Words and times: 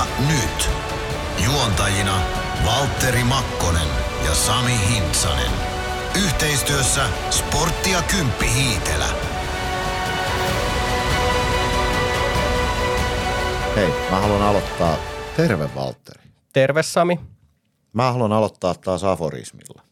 Ja 0.00 0.06
nyt 0.28 0.70
juontajina 1.44 2.20
Valtteri 2.66 3.24
Makkonen 3.24 3.88
ja 4.24 4.34
Sami 4.34 4.72
Hintsanen. 4.90 5.50
Yhteistyössä 6.24 7.02
Sporttia 7.30 8.02
Kymppi 8.02 8.46
Hiitelä. 8.54 9.06
Hei, 13.76 13.88
mä 14.10 14.20
haluan 14.20 14.42
aloittaa. 14.42 14.96
Terve 15.36 15.70
Valtteri. 15.74 16.22
Terve 16.52 16.82
Sami. 16.82 17.20
Mä 17.92 18.12
haluan 18.12 18.32
aloittaa 18.32 18.74
taas 18.74 19.04
aforismilla. 19.04 19.82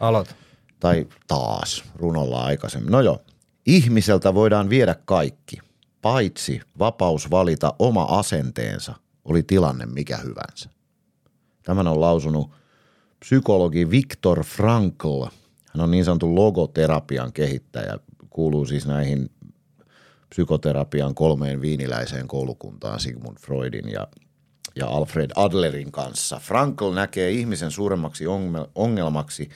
Aloita. 0.00 0.34
Tai 0.80 1.06
taas, 1.26 1.84
runolla 1.94 2.44
aikaisemmin. 2.44 2.92
No 2.92 3.00
joo. 3.00 3.22
Ihmiseltä 3.66 4.34
voidaan 4.34 4.70
viedä 4.70 4.94
kaikki, 5.04 5.58
paitsi 6.02 6.60
vapaus 6.78 7.30
valita 7.30 7.74
oma 7.78 8.02
asenteensa, 8.02 8.94
oli 9.28 9.42
tilanne 9.42 9.86
mikä 9.86 10.16
hyvänsä. 10.16 10.70
Tämän 11.62 11.86
on 11.86 12.00
lausunut 12.00 12.50
psykologi 13.20 13.90
Viktor 13.90 14.44
Frankl. 14.44 15.22
Hän 15.74 15.80
on 15.84 15.90
niin 15.90 16.04
sanotun 16.04 16.34
logoterapian 16.34 17.32
kehittäjä, 17.32 17.98
kuuluu 18.30 18.66
siis 18.66 18.86
näihin 18.86 19.30
psykoterapian 20.28 21.14
kolmeen 21.14 21.60
viiniläiseen 21.60 22.28
koulukuntaan 22.28 23.00
Sigmund 23.00 23.38
Freudin 23.38 23.88
ja, 23.88 24.08
ja 24.76 24.86
Alfred 24.86 25.30
Adlerin 25.36 25.92
kanssa. 25.92 26.38
Frankl 26.38 26.92
näkee 26.92 27.30
ihmisen 27.30 27.70
suuremmaksi 27.70 28.24
ongelmaksi 28.74 29.48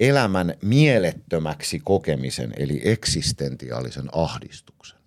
elämän 0.00 0.54
mielettömäksi 0.62 1.80
kokemisen, 1.84 2.54
eli 2.56 2.80
eksistentiaalisen 2.84 4.08
ahdistuksen. 4.12 4.97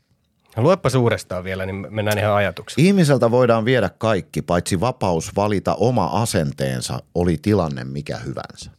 Luepa 0.57 0.89
suurestaan 0.89 1.43
vielä, 1.43 1.65
niin 1.65 1.87
mennään 1.89 2.17
ihan 2.17 2.35
ajatuksiin. 2.35 2.87
Ihmiseltä 2.87 3.31
voidaan 3.31 3.65
viedä 3.65 3.89
kaikki, 3.97 4.41
paitsi 4.41 4.79
vapaus 4.79 5.35
valita 5.35 5.75
oma 5.75 6.05
asenteensa, 6.05 6.99
oli 7.15 7.37
tilanne 7.41 7.83
mikä 7.83 8.17
hyvänsä. 8.17 8.71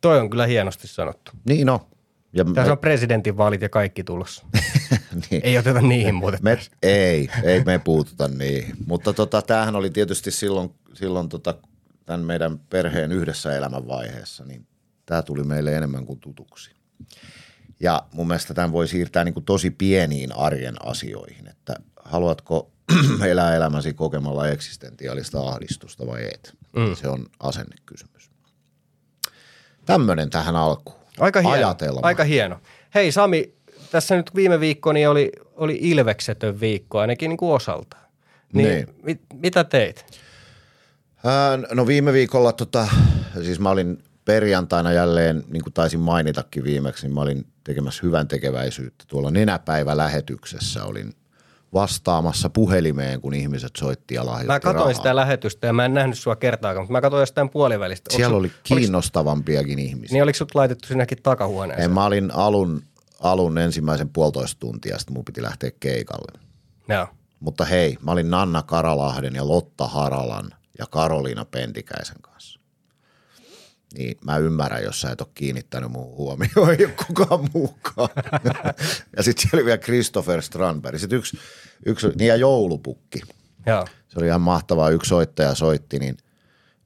Toi 0.00 0.20
on 0.20 0.30
kyllä 0.30 0.46
hienosti 0.46 0.88
sanottu. 0.88 1.32
Niin 1.48 1.66
no. 1.66 1.86
Ja 2.32 2.44
Tässä 2.44 2.62
me... 2.62 2.72
on 2.72 2.78
presidentinvaalit 2.78 3.62
ja 3.62 3.68
kaikki 3.68 4.04
tulossa. 4.04 4.46
niin. 5.30 5.40
Ei 5.44 5.58
oteta 5.58 5.80
niihin 5.80 6.14
muuten. 6.14 6.40
Me, 6.42 6.58
ei, 6.82 7.28
ei 7.42 7.64
me 7.64 7.78
puututa 7.78 8.28
niihin. 8.28 8.76
Mutta 8.86 9.12
tota, 9.12 9.42
tämähän 9.42 9.76
oli 9.76 9.90
tietysti 9.90 10.30
silloin, 10.30 10.74
silloin 10.94 11.28
tota, 11.28 11.54
tämän 12.06 12.20
meidän 12.20 12.58
perheen 12.58 13.12
yhdessä 13.12 13.56
elämänvaiheessa, 13.56 14.44
niin 14.44 14.66
tämä 15.06 15.22
tuli 15.22 15.44
meille 15.44 15.76
enemmän 15.76 16.06
kuin 16.06 16.20
tutuksi. 16.20 16.70
Ja 17.80 18.02
mun 18.12 18.26
mielestä 18.26 18.54
tämän 18.54 18.72
voi 18.72 18.88
siirtää 18.88 19.24
niin 19.24 19.34
kuin 19.34 19.44
tosi 19.44 19.70
pieniin 19.70 20.36
arjen 20.36 20.86
asioihin, 20.86 21.48
että 21.48 21.74
haluatko 22.04 22.70
elää 23.30 23.56
elämäsi 23.56 23.94
kokemalla 23.94 24.48
eksistentiaalista 24.48 25.40
ahdistusta 25.40 26.06
vai 26.06 26.24
et. 26.24 26.54
Mm. 26.76 26.96
Se 26.96 27.08
on 27.08 27.26
asennekysymys. 27.40 28.30
Tämmöinen 29.86 30.30
tähän 30.30 30.56
alkuun. 30.56 31.00
Aika 31.18 31.40
hieno. 31.40 31.54
Ajatelma. 31.54 32.00
Aika 32.02 32.24
hieno. 32.24 32.60
Hei 32.94 33.12
Sami, 33.12 33.54
tässä 33.90 34.16
nyt 34.16 34.34
viime 34.34 34.60
viikko 34.60 34.92
niin 34.92 35.08
oli, 35.08 35.32
oli 35.54 35.78
ilveksetön 35.80 36.60
viikko 36.60 36.98
ainakin 36.98 37.28
niin 37.28 37.36
kuin 37.36 37.52
osalta. 37.52 37.96
Niin, 38.52 38.68
niin. 38.68 38.86
Mit, 39.02 39.20
mitä 39.34 39.64
teit? 39.64 40.06
Ää, 41.24 41.58
no 41.72 41.86
viime 41.86 42.12
viikolla, 42.12 42.52
tota, 42.52 42.88
siis 43.42 43.60
mä 43.60 43.70
olin 43.70 44.02
perjantaina 44.24 44.92
jälleen, 44.92 45.44
niin 45.48 45.62
kuin 45.62 45.72
taisin 45.74 46.00
mainitakin 46.00 46.64
viimeksi, 46.64 47.06
niin 47.06 47.14
mä 47.14 47.20
olin 47.20 47.46
tekemässä 47.64 48.00
hyvän 48.02 48.28
tekeväisyyttä. 48.28 49.04
Tuolla 49.08 49.30
nenäpäivä-lähetyksessä 49.30 50.84
olin 50.84 51.12
vastaamassa 51.74 52.50
puhelimeen, 52.50 53.20
kun 53.20 53.34
ihmiset 53.34 53.72
soitti 53.78 54.14
ja 54.14 54.26
lahjoitti 54.26 54.46
Mä 54.46 54.60
katsoin 54.60 54.76
rahaa. 54.76 54.94
sitä 54.94 55.16
lähetystä 55.16 55.66
ja 55.66 55.72
mä 55.72 55.84
en 55.84 55.94
nähnyt 55.94 56.18
sua 56.18 56.36
kertaakaan, 56.36 56.84
mutta 56.84 56.92
mä 56.92 57.00
katsoin 57.00 57.22
jostain 57.22 57.50
puolivälistä. 57.50 58.16
Siellä 58.16 58.36
oli 58.36 58.52
kiinnostavampiakin 58.62 59.78
oliks, 59.78 59.88
ihmisiä. 59.90 60.14
Niin 60.14 60.22
oliko 60.22 60.36
sut 60.36 60.54
laitettu 60.54 60.88
sinnekin 60.88 61.18
takahuoneeseen? 61.22 61.84
En, 61.84 61.90
mä 61.90 62.04
olin 62.04 62.30
alun, 62.34 62.82
alun 63.20 63.58
ensimmäisen 63.58 64.08
puolitoista 64.08 64.60
tuntia, 64.60 64.98
sitten 64.98 65.14
mun 65.14 65.24
piti 65.24 65.42
lähteä 65.42 65.70
keikalle. 65.80 66.40
Joo. 66.88 67.06
Mutta 67.40 67.64
hei, 67.64 67.98
mä 68.02 68.12
olin 68.12 68.30
Nanna 68.30 68.62
Karalahden 68.62 69.34
ja 69.34 69.48
Lotta 69.48 69.86
Haralan 69.86 70.50
ja 70.78 70.86
Karoliina 70.90 71.44
Pentikäisen 71.44 72.16
kanssa 72.22 72.29
niin 73.94 74.18
mä 74.24 74.36
ymmärrän, 74.36 74.82
jos 74.82 75.00
sä 75.00 75.10
et 75.10 75.20
ole 75.20 75.28
kiinnittänyt 75.34 75.90
mun 75.90 76.16
huomioon, 76.16 76.70
ei 76.78 76.84
ole 76.84 76.94
kukaan 77.06 77.48
muukaan. 77.54 78.08
ja 79.16 79.22
sitten 79.22 79.42
siellä 79.42 79.56
oli 79.56 79.64
vielä 79.64 79.78
Christopher 79.78 80.42
Strandberg. 80.42 80.98
Sitten 80.98 81.18
yksi, 81.18 81.38
yksi 81.86 82.08
niin 82.08 82.28
ja 82.28 82.36
joulupukki. 82.36 83.20
Joo. 83.66 83.86
Se 84.08 84.18
oli 84.18 84.26
ihan 84.26 84.40
mahtavaa, 84.40 84.90
yksi 84.90 85.08
soittaja 85.08 85.54
soitti, 85.54 85.98
niin, 85.98 86.16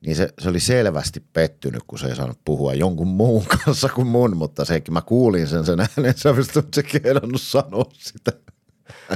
niin 0.07 0.17
se, 0.17 0.29
se, 0.39 0.49
oli 0.49 0.61
selvästi 0.61 1.23
pettynyt, 1.33 1.83
kun 1.87 1.99
se 1.99 2.07
ei 2.07 2.17
saanut 2.17 2.39
puhua 2.45 2.75
jonkun 2.75 3.09
muun 3.09 3.45
kanssa 3.65 3.89
kuin 3.89 4.07
mun, 4.07 4.37
mutta 4.37 4.65
sekin 4.65 4.95
mä 4.95 5.01
kuulin 5.01 5.47
sen 5.47 5.67
sen 5.67 5.81
äänen 5.81 6.15
sävystä, 6.17 6.61
mutta 6.61 6.83
se 6.83 7.01
ei 7.05 7.15
sanoa 7.37 7.85
sitä. 7.93 8.33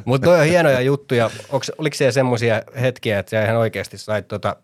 Mutta 0.04 0.24
toi 0.24 0.40
on 0.40 0.46
hienoja 0.46 0.80
juttuja. 0.80 1.30
Onks, 1.48 1.72
oliko 1.78 1.96
siellä 1.96 2.12
semmoisia 2.12 2.62
hetkiä, 2.80 3.18
että 3.18 3.30
sä 3.30 3.44
ihan 3.44 3.56
oikeasti 3.56 3.98
sait 3.98 4.28
tota 4.28 4.56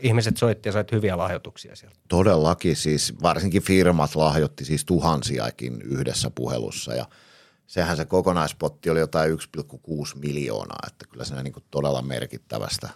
ihmiset 0.00 0.36
soitti 0.36 0.68
ja 0.68 0.72
sait 0.72 0.92
hyviä 0.92 1.16
lahjoituksia 1.18 1.76
sieltä. 1.76 1.96
Todellakin 2.08 2.76
siis, 2.76 3.14
varsinkin 3.22 3.62
firmat 3.62 4.14
lahjoitti 4.14 4.64
siis 4.64 4.84
tuhansiakin 4.84 5.82
yhdessä 5.82 6.30
puhelussa 6.34 6.94
ja 6.94 7.06
sehän 7.66 7.96
se 7.96 8.04
kokonaispotti 8.04 8.90
oli 8.90 8.98
jotain 8.98 9.32
1,6 9.32 9.38
miljoonaa, 10.14 10.86
että 10.86 11.06
kyllä 11.06 11.24
siinä 11.24 11.42
niin 11.42 11.54
todella 11.70 12.02
merkittävästä 12.02 12.88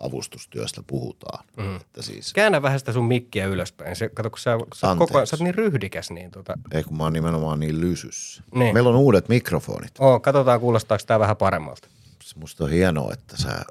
avustustyöstä 0.00 0.82
puhutaan. 0.86 1.44
Mm. 1.56 1.76
Että 1.76 2.02
siis... 2.02 2.32
Käännä 2.32 2.62
vähän 2.62 2.78
sitä 2.78 2.92
sun 2.92 3.04
mikkiä 3.04 3.46
ylöspäin. 3.46 3.96
Se, 3.96 4.08
kato, 4.08 4.30
kun 4.30 4.38
sä, 4.38 4.58
sä, 4.74 4.86
koko, 4.98 5.26
sä 5.26 5.36
oot 5.36 5.40
niin 5.40 5.54
ryhdikäs. 5.54 6.10
Niin 6.10 6.30
tota... 6.30 6.54
Ei 6.72 6.84
kun 6.84 6.96
mä 6.96 7.02
oon 7.02 7.12
nimenomaan 7.12 7.60
niin 7.60 7.80
lysyssä. 7.80 8.42
Niin. 8.54 8.74
Meillä 8.74 8.90
on 8.90 8.96
uudet 8.96 9.28
mikrofonit. 9.28 9.92
Oo, 9.98 10.20
katsotaan 10.20 10.60
kuulostaako 10.60 11.04
tämä 11.06 11.20
vähän 11.20 11.36
paremmalta. 11.36 11.88
Musta 12.36 12.64
on 12.64 12.70
hienoa, 12.70 13.12
että 13.12 13.36
sä 13.36 13.62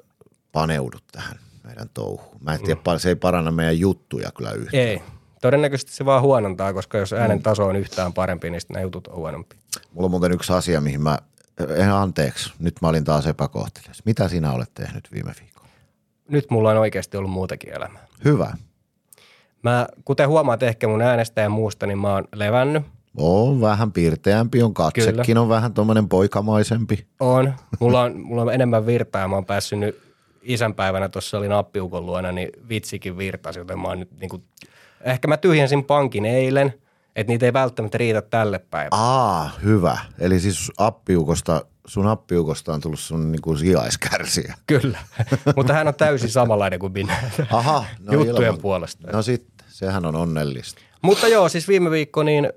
paneudut 0.51 1.03
tähän 1.11 1.39
meidän 1.69 1.90
touhu. 1.94 2.22
Mä 2.41 2.53
en 2.53 2.63
tiedä, 2.63 2.81
mm. 2.94 2.97
se 3.00 3.09
ei 3.09 3.16
paranna 3.16 3.52
meidän 3.52 3.80
juttuja 3.80 4.31
kyllä 4.38 4.52
yhtään. 4.52 4.84
Ei. 4.84 5.02
Todennäköisesti 5.41 5.91
se 5.91 6.06
vaan 6.06 6.22
huonontaa, 6.22 6.74
koska 6.74 6.97
jos 6.97 7.13
äänen 7.13 7.44
taso 7.44 7.66
on 7.66 7.75
yhtään 7.75 8.13
parempi, 8.13 8.50
niin 8.50 8.62
sitten 8.62 8.74
nämä 8.74 8.84
jutut 8.84 9.07
on 9.07 9.16
huonompi. 9.16 9.56
Mulla 9.94 10.06
on 10.06 10.12
muuten 10.12 10.31
yksi 10.31 10.53
asia, 10.53 10.81
mihin 10.81 11.02
mä, 11.02 11.18
eh, 11.78 11.94
anteeksi, 11.94 12.53
nyt 12.59 12.75
mä 12.81 12.88
olin 12.88 13.03
taas 13.03 13.28
epäkohtelias. 13.28 14.06
Mitä 14.06 14.28
sinä 14.28 14.52
olet 14.52 14.74
tehnyt 14.74 15.12
viime 15.12 15.31
viikolla? 15.41 15.69
Nyt 16.30 16.52
mulla 16.52 16.69
on 16.69 16.78
oikeasti 16.78 17.18
ollut 17.18 17.31
muutakin 17.31 17.74
elämää. 17.74 18.06
Hyvä. 18.25 18.57
Mä, 19.63 19.88
kuten 20.06 20.30
huomaat 20.30 20.63
ehkä 20.63 20.88
mun 20.88 21.01
äänestä 21.01 21.41
ja 21.41 21.50
muusta, 21.50 21.88
niin 21.88 21.97
mä 21.97 22.13
oon 22.13 22.28
levännyt. 22.36 22.84
On 23.18 23.62
vähän 23.62 23.91
piirteämpi, 23.91 24.62
on 24.63 24.74
katsekin 24.74 25.25
Kyllä. 25.25 25.41
on 25.41 25.50
vähän 25.50 25.74
tuommoinen 25.74 26.09
poikamaisempi. 26.09 27.07
On. 27.19 27.53
Mulla 27.80 28.01
on, 28.01 28.19
mulla 28.19 28.41
on 28.41 28.53
enemmän 28.53 28.86
virtaa 28.86 29.22
ja 29.22 29.28
mä 29.28 29.36
oon 29.36 29.46
päässyt 29.46 29.80
nyt 29.80 30.08
isänpäivänä 30.41 31.09
tuossa 31.09 31.38
oli 31.38 31.47
nappiukon 31.47 32.05
luona, 32.05 32.31
niin 32.31 32.50
vitsikin 32.69 33.17
virtasi, 33.17 33.59
joten 33.59 33.79
mä 33.79 33.88
oon 33.88 34.00
nyt 34.00 34.11
niin 34.19 34.29
kuin, 34.29 34.44
ehkä 35.01 35.27
mä 35.27 35.38
tyhjensin 35.38 35.83
pankin 35.83 36.25
eilen, 36.25 36.73
että 37.16 37.31
niitä 37.33 37.45
ei 37.45 37.53
välttämättä 37.53 37.97
riitä 37.97 38.22
tälle 38.22 38.59
päivälle. 38.59 39.03
Aa, 39.03 39.50
hyvä. 39.63 39.97
Eli 40.19 40.39
siis 40.39 40.72
appiukosta, 40.77 41.66
sun 41.88 42.07
appiukosta 42.07 42.73
on 42.73 42.81
tullut 42.81 43.00
sun 43.00 43.31
niin 43.31 43.41
kuin 43.41 43.57
sijaiskärsiä. 43.57 44.53
Kyllä, 44.67 45.00
mutta 45.55 45.73
hän 45.73 45.88
on 45.88 45.95
täysin 45.95 46.29
samanlainen 46.29 46.79
kuin 46.79 46.94
minä 46.94 47.17
Aha, 47.51 47.85
no 48.00 48.13
juttujen 48.13 48.50
ilman. 48.50 48.61
puolesta. 48.61 49.11
No 49.11 49.21
sitten, 49.21 49.67
sehän 49.67 50.06
on 50.06 50.16
onnellista. 50.16 50.81
Mutta 51.01 51.27
joo, 51.27 51.50
siis 51.50 51.67
viime 51.67 51.91
viikko 51.91 52.23
niin 52.23 52.50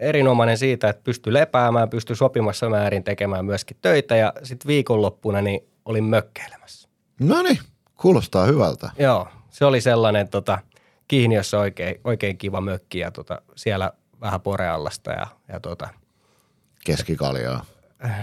erinomainen 0.00 0.58
siitä, 0.58 0.88
että 0.88 1.02
pystyi 1.04 1.32
lepäämään, 1.32 1.90
pystyi 1.90 2.16
sopimassa 2.16 2.68
määrin 2.68 3.04
tekemään 3.04 3.44
myöskin 3.44 3.76
töitä 3.82 4.16
ja 4.16 4.32
sitten 4.42 4.68
viikonloppuna 4.68 5.40
niin 5.42 5.60
olin 5.84 6.04
mökkeilemässä. 6.04 6.88
No 7.20 7.42
niin, 7.42 7.58
kuulostaa 7.96 8.46
hyvältä. 8.46 8.90
Joo, 8.98 9.28
se 9.50 9.64
oli 9.64 9.80
sellainen 9.80 10.28
tota, 10.28 10.58
Kihniössä 11.08 11.58
oikein, 11.58 12.00
oikein 12.04 12.38
kiva 12.38 12.60
mökki 12.60 12.98
ja 12.98 13.10
tota, 13.10 13.42
siellä 13.56 13.92
vähän 14.20 14.40
poreallasta 14.40 15.10
ja, 15.10 15.26
ja 15.48 15.60
tota, 15.60 15.88
Keskikaljaa. 16.84 17.64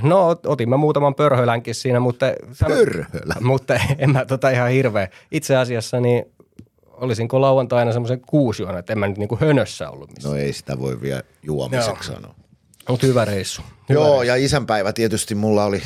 No 0.02 0.36
otimme 0.46 0.78
muutaman 0.78 1.16
pörhölänkin 1.16 1.76
siinä, 1.76 2.00
mutta, 2.00 2.26
Pörhölä. 2.68 3.36
mutta 3.42 3.74
en 3.98 4.10
mä 4.12 4.26
tota 4.26 4.50
ihan 4.50 4.70
hirveä. 4.70 5.08
Itse 5.32 5.56
asiassa 5.56 6.00
niin 6.00 6.26
olisinko 6.88 7.42
lauantaina 7.42 7.92
semmoisen 7.92 8.22
kuusi 8.22 8.64
juona, 8.64 8.80
että 8.80 8.94
en 8.94 9.00
mä 9.00 9.08
nyt 9.08 9.18
niinku 9.18 9.38
hönössä 9.42 9.90
ollut 9.90 10.10
missään. 10.10 10.36
No 10.36 10.42
ei 10.42 10.54
sitä 10.54 10.80
voi 10.80 11.02
vielä 11.02 11.24
juomiseksi 11.44 12.08
sanoa. 12.08 12.36
Mutta 12.90 13.08
hyvä 13.08 13.26
reissu. 13.26 13.62
Hyvä 13.90 14.00
Joo, 14.00 14.10
reissu. 14.10 14.24
ja 14.24 14.36
isänpäivä 14.36 14.94
tietysti 14.94 15.36
mulla 15.36 15.66
oli 15.66 15.82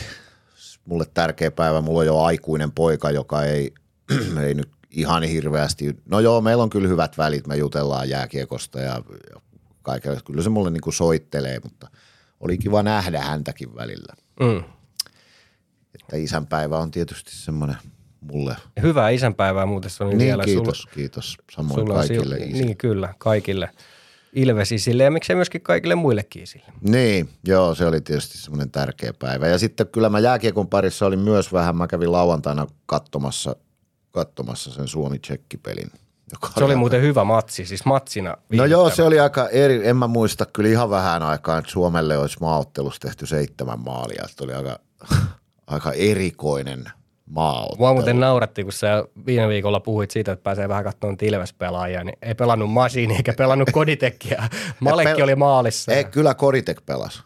mulle 0.91 1.05
tärkeä 1.13 1.51
päivä. 1.51 1.81
Mulla 1.81 1.99
on 1.99 2.05
jo 2.05 2.19
aikuinen 2.19 2.71
poika, 2.71 3.11
joka 3.11 3.43
ei, 3.43 3.73
ei 4.45 4.53
nyt 4.53 4.69
ihan 4.91 5.23
hirveästi. 5.23 5.95
No 6.05 6.19
joo, 6.19 6.41
meillä 6.41 6.63
on 6.63 6.69
kyllä 6.69 6.87
hyvät 6.87 7.17
välit. 7.17 7.47
Me 7.47 7.55
jutellaan 7.55 8.09
jääkiekosta 8.09 8.79
ja, 8.79 9.01
ja 9.33 9.41
kaikella. 9.81 10.19
Kyllä 10.25 10.43
se 10.43 10.49
mulle 10.49 10.71
niin 10.71 10.81
kuin 10.81 10.93
soittelee, 10.93 11.59
mutta 11.63 11.87
oli 12.39 12.57
kiva 12.57 12.83
nähdä 12.83 13.21
häntäkin 13.21 13.75
välillä. 13.75 14.13
Mm. 14.39 14.63
Että 15.95 16.17
isänpäivä 16.17 16.77
on 16.77 16.91
tietysti 16.91 17.31
semmoinen 17.35 17.77
mulle. 18.21 18.55
Hyvää 18.81 19.09
isänpäivää 19.09 19.65
muuten 19.65 19.89
se 19.91 20.03
oli 20.03 20.15
Niin, 20.15 20.27
vielä. 20.27 20.43
kiitos, 20.43 20.77
Sulla, 20.81 20.93
kiitos. 20.95 21.37
Samoin 21.51 21.79
sulla 21.79 21.93
on 21.93 21.99
kaikille 21.99 22.37
isille. 22.37 22.63
Niin, 22.65 22.77
kyllä, 22.77 23.13
kaikille 23.17 23.69
Ilvesisille 24.33 25.03
ja 25.03 25.11
miksei 25.11 25.35
myöskin 25.35 25.61
kaikille 25.61 25.95
muillekin 25.95 26.43
isille. 26.43 26.65
Niin, 26.81 27.29
joo, 27.47 27.75
se 27.75 27.85
oli 27.85 28.01
tietysti 28.01 28.37
semmoinen 28.37 28.71
tärkeä 28.71 29.13
päivä. 29.19 29.47
Ja 29.47 29.57
sitten 29.57 29.87
kyllä 29.87 30.09
mä 30.09 30.19
jääkiekon 30.19 30.67
parissa 30.67 31.05
olin 31.05 31.19
myös 31.19 31.53
vähän, 31.53 31.75
mä 31.75 31.87
kävin 31.87 32.11
lauantaina 32.11 32.67
katsomassa, 32.85 33.55
katsomassa 34.11 34.71
sen 34.71 34.87
Suomi-Tsekki-pelin. 34.87 35.91
Joka 36.31 36.47
Se 36.47 36.63
oli 36.63 36.71
aika- 36.71 36.79
muuten 36.79 37.01
hyvä 37.01 37.23
matsi, 37.23 37.65
siis 37.65 37.85
matsina. 37.85 38.37
No 38.53 38.65
joo, 38.65 38.89
se 38.89 39.03
oli 39.03 39.19
aika 39.19 39.49
eri, 39.49 39.87
en 39.87 39.97
mä 39.97 40.07
muista 40.07 40.45
kyllä 40.45 40.69
ihan 40.69 40.89
vähän 40.89 41.23
aikaa, 41.23 41.57
että 41.57 41.71
Suomelle 41.71 42.17
olisi 42.17 42.37
maaottelussa 42.41 43.01
tehty 43.01 43.25
seitsemän 43.25 43.79
maalia. 43.79 44.23
Se 44.27 44.43
oli 44.43 44.53
aika, 44.53 44.79
aika 45.67 45.91
erikoinen 45.93 46.85
maaottelu. 47.31 47.77
Mua 47.77 47.93
muuten 47.93 48.19
nauratti, 48.19 48.63
kun 48.63 48.73
sä 48.73 49.05
viime 49.25 49.47
viikolla 49.47 49.79
puhuit 49.79 50.11
siitä, 50.11 50.31
että 50.31 50.43
pääsee 50.43 50.69
vähän 50.69 50.83
katsomaan 50.83 51.17
Tilves-pelaajia, 51.17 52.03
niin 52.03 52.17
ei 52.21 52.35
pelannut 52.35 52.71
Masiini 52.71 53.15
eikä 53.15 53.33
pelannut 53.37 53.69
Koditekkiä. 53.71 54.43
Malekki 54.79 55.21
pel- 55.21 55.23
oli 55.23 55.35
maalissa. 55.35 55.91
Ei, 55.91 56.03
kyllä 56.03 56.33
Koritek 56.33 56.85
pelasi. 56.85 57.23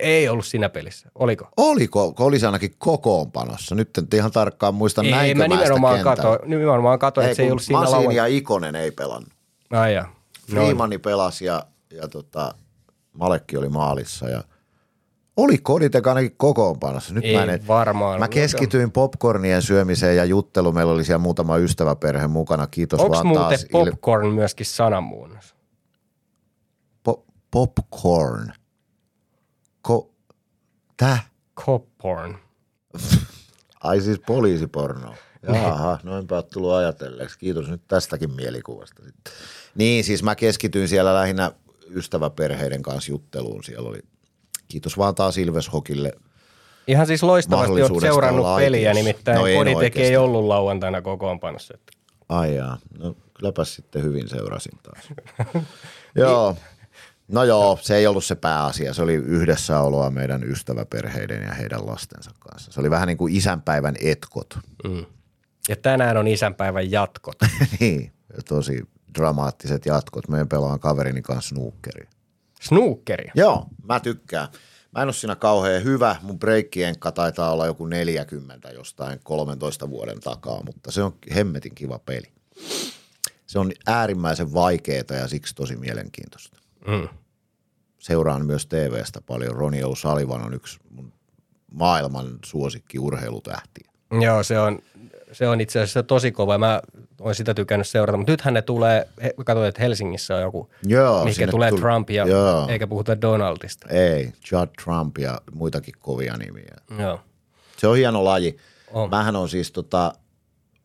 Ei 0.00 0.28
ollut 0.28 0.46
siinä 0.46 0.68
pelissä, 0.68 1.10
oliko? 1.14 1.48
Oliko, 1.56 2.14
oli 2.18 2.38
se 2.38 2.46
ainakin 2.46 2.74
kokoonpanossa. 2.78 3.74
Nyt 3.74 3.98
en 3.98 4.06
ihan 4.14 4.30
tarkkaan 4.30 4.74
muista 4.74 5.02
Ei, 5.02 5.10
näinkö 5.10 5.38
mä 5.38 5.48
nimenomaan 5.48 6.00
kato, 6.00 6.38
nimenomaan 6.44 6.98
kato 6.98 7.20
että 7.20 7.34
se 7.34 7.42
ei 7.42 7.50
ollut 7.50 7.62
siinä 7.62 7.80
Masin 7.80 7.96
lauan... 7.96 8.14
ja 8.14 8.26
Ikonen 8.26 8.76
ei 8.76 8.90
pelannut. 8.90 9.32
Ai 9.70 9.94
ja. 9.94 10.04
Freemani 10.50 10.98
pelasi 10.98 11.44
ja, 11.44 11.62
ja 11.90 12.08
tota, 12.08 12.54
Malekki 13.12 13.56
oli 13.56 13.68
maalissa 13.68 14.28
ja 14.28 14.42
oli 15.38 15.58
Koditek 15.58 16.06
ainakin 16.06 16.34
kokoonpanossa. 16.36 17.14
Nyt 17.14 17.24
ei 17.24 17.36
mä, 17.36 17.44
en, 17.44 17.66
varmaan. 17.66 18.20
mä 18.20 18.28
keskityin 18.28 18.92
popcornien 18.92 19.62
syömiseen 19.62 20.16
ja 20.16 20.24
juttelu. 20.24 20.72
Meillä 20.72 20.92
oli 20.92 21.04
siellä 21.04 21.18
muutama 21.18 21.56
ystäväperhe 21.56 22.26
mukana. 22.26 22.66
Kiitos 22.66 23.00
Onko 23.00 23.14
vaan 23.14 23.26
muuten 23.26 23.44
taas. 23.48 23.64
Il- 23.64 23.90
popcorn 23.90 24.28
myöskin 24.34 24.66
sananmuunnos? 24.66 25.54
po- 27.08 27.24
popcorn. 27.50 28.52
Ko- 29.88 30.10
Täh? 30.96 31.30
Copporn. 31.56 32.36
Ai 33.84 34.00
siis 34.00 34.18
poliisiporno. 34.26 35.14
Jaha, 35.42 35.98
noinpä 36.02 36.34
oot 36.34 36.48
tullut 36.48 36.72
ajatelleeksi. 36.72 37.38
Kiitos 37.38 37.68
nyt 37.68 37.82
tästäkin 37.88 38.30
mielikuvasta. 38.32 39.02
Niin, 39.74 40.04
siis 40.04 40.22
mä 40.22 40.34
keskityin 40.34 40.88
siellä 40.88 41.14
lähinnä 41.14 41.52
ystäväperheiden 41.94 42.82
kanssa 42.82 43.12
jutteluun. 43.12 43.64
Siellä 43.64 43.88
oli, 43.88 44.02
kiitos 44.68 44.98
vaan 44.98 45.14
taas 45.14 45.38
Ilves 45.38 45.72
Hokille. 45.72 46.12
Ihan 46.86 47.06
siis 47.06 47.22
loistavasti 47.22 47.82
olet 47.82 48.00
seurannut 48.00 48.46
olla 48.46 48.56
peliä, 48.58 48.94
nimittäin 48.94 49.38
No 49.38 49.46
en 49.46 49.56
Koditek 49.56 49.76
oikeasti. 49.76 50.02
ei 50.02 50.16
ollut 50.16 50.44
lauantaina 50.44 51.02
kokoonpanossa. 51.02 51.78
Ai 52.28 52.56
jaa, 52.56 52.78
no 52.98 53.16
kylläpäs 53.34 53.74
sitten 53.74 54.02
hyvin 54.02 54.28
seurasin 54.28 54.78
taas. 54.82 55.08
joo, 56.14 56.56
no 57.28 57.44
joo, 57.44 57.78
se 57.82 57.96
ei 57.96 58.06
ollut 58.06 58.24
se 58.24 58.34
pääasia. 58.34 58.94
Se 58.94 59.02
oli 59.02 59.14
yhdessäoloa 59.14 60.10
meidän 60.10 60.44
ystäväperheiden 60.44 61.42
ja 61.42 61.54
heidän 61.54 61.86
lastensa 61.86 62.30
kanssa. 62.38 62.72
Se 62.72 62.80
oli 62.80 62.90
vähän 62.90 63.08
niin 63.08 63.18
kuin 63.18 63.36
isänpäivän 63.36 63.94
etkot. 64.00 64.58
Ja 65.68 65.76
tänään 65.76 66.16
on 66.16 66.28
isänpäivän 66.28 66.90
jatkot. 66.90 67.36
niin, 67.80 68.12
tosi 68.48 68.82
dramaattiset 69.18 69.86
jatkot. 69.86 70.28
Meidän 70.28 70.48
pelaan 70.48 70.80
kaverini 70.80 71.22
kanssa 71.22 71.48
snookeria. 71.48 72.10
Snookeria. 72.68 73.32
Joo, 73.34 73.66
mä 73.88 74.00
tykkään. 74.00 74.48
Mä 74.92 75.02
en 75.02 75.06
ole 75.06 75.12
siinä 75.12 75.36
kauhean 75.36 75.84
hyvä. 75.84 76.16
Mun 76.22 76.38
breikkienkka 76.38 77.12
taitaa 77.12 77.52
olla 77.52 77.66
joku 77.66 77.86
40 77.86 78.70
jostain 78.70 79.20
13 79.24 79.90
vuoden 79.90 80.20
takaa, 80.20 80.62
mutta 80.62 80.90
se 80.92 81.02
on 81.02 81.14
hemmetin 81.34 81.74
kiva 81.74 81.98
peli. 81.98 82.32
Se 83.46 83.58
on 83.58 83.72
äärimmäisen 83.86 84.54
vaikeaa 84.54 85.16
ja 85.20 85.28
siksi 85.28 85.54
tosi 85.54 85.76
mielenkiintoista. 85.76 86.58
Mm. 86.86 87.08
Seuraan 87.98 88.46
myös 88.46 88.66
TVstä 88.66 89.20
paljon. 89.20 89.56
Ronnie 89.56 89.82
O'Sullivan 89.82 90.44
on 90.46 90.54
yksi 90.54 90.78
mun 90.90 91.12
maailman 91.72 92.38
suosikki 92.44 92.98
urheilutähti. 92.98 93.80
Joo, 94.20 94.42
se 94.42 94.60
on, 94.60 94.78
se 95.32 95.48
on 95.48 95.60
itse 95.60 95.80
asiassa 95.80 96.02
tosi 96.02 96.32
kova. 96.32 96.58
Mä 96.58 96.82
oon 97.20 97.34
sitä 97.34 97.54
tykännyt 97.54 97.88
seurata, 97.88 98.16
mutta 98.16 98.32
nythän 98.32 98.54
ne 98.54 98.62
tulee, 98.62 99.08
katsoin, 99.44 99.68
että 99.68 99.82
Helsingissä 99.82 100.36
on 100.36 100.42
joku, 100.42 100.70
Joo, 100.82 101.24
mikä 101.24 101.46
tulee 101.48 101.70
tuli- 101.70 101.80
Trump 101.80 102.10
ja 102.10 102.26
Joo. 102.26 102.68
eikä 102.68 102.86
puhuta 102.86 103.20
Donaldista. 103.20 103.88
Ei, 103.90 104.32
Judd 104.52 104.70
Trump 104.84 105.18
ja 105.18 105.40
muitakin 105.54 105.94
kovia 105.98 106.36
nimiä. 106.36 106.74
Joo. 106.98 107.20
Se 107.76 107.86
on 107.88 107.96
hieno 107.96 108.24
laji. 108.24 108.56
On. 108.92 109.10
Mähän 109.10 109.36
on 109.36 109.48
siis 109.48 109.72
tota, 109.72 110.12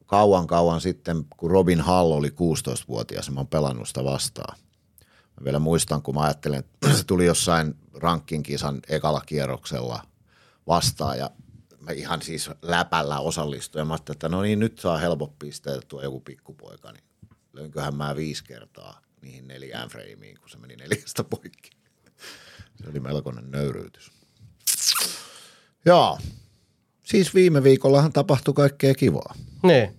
kauan 0.05 0.47
kauan 0.47 0.81
sitten, 0.81 1.25
kun 1.37 1.51
Robin 1.51 1.81
Hall 1.81 2.11
oli 2.11 2.29
16-vuotias, 2.29 3.31
mä 3.31 3.39
oon 3.39 3.47
pelannut 3.47 3.87
sitä 3.87 4.03
vastaan. 4.03 4.57
Mä 5.39 5.43
vielä 5.45 5.59
muistan, 5.59 6.01
kun 6.01 6.15
mä 6.15 6.21
ajattelen, 6.21 6.59
että 6.59 6.93
se 6.97 7.03
tuli 7.03 7.25
jossain 7.25 7.75
rankkinkisan 7.93 8.79
ekalla 8.89 9.21
kierroksella 9.25 9.99
vastaan 10.67 11.17
ja 11.17 11.29
mä 11.83 11.91
ihan 11.91 12.21
siis 12.21 12.49
läpällä 12.61 13.19
osallistuin. 13.19 13.81
Ja 13.81 13.85
mä 13.85 13.93
ajattelin, 13.93 14.15
että 14.15 14.29
no 14.29 14.41
niin, 14.41 14.59
nyt 14.59 14.79
saa 14.79 14.97
helpot 14.97 15.39
pisteet 15.39 15.87
tuo 15.87 16.01
joku 16.01 16.19
pikkupoika, 16.19 16.91
niin 16.91 17.03
löinköhän 17.53 17.95
mä 17.95 18.15
viisi 18.15 18.43
kertaa 18.43 19.01
niihin 19.21 19.47
neljään 19.47 19.89
freimiin, 19.89 20.39
kun 20.39 20.49
se 20.49 20.57
meni 20.57 20.75
neljästä 20.75 21.23
poikki. 21.23 21.69
Se 22.83 22.89
oli 22.89 22.99
melkoinen 22.99 23.51
nöyryytys. 23.51 24.11
Joo. 25.85 26.19
Siis 27.03 27.33
viime 27.33 27.63
viikollahan 27.63 28.13
tapahtui 28.13 28.53
kaikkea 28.53 28.93
kivaa. 28.93 29.35
Niin. 29.63 29.97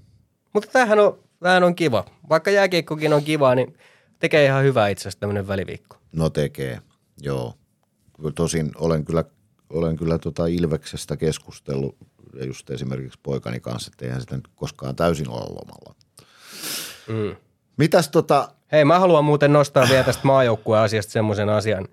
Mutta 0.52 0.70
tämähän 0.72 0.98
on, 0.98 1.19
tämähän 1.40 1.64
on 1.64 1.75
kiva. 1.75 2.04
Vaikka 2.28 2.50
jääkiekkokin 2.50 3.12
on 3.12 3.25
kiva, 3.25 3.54
niin 3.54 3.78
tekee 4.19 4.44
ihan 4.44 4.64
hyvää 4.64 4.88
itse 4.88 5.02
asiassa 5.02 5.20
tämmöinen 5.20 5.48
väliviikko. 5.48 5.96
No 6.12 6.30
tekee, 6.30 6.80
joo. 7.20 7.54
Tosin 8.34 8.72
olen 8.76 9.04
kyllä, 9.04 9.25
olen 9.70 9.96
kyllä 9.96 10.19
tota 10.19 10.46
Ilveksestä 10.46 11.16
keskustellut 11.16 11.96
ja 12.34 12.44
just 12.44 12.70
esimerkiksi 12.70 13.19
poikani 13.22 13.61
kanssa, 13.61 13.90
että 13.93 14.05
eihän 14.05 14.20
sitä 14.20 14.37
nyt 14.37 14.49
koskaan 14.55 14.96
täysin 14.96 15.28
olla 15.28 15.55
lomalla. 15.55 15.94
Mm. 17.08 17.37
Mitäs 17.76 18.08
tota, 18.08 18.49
Hei, 18.75 18.84
mä 18.84 18.99
haluan 18.99 19.25
muuten 19.25 19.52
nostaa 19.52 19.87
vielä 19.88 20.05
tästä 20.05 20.26
maajoukkueasiasta 20.26 21.12
semmoisen 21.12 21.49
asian 21.49 21.88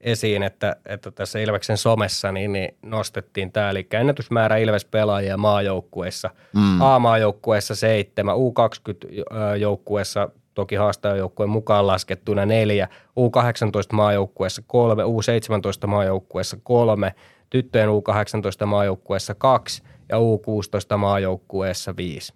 esiin, 0.00 0.42
että, 0.42 0.76
että 0.86 1.10
tässä 1.10 1.38
Ilveksen 1.38 1.76
somessa 1.76 2.32
niin, 2.32 2.52
niin 2.52 2.76
nostettiin 2.82 3.52
tämä, 3.52 3.70
eli 3.70 3.86
ennätysmäärä 3.92 4.56
Ilves-pelaajia 4.56 5.36
maajoukkueessa. 5.36 6.30
Mm. 6.54 6.80
A-maajoukkueessa 6.80 7.74
seitsemän, 7.74 8.36
U20-joukkueessa 8.36 10.28
toki 10.56 10.74
haastajajoukkueen 10.74 11.50
mukaan 11.50 11.86
laskettuna 11.86 12.46
neljä, 12.46 12.88
U18-maajoukkueessa 13.20 14.62
kolme, 14.66 15.02
U17-maajoukkueessa 15.02 16.56
kolme, 16.62 17.14
tyttöjen 17.50 17.88
U18-maajoukkueessa 17.88 19.34
kaksi 19.38 19.82
ja 20.08 20.16
U16-maajoukkueessa 20.16 21.96
viisi. 21.96 22.34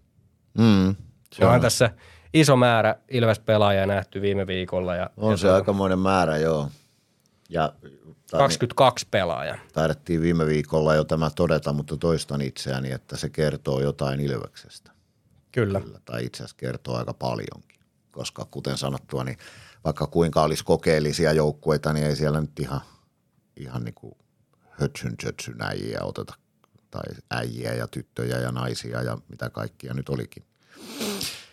mm, 0.58 0.94
se 1.32 1.46
on, 1.46 1.60
tässä 1.60 1.90
iso 2.34 2.56
määrä 2.56 2.94
Ilves-pelaajia 3.08 3.86
nähty 3.86 4.20
viime 4.20 4.46
viikolla 4.46 4.94
ja, 4.94 5.10
on 5.16 5.30
ja 5.30 5.36
se 5.36 5.50
aikamoinen 5.50 5.98
määrä, 5.98 6.36
joo. 6.36 6.68
Ja 7.48 7.72
tai- 8.30 8.40
22 8.40 9.06
pelaajaa. 9.10 9.56
taidettiin 9.72 10.22
viime 10.22 10.46
viikolla 10.46 10.94
jo 10.94 11.04
tämä 11.04 11.30
todeta, 11.36 11.72
mutta 11.72 11.96
toistan 11.96 12.40
itseäni, 12.40 12.92
että 12.92 13.16
se 13.16 13.28
kertoo 13.28 13.80
jotain 13.80 14.20
Ilveksestä. 14.20 14.90
Kyllä. 15.52 15.80
Kyllä, 15.80 15.98
tai 16.04 16.24
itse 16.24 16.42
asiassa 16.42 16.56
kertoo 16.56 16.96
aika 16.96 17.14
paljonkin. 17.14 17.69
Koska 18.10 18.46
kuten 18.50 18.78
sanottua, 18.78 19.24
niin 19.24 19.38
vaikka 19.84 20.06
kuinka 20.06 20.42
olisi 20.42 20.64
kokeellisia 20.64 21.32
joukkueita, 21.32 21.92
niin 21.92 22.06
ei 22.06 22.16
siellä 22.16 22.40
nyt 22.40 22.60
ihan, 22.60 22.80
ihan 23.56 23.84
niin 23.84 23.94
kuin 23.94 24.14
hötsyn 24.70 25.14
hötsyn 25.24 25.62
äijiä 25.62 26.00
oteta. 26.02 26.34
Tai 26.90 27.02
äijiä 27.30 27.74
ja 27.74 27.86
tyttöjä 27.88 28.38
ja 28.38 28.52
naisia 28.52 29.02
ja 29.02 29.18
mitä 29.28 29.50
kaikkia 29.50 29.94
nyt 29.94 30.08
olikin. 30.08 30.44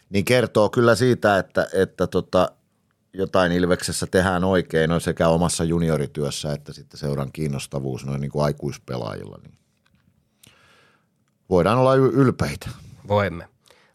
Niin 0.09 0.25
kertoo 0.25 0.69
kyllä 0.69 0.95
siitä, 0.95 1.37
että, 1.37 1.67
että 1.73 2.07
tota, 2.07 2.51
jotain 3.13 3.51
Ilveksessä 3.51 4.07
tehdään 4.07 4.43
oikein 4.43 4.89
no 4.89 4.99
sekä 4.99 5.27
omassa 5.27 5.63
juniorityössä 5.63 6.53
että 6.53 6.73
sitten 6.73 6.99
seuran 6.99 7.31
kiinnostavuus 7.31 8.05
noin 8.05 8.21
niin 8.21 8.31
kuin 8.31 8.45
aikuispelaajilla. 8.45 9.39
Niin 9.43 9.57
voidaan 11.49 11.77
olla 11.77 11.95
ylpeitä. 11.95 12.69
Voimme. 13.07 13.47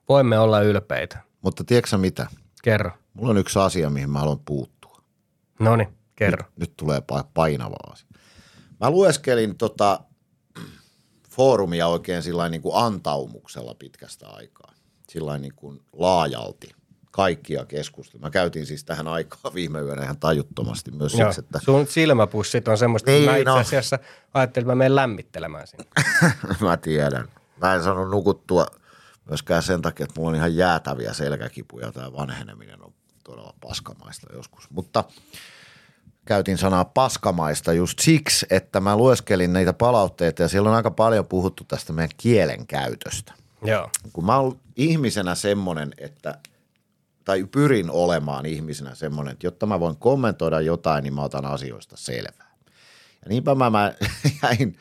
Voimme 0.09 0.39
olla 0.39 0.61
ylpeitä. 0.61 1.19
Mutta 1.43 1.65
tiedätkö 1.65 1.99
mitä? 1.99 2.27
Kerro. 2.63 2.91
Mulla 3.15 3.31
on 3.31 3.39
yksi 3.39 3.59
asia, 3.59 3.91
mihin 3.91 4.11
mä 4.11 4.19
haluan 4.19 4.41
puuttua. 4.45 5.03
Noni, 5.59 5.89
kerro. 6.17 6.45
Nyt 6.57 6.73
tulee 6.77 6.99
pa- 7.13 7.25
painava 7.35 7.77
asia. 7.93 8.09
Mä 8.81 8.91
lueskelin 8.91 9.57
tota 9.59 10.01
foorumia 11.31 11.87
oikein 11.87 12.23
sillä 12.23 12.49
niin 12.49 12.63
kuin 12.63 12.77
antaumuksella 12.85 13.75
pitkästä 13.75 14.29
aikaa. 14.29 14.73
Sillä 15.09 15.39
niin 15.39 15.55
kuin 15.57 15.83
laajalti 15.93 16.69
kaikkia 17.11 17.65
keskusteluja. 17.67 18.27
Mä 18.27 18.31
käytin 18.31 18.67
siis 18.67 18.85
tähän 18.85 19.09
aikaan 19.09 19.55
viime 19.55 19.81
yönä 19.81 20.03
ihan 20.03 20.19
tajuttomasti 20.21 20.91
myös 20.91 21.15
Joo. 21.15 21.33
siksi, 21.33 21.41
että 21.41 21.61
Sun 21.65 21.87
silmäpussit 21.87 22.69
on 22.69 22.79
semmoista, 22.79 23.11
Niin, 23.11 23.21
että 23.23 23.31
mä 23.33 23.37
itse 23.37 23.51
no. 23.51 23.57
asiassa 23.57 23.99
ajattelin, 24.35 24.65
että 24.65 24.73
mä 24.73 24.79
menen 24.79 24.97
lämmittelemään 24.97 25.67
sinne. 25.67 25.85
mä 26.61 26.77
tiedän. 26.77 27.29
Mä 27.61 27.75
en 27.75 27.83
saanut 27.83 28.11
nukuttua 28.11 28.67
myöskään 29.29 29.63
sen 29.63 29.83
takia, 29.83 30.05
että 30.05 30.21
mulla 30.21 30.31
on 30.31 30.37
ihan 30.37 30.57
jäätäviä 30.57 31.13
selkäkipuja. 31.13 31.93
Tämä 31.93 32.13
vanheneminen 32.13 32.85
on 32.85 32.93
todella 33.25 33.55
paskamaista 33.61 34.33
joskus. 34.33 34.71
Mutta 34.71 35.05
käytin 36.25 36.59
sanaa 36.59 36.85
paskamaista 36.85 37.73
just 37.73 37.99
siksi, 37.99 38.47
että 38.51 38.81
mä 38.81 38.97
lueskelin 38.97 39.53
niitä 39.53 39.73
palautteita 39.73 40.43
ja 40.43 40.49
siellä 40.49 40.71
on 40.71 40.77
aika 40.77 40.91
paljon 40.91 41.27
puhuttu 41.27 41.65
tästä 41.65 41.93
meidän 41.93 42.17
kielen 42.17 42.67
käytöstä. 42.67 43.33
Joo. 43.65 43.91
Kun 44.13 44.27
mä 44.27 44.39
oon 44.39 44.61
ihmisenä 44.77 45.35
semmoinen, 45.35 45.95
että 45.99 46.39
tai 47.25 47.45
pyrin 47.45 47.91
olemaan 47.91 48.47
ihmisenä 48.47 48.95
semmoinen, 48.95 49.33
että 49.33 49.47
jotta 49.47 49.67
mä 49.67 49.81
voin 49.81 49.97
kommentoida 49.97 50.61
jotain, 50.61 51.03
niin 51.03 51.15
mä 51.15 51.23
otan 51.23 51.45
asioista 51.45 51.97
selvää. 51.97 52.53
Ja 53.25 53.29
niinpä 53.29 53.55
mä, 53.55 53.71
mä 53.71 53.93
jäin 54.43 54.79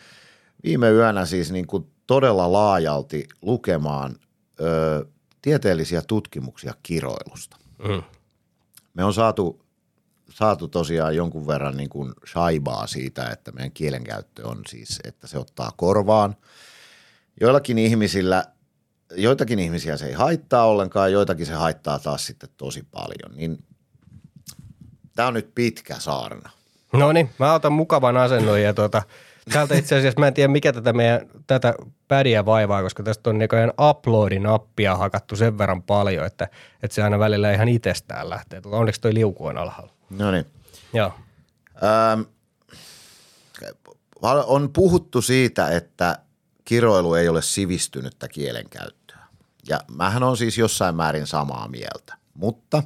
viime 0.64 0.90
yönä 0.90 1.26
siis 1.26 1.52
niin 1.52 1.68
kuin 1.68 1.92
todella 2.08 2.52
laajalti 2.52 3.28
lukemaan 3.42 4.16
ö, 4.62 5.06
tieteellisiä 5.42 6.02
tutkimuksia 6.08 6.74
kiroilusta. 6.84 7.58
Mm. 7.88 8.04
Me 8.94 9.04
on 9.04 9.14
saatu, 9.14 9.66
saatu 10.30 10.68
tosiaan 10.68 11.16
jonkun 11.16 11.48
verran 11.48 11.78
niin 11.78 11.90
kuin 11.90 12.14
shaibaa 12.28 12.88
siitä, 12.88 13.30
että 13.30 13.52
meidän 13.52 13.72
kielenkäyttö 13.72 14.48
on 14.48 14.62
siis, 14.68 15.00
että 15.04 15.28
se 15.28 15.38
ottaa 15.38 15.72
korvaan. 15.76 16.36
Joillakin 17.42 17.78
ihmisillä, 17.78 18.44
joitakin 19.16 19.60
ihmisiä 19.60 19.98
se 19.98 20.06
ei 20.06 20.14
haittaa 20.14 20.66
ollenkaan, 20.66 21.12
joitakin 21.12 21.46
se 21.46 21.54
haittaa 21.54 22.00
taas 22.00 22.26
sitten 22.26 22.50
tosi 22.58 22.84
paljon. 22.92 23.38
Niin 23.38 23.64
tämä 25.16 25.28
on 25.28 25.34
nyt 25.34 25.56
pitkä 25.56 25.96
saarna. 26.00 26.50
No 26.94 27.12
niin, 27.12 27.30
mä 27.40 27.54
otan 27.54 27.74
mukavan 27.74 28.18
asennon 28.18 28.62
ja 28.62 28.74
tuota, 28.74 29.04
täältä 29.54 29.76
itse 29.76 29.98
asiassa 29.98 30.20
mä 30.20 30.28
en 30.28 30.34
tiedä 30.34 30.48
mikä 30.48 30.74
tätä 30.74 30.94
meidän 30.94 31.28
tätä 31.48 31.74
pädiä 32.08 32.46
vaivaa, 32.46 32.84
koska 32.84 33.04
tästä 33.04 33.30
on 33.30 33.38
näköjään 33.38 33.74
uploadi-nappia 33.90 34.98
hakattu 34.98 35.36
sen 35.36 35.58
verran 35.58 35.84
paljon, 35.84 36.26
että, 36.26 36.48
että 36.84 36.96
se 36.96 37.04
aina 37.04 37.20
välillä 37.20 37.52
ihan 37.52 37.68
itsestään 37.68 38.30
lähtee. 38.30 38.62
Tuota, 38.62 38.78
onneksi 38.78 39.02
toi 39.02 39.14
liuku 39.14 39.46
on 39.46 39.58
alhaalla. 39.58 39.94
No 40.10 40.32
niin. 40.32 40.46
Joo. 40.94 41.14
Ähm, 41.84 42.22
on 44.46 44.70
puhuttu 44.74 45.22
siitä, 45.22 45.68
että 45.68 46.18
kiroilu 46.66 47.14
ei 47.14 47.30
ole 47.30 47.42
sivistynyttä 47.42 48.28
kielenkäyttöä. 48.28 49.20
Ja 49.68 49.80
mähän 49.98 50.24
on 50.24 50.38
siis 50.38 50.58
jossain 50.58 50.96
määrin 50.96 51.28
samaa 51.28 51.68
mieltä. 51.68 52.18
Mutta 52.34 52.84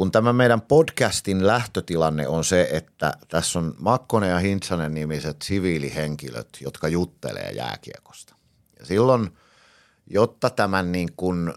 kun 0.00 0.12
tämä 0.12 0.32
meidän 0.32 0.60
podcastin 0.60 1.46
lähtötilanne 1.46 2.28
on 2.28 2.44
se, 2.44 2.68
että 2.72 3.12
tässä 3.28 3.58
on 3.58 3.74
Makkonen 3.78 4.30
ja 4.30 4.38
Hintsanen 4.38 4.94
nimiset 4.94 5.42
siviilihenkilöt, 5.42 6.48
jotka 6.60 6.88
juttelee 6.88 7.50
jääkiekosta. 7.50 8.34
Ja 8.78 8.86
silloin, 8.86 9.30
jotta 10.06 10.50
tämän 10.50 10.92
niin 10.92 11.08
kuin, 11.16 11.54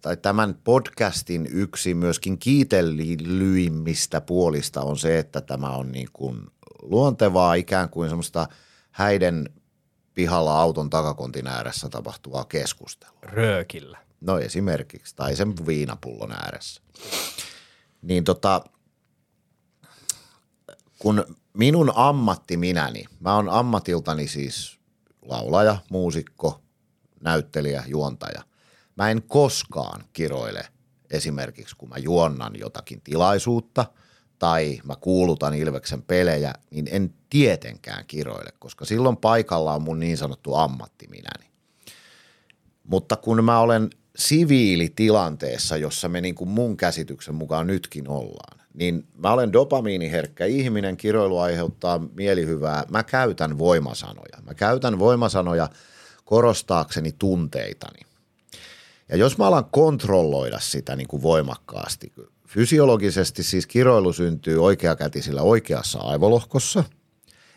tai 0.00 0.16
tämän 0.16 0.54
podcastin 0.64 1.48
yksi 1.50 1.94
myöskin 1.94 2.38
kiitellyimmistä 2.38 4.20
puolista 4.20 4.80
on 4.82 4.98
se, 4.98 5.18
että 5.18 5.40
tämä 5.40 5.70
on 5.70 5.92
niin 5.92 6.08
kuin 6.12 6.40
luontevaa 6.82 7.54
ikään 7.54 7.88
kuin 7.88 8.08
semmoista 8.08 8.48
häiden 8.90 9.50
pihalla 10.14 10.60
auton 10.60 10.90
takakontin 10.90 11.46
ääressä 11.46 11.88
tapahtuvaa 11.88 12.44
keskustelua. 12.44 13.18
Röökillä. 13.22 13.98
No 14.20 14.38
esimerkiksi, 14.38 15.16
tai 15.16 15.36
sen 15.36 15.66
viinapullon 15.66 16.32
ääressä. 16.32 16.82
Niin 18.04 18.24
tota, 18.24 18.64
kun 20.98 21.24
minun 21.52 21.92
ammatti 21.94 22.56
minäni, 22.56 23.04
mä 23.20 23.34
oon 23.34 23.48
ammatiltani 23.48 24.28
siis 24.28 24.78
laulaja, 25.22 25.76
muusikko, 25.90 26.62
näyttelijä, 27.20 27.84
juontaja. 27.86 28.42
Mä 28.96 29.10
en 29.10 29.22
koskaan 29.22 30.04
kiroile 30.12 30.68
esimerkiksi, 31.10 31.76
kun 31.76 31.88
mä 31.88 31.98
juonnan 31.98 32.58
jotakin 32.58 33.00
tilaisuutta 33.00 33.86
tai 34.38 34.80
mä 34.84 34.96
kuulutan 34.96 35.54
Ilveksen 35.54 36.02
pelejä, 36.02 36.54
niin 36.70 36.88
en 36.90 37.14
tietenkään 37.30 38.04
kiroile, 38.06 38.50
koska 38.58 38.84
silloin 38.84 39.16
paikalla 39.16 39.74
on 39.74 39.82
mun 39.82 40.00
niin 40.00 40.16
sanottu 40.16 40.54
ammatti 40.54 41.06
minäni. 41.06 41.50
Mutta 42.84 43.16
kun 43.16 43.44
mä 43.44 43.60
olen 43.60 43.90
siviilitilanteessa, 44.16 45.76
jossa 45.76 46.08
me 46.08 46.20
niin 46.20 46.34
kuin 46.34 46.50
mun 46.50 46.76
käsityksen 46.76 47.34
mukaan 47.34 47.66
nytkin 47.66 48.08
ollaan, 48.08 48.60
niin 48.74 49.06
mä 49.16 49.32
olen 49.32 49.52
dopamiiniherkkä 49.52 50.44
ihminen, 50.44 50.96
kiroilu 50.96 51.38
aiheuttaa 51.38 51.98
mielihyvää. 51.98 52.84
Mä 52.90 53.02
käytän 53.02 53.58
voimasanoja. 53.58 54.38
Mä 54.46 54.54
käytän 54.54 54.98
voimasanoja 54.98 55.68
korostaakseni 56.24 57.12
tunteitani. 57.12 58.00
Ja 59.08 59.16
jos 59.16 59.38
mä 59.38 59.46
alan 59.46 59.64
kontrolloida 59.64 60.58
sitä 60.60 60.96
niin 60.96 61.08
kuin 61.08 61.22
voimakkaasti, 61.22 62.12
fysiologisesti 62.48 63.42
siis 63.42 63.66
kiroilu 63.66 64.12
syntyy 64.12 64.64
oikeakätisillä 64.64 65.42
oikeassa 65.42 65.98
aivolohkossa, 65.98 66.84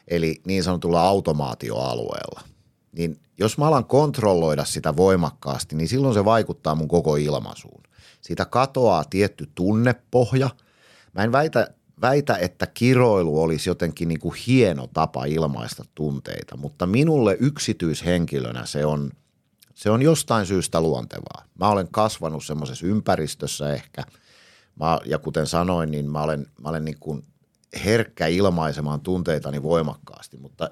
eli 0.07 0.41
niin 0.45 0.63
sanotulla 0.63 1.01
automaatioalueella– 1.01 2.41
niin 2.97 3.19
jos 3.37 3.57
mä 3.57 3.67
alan 3.67 3.85
kontrolloida 3.85 4.65
sitä 4.65 4.95
voimakkaasti, 4.95 5.75
niin 5.75 5.87
silloin 5.87 6.13
se 6.13 6.25
vaikuttaa 6.25 6.75
mun 6.75 6.87
koko 6.87 7.15
ilmaisuun. 7.15 7.83
Siitä 8.21 8.45
katoaa 8.45 9.03
tietty 9.09 9.49
tunnepohja. 9.55 10.49
Mä 11.13 11.23
en 11.23 11.31
väitä, 11.31 11.67
väitä 12.01 12.37
että 12.37 12.67
kiroilu 12.67 13.41
olisi 13.41 13.69
jotenkin 13.69 14.07
niin 14.07 14.19
kuin 14.19 14.35
hieno 14.47 14.87
tapa 14.93 15.25
ilmaista 15.25 15.85
tunteita, 15.95 16.57
mutta 16.57 16.87
minulle 16.87 17.37
yksityishenkilönä 17.39 18.65
se 18.65 18.85
on, 18.85 19.11
se 19.75 19.89
on 19.89 20.01
jostain 20.01 20.45
syystä 20.45 20.81
luontevaa. 20.81 21.43
Mä 21.59 21.69
olen 21.69 21.87
kasvanut 21.91 22.45
semmoisessa 22.45 22.87
ympäristössä 22.87 23.73
ehkä, 23.73 24.03
mä, 24.79 24.99
ja 25.05 25.19
kuten 25.19 25.47
sanoin, 25.47 25.91
niin 25.91 26.09
mä 26.09 26.21
olen, 26.21 26.47
mä 26.61 26.69
olen 26.69 26.85
niin 26.85 26.99
kuin 26.99 27.23
herkkä 27.85 28.27
ilmaisemaan 28.27 29.01
tunteitani 29.01 29.63
voimakkaasti, 29.63 30.37
mutta 30.37 30.69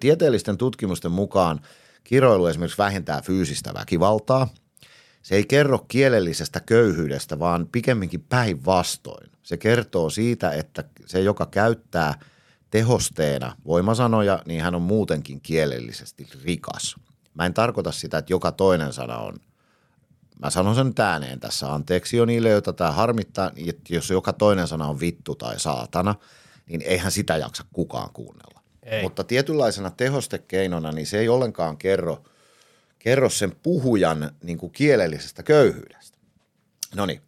tieteellisten 0.00 0.58
tutkimusten 0.58 1.10
mukaan 1.10 1.60
kiroilu 2.04 2.46
esimerkiksi 2.46 2.78
vähentää 2.78 3.22
fyysistä 3.22 3.74
väkivaltaa. 3.74 4.48
Se 5.22 5.34
ei 5.34 5.44
kerro 5.44 5.78
kielellisestä 5.88 6.60
köyhyydestä, 6.60 7.38
vaan 7.38 7.68
pikemminkin 7.72 8.24
päinvastoin. 8.28 9.30
Se 9.42 9.56
kertoo 9.56 10.10
siitä, 10.10 10.52
että 10.52 10.84
se, 11.06 11.20
joka 11.20 11.46
käyttää 11.46 12.14
tehosteena 12.70 13.56
voimasanoja, 13.66 14.42
niin 14.46 14.62
hän 14.62 14.74
on 14.74 14.82
muutenkin 14.82 15.40
kielellisesti 15.40 16.28
rikas. 16.44 16.96
Mä 17.34 17.46
en 17.46 17.54
tarkoita 17.54 17.92
sitä, 17.92 18.18
että 18.18 18.32
joka 18.32 18.52
toinen 18.52 18.92
sana 18.92 19.18
on 19.18 19.36
mä 20.42 20.50
sanon 20.50 20.74
sen 20.74 20.92
ääneen 20.98 21.40
tässä, 21.40 21.72
anteeksi 21.72 22.16
jo 22.16 22.24
niille, 22.24 22.50
joita 22.50 22.72
tämä 22.72 22.92
harmittaa, 22.92 23.52
että 23.68 23.94
jos 23.94 24.10
joka 24.10 24.32
toinen 24.32 24.68
sana 24.68 24.86
on 24.86 25.00
vittu 25.00 25.34
tai 25.34 25.60
saatana, 25.60 26.14
niin 26.66 26.82
eihän 26.82 27.12
sitä 27.12 27.36
jaksa 27.36 27.64
kukaan 27.72 28.10
kuunnella. 28.12 28.60
Ei. 28.82 29.02
Mutta 29.02 29.24
tietynlaisena 29.24 29.90
tehostekeinona, 29.90 30.92
niin 30.92 31.06
se 31.06 31.18
ei 31.18 31.28
ollenkaan 31.28 31.76
kerro, 31.76 32.24
kerro 32.98 33.30
sen 33.30 33.56
puhujan 33.62 34.30
niin 34.42 34.58
kuin 34.58 34.72
kielellisestä 34.72 35.42
köyhyydestä. 35.42 36.18
No 36.94 37.06
niin, 37.06 37.22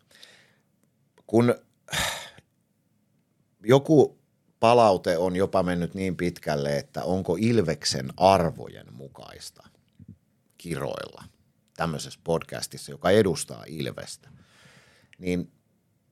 kun 1.26 1.54
joku 3.64 4.18
palaute 4.60 5.18
on 5.18 5.36
jopa 5.36 5.62
mennyt 5.62 5.94
niin 5.94 6.16
pitkälle, 6.16 6.78
että 6.78 7.04
onko 7.04 7.36
Ilveksen 7.40 8.08
arvojen 8.16 8.86
mukaista 8.92 9.68
kiroilla 10.58 11.31
tämmöisessä 11.76 12.20
podcastissa, 12.24 12.92
joka 12.92 13.10
edustaa 13.10 13.64
Ilvestä, 13.66 14.28
niin 15.18 15.52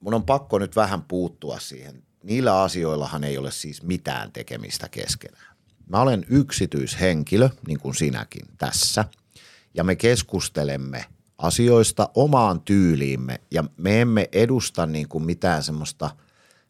mun 0.01 0.15
on 0.15 0.23
pakko 0.23 0.59
nyt 0.59 0.77
vähän 0.77 1.03
puuttua 1.03 1.59
siihen. 1.59 2.03
Niillä 2.23 2.63
asioillahan 2.63 3.25
ei 3.25 3.39
ole 3.39 3.51
siis 3.51 3.83
mitään 3.83 4.33
tekemistä 4.33 4.89
keskenään. 4.89 5.57
Mä 5.89 6.01
olen 6.01 6.27
yksityishenkilö, 6.29 7.49
niin 7.67 7.81
kuin 7.81 7.95
sinäkin 7.95 8.47
tässä, 8.59 9.05
ja 9.75 9.85
me 9.85 9.97
keskustelemme 9.97 11.05
asioista 11.39 12.09
omaan 12.15 12.61
tyyliimme, 12.61 13.41
ja 13.51 13.65
me 13.77 14.01
emme 14.01 14.29
edusta 14.33 14.87
niin 14.87 15.09
kuin 15.09 15.25
mitään 15.25 15.63
semmoista, 15.63 16.11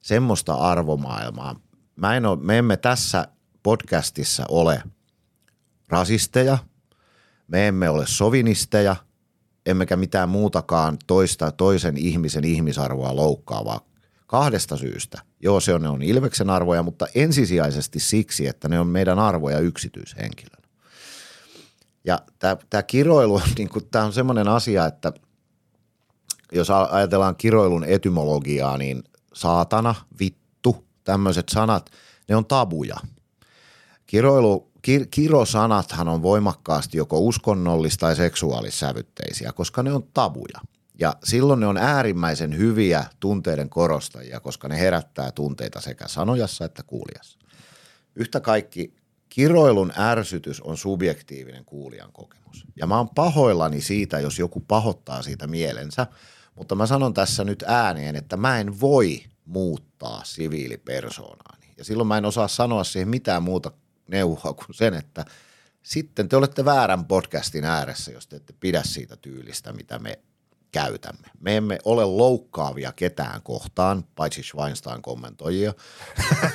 semmoista 0.00 0.54
arvomaailmaa. 0.54 1.61
Mä 1.97 2.16
en 2.16 2.26
ole, 2.26 2.38
me 2.42 2.59
emme 2.59 2.76
tässä 2.76 3.28
podcastissa 3.62 4.44
ole 4.49 4.82
rasisteja, 5.88 6.59
me 7.50 7.69
emme 7.69 7.90
ole 7.90 8.04
sovinisteja, 8.07 8.97
emmekä 9.66 9.97
mitään 9.97 10.28
muutakaan 10.28 10.99
toista 11.07 11.52
toisen 11.52 11.97
ihmisen 11.97 12.45
ihmisarvoa 12.45 13.16
loukkaavaa 13.16 13.80
kahdesta 14.26 14.76
syystä. 14.76 15.23
Joo, 15.40 15.61
se 15.61 15.75
on, 15.75 15.83
ne 15.83 15.88
on 15.88 16.02
Ilveksen 16.02 16.50
arvoja, 16.50 16.83
mutta 16.83 17.07
ensisijaisesti 17.14 18.00
siksi, 18.00 18.47
että 18.47 18.69
ne 18.69 18.80
on 18.80 18.87
meidän 18.87 19.19
arvoja 19.19 19.59
yksityishenkilön. 19.59 20.62
Ja 22.04 22.19
tämä 22.71 22.83
kiroilu 22.83 23.42
niin 23.59 23.69
tämä 23.90 24.04
on 24.04 24.12
semmoinen 24.21 24.49
asia, 24.49 24.87
että 24.87 25.12
jos 26.52 26.71
ajatellaan 26.71 27.37
kiroilun 27.37 27.85
etymologiaa, 27.85 28.78
niin 28.78 29.02
saatana, 29.35 29.95
vittu, 30.21 30.85
tämmöiset 31.04 31.49
sanat, 31.49 31.90
ne 32.28 32.37
on 32.37 32.47
tabuja. 32.47 32.97
Kiroilu 34.07 34.69
kir- 34.88 35.06
kirosanathan 35.10 36.08
on 36.08 36.22
voimakkaasti 36.22 36.99
joko 36.99 37.18
uskonnollis- 37.20 37.99
tai 37.99 38.16
seksuaalissävytteisiä, 38.16 39.52
koska 39.52 39.82
ne 39.82 39.92
on 39.92 40.02
tabuja. 40.14 40.60
Ja 41.00 41.16
silloin 41.25 41.60
ne 41.60 41.66
on 41.66 41.76
äärimmäisen 41.76 42.58
hyviä 42.58 43.04
tunteiden 43.20 43.68
korostajia, 43.68 44.40
koska 44.40 44.68
ne 44.68 44.78
herättää 44.78 45.32
tunteita 45.32 45.80
sekä 45.80 46.08
sanojassa 46.08 46.64
että 46.64 46.82
kuulijassa. 46.82 47.38
Yhtä 48.16 48.40
kaikki 48.40 48.94
kiroilun 49.28 49.92
ärsytys 49.99 50.60
on 50.60 50.76
subjektiivinen 50.76 51.64
kuulijan 51.64 52.12
kokemus. 52.12 52.66
Ja 52.76 52.87
mä 52.87 52.96
oon 52.96 53.08
pahoillani 53.08 53.80
siitä, 53.80 54.20
jos 54.20 54.38
joku 54.38 54.60
pahoittaa 54.60 55.22
siitä 55.22 55.46
mielensä, 55.46 56.06
mutta 56.54 56.75
mä 56.75 56.87
sanon 56.87 57.14
tässä 57.14 57.44
nyt 57.44 57.64
ääneen, 57.66 58.16
että 58.16 58.37
mä 58.37 58.60
en 58.60 58.80
voi 58.80 59.22
muuttaa 59.44 60.25
siviilipersoonaani. 60.25 61.66
Ja 61.78 61.84
silloin 61.84 62.06
mä 62.06 62.18
en 62.18 62.25
osaa 62.25 62.49
sanoa 62.49 62.84
siihen 62.84 63.08
mitään 63.08 63.42
muuta 63.42 63.70
neuvoa 64.11 64.52
kuin 64.52 64.75
sen, 64.75 64.95
että 64.95 65.25
sitten 65.83 66.29
te 66.29 66.37
olette 66.37 66.64
väärän 66.64 67.05
podcastin 67.05 67.64
ääressä, 67.64 68.11
jos 68.11 68.26
te 68.26 68.37
ette 68.37 68.55
pidä 68.61 68.83
siitä 68.85 69.17
tyylistä, 69.17 69.73
mitä 69.73 69.99
me 69.99 70.19
käytämme. 70.73 71.29
Me 71.40 71.57
emme 71.57 71.79
ole 71.85 72.05
loukkaavia 72.05 72.93
ketään 72.93 73.43
kohtaan, 73.43 74.05
paitsi 74.17 74.43
Schweinstein 74.43 75.02
kommentoijia 75.02 75.75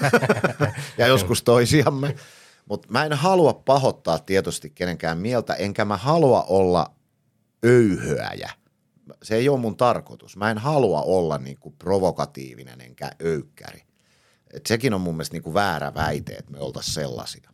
ja 0.98 1.08
joskus 1.08 1.44
toisiamme. 1.44 2.16
Mutta 2.70 2.88
mä 2.92 3.06
en 3.06 3.14
halua 3.14 3.54
pahoittaa 3.54 4.20
tietysti 4.20 4.70
kenenkään 4.70 5.18
mieltä, 5.18 5.54
enkä 5.54 5.86
mä 5.86 5.98
halua 5.98 6.44
olla 6.44 6.96
öyhöäjä. 7.66 8.52
Se 9.24 9.36
ei 9.36 9.50
ole 9.50 9.60
mun 9.60 9.78
tarkoitus. 9.78 10.38
Mä 10.38 10.52
en 10.52 10.58
halua 10.58 11.02
olla 11.02 11.38
niinku 11.38 11.72
provokatiivinen 11.72 12.82
enkä 12.82 13.12
öykkäri. 13.22 13.85
Et 14.56 14.66
sekin 14.66 14.94
on 14.94 15.02
mun 15.02 15.16
mielestä 15.16 15.34
niinku 15.34 15.54
väärä 15.54 15.94
väite, 15.94 16.34
että 16.34 16.52
me 16.52 16.60
oltaisiin 16.60 16.94
sellaisia. 16.94 17.50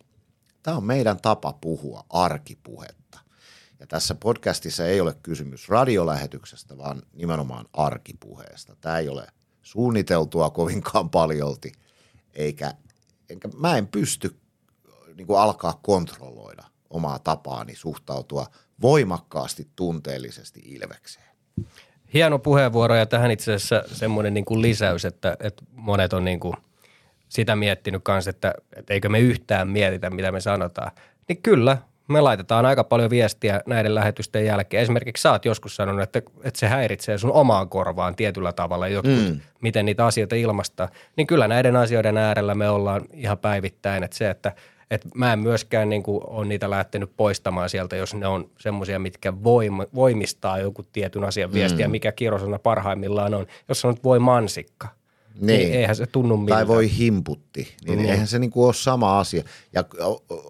Tämä 0.63 0.77
on 0.77 0.84
meidän 0.84 1.22
tapa 1.22 1.53
puhua 1.53 2.05
arkipuhetta. 2.10 3.20
Ja 3.79 3.88
tässä 3.88 4.15
podcastissa 4.15 4.86
ei 4.86 5.01
ole 5.01 5.15
kysymys 5.24 5.70
radiolähetyksestä, 5.70 6.77
vaan 6.77 7.01
nimenomaan 7.13 7.65
arkipuheesta. 7.74 8.75
Tämä 8.81 8.98
ei 8.98 9.10
ole 9.10 9.27
suunniteltua 9.62 10.50
kovinkaan 10.50 11.10
paljolti, 11.10 11.72
eikä, 12.34 12.74
enkä 13.29 13.50
mä 13.58 13.77
en 13.77 13.88
pysty 13.88 14.36
niin 15.15 15.27
kuin 15.27 15.39
alkaa 15.39 15.79
kontrolloida 15.81 16.63
omaa 16.89 17.20
tapaani 17.20 17.75
suhtautua 17.75 18.48
voimakkaasti 18.81 19.67
tunteellisesti 19.75 20.62
ilvekseen. 20.65 21.25
Hieno 22.13 22.39
puheenvuoro 22.39 22.96
ja 22.96 23.05
tähän 23.05 23.31
itse 23.31 23.53
asiassa 23.53 23.84
semmoinen 23.96 24.34
niin 24.34 24.46
kuin 24.46 24.62
lisäys, 24.62 25.05
että, 25.05 25.38
että 25.39 25.63
monet 25.72 26.13
on 26.13 26.25
niin 26.25 26.39
kuin 26.39 26.53
sitä 27.31 27.55
miettinyt 27.55 28.03
kanssa, 28.03 28.29
että, 28.29 28.53
että 28.75 28.93
eikö 28.93 29.09
me 29.09 29.19
yhtään 29.19 29.67
mietitä, 29.67 30.09
mitä 30.09 30.31
me 30.31 30.39
sanotaan. 30.41 30.91
Niin 31.27 31.41
kyllä, 31.41 31.77
me 32.07 32.21
laitetaan 32.21 32.65
aika 32.65 32.83
paljon 32.83 33.09
viestiä 33.09 33.61
näiden 33.65 33.95
lähetysten 33.95 34.45
jälkeen. 34.45 34.83
Esimerkiksi 34.83 35.21
sä 35.21 35.31
oot 35.31 35.45
joskus 35.45 35.75
sanonut, 35.75 36.01
että, 36.01 36.21
että 36.43 36.59
se 36.59 36.67
häiritsee 36.67 37.17
sun 37.17 37.31
omaan 37.31 37.69
korvaan 37.69 38.15
tietyllä 38.15 38.53
tavalla, 38.53 38.88
jotkut, 38.88 39.29
mm. 39.29 39.39
miten 39.61 39.85
niitä 39.85 40.05
asioita 40.05 40.35
ilmastaa. 40.35 40.89
Niin 41.15 41.27
kyllä 41.27 41.47
näiden 41.47 41.75
asioiden 41.75 42.17
äärellä 42.17 42.55
me 42.55 42.69
ollaan 42.69 43.01
ihan 43.13 43.38
päivittäin, 43.38 44.03
että 44.03 44.17
se, 44.17 44.29
että– 44.29 44.51
et 44.91 45.05
mä 45.15 45.33
en 45.33 45.39
myöskään 45.39 45.89
niin 45.89 46.03
kuin, 46.03 46.21
ole 46.27 46.45
niitä 46.45 46.69
lähtenyt 46.69 47.11
poistamaan 47.17 47.69
sieltä, 47.69 47.95
jos 47.95 48.13
ne 48.13 48.27
on 48.27 48.50
semmoisia, 48.59 49.00
mitkä 49.00 49.43
voim, 49.43 49.73
voimistaa 49.95 50.59
joku 50.59 50.83
tietyn 50.83 51.23
asian 51.23 51.53
viestiä, 51.53 51.88
mm. 51.88 51.91
mikä 51.91 52.11
kirosana 52.11 52.59
parhaimmillaan 52.59 53.33
on. 53.33 53.47
Jos 53.69 53.81
sanot 53.81 54.03
voi 54.03 54.19
mansikka, 54.19 54.88
niin. 55.39 55.73
eihän 55.73 55.95
se 55.95 56.05
tunnu 56.05 56.38
miltä. 56.38 56.53
Tai 56.53 56.67
voi 56.67 56.97
himputti, 56.97 57.75
niin 57.85 58.00
mm. 58.00 58.05
eihän 58.05 58.27
se 58.27 58.39
niin 58.39 58.51
kuin 58.51 58.65
ole 58.65 58.73
sama 58.73 59.19
asia. 59.19 59.43
Ja 59.73 59.83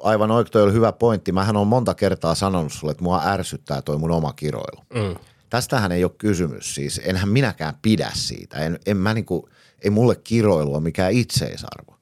aivan 0.04 0.32
oikein 0.32 0.52
toi 0.52 0.64
oli 0.64 0.74
hyvä 0.74 0.92
pointti. 0.92 1.32
Mähän 1.32 1.58
on 1.58 1.68
monta 1.68 1.94
kertaa 1.94 2.36
sanonut 2.36 2.74
sulle, 2.74 2.92
että 2.92 3.04
mua 3.04 3.22
ärsyttää 3.26 3.82
toi 3.82 3.98
mun 3.98 4.12
oma 4.12 4.34
kiroilu. 4.34 4.84
Mm. 4.94 5.16
Tästähän 5.50 5.92
ei 5.92 6.04
ole 6.04 6.12
kysymys 6.18 6.76
siis. 6.76 7.02
Enhän 7.04 7.30
minäkään 7.30 7.74
pidä 7.82 8.12
siitä. 8.14 8.58
En, 8.58 8.80
en 8.86 8.98
mä 8.98 9.14
niin 9.14 9.26
kuin, 9.26 9.44
ei 9.84 9.90
mulle 9.90 10.16
kiroilua 10.16 10.80
mikään 10.80 11.14
itseisarvo. 11.14 11.96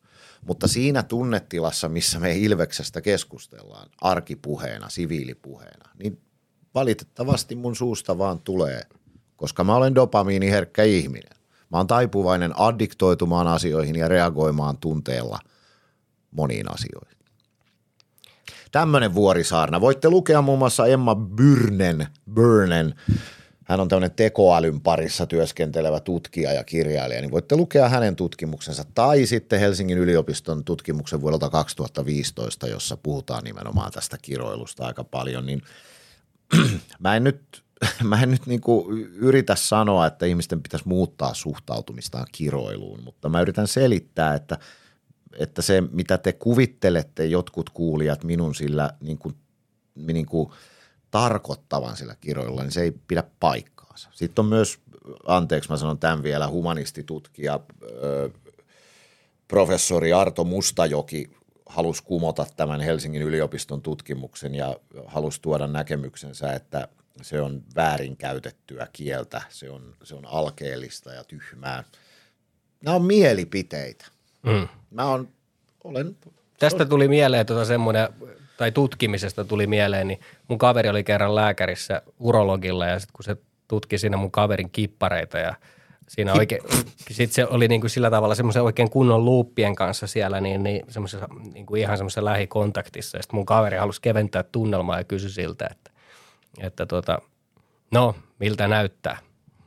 Mutta 0.46 0.68
siinä 0.68 1.04
tunnetilassa, 1.04 1.90
missä 1.90 2.20
me 2.20 2.38
Ilveksestä 2.38 3.02
keskustellaan 3.02 3.90
arkipuheena, 4.02 4.90
siviilipuheena, 4.90 5.90
niin 6.04 6.22
valitettavasti 6.76 7.56
mun 7.56 7.76
suusta 7.76 8.18
vaan 8.18 8.40
tulee, 8.40 8.82
koska 9.36 9.64
mä 9.64 9.76
olen 9.76 9.96
dopamiiniherkkä 9.96 10.84
ihminen. 10.84 11.39
Mä 11.70 11.78
oon 11.78 11.88
taipuvainen 11.88 12.60
addiktoitumaan 12.60 13.48
asioihin 13.48 13.96
ja 13.96 14.08
reagoimaan 14.08 14.78
tunteella 14.78 15.40
moniin 16.32 16.72
asioihin. 16.72 17.18
Tämmöinen 18.72 19.14
vuorisaarna. 19.14 19.82
Voitte 19.82 20.10
lukea 20.10 20.42
muun 20.42 20.60
muassa 20.60 20.86
Emma 20.86 21.16
Byrnen, 21.16 22.08
Byrnen 22.34 22.96
hän 23.70 23.80
on 23.80 23.88
tämmöinen 23.88 24.16
tekoälyn 24.16 24.82
parissa 24.82 25.28
työskentelevä 25.28 26.00
tutkija 26.00 26.54
ja 26.54 26.64
kirjailija, 26.64 27.22
niin 27.22 27.32
voitte 27.32 27.56
lukea 27.56 27.90
hänen 27.90 28.16
tutkimuksensa 28.16 28.84
tai 28.96 29.26
sitten 29.26 29.60
Helsingin 29.60 29.98
yliopiston 29.98 30.64
tutkimuksen 30.64 31.22
vuodelta 31.22 31.50
2015, 31.50 32.68
jossa 32.68 32.98
puhutaan 32.98 33.44
nimenomaan 33.44 33.92
tästä 33.92 34.18
kiroilusta 34.22 34.86
aika 34.86 35.04
paljon, 35.04 35.46
niin 35.46 35.62
mä 37.00 37.16
en 37.16 37.24
nyt, 37.24 37.64
mä 38.04 38.22
en 38.22 38.32
nyt 38.32 38.46
niin 38.46 38.62
yritä 39.14 39.56
sanoa, 39.56 40.08
että 40.08 40.26
ihmisten 40.26 40.64
pitäisi 40.64 40.88
muuttaa 40.88 41.34
suhtautumistaan 41.34 42.28
kiroiluun, 42.32 43.04
mutta 43.04 43.30
mä 43.30 43.42
yritän 43.42 43.68
selittää, 43.68 44.36
että, 44.36 44.58
että 45.38 45.62
se 45.62 45.82
mitä 45.92 46.18
te 46.18 46.34
kuvittelette 46.34 47.26
jotkut 47.26 47.70
kuulijat 47.70 48.24
minun 48.24 48.56
sillä 48.56 48.94
niin 49.02 49.18
kuin, 49.18 49.36
niin 49.96 50.26
kuin– 50.26 50.50
tarkoittavan 51.12 51.98
sillä 51.98 52.16
kirjoilla, 52.22 52.62
niin 52.64 52.72
se 52.72 52.82
ei 52.82 52.92
pidä 53.08 53.24
paikkaansa. 53.40 54.10
Sitten 54.14 54.44
on 54.44 54.50
myös, 54.50 54.80
anteeksi 55.26 55.70
mä 55.70 55.78
sanon 55.78 56.00
tämän 56.00 56.24
vielä, 56.24 56.48
humanistitutkija, 56.48 57.60
professori 59.48 60.14
Arto 60.14 60.44
Mustajoki 60.44 61.32
halusi 61.66 62.04
kumota 62.04 62.46
tämän 62.58 62.82
Helsingin 62.82 63.22
yliopiston 63.22 63.82
tutkimuksen 63.82 64.56
ja 64.56 64.80
halusi 65.06 65.42
tuoda 65.42 65.68
näkemyksensä, 65.68 66.54
että 66.54 66.88
se 67.22 67.42
on 67.42 67.64
väärinkäytettyä 67.76 68.88
kieltä, 68.94 69.42
se 69.50 69.70
on, 69.70 69.96
se 70.04 70.16
on 70.16 70.26
alkeellista 70.26 71.14
ja 71.14 71.24
tyhmää. 71.24 71.84
Nämä 72.84 72.96
on 72.96 73.06
mielipiteitä. 73.06 74.06
Mm. 74.44 74.68
Mä 74.92 75.06
on, 75.06 75.30
olen 75.84 76.16
Tästä 76.60 76.86
tuli 76.86 77.08
mieleen 77.08 77.46
tuota 77.46 77.66
semmoinen 77.66 78.10
tai 78.58 78.72
tutkimisesta 78.72 79.46
tuli 79.46 79.68
mieleen, 79.68 80.08
niin 80.08 80.20
mun 80.48 80.58
kaveri 80.58 80.90
oli 80.90 81.04
kerran 81.04 81.36
lääkärissä 81.36 82.02
urologilla 82.20 82.86
ja 82.86 83.00
sitten 83.00 83.14
kun 83.14 83.24
se 83.24 83.38
tutki 83.68 83.98
siinä 83.98 84.18
mun 84.18 84.32
kaverin 84.32 84.70
kippareita 84.70 85.38
ja 85.38 85.56
siinä 86.08 86.34
oikein, 86.34 86.62
sit 87.12 87.32
se 87.32 87.46
oli 87.46 87.68
niin 87.68 87.82
kuin 87.82 87.92
sillä 87.92 88.10
tavalla 88.10 88.36
semmoisen 88.36 88.64
oikein 88.64 88.90
kunnon 88.90 89.26
luuppien 89.26 89.76
kanssa 89.76 90.08
siellä, 90.08 90.42
niin, 90.42 90.64
niin, 90.64 90.86
semmoisessa, 90.90 91.28
niin 91.54 91.66
kuin 91.66 91.82
ihan 91.82 91.98
semmoisessa 91.98 92.26
lähikontaktissa. 92.26 93.18
Ja 93.18 93.24
sitten 93.24 93.38
mun 93.38 93.46
kaveri 93.46 93.78
halusi 93.78 94.02
keventää 94.02 94.44
tunnelmaa 94.44 94.98
ja 94.98 95.04
kysyi 95.04 95.30
siltä, 95.30 95.68
että, 95.72 95.89
että 96.58 96.86
tota, 96.86 97.20
no, 97.92 98.16
miltä 98.40 98.68
näyttää? 98.68 99.18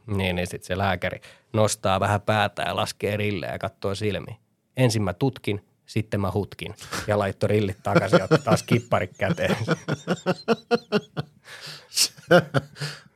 Niin, 0.07 0.37
niin 0.37 0.47
sitten 0.47 0.67
se 0.67 0.79
lääkäri 0.79 1.21
nostaa 1.53 2.01
vähän 2.01 2.21
päätä 2.21 2.63
ja 2.63 2.77
laskee 2.77 3.17
rille 3.17 3.47
ja 3.47 3.59
katsoo 3.59 3.95
silmiin. 3.95 4.37
Ensin 4.77 5.03
mä 5.03 5.13
tutkin, 5.13 5.65
sitten 5.87 6.21
mä 6.21 6.31
hutkin 6.35 6.75
ja 7.07 7.19
laittoi 7.19 7.49
rillit 7.49 7.83
takaisin 7.83 8.19
ja 8.19 8.29
taas 8.39 8.63
kippari 8.63 9.07
käteen. 9.19 9.57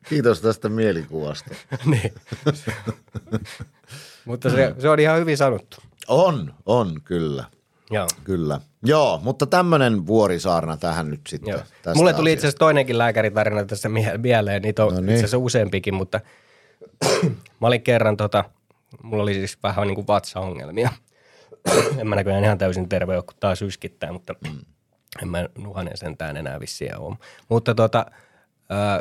Kiitos 0.08 0.40
tästä 0.40 0.68
mielikuvasta. 0.68 1.54
niin. 1.90 2.14
mutta 4.24 4.50
se, 4.50 4.74
se 4.78 4.88
on 4.88 5.00
ihan 5.00 5.18
hyvin 5.18 5.36
sanottu. 5.36 5.76
On, 6.08 6.54
on 6.66 7.00
kyllä. 7.04 7.44
Joo. 7.90 8.06
Kyllä. 8.24 8.60
Joo, 8.86 9.20
mutta 9.22 9.46
tämmöinen 9.46 10.06
vuorisaarna 10.06 10.76
tähän 10.76 11.10
nyt 11.10 11.20
sitten. 11.28 11.52
Joo. 11.52 11.94
Mulle 11.94 12.12
tuli 12.12 12.32
itse 12.32 12.46
asiassa 12.46 12.58
toinenkin 12.58 12.98
lääkäritarina 12.98 13.64
tässä 13.64 13.88
mieleen, 14.18 14.62
niitä 14.62 14.84
on 14.84 14.94
no 14.94 15.00
niin. 15.00 15.08
itse 15.08 15.20
asiassa 15.20 15.38
useampikin, 15.38 15.94
mutta 15.94 16.20
mä 17.60 17.66
olin 17.66 17.82
kerran 17.82 18.16
tota, 18.16 18.44
mulla 19.02 19.22
oli 19.22 19.34
siis 19.34 19.58
vähän 19.62 19.86
niin 19.86 19.94
kuin 19.94 20.06
vatsaongelmia– 20.06 20.90
en 21.98 22.06
mä 22.06 22.16
näköjään 22.16 22.44
ihan 22.44 22.58
täysin 22.58 22.88
terve 22.88 23.14
ole, 23.14 23.22
kun 23.22 23.36
taas 23.40 23.62
yskittää, 23.62 24.12
mutta 24.12 24.34
mm. 24.44 24.58
en 25.22 25.28
mä 25.28 25.48
nuhanen 25.58 25.96
sentään 25.96 26.36
enää 26.36 26.60
vissiä 26.60 26.98
ole. 26.98 27.16
Mutta 27.48 27.74
tota, 27.74 28.06
äh, 28.72 29.00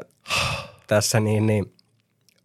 tässä 0.87 1.19
niin, 1.19 1.47
niin 1.47 1.73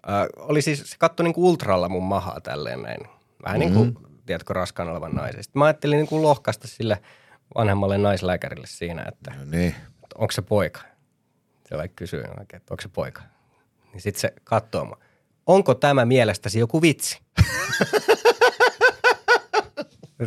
äh, 0.08 0.26
oli 0.36 0.62
siis, 0.62 0.90
se 0.90 0.96
katsoi 0.98 1.24
niin 1.24 1.34
kuin 1.34 1.44
ultralla 1.44 1.88
mun 1.88 2.02
mahaa 2.02 2.40
tälleen 2.40 2.82
näin. 2.82 3.00
Vähän 3.44 3.60
mm-hmm. 3.60 3.80
niin 3.80 3.94
kuin, 3.94 4.06
tiedätkö, 4.26 4.52
raskaan 4.52 4.88
olevan 4.88 5.12
naisen. 5.12 5.44
Sitten 5.44 5.60
mä 5.60 5.64
ajattelin 5.64 5.96
niin 5.96 6.08
kuin 6.08 6.22
lohkaista 6.22 6.68
sille 6.68 7.02
vanhemmalle 7.54 7.98
naislääkärille 7.98 8.66
siinä, 8.66 9.04
että, 9.08 9.30
no 9.30 9.44
niin. 9.44 9.74
että 10.02 10.16
onko 10.18 10.32
se 10.32 10.42
poika. 10.42 10.80
Se 11.68 11.76
vaikka 11.76 11.94
kysyy 11.96 12.20
oikein, 12.20 12.56
että 12.56 12.74
onko 12.74 12.82
se 12.82 12.88
poika. 12.88 13.22
Niin 13.92 14.00
sitten 14.00 14.20
se 14.20 14.32
katsoo 14.44 14.96
onko 15.46 15.74
tämä 15.74 16.04
mielestäsi 16.04 16.58
joku 16.58 16.82
vitsi? 16.82 17.20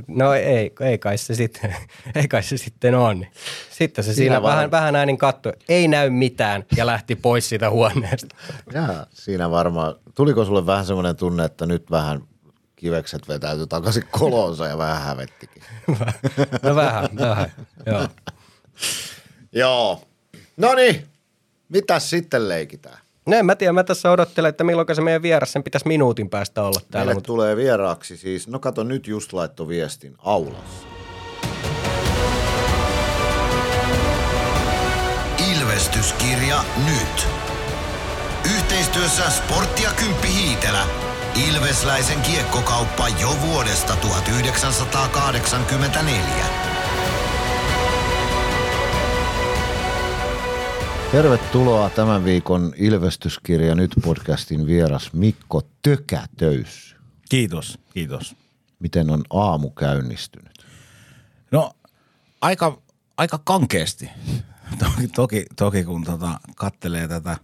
No 0.07 0.33
ei, 0.33 0.71
ei 0.79 0.97
kai 0.97 1.17
se 1.17 1.35
sitten, 1.35 1.75
ei 2.15 2.27
kai 2.27 2.43
se 2.43 2.57
sitten 2.57 2.95
on. 2.95 3.25
Sitten 3.71 4.03
se 4.03 4.13
siinä, 4.13 4.35
Siinä 4.35 4.43
vähän, 4.43 4.71
vähän 4.71 4.95
äänin 4.95 5.17
katsoi, 5.17 5.53
ei 5.69 5.87
näy 5.87 6.09
mitään 6.09 6.63
ja 6.75 6.85
lähti 6.85 7.15
pois 7.15 7.49
siitä 7.49 7.69
huoneesta. 7.69 8.35
Jaa, 8.73 9.05
siinä 9.09 9.51
varmaan, 9.51 9.95
tuliko 10.15 10.45
sulle 10.45 10.65
vähän 10.65 10.85
semmoinen 10.85 11.15
tunne, 11.15 11.45
että 11.45 11.65
nyt 11.65 11.91
vähän 11.91 12.21
kivekset 12.83 13.27
vetäytyi 13.27 13.67
takaisin 13.67 14.03
kolonsa 14.11 14.67
ja 14.67 14.77
vähän 14.77 15.01
hävettikin? 15.01 15.63
No 16.63 16.75
vähän, 16.75 17.09
vähän, 17.19 17.51
joo. 17.85 18.07
Joo. 19.51 20.01
No 20.57 20.73
niin, 20.73 21.07
mitäs 21.69 22.09
sitten 22.09 22.49
leikitään? 22.49 22.97
No 23.25 23.37
en 23.37 23.45
mä 23.45 23.55
tiedä, 23.55 23.73
mä 23.73 23.83
tässä 23.83 24.11
odottelen, 24.11 24.49
että 24.49 24.63
milloin 24.63 24.95
se 24.95 25.01
meidän 25.01 25.21
vieras, 25.21 25.51
sen 25.51 25.63
pitäisi 25.63 25.87
minuutin 25.87 26.29
päästä 26.29 26.63
olla 26.63 26.79
täällä. 26.79 27.05
Meille 27.05 27.13
Mutta 27.13 27.27
tulee 27.27 27.55
vieraaksi 27.55 28.17
siis, 28.17 28.47
no 28.47 28.59
kato 28.59 28.83
nyt 28.83 29.07
just 29.07 29.33
laitto 29.33 29.67
viestin 29.67 30.15
aulassa. 30.17 30.87
Ilvestyskirja 35.53 36.63
nyt. 36.85 37.27
Yhteistyössä 38.55 39.29
Sporttia 39.29 39.89
Kymppi 39.97 40.27
Hiitelä. 40.27 41.12
Ilvesläisen 41.35 42.21
kiekkokauppa 42.21 43.07
jo 43.07 43.37
vuodesta 43.41 43.95
1984. 43.95 46.45
Tervetuloa 51.11 51.89
tämän 51.89 52.25
viikon 52.25 52.73
Ilvestyskirja 52.77 53.75
nyt 53.75 53.91
podcastin 54.03 54.67
vieras 54.67 55.13
Mikko 55.13 55.61
Tökätöys. 55.81 56.95
Kiitos, 57.29 57.79
kiitos. 57.93 58.35
Miten 58.79 59.09
on 59.09 59.23
aamu 59.29 59.69
käynnistynyt? 59.69 60.65
No 61.51 61.71
aika, 62.41 62.81
aika 63.17 63.39
kankeasti. 63.43 64.09
Toki, 64.79 65.07
toki, 65.07 65.45
toki 65.55 65.83
kun 65.83 66.03
tota, 66.03 66.39
kattelee 66.55 67.07
tätä 67.07 67.37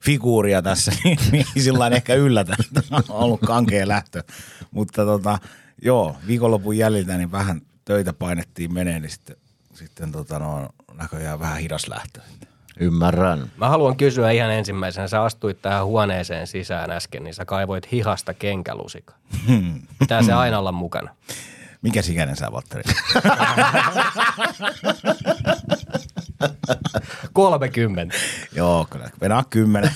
figuuria 0.00 0.62
tässä, 0.62 0.92
niin, 1.04 1.18
niin 1.32 1.46
sillä 1.58 1.88
ehkä 1.88 2.14
yllätä, 2.14 2.56
että 2.60 2.82
on 2.90 3.02
ollut 3.08 3.40
kankea 3.40 3.88
lähtö. 3.88 4.22
Mutta 4.70 5.04
tota, 5.04 5.38
joo, 5.82 6.16
viikonlopun 6.26 6.78
jäljiltä 6.78 7.16
niin 7.16 7.32
vähän 7.32 7.60
töitä 7.84 8.12
painettiin 8.12 8.74
menee, 8.74 9.00
niin 9.00 9.10
sitten, 9.10 9.36
sitten 9.74 10.12
tota, 10.12 10.38
no, 10.38 10.68
näköjään 10.94 11.40
vähän 11.40 11.58
hidas 11.58 11.88
lähtö. 11.88 12.20
Ymmärrän. 12.80 13.50
mä 13.56 13.68
haluan 13.68 13.96
kysyä 13.96 14.30
ihan 14.30 14.50
ensimmäisenä, 14.50 15.08
sä 15.08 15.22
astuit 15.22 15.62
tähän 15.62 15.86
huoneeseen 15.86 16.46
sisään 16.46 16.90
äsken, 16.90 17.24
niin 17.24 17.34
sä 17.34 17.44
kaivoit 17.44 17.92
hihasta 17.92 18.34
kenkälusika. 18.34 19.14
Pitää 19.98 20.22
se 20.22 20.32
aina 20.32 20.58
olla 20.58 20.72
mukana. 20.72 21.14
Mikä 21.82 22.00
ikäinen 22.10 22.36
sä, 22.36 22.52
Valtteri? 22.52 22.82
30. 27.32 28.16
joo, 28.52 28.86
kyllä. 28.90 29.10
Venaa 29.20 29.44
kymmenen. 29.50 29.90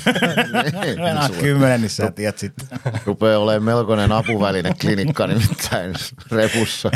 Venaa 1.04 1.28
kymmenen, 1.28 1.80
niin 1.80 1.90
sä 1.90 2.11
tiedät 2.11 2.38
sitten. 2.38 2.68
Rupeaa 3.07 3.38
olemaan 3.38 3.62
melkoinen 3.62 4.12
apuväline 4.12 4.74
klinikka 4.80 5.26
nimittäin 5.26 5.94
repussa. 6.30 6.90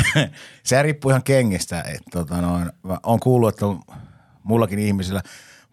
se 0.63 0.83
riippuu 0.83 1.09
ihan 1.09 1.23
kengistä. 1.23 1.81
Että, 1.81 2.09
tota, 2.11 2.41
noin, 2.41 2.71
oon 3.03 3.19
kuullut, 3.19 3.49
että 3.49 3.65
on 3.65 3.81
mullakin 4.43 4.79
ihmisillä, 4.79 5.21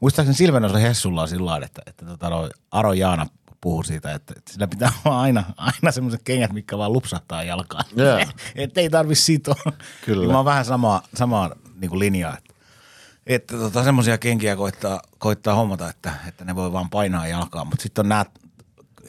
muistaakseni 0.00 0.36
Silvenosa 0.36 0.78
Hessulla 0.78 1.22
on 1.22 1.28
sillä 1.28 1.50
lailla, 1.50 1.66
että, 1.66 1.82
että 1.86 2.06
tota, 2.06 2.28
noin, 2.28 2.50
Aro 2.70 2.92
Jaana 2.92 3.26
puhuu 3.60 3.82
siitä, 3.82 4.12
että, 4.12 4.34
että 4.36 4.52
sillä 4.52 4.66
pitää 4.66 4.92
olla 5.04 5.20
aina, 5.20 5.44
aina 5.56 5.92
semmoiset 5.92 6.22
kengät, 6.22 6.52
mitkä 6.52 6.78
vaan 6.78 6.92
lupsahtaa 6.92 7.42
jalkaan. 7.42 7.84
Joo. 7.96 8.18
että 8.54 8.80
ei 8.80 8.90
tarvi 8.90 9.14
sitoa. 9.14 9.72
Kyllä. 10.04 10.20
Niin 10.20 10.30
mä 10.30 10.38
oon 10.38 10.44
vähän 10.44 10.64
samaa, 10.64 11.02
samaa 11.14 11.50
niin 11.80 11.88
kuin 11.88 11.98
linjaa, 11.98 12.36
että, 13.26 13.56
tota, 13.56 13.84
semmoisia 13.84 14.18
kenkiä 14.18 14.56
koittaa, 14.56 15.00
koittaa 15.18 15.54
hommata, 15.54 15.90
että, 15.90 16.12
että 16.28 16.44
ne 16.44 16.54
voi 16.54 16.72
vaan 16.72 16.90
painaa 16.90 17.26
jalkaan. 17.26 17.66
Mutta 17.66 17.82
sitten 17.82 18.02
on 18.02 18.08
nämä 18.08 18.24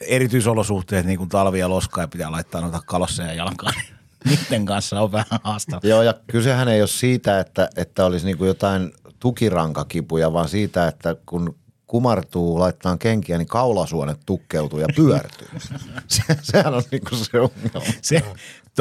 erityisolosuhteet, 0.00 1.06
niin 1.06 1.18
kuin 1.18 1.28
talvi 1.28 1.58
ja 1.58 1.68
loska, 1.68 2.00
ja 2.00 2.08
pitää 2.08 2.32
laittaa 2.32 2.60
noita 2.60 2.80
kalosseja 2.86 3.34
jalkaan. 3.34 3.74
Niiden 4.24 4.66
kanssa 4.66 5.00
on 5.00 5.12
vähän 5.12 5.40
haastavaa. 5.44 5.80
Joo, 5.90 6.02
ja 6.02 6.14
kysehän 6.26 6.68
ei 6.68 6.80
ole 6.80 6.88
siitä, 6.88 7.40
että, 7.40 7.70
että 7.76 8.04
olisi 8.04 8.26
niin 8.26 8.38
kuin 8.38 8.48
jotain 8.48 8.92
tukirankakipuja, 9.20 10.32
vaan 10.32 10.48
siitä, 10.48 10.88
että 10.88 11.16
kun 11.26 11.54
kumartuu 11.86 12.58
laittaa 12.58 12.96
kenkiä, 12.96 13.38
niin 13.38 13.48
kaulasuonet 13.48 14.18
tukkeutuu 14.26 14.78
ja 14.78 14.86
pyörtyy. 14.96 15.48
Se, 16.08 16.22
sehän 16.42 16.74
on 16.74 16.82
niin 16.90 17.02
kuin 17.08 17.24
se 17.24 17.40
ongelma. 17.40 17.92
Se, 18.02 18.22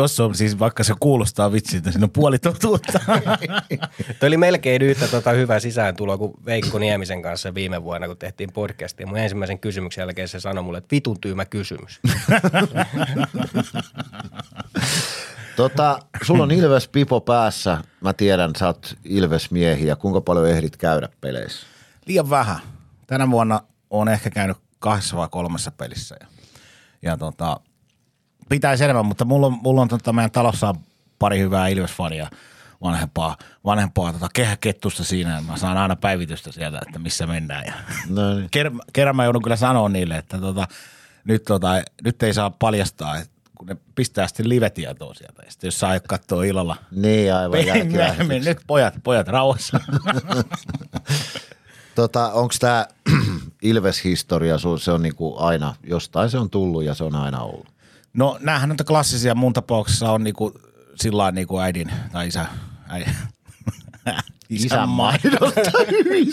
tossa 0.02 0.26
on 0.26 0.36
siis, 0.36 0.60
vaikka 0.60 0.84
se 0.84 0.94
kuulostaa 1.00 1.52
vitsiltä, 1.52 1.92
siinä 1.92 2.06
on 2.06 2.10
puoli 2.10 2.40
totuutta. 2.40 3.00
Toi 4.20 4.28
oli 4.28 4.38
melkein 4.38 4.82
yhtä 4.82 5.08
tota 5.08 5.32
hyvä 5.32 5.60
sisääntulo 5.60 6.18
kuin 6.18 6.34
Veikko 6.46 6.80
Niemisen 6.80 7.22
kanssa 7.22 7.54
viime 7.54 7.84
vuonna, 7.84 8.08
kun 8.08 8.18
tehtiin 8.18 8.54
podcastia. 8.54 9.08
Mun 9.08 9.18
ensimmäisen 9.18 9.60
kysymyksen 9.60 10.02
jälkeen 10.02 10.28
se 10.28 10.40
sanoi 10.40 10.64
mulle, 10.64 10.78
että 10.78 10.92
vitun 10.92 11.22
tyymä 11.22 11.46
kysymys. 11.46 12.00
Tota, 15.56 16.00
sulla 16.22 16.44
on 16.44 16.52
Ilves 16.52 16.88
Pipo 16.88 17.22
päässä. 17.22 17.78
Mä 18.02 18.14
tiedän, 18.14 18.52
sä 18.60 18.68
oot 18.68 18.96
Ilves-miehiä. 19.04 19.96
Kuinka 19.96 20.22
paljon 20.22 20.50
ehdit 20.50 20.78
käydä 20.78 21.10
peleissä? 21.22 21.68
Liian 22.06 22.30
vähän. 22.30 22.60
Tänä 23.08 23.32
vuonna 23.32 23.62
on 23.90 24.10
ehkä 24.10 24.30
käynyt 24.30 24.58
kahdessa 24.80 25.18
vai 25.18 25.28
kolmessa 25.32 25.72
pelissä. 25.72 26.16
Ja, 26.20 26.28
ja 27.02 27.18
tota, 27.18 27.60
pitäisi 28.50 28.84
enemmän, 28.84 29.06
mutta 29.06 29.26
mulla 29.26 29.48
on, 29.48 29.54
mulla 29.62 29.82
on 29.82 29.88
tota, 29.88 30.14
meidän 30.14 30.32
talossa 30.32 30.70
on 30.70 30.76
pari 31.20 31.40
hyvää 31.40 31.68
Ilves-fania 31.68 32.30
vanhempaa, 32.84 33.38
vanhempaa 33.66 34.14
tota, 34.14 34.28
kehäkettusta 34.34 35.04
siinä. 35.04 35.42
Mä 35.48 35.58
saan 35.58 35.78
aina 35.78 35.96
päivitystä 35.96 36.52
sieltä, 36.52 36.80
että 36.88 37.00
missä 37.00 37.28
mennään. 37.28 37.66
Ja 37.66 37.74
No 38.10 38.34
niin. 38.34 38.48
kerran, 38.52 38.82
kerran 38.94 39.16
mä 39.16 39.24
joudun 39.24 39.42
kyllä 39.42 39.56
sanoa 39.56 39.90
niille, 39.90 40.18
että 40.18 40.38
tota, 40.38 40.68
nyt, 41.24 41.44
tota, 41.46 41.82
nyt 42.04 42.24
ei 42.24 42.34
saa 42.34 42.50
paljastaa, 42.50 43.18
että 43.18 43.32
kun 43.58 43.68
ne 43.68 43.78
pistää 43.96 44.28
sitten 44.28 44.50
live-tietoa 44.50 45.14
sieltä. 45.14 45.42
Ja 45.46 45.52
sitten 45.52 45.68
jos 45.68 45.80
saa 45.80 46.00
katsoa 46.00 46.44
illalla 46.44 46.76
Niin, 46.92 47.34
aivan 47.34 47.66
jälkilähetyksen. 47.66 48.44
nyt 48.46 48.58
pojat, 48.68 48.94
pojat 49.04 49.28
rauhassa. 49.28 49.80
Tota, 51.96 52.32
onko 52.32 52.54
tämä 52.60 52.88
Ilves-historia, 53.62 54.58
se 54.80 54.92
on 54.92 55.02
niinku 55.02 55.38
aina, 55.38 55.76
jostain 55.84 56.30
se 56.30 56.38
on 56.38 56.50
tullut 56.50 56.84
ja 56.84 56.94
se 56.94 57.04
on 57.04 57.16
aina 57.16 57.42
ollut. 57.42 57.68
No 58.18 58.38
näähän 58.42 58.72
on 58.72 58.78
klassisia, 58.88 59.36
mun 59.36 59.54
tapauksessa 59.54 60.12
on 60.12 60.24
niinku 60.24 60.54
sillä 60.96 61.32
niinku 61.32 61.60
äidin 61.60 61.92
tai 62.12 62.28
isä, 62.28 62.46
äidin, 62.90 63.16
Isän 64.50 64.90
maidosta 64.90 65.80
hyvin. 65.92 66.28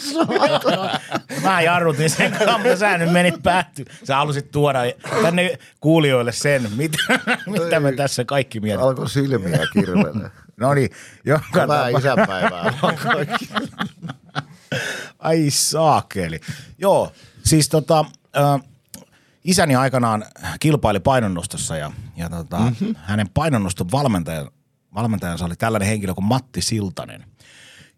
Mä 1.42 1.60
jarrutin 1.60 2.10
sen 2.10 2.30
kanssa, 2.32 2.58
mutta 2.58 2.76
sä 2.76 2.98
nyt 2.98 3.12
menit 3.12 3.42
päätty. 3.42 3.84
Sä 4.04 4.16
halusit 4.16 4.50
tuoda 4.50 4.80
tänne 5.22 5.58
kuulijoille 5.80 6.32
sen, 6.32 6.70
mitä, 6.76 6.98
mitä 7.58 7.80
me 7.80 7.92
tässä 7.92 8.24
kaikki 8.24 8.60
mietitään. 8.60 8.88
Alkoi 8.88 9.10
silmiä 9.10 9.58
kirvelee. 9.72 10.30
No 10.56 10.74
niin, 10.74 10.90
joka 11.24 11.62
Hyvää 11.62 11.88
isänpäivää. 11.88 12.74
Ai 15.18 15.46
saakeli. 15.50 16.40
Joo, 16.78 17.12
siis 17.44 17.68
tota, 17.68 18.04
äh, 18.36 18.60
isäni 19.44 19.76
aikanaan 19.76 20.24
kilpaili 20.60 21.00
painonnostossa 21.00 21.76
ja, 21.76 21.92
ja 22.16 22.28
tota, 22.28 22.58
mm-hmm. 22.58 22.94
hänen 22.98 23.26
painonnoston 23.34 23.90
valmentajan, 23.92 24.50
valmentajansa 24.94 25.44
oli 25.44 25.56
tällainen 25.56 25.88
henkilö 25.88 26.14
kuin 26.14 26.24
Matti 26.24 26.62
Siltanen. 26.62 27.24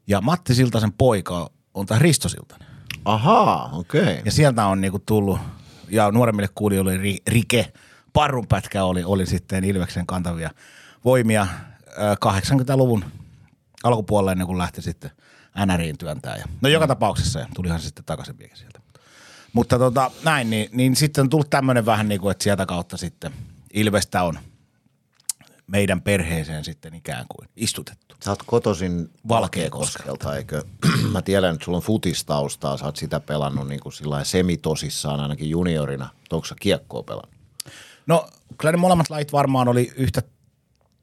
Ja 0.07 0.21
Matti 0.21 0.55
Siltasen 0.55 0.93
poika 0.93 1.51
on 1.75 1.87
tämä 1.87 1.99
Risto 1.99 2.29
Siltanen. 2.29 2.69
Ahaa, 3.05 3.71
okei. 3.73 4.03
Okay. 4.03 4.23
Ja 4.25 4.33
sieltä 4.33 4.67
on 4.67 4.81
niinku 4.81 4.99
tullut, 4.99 5.39
ja 5.89 6.11
nuoremmille 6.11 6.49
kuulijoille 6.55 6.93
oli 6.93 7.13
Ri- 7.13 7.23
Rike, 7.33 7.73
parrunpätkä 8.13 8.85
oli, 8.85 9.05
oli 9.05 9.27
sitten 9.27 9.65
Ilveksen 9.65 10.07
kantavia 10.07 10.51
voimia 11.05 11.47
ö, 11.87 12.15
80-luvun 12.15 13.05
alkupuolella 13.85 14.33
ennen 14.33 14.47
kuin 14.47 14.59
lähti 14.59 14.83
sitten 14.83 15.11
NRiin 15.67 15.99
työntää. 15.99 16.37
Ja, 16.37 16.45
no 16.61 16.69
joka 16.69 16.87
tapauksessa, 16.87 17.39
ja 17.39 17.47
tulihan 17.55 17.81
se 17.81 17.85
sitten 17.85 18.05
takaisin 18.05 18.39
vielä 18.39 18.57
sieltä. 18.57 18.76
Mutta 19.57 19.79
tota, 19.79 20.11
näin, 20.25 20.51
niin, 20.51 20.69
niin 20.73 20.97
sitten 20.97 21.23
on 21.23 21.31
tullut 21.31 21.51
tämmöinen 21.51 21.87
vähän 21.87 22.09
niin 22.09 22.21
kuin, 22.21 22.31
että 22.31 22.45
sieltä 22.45 22.67
kautta 22.67 22.97
sitten 22.97 23.33
Ilvestä 23.73 24.23
on 24.23 24.39
meidän 25.67 26.03
perheeseen 26.03 26.65
sitten 26.65 26.95
ikään 26.95 27.27
kuin 27.29 27.49
istutettu. 27.57 28.17
Sä 28.25 28.31
oot 28.31 28.43
kotoisin 28.43 29.11
Valkeakoskelta. 29.29 30.37
Eikö? 30.37 30.63
Mä 31.13 31.23
tiedän, 31.23 31.55
että 31.55 31.65
sulla 31.65 31.79
on 31.79 31.83
futistaustaa, 31.83 32.77
sä 32.77 32.85
oot 32.85 32.97
sitä 32.97 33.21
pelannut 33.21 33.69
niin 33.69 33.81
kuin 33.81 33.93
sillä 33.93 34.25
semitosissaan 34.25 35.21
ainakin 35.21 35.51
juniorina. 35.51 36.09
Onko 36.33 36.47
sä 36.47 36.55
kiekkoa 36.61 37.03
pelannut? 37.03 37.35
No 38.07 38.29
kyllä 38.59 38.73
ne 38.73 38.79
molemmat 38.79 39.11
lajit 39.11 39.33
varmaan 39.33 39.69
oli 39.69 39.93
yhtä 39.97 40.23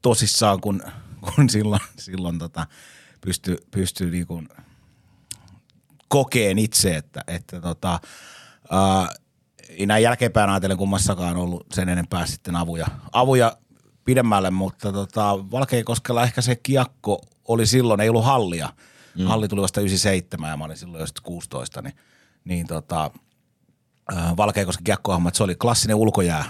tosissaan, 0.02 0.60
kun, 0.60 0.82
kun 1.20 1.50
silloin, 1.50 1.82
silloin 1.98 2.38
tota, 2.38 2.66
pystyi 3.20 3.56
pysty 3.70 4.10
niinku 4.10 4.42
kokeen 6.08 6.58
itse, 6.58 6.96
että, 6.96 7.24
että 7.26 7.60
tota, 7.60 8.00
ää, 8.74 9.14
ei 9.68 9.86
näin 9.86 10.02
jälkeenpäin 10.02 10.50
ajatellen 10.50 10.78
kummassakaan 10.78 11.36
ollut 11.36 11.66
sen 11.72 11.88
enempää 11.88 12.26
sitten 12.26 12.56
avuja, 12.56 12.86
avuja 13.12 13.56
pidemmälle, 14.04 14.50
mutta 14.50 14.92
tota, 14.92 15.50
Valkeakoskella 15.50 16.22
ehkä 16.22 16.40
se 16.40 16.56
kiekko 16.56 17.20
oli 17.48 17.66
silloin, 17.66 18.00
ei 18.00 18.08
ollut 18.08 18.24
hallia. 18.24 18.68
Mm. 19.18 19.26
Halli 19.26 19.48
tuli 19.48 19.62
vasta 19.62 19.80
97 19.80 20.50
ja 20.50 20.56
mä 20.56 20.64
olin 20.64 20.76
silloin 20.76 21.00
jo 21.00 21.06
16, 21.22 21.82
niin, 21.82 21.94
niin 22.44 22.66
tota, 22.66 23.10
äh, 24.12 24.36
Valkeakosken 24.36 24.84
kiekkohomma, 24.84 25.28
että 25.28 25.36
se 25.36 25.44
oli 25.44 25.54
klassinen 25.54 25.96
ulkojää, 25.96 26.44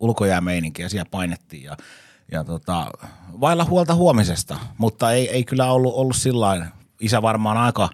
ulkojäämeininki 0.00 0.82
ja 0.82 0.88
siellä 0.88 1.10
painettiin 1.10 1.62
ja, 1.62 1.76
ja 2.32 2.44
tota, 2.44 2.86
vailla 3.40 3.64
huolta 3.64 3.94
huomisesta, 3.94 4.58
mutta 4.78 5.12
ei, 5.12 5.30
ei 5.30 5.44
kyllä 5.44 5.72
ollut, 5.72 5.94
ollut 5.94 6.16
sillä 6.16 6.66
Isä 7.00 7.22
varmaan 7.22 7.56
aika 7.56 7.88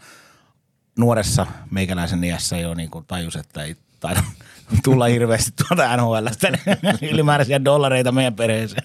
nuoressa 0.99 1.47
meikäläisen 1.71 2.25
iässä 2.25 2.57
jo 2.57 2.75
niin 2.75 2.91
kuin 2.91 3.05
tajus, 3.05 3.37
että 3.37 3.63
ei 3.63 3.77
taida 4.01 4.23
tulla 4.85 5.07
hirveästi 5.07 5.51
tuolta 5.57 5.97
NHLstä 5.97 6.49
ylimääräisiä 7.13 7.65
dollareita 7.65 8.13
meidän 8.13 8.35
perheeseen. 8.35 8.85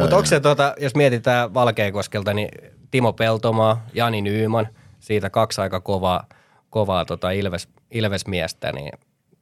Mutta 0.00 0.16
onko 0.16 0.26
se, 0.26 0.40
tuota, 0.40 0.74
jos 0.80 0.94
mietitään 0.94 1.54
Valkeakoskelta, 1.54 2.34
niin 2.34 2.48
Timo 2.90 3.12
Peltomaa, 3.12 3.86
Jani 3.94 4.22
Nyyman, 4.22 4.68
siitä 5.00 5.30
kaksi 5.30 5.60
aika 5.60 5.80
kovaa, 5.80 6.26
kovaa 6.70 7.04
tota 7.04 7.30
Ilves, 7.30 7.68
Ilvesmiestä, 7.90 8.72
niin 8.72 8.92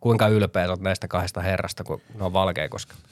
kuinka 0.00 0.28
ylpeä 0.28 0.68
olet 0.68 0.80
näistä 0.80 1.08
kahdesta 1.08 1.42
herrasta, 1.42 1.84
kun 1.84 2.00
ne 2.14 2.24
on 2.24 2.32
Valkeakoskella? 2.32 3.02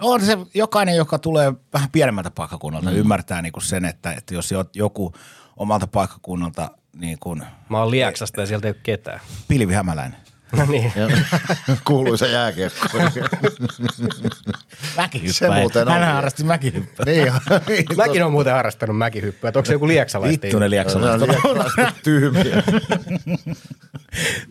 On 0.00 0.20
se 0.20 0.38
jokainen, 0.54 0.96
joka 0.96 1.18
tulee 1.18 1.52
vähän 1.72 1.90
pienemmältä 1.90 2.30
paikkakunnalta, 2.30 2.90
mm. 2.90 2.96
ymmärtää 2.96 3.42
niin 3.42 3.52
kuin 3.52 3.64
sen, 3.64 3.84
että, 3.84 4.12
että 4.12 4.34
jos 4.34 4.50
joku 4.74 5.12
omalta 5.56 5.86
paikkakunnalta 5.86 6.70
niin 6.96 7.18
kuin, 7.20 7.42
Mä 7.68 7.78
oon 7.78 7.90
Lieksasta 7.90 8.40
ja 8.40 8.46
sieltä 8.46 8.68
ei 8.68 8.72
ole 8.72 8.80
ketään. 8.82 9.20
Pilvi 9.48 9.74
Hämäläinen. 9.74 10.16
No 10.56 10.66
niin. 10.66 10.92
Kuuluisa 11.86 12.26
jääkiekko. 12.26 12.86
Mäkihyppää. 14.96 15.32
Se 15.32 15.50
muuten 15.60 15.88
on. 15.88 15.94
Hän 15.94 16.14
harrasti 16.14 16.44
mäkihyppää. 16.44 17.06
niin, 17.06 17.32
niin, 17.68 17.84
Mäkin 17.96 18.24
on 18.24 18.32
muuten 18.32 18.52
harrastanut 18.52 18.98
mäkihyppyä. 18.98 19.48
että 19.48 19.58
Onko 19.58 19.66
se 19.66 19.72
joku 19.72 19.88
lieksalaista? 19.88 20.42
Vittu 20.42 20.58
ne 20.58 20.70
lieksalaiset. 20.70 21.28
tyhmiä. 22.02 22.62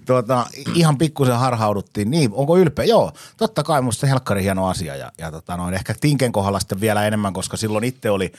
tuota, 0.06 0.46
ihan 0.76 0.98
pikkusen 0.98 1.38
harhauduttiin. 1.38 2.12
Niin, 2.12 2.30
onko 2.34 2.58
ylpeä? 2.58 2.86
Joo, 2.86 3.12
totta 3.38 3.64
kai 3.64 3.82
musta 3.82 4.02
se 4.02 4.10
helkkari 4.10 4.44
hieno 4.44 4.68
asia. 4.68 4.96
Ja, 4.96 5.12
ja 5.18 5.32
tota, 5.32 5.58
noin, 5.58 5.74
ehkä 5.74 5.96
Tinken 6.02 6.32
kohdalla 6.32 6.60
sitten 6.60 6.82
vielä 6.82 7.08
enemmän, 7.08 7.34
koska 7.34 7.58
silloin 7.58 7.84
itse 7.84 8.10
oli 8.10 8.32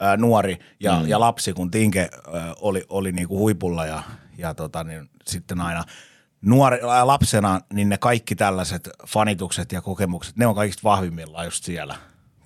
ää, 0.00 0.16
nuori 0.16 0.58
ja, 0.80 1.00
mm. 1.00 1.08
ja 1.08 1.20
lapsi, 1.20 1.52
kun 1.52 1.70
Tinke 1.70 2.08
ää, 2.32 2.54
oli, 2.60 2.84
oli 2.88 3.12
niinku 3.12 3.38
huipulla 3.38 3.86
ja, 3.86 4.02
ja 4.38 4.54
tota, 4.54 4.84
niin, 4.84 5.10
sitten 5.26 5.60
aina 5.60 5.84
nuori, 6.42 6.78
lapsena, 7.04 7.60
niin 7.72 7.88
ne 7.88 7.98
kaikki 7.98 8.36
tällaiset 8.36 8.90
fanitukset 9.06 9.72
ja 9.72 9.80
kokemukset, 9.82 10.36
ne 10.36 10.46
on 10.46 10.54
kaikista 10.54 10.80
vahvimmillaan 10.84 11.44
just 11.44 11.64
siellä 11.64 11.96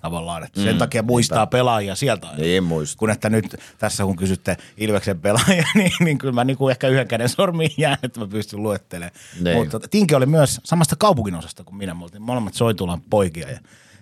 tavallaan. 0.01 0.43
Että 0.43 0.61
sen 0.61 0.73
Mm, 0.75 0.79
takia 0.79 1.03
muistaa 1.03 1.37
niinpä. 1.37 1.51
pelaajia 1.57 1.95
sieltä. 1.95 2.27
Niin 2.37 2.63
muista. 2.63 2.99
Kun 2.99 3.09
että 3.09 3.29
nyt 3.29 3.55
tässä 3.77 4.03
kun 4.03 4.15
kysytte 4.15 4.57
Ilveksen 4.77 5.19
pelaajia, 5.21 5.67
niin, 5.75 5.91
niin 5.99 6.17
kyllä 6.17 6.33
mä 6.33 6.43
niin 6.43 6.57
kuin 6.57 6.71
ehkä 6.71 6.87
yhden 6.87 7.07
käden 7.07 7.29
sormiin 7.29 7.71
jään, 7.77 7.97
että 8.03 8.19
mä 8.19 8.27
pystyn 8.27 8.63
luettelemaan. 8.63 9.13
Niin. 9.41 9.57
Mutta 9.57 9.71
tota, 9.71 9.87
Tinke 9.87 10.15
oli 10.15 10.25
myös 10.25 10.61
samasta 10.63 10.95
kaupunginosasta 10.95 11.63
kuin 11.63 11.75
minä. 11.75 11.93
Me 11.93 12.03
oltiin 12.03 12.21
molemmat 12.21 12.53
Soitulan 12.53 13.01
poikia 13.01 13.49
ja, 13.51 13.59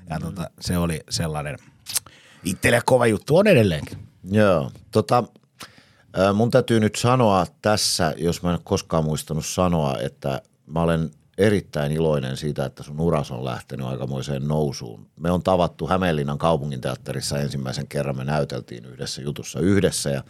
ja 0.10 0.20
tota, 0.20 0.50
se 0.60 0.78
oli 0.78 1.02
sellainen 1.10 1.58
itselle 2.44 2.82
kova 2.86 3.08
juttu 3.08 3.38
on 3.38 3.48
edelleenkin. 3.48 3.98
Joo, 4.32 4.72
tota, 4.92 5.24
mun 6.34 6.52
täytyy 6.52 6.80
nyt 6.80 6.96
sanoa 6.96 7.46
tässä, 7.62 8.14
jos 8.18 8.44
mä 8.44 8.54
en 8.54 8.60
koskaan 8.64 9.04
muistanut 9.04 9.46
sanoa, 9.46 9.98
että 10.00 10.42
mä 10.66 10.82
olen 10.82 11.12
erittäin 11.38 11.92
iloinen 11.92 12.38
siitä, 12.38 12.66
että 12.66 12.84
sun 12.84 13.00
uras 13.00 13.32
on 13.32 13.46
lähtenyt 13.46 13.88
aikamoiseen 13.88 14.48
nousuun. 14.48 15.08
Me 15.20 15.32
on 15.32 15.44
tavattu 15.44 15.88
Hämeenlinnan 15.88 16.38
kaupunginteatterissa 16.38 17.40
ensimmäisen 17.40 17.88
kerran, 17.88 18.18
me 18.18 18.24
näyteltiin 18.24 18.86
yhdessä 18.86 19.22
jutussa 19.22 19.60
yhdessä 19.60 20.10
ja 20.10 20.24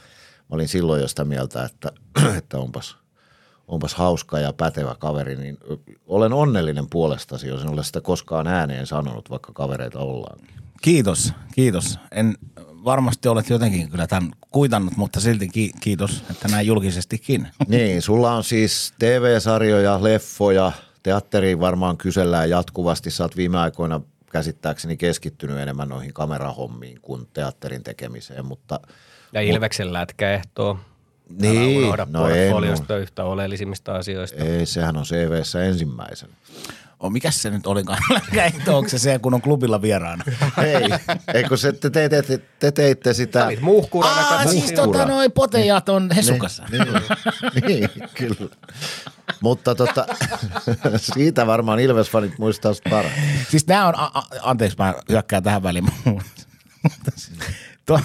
mä 0.49 0.55
olin 0.55 0.67
silloin 0.67 1.01
jo 1.01 1.07
sitä 1.07 1.23
mieltä, 1.23 1.63
että, 1.63 1.91
että 2.37 2.57
onpas, 2.57 2.97
onpas 3.67 3.93
hauska 3.93 4.39
ja 4.39 4.53
pätevä 4.53 4.95
kaveri, 4.99 5.35
niin 5.35 5.57
olen 6.07 6.33
onnellinen 6.33 6.89
puolestasi, 6.89 7.47
jos 7.47 7.61
en 7.61 7.69
ole 7.69 7.83
sitä 7.83 8.01
koskaan 8.01 8.47
ääneen 8.47 8.87
sanonut, 8.87 9.29
vaikka 9.29 9.53
kavereita 9.53 9.99
ollaan. 9.99 10.39
Kiitos, 10.83 11.33
kiitos. 11.55 11.99
En 12.11 12.37
varmasti 12.59 13.27
olet 13.27 13.49
jotenkin 13.49 13.89
kyllä 13.89 14.07
tämän 14.07 14.31
kuitannut, 14.51 14.97
mutta 14.97 15.19
silti 15.19 15.47
ki- 15.47 15.71
kiitos, 15.79 16.23
että 16.31 16.47
näin 16.47 16.67
julkisestikin. 16.67 17.47
Niin, 17.67 18.01
sulla 18.01 18.31
on 18.31 18.43
siis 18.43 18.93
TV-sarjoja, 18.99 20.03
leffoja, 20.03 20.71
teatteriin 21.03 21.59
varmaan 21.59 21.97
kysellään 21.97 22.49
jatkuvasti. 22.49 23.11
Sä 23.11 23.23
oot 23.23 23.37
viime 23.37 23.57
aikoina 23.59 24.01
käsittääkseni 24.31 24.97
keskittynyt 24.97 25.57
enemmän 25.57 25.89
noihin 25.89 26.13
kamerahommiin 26.13 26.99
kuin 27.01 27.27
teatterin 27.33 27.83
tekemiseen, 27.83 28.45
mutta 28.45 28.79
Ja 29.33 29.41
Ilveksen 29.41 29.93
lätkäehtoa. 29.93 30.79
Niin, 31.41 31.85
Älä 31.93 32.07
no 32.09 32.19
portfoliosta 32.19 32.97
yhtä 32.97 33.23
oleellisimmista 33.23 33.95
asioista. 33.95 34.43
ei, 34.43 34.65
sehän 34.65 34.97
on 34.97 35.03
CVssä 35.03 35.63
ensimmäisenä. 35.63 36.33
Oh, 37.03 37.11
mikäs 37.11 37.41
se 37.41 37.49
nyt 37.49 37.67
olikaan? 37.67 37.97
Onko 38.67 38.89
se 38.89 38.99
se, 38.99 39.19
kun 39.19 39.33
on 39.33 39.41
klubilla 39.41 39.81
vieraana? 39.81 40.23
Ei, 40.65 41.13
eikö 41.33 41.57
se, 41.57 41.71
te, 41.71 41.89
te, 41.89 42.09
te, 42.09 42.41
te 42.59 42.71
teitte 42.71 43.13
sitä... 43.13 43.45
Olit 43.45 43.61
muhkurana. 43.61 44.21
Aa, 44.21 44.47
siis 44.47 44.71
tota 44.71 45.05
noin 45.05 45.31
potejat 45.31 45.89
on 45.89 46.11
Hesukassa. 46.11 46.63
Niin, 46.71 46.87
niin, 47.67 47.89
kyllä. 48.13 48.49
Mutta 49.41 49.75
tota, 49.75 50.05
siitä 51.13 51.47
varmaan 51.47 51.79
Ilves-fanit 51.79 52.33
muistaa 52.37 52.73
sitä 52.73 52.89
parhaiten. 52.89 53.23
Siis 53.49 53.67
nämä 53.67 53.87
on, 53.87 53.99
a, 53.99 54.11
a, 54.13 54.23
anteeksi 54.41 54.77
mä 54.77 54.93
hyökkään 55.09 55.43
tähän 55.43 55.63
väliin, 55.63 55.85
mutta 56.05 57.11
siis 57.15 57.39
tuo, 57.85 57.99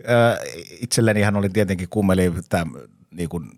ö, 0.00 0.38
itsellenihan 0.80 1.36
oli 1.36 1.48
tietenkin 1.48 1.88
kummeli, 1.88 2.32
tämä, 2.48 2.72
niin 3.10 3.28
kuin, 3.28 3.50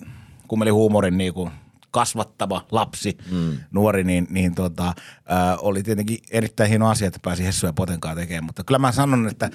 kummeli 0.49 0.71
huumorin 0.71 1.19
niin 1.19 1.35
kuin 1.35 1.51
kasvattava 1.91 2.67
lapsi, 2.71 3.19
mm. 3.31 3.59
nuori, 3.71 4.05
niin, 4.05 4.27
niin 4.31 4.55
tota, 4.55 4.95
ö, 4.97 5.59
oli 5.59 5.83
tietenkin 5.83 6.19
erittäin 6.31 6.69
hieno 6.69 6.89
asia, 6.89 7.07
että 7.09 7.21
pääsi 7.23 7.45
Hessu 7.45 7.67
ja 7.67 7.73
Potenkaa 7.73 8.15
tekemään, 8.15 8.45
mutta 8.45 8.65
kyllä 8.65 8.79
mä 8.79 8.93
sanon, 8.93 9.29
että 9.29 9.51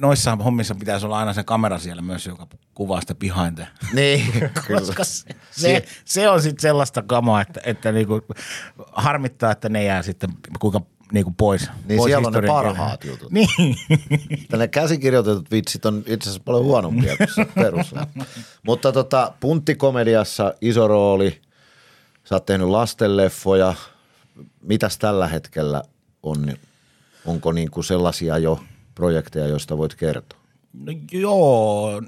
noissa 0.00 0.36
hommissa 0.36 0.74
pitäisi 0.74 1.06
olla 1.06 1.18
aina 1.18 1.32
se 1.32 1.44
kamera 1.44 1.78
siellä 1.78 2.02
myös, 2.02 2.26
joka 2.26 2.46
kuvaa 2.74 3.00
sitä 3.00 3.14
behind 3.14 3.66
Niin, 3.92 4.50
koska 4.78 5.04
se, 5.04 5.24
se, 5.50 5.84
se 6.04 6.30
on 6.30 6.42
sitten 6.42 6.62
sellaista 6.62 7.02
kamaa, 7.02 7.40
että, 7.40 7.60
että 7.64 7.92
niinku, 7.92 8.20
harmittaa, 8.92 9.52
että 9.52 9.68
ne 9.68 9.84
jää 9.84 10.02
sitten 10.02 10.30
kuinka 10.58 10.80
niinku 11.12 11.34
pois. 11.36 11.70
Niin 11.88 11.98
pois 11.98 12.10
siellä 12.10 12.26
on 12.26 12.32
ne 12.32 12.46
parhaat 12.46 13.00
kielellä. 13.00 13.22
jutut. 13.22 13.32
Niin. 13.32 13.76
Ne 14.56 14.68
käsikirjoitetut 14.68 15.50
vitsit 15.50 15.86
on 15.86 15.98
itse 16.06 16.30
asiassa 16.30 16.42
paljon 16.44 16.64
huonompia 16.64 17.16
kuin 17.16 17.34
se 17.34 17.46
perus. 17.54 17.94
Mutta 18.66 18.92
tota, 18.92 19.32
punttikomediassa 19.40 20.54
iso 20.60 20.88
rooli. 20.88 21.40
Sä 22.28 22.34
oot 22.34 22.46
tehnyt 22.46 22.68
lastenleffoja. 22.68 23.74
Mitäs 24.62 24.98
tällä 24.98 25.28
hetkellä 25.28 25.82
on? 26.22 26.56
Onko 27.24 27.52
niin 27.52 27.70
kuin 27.70 27.84
sellaisia 27.84 28.38
jo 28.38 28.60
projekteja, 28.94 29.46
joista 29.46 29.78
voit 29.78 29.94
kertoa? 29.94 30.38
No 30.72 30.92
joo 31.12 32.02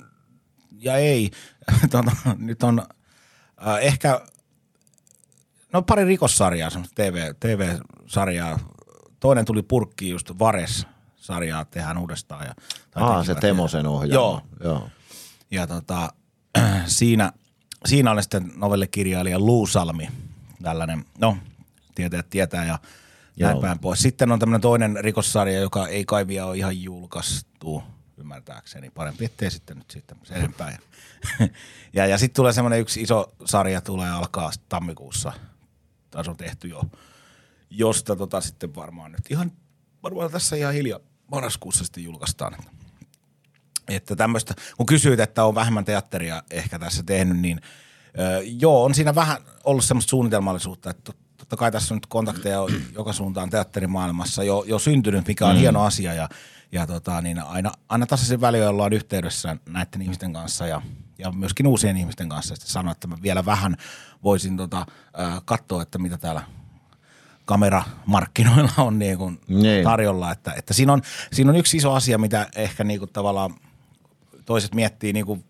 ja 0.80 0.96
ei. 0.96 1.30
Tota, 1.90 2.12
nyt 2.38 2.62
on 2.62 2.82
äh, 3.66 3.76
ehkä, 3.80 4.20
no 5.72 5.82
pari 5.82 6.04
rikossarjaa, 6.04 6.70
semmoista 6.70 7.02
TV, 7.02 7.34
TV-sarjaa. 7.40 8.58
Toinen 9.20 9.44
tuli 9.44 9.62
purkkiin 9.62 10.10
just 10.12 10.30
Vares-sarjaa 10.38 11.64
tehdään 11.64 11.98
uudestaan. 11.98 12.46
Ja, 12.46 12.54
Aa, 12.94 13.24
se. 13.24 13.34
Temosen 13.34 13.86
ohjaama. 13.86 14.14
Joo. 14.14 14.42
Joo. 14.64 14.88
Ja 15.50 15.66
tota, 15.66 16.12
siinä, 16.86 17.32
siinä 17.86 18.10
oli 18.10 18.22
sitten 18.22 18.52
novellikirjailija 18.56 19.38
Luusalmi, 19.38 20.08
tällainen, 20.62 21.04
no 21.18 21.36
tietäjät 21.94 22.30
tietää 22.30 22.64
ja 22.64 22.78
näin 23.40 23.54
Joo. 23.54 23.60
päin 23.60 23.78
pois. 23.78 24.02
Sitten 24.02 24.32
on 24.32 24.38
tämmöinen 24.38 24.60
toinen 24.60 24.96
rikossarja, 25.00 25.60
joka 25.60 25.88
ei 25.88 26.04
kai 26.04 26.26
vielä 26.26 26.46
ole 26.46 26.56
ihan 26.56 26.82
julkaistu, 26.82 27.82
ymmärtääkseni. 28.16 28.90
Parempi 28.90 29.24
ettei 29.24 29.50
sitten 29.50 29.78
nyt 29.78 29.90
sitten 29.90 30.18
enempää. 30.30 30.70
Ja, 31.40 31.48
ja, 31.92 32.06
ja 32.06 32.18
sitten 32.18 32.36
tulee 32.36 32.52
semmoinen 32.52 32.80
yksi 32.80 33.02
iso 33.02 33.32
sarja, 33.44 33.80
tulee 33.80 34.10
alkaa 34.10 34.50
tammikuussa, 34.68 35.32
tai 36.10 36.24
se 36.24 36.30
on 36.30 36.36
tehty 36.36 36.68
jo, 36.68 36.82
josta 37.70 38.16
tota 38.16 38.40
sitten 38.40 38.74
varmaan 38.74 39.12
nyt 39.12 39.30
ihan, 39.30 39.52
varmaan 40.02 40.30
tässä 40.30 40.56
ihan 40.56 40.74
hiljaa 40.74 41.00
marraskuussa 41.30 41.84
sitten 41.84 42.04
julkaistaan. 42.04 42.56
Että 43.88 44.16
tämmöistä, 44.16 44.54
kun 44.76 44.86
kysyit, 44.86 45.20
että 45.20 45.44
on 45.44 45.54
vähemmän 45.54 45.84
teatteria 45.84 46.42
ehkä 46.50 46.78
tässä 46.78 47.02
tehnyt, 47.02 47.38
niin 47.38 47.60
ö, 48.18 48.42
joo, 48.44 48.84
on 48.84 48.94
siinä 48.94 49.14
vähän 49.14 49.36
ollut 49.64 49.84
semmoista 49.84 50.10
suunnitelmallisuutta, 50.10 50.90
että 50.90 51.12
tot- 51.12 51.28
totta 51.36 51.56
kai 51.56 51.72
tässä 51.72 51.94
on 51.94 51.96
nyt 51.96 52.06
kontakteja 52.06 52.58
joka 52.98 53.12
suuntaan 53.12 53.50
teatterimaailmassa 53.50 54.44
jo, 54.44 54.64
jo 54.66 54.78
syntynyt, 54.78 55.26
mikä 55.26 55.46
on 55.46 55.54
mm. 55.54 55.60
hieno 55.60 55.84
asia 55.84 56.14
ja, 56.14 56.28
ja 56.72 56.86
tota, 56.86 57.20
niin 57.20 57.38
aina, 57.38 57.72
aina 57.88 58.06
tasaisen 58.06 58.40
väliin 58.40 58.68
ollaan 58.68 58.92
yhteydessä 58.92 59.56
näiden 59.68 60.02
ihmisten 60.02 60.32
kanssa 60.32 60.66
ja, 60.66 60.82
ja 61.18 61.32
myöskin 61.32 61.66
uusien 61.66 61.96
ihmisten 61.96 62.28
kanssa. 62.28 62.54
Sitten 62.54 62.70
sanoa, 62.72 62.92
että 62.92 63.08
mä 63.08 63.16
vielä 63.22 63.44
vähän 63.44 63.76
voisin 64.24 64.56
tota, 64.56 64.86
ö, 65.18 65.40
katsoa, 65.44 65.82
että 65.82 65.98
mitä 65.98 66.18
täällä 66.18 66.42
kameramarkkinoilla 67.44 68.72
on 68.78 68.98
niin 68.98 69.18
kuin 69.18 69.40
Niin. 69.48 69.84
tarjolla. 69.84 70.32
Että, 70.32 70.52
että 70.56 70.74
siinä, 70.74 70.92
on, 70.92 71.02
siinä 71.32 71.50
on 71.50 71.56
yksi 71.56 71.76
iso 71.76 71.92
asia, 71.92 72.18
mitä 72.18 72.46
ehkä 72.56 72.84
niin 72.84 72.98
kuin 72.98 73.12
tavallaan 73.12 73.54
toiset 74.48 74.74
miettii, 74.74 75.12
niin 75.12 75.26
kuin, 75.26 75.44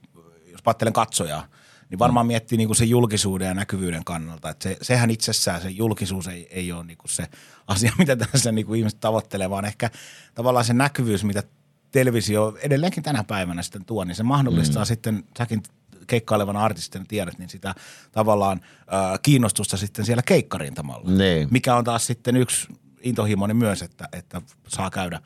jos 0.46 0.60
ajattelen 0.66 0.92
katsojaa, 0.92 1.46
niin 1.90 1.98
varmaan 1.98 2.26
Mm. 2.26 2.28
miettii 2.28 2.58
niin 2.58 2.68
kuin 2.68 2.76
sen 2.76 2.88
julkisuuden 2.88 3.48
ja 3.48 3.54
näkyvyyden 3.54 4.04
kannalta. 4.04 4.50
Että 4.50 4.62
se, 4.62 4.76
sehän 4.82 5.10
itsessään, 5.10 5.62
se 5.62 5.70
julkisuus 5.70 6.28
ei, 6.28 6.48
ei 6.50 6.72
ole 6.72 6.84
niin 6.84 6.98
kuin 6.98 7.10
se 7.10 7.26
asia, 7.66 7.92
mitä 7.98 8.16
tässä 8.16 8.52
niin 8.52 8.66
kuin 8.66 8.78
ihmiset 8.78 9.00
tavoittelee, 9.00 9.50
vaan 9.50 9.64
ehkä 9.64 9.90
tavallaan 10.34 10.64
se 10.64 10.72
näkyvyys, 10.72 11.24
mitä 11.24 11.42
televisio 11.90 12.58
edelleenkin 12.62 13.02
tänä 13.02 13.24
päivänä 13.24 13.62
sitten 13.62 13.84
tuo, 13.84 14.04
niin 14.04 14.14
se 14.14 14.22
mahdollistaa 14.22 14.82
mm. 14.82 14.86
sitten, 14.86 15.24
säkin 15.38 15.62
keikkailevana 16.06 16.64
artistina 16.64 17.04
tiedät, 17.08 17.38
niin 17.38 17.48
sitä 17.48 17.74
tavallaan 18.12 18.60
äh, 18.80 19.20
kiinnostusta 19.22 19.76
sitten 19.76 20.04
siellä 20.04 20.22
keikkarintamalla. 20.22 21.10
Niin. 21.10 21.48
Mikä 21.50 21.76
on 21.76 21.84
taas 21.84 22.06
sitten 22.06 22.36
yksi 22.36 22.68
intohimoinen 23.00 23.56
myös, 23.56 23.82
että, 23.82 24.08
että 24.12 24.42
saa 24.68 24.90
käydä 24.90 25.20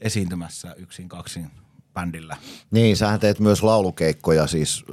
esiintymässä 0.00 0.74
yksin 0.78 1.08
kaksin 1.08 1.50
bändillä. 1.98 2.36
Niin, 2.70 2.96
sähän 2.96 3.20
teet 3.20 3.40
myös 3.40 3.62
laulukeikkoja 3.62 4.46
siis. 4.46 4.84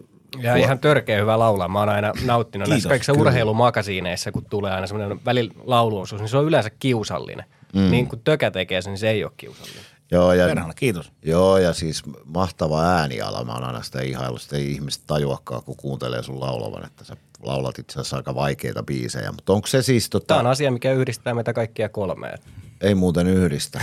Ja 0.41 0.55
ihan 0.55 0.79
törkeä 0.79 1.19
hyvä 1.19 1.39
laulaa. 1.39 1.67
Mä 1.67 1.79
oon 1.79 1.89
aina 1.89 2.13
nauttinut 2.25 2.67
näissä 2.67 2.75
Kiitos, 2.75 2.89
kaikissa 2.89 3.13
kyllä. 3.13 3.21
urheilumakasiineissa, 3.21 4.31
kun 4.31 4.45
tulee 4.49 4.71
aina 4.71 4.87
semmoinen 4.87 5.25
välillä 5.25 5.53
lauluosuus, 5.63 6.21
niin 6.21 6.29
se 6.29 6.37
on 6.37 6.45
yleensä 6.45 6.69
kiusallinen. 6.69 7.45
Mm. 7.75 7.91
Niin 7.91 8.07
kun 8.07 8.21
tökä 8.23 8.51
tekee 8.51 8.81
sen, 8.81 8.91
niin 8.91 8.99
se 8.99 9.09
ei 9.09 9.23
ole 9.23 9.31
kiusallinen. 9.37 9.83
Joo, 10.11 10.33
ja, 10.33 10.45
Perhana, 10.47 10.73
kiitos. 10.73 11.11
joo, 11.25 11.57
ja 11.57 11.73
siis 11.73 12.03
mahtava 12.25 12.83
ääniala. 12.83 13.43
Mä 13.43 13.53
oon 13.53 13.63
aina 13.63 13.81
sitä 13.81 14.01
ihaillut. 14.01 14.41
Sitä 14.41 14.57
ei 14.57 14.71
ihmiset 14.71 15.03
tajuakaan, 15.07 15.63
kun 15.63 15.75
kuuntelee 15.77 16.23
sun 16.23 16.39
laulavan, 16.39 16.85
että 16.85 17.03
sä 17.03 17.17
laulat 17.43 17.79
itse 17.79 17.99
asiassa 17.99 18.17
aika 18.17 18.35
vaikeita 18.35 18.83
biisejä. 18.83 19.31
Mutta 19.31 19.53
onko 19.53 19.67
se 19.67 19.81
siis 19.81 20.09
tota, 20.09 20.25
Tämä 20.27 20.39
on 20.39 20.47
asia, 20.47 20.71
mikä 20.71 20.93
yhdistää 20.93 21.33
meitä 21.33 21.53
kaikkia 21.53 21.89
kolmea. 21.89 22.37
Ei 22.81 22.95
muuten 22.95 23.27
yhdistä. 23.27 23.81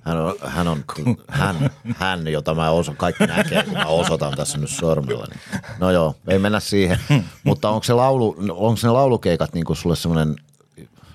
Hän 0.00 0.18
on, 0.18 0.34
hän, 0.44 0.68
on, 0.68 0.84
hän, 1.28 1.70
hän, 1.96 2.28
jota 2.28 2.54
mä 2.54 2.70
osa, 2.70 2.94
kaikki 2.96 3.26
näkee, 3.26 3.62
kun 3.62 3.72
mä 3.72 3.86
osoitan 3.86 4.36
tässä 4.36 4.58
nyt 4.58 4.70
sormella. 4.70 5.26
Niin. 5.30 5.40
No 5.78 5.90
joo, 5.90 6.16
ei 6.28 6.38
mennä 6.38 6.60
siihen. 6.60 6.98
Mutta 7.44 7.70
onko 7.70 7.84
se, 7.84 7.92
laulu, 7.92 8.36
onko 8.50 8.80
ne 8.82 8.90
laulukeikat 8.90 9.54
niin 9.54 9.76
sulle 9.76 9.96
semmoinen 9.96 10.36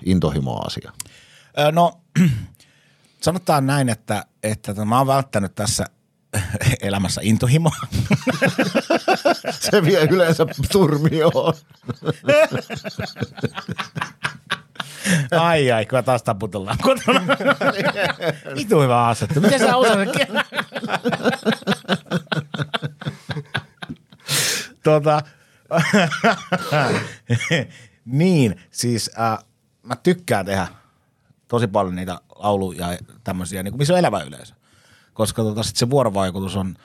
intohimo-asia? 0.04 0.92
No, 1.72 2.00
sanotaan 3.20 3.66
näin, 3.66 3.88
että, 3.88 4.24
että 4.42 4.74
tota, 4.74 4.84
mä 4.84 4.98
oon 4.98 5.06
välttänyt 5.06 5.54
tässä 5.54 5.86
elämässä 6.82 7.20
intohimoa. 7.24 7.76
Se 9.60 9.82
vie 9.82 10.08
yleensä 10.10 10.46
turmioon. 10.72 11.54
Ai 15.40 15.72
ai, 15.72 15.86
kyllä 15.86 16.02
taas 16.02 16.22
taputellaan 16.22 16.78
kotona. 16.82 17.20
Vitu 18.56 18.80
hyvä 18.80 19.06
asettu. 19.06 19.40
Miten 19.40 19.60
sä 19.60 19.76
osaat? 19.76 20.08
tota, 24.84 25.22
niin, 28.04 28.60
siis 28.70 29.10
äh, 29.20 29.38
mä 29.82 29.96
tykkään 29.96 30.46
tehdä 30.46 30.66
tosi 31.48 31.66
paljon 31.66 31.96
niitä 31.96 32.20
lauluja 32.34 32.92
ja 32.92 32.98
tämmöisiä, 33.24 33.62
niin 33.62 33.72
kuin 33.72 33.78
missä 33.78 33.94
on 33.94 33.98
elävä 33.98 34.22
yleisö. 34.22 34.54
Koska 35.12 35.42
tota, 35.42 35.62
sit 35.62 35.76
se 35.76 35.90
vuorovaikutus 35.90 36.56
on, 36.56 36.76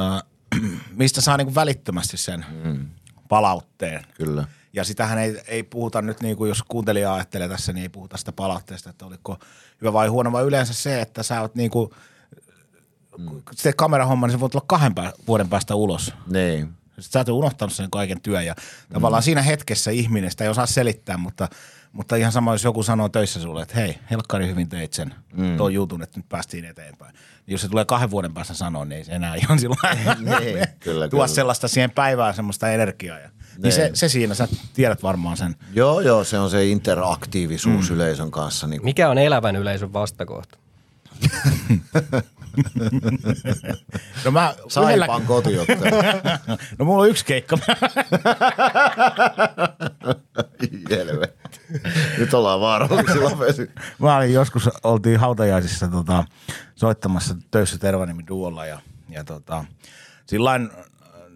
äh, 0.00 0.22
mistä 0.96 1.20
saa 1.20 1.36
niin 1.36 1.46
kuin 1.46 1.54
välittömästi 1.54 2.16
sen 2.16 2.44
mm. 2.64 2.88
palautteen. 3.28 4.06
Kyllä. 4.14 4.44
Ja 4.72 4.84
sitähän 4.84 5.18
ei, 5.18 5.42
ei 5.46 5.62
puhuta 5.62 6.02
nyt, 6.02 6.20
niin 6.20 6.36
kuin 6.36 6.48
jos 6.48 6.62
kuuntelija 6.62 7.14
ajattelee 7.14 7.48
tässä, 7.48 7.72
niin 7.72 7.82
ei 7.82 7.88
puhuta 7.88 8.16
sitä 8.16 8.32
palautteesta, 8.32 8.90
että 8.90 9.06
oliko 9.06 9.38
hyvä 9.80 9.92
vai 9.92 10.08
huono, 10.08 10.32
vaan 10.32 10.44
yleensä 10.44 10.74
se, 10.74 11.00
että 11.00 11.22
sä 11.22 11.40
oot 11.40 11.54
niin 11.54 11.70
kuin, 11.70 11.90
sä 13.56 13.62
teet 13.62 13.74
kamerahomma, 13.76 14.26
niin 14.26 14.32
se 14.32 14.40
voi 14.40 14.50
tulla 14.50 14.64
kahden 14.68 14.92
pä- 15.00 15.22
vuoden 15.26 15.48
päästä 15.48 15.74
ulos. 15.74 16.14
Niin. 16.26 16.72
Sä 17.00 17.18
oot 17.18 17.28
unohtanut 17.28 17.72
sen 17.72 17.90
kaiken 17.90 18.20
työn 18.20 18.46
ja 18.46 18.54
mm. 18.54 18.92
tavallaan 18.94 19.22
siinä 19.22 19.42
hetkessä 19.42 19.90
ihminen, 19.90 20.30
sitä 20.30 20.44
ei 20.44 20.50
osaa 20.50 20.66
selittää, 20.66 21.16
mutta, 21.16 21.48
mutta 21.92 22.16
ihan 22.16 22.32
sama, 22.32 22.54
jos 22.54 22.64
joku 22.64 22.82
sanoo 22.82 23.08
töissä 23.08 23.40
sulle, 23.40 23.62
että 23.62 23.74
hei, 23.74 23.98
helkkari 24.10 24.46
hyvin 24.46 24.68
teit 24.68 24.92
sen, 24.92 25.14
mm. 25.32 25.56
tuon 25.56 25.74
jutun, 25.74 26.02
että 26.02 26.18
nyt 26.18 26.28
päästiin 26.28 26.64
eteenpäin. 26.64 27.14
Niin 27.14 27.52
jos 27.52 27.60
se 27.60 27.68
tulee 27.68 27.84
kahden 27.84 28.10
vuoden 28.10 28.34
päästä 28.34 28.54
sanoa, 28.54 28.84
niin 28.84 28.98
ei 28.98 29.04
se 29.04 29.12
enää 29.12 29.34
ihan 29.34 29.58
silloin 29.58 29.80
Niin, 30.18 30.66
kyllä, 30.80 31.08
tuo 31.08 31.18
kyllä. 31.18 31.26
sellaista 31.26 31.68
siihen 31.68 31.90
päivään 31.90 32.34
semmoista 32.34 32.70
energiaa. 32.70 33.18
Ja, 33.18 33.30
niin 33.58 33.72
se, 33.72 33.82
Niin. 33.82 33.96
se 33.96 34.08
siinä, 34.08 34.34
sä 34.34 34.48
tiedät 34.74 35.02
varmaan 35.02 35.36
sen. 35.36 35.56
Joo, 35.72 36.00
joo, 36.00 36.24
se 36.24 36.38
on 36.38 36.50
se 36.50 36.66
interaktiivisuus 36.66 37.90
mm. 37.90 37.96
yleisön 37.96 38.30
kanssa. 38.30 38.66
Niin 38.66 38.84
Mikä 38.84 39.08
on 39.08 39.18
elävän 39.18 39.56
yleisön 39.56 39.92
vastakohta? 39.92 40.58
No 44.24 44.30
mä 44.30 44.54
Saipan 44.68 45.22
kotiottelu. 45.22 45.80
No 46.78 46.84
mulla 46.84 47.02
on 47.02 47.08
yksi 47.08 47.24
keikka. 47.24 47.58
Nyt 52.18 52.34
ollaan 52.34 52.60
vaarallisilla 52.60 53.38
vesi. 53.38 53.70
Mä 53.98 54.16
olin 54.16 54.32
joskus, 54.32 54.68
oltiin 54.82 55.20
hautajaisissa 55.20 55.88
tota, 55.88 56.24
soittamassa 56.74 57.34
töissä 57.50 57.78
Tervanimi 57.78 58.22
duolla 58.28 58.66
ja, 58.66 58.80
ja 59.08 59.24
tota, 59.24 59.64
sillain 60.26 60.70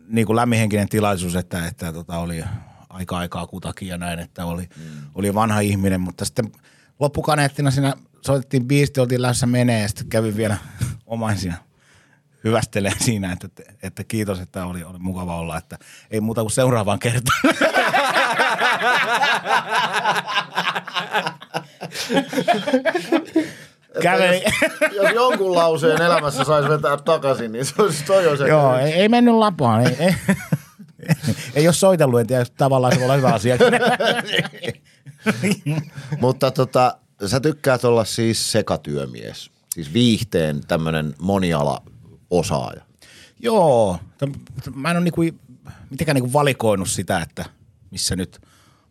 niin 0.08 0.26
kuin 0.26 0.36
lämminhenkinen 0.36 0.88
tilaisuus, 0.88 1.36
että, 1.36 1.66
että 1.66 1.92
tota, 1.92 2.18
oli 2.18 2.44
aika 2.88 3.18
aikaa 3.18 3.46
kutakin 3.46 3.88
ja 3.88 3.98
näin, 3.98 4.18
että 4.18 4.46
oli, 4.46 4.68
mm. 4.76 4.82
oli 5.14 5.34
vanha 5.34 5.60
ihminen, 5.60 6.00
mutta 6.00 6.24
sitten 6.24 6.52
loppukaneettina 7.00 7.70
siinä 7.70 7.94
soitettiin 8.20 8.68
biisti, 8.68 9.00
oltiin 9.00 9.22
lähdössä 9.22 9.46
menee 9.46 9.82
ja 9.82 9.88
sitten 9.88 10.08
kävin 10.08 10.36
vielä 10.36 10.56
omaisia 11.06 11.54
hyvästelee 12.44 12.92
siinä, 12.98 13.32
että, 13.32 13.48
että 13.82 14.04
kiitos, 14.04 14.40
että 14.40 14.66
oli, 14.66 14.84
oli 14.84 14.98
mukava 14.98 15.36
olla, 15.36 15.58
että 15.58 15.78
ei 16.10 16.20
muuta 16.20 16.40
kuin 16.40 16.50
seuraavaan 16.50 16.98
kertaan. 16.98 17.40
Käveli. 24.02 24.44
Jos 24.92 25.10
jonkun 25.14 25.54
lauseen 25.54 26.02
elämässä 26.02 26.44
saisi 26.44 26.68
vetää 26.68 26.96
takaisin, 26.96 27.52
niin 27.52 27.64
se 27.64 27.74
olisi 27.78 28.04
toi 28.04 28.38
se. 28.38 28.48
Joo, 28.48 28.76
ei, 28.76 28.92
ei 28.92 29.08
mennyt 29.08 29.34
lapaan. 29.34 29.86
Ei, 29.86 29.96
ei, 29.98 30.14
ei 31.54 31.68
ole 31.68 31.74
soitellut, 31.74 32.20
en 32.20 32.26
tiedä, 32.26 32.46
tavallaan 32.56 32.92
se 32.92 32.98
voi 32.98 33.04
olla 33.04 33.16
hyvä 33.16 33.34
asia. 33.34 33.56
Mutta 36.20 36.50
tota, 36.50 36.98
sä 37.26 37.40
tykkäät 37.40 37.84
olla 37.84 38.04
siis 38.04 38.52
sekatyömies. 38.52 39.50
Siis 39.74 39.92
viihteen 39.92 40.60
tämmönen 40.68 41.14
moniala 41.18 41.82
osaaja. 42.30 42.82
Joo, 43.40 43.98
mä 44.74 44.90
en 44.90 44.96
ole 44.96 45.04
niinku, 45.04 45.22
mitenkään 45.90 46.14
niinku 46.14 46.32
valikoinut 46.32 46.88
sitä, 46.88 47.20
että 47.20 47.44
missä 47.90 48.16
nyt 48.16 48.40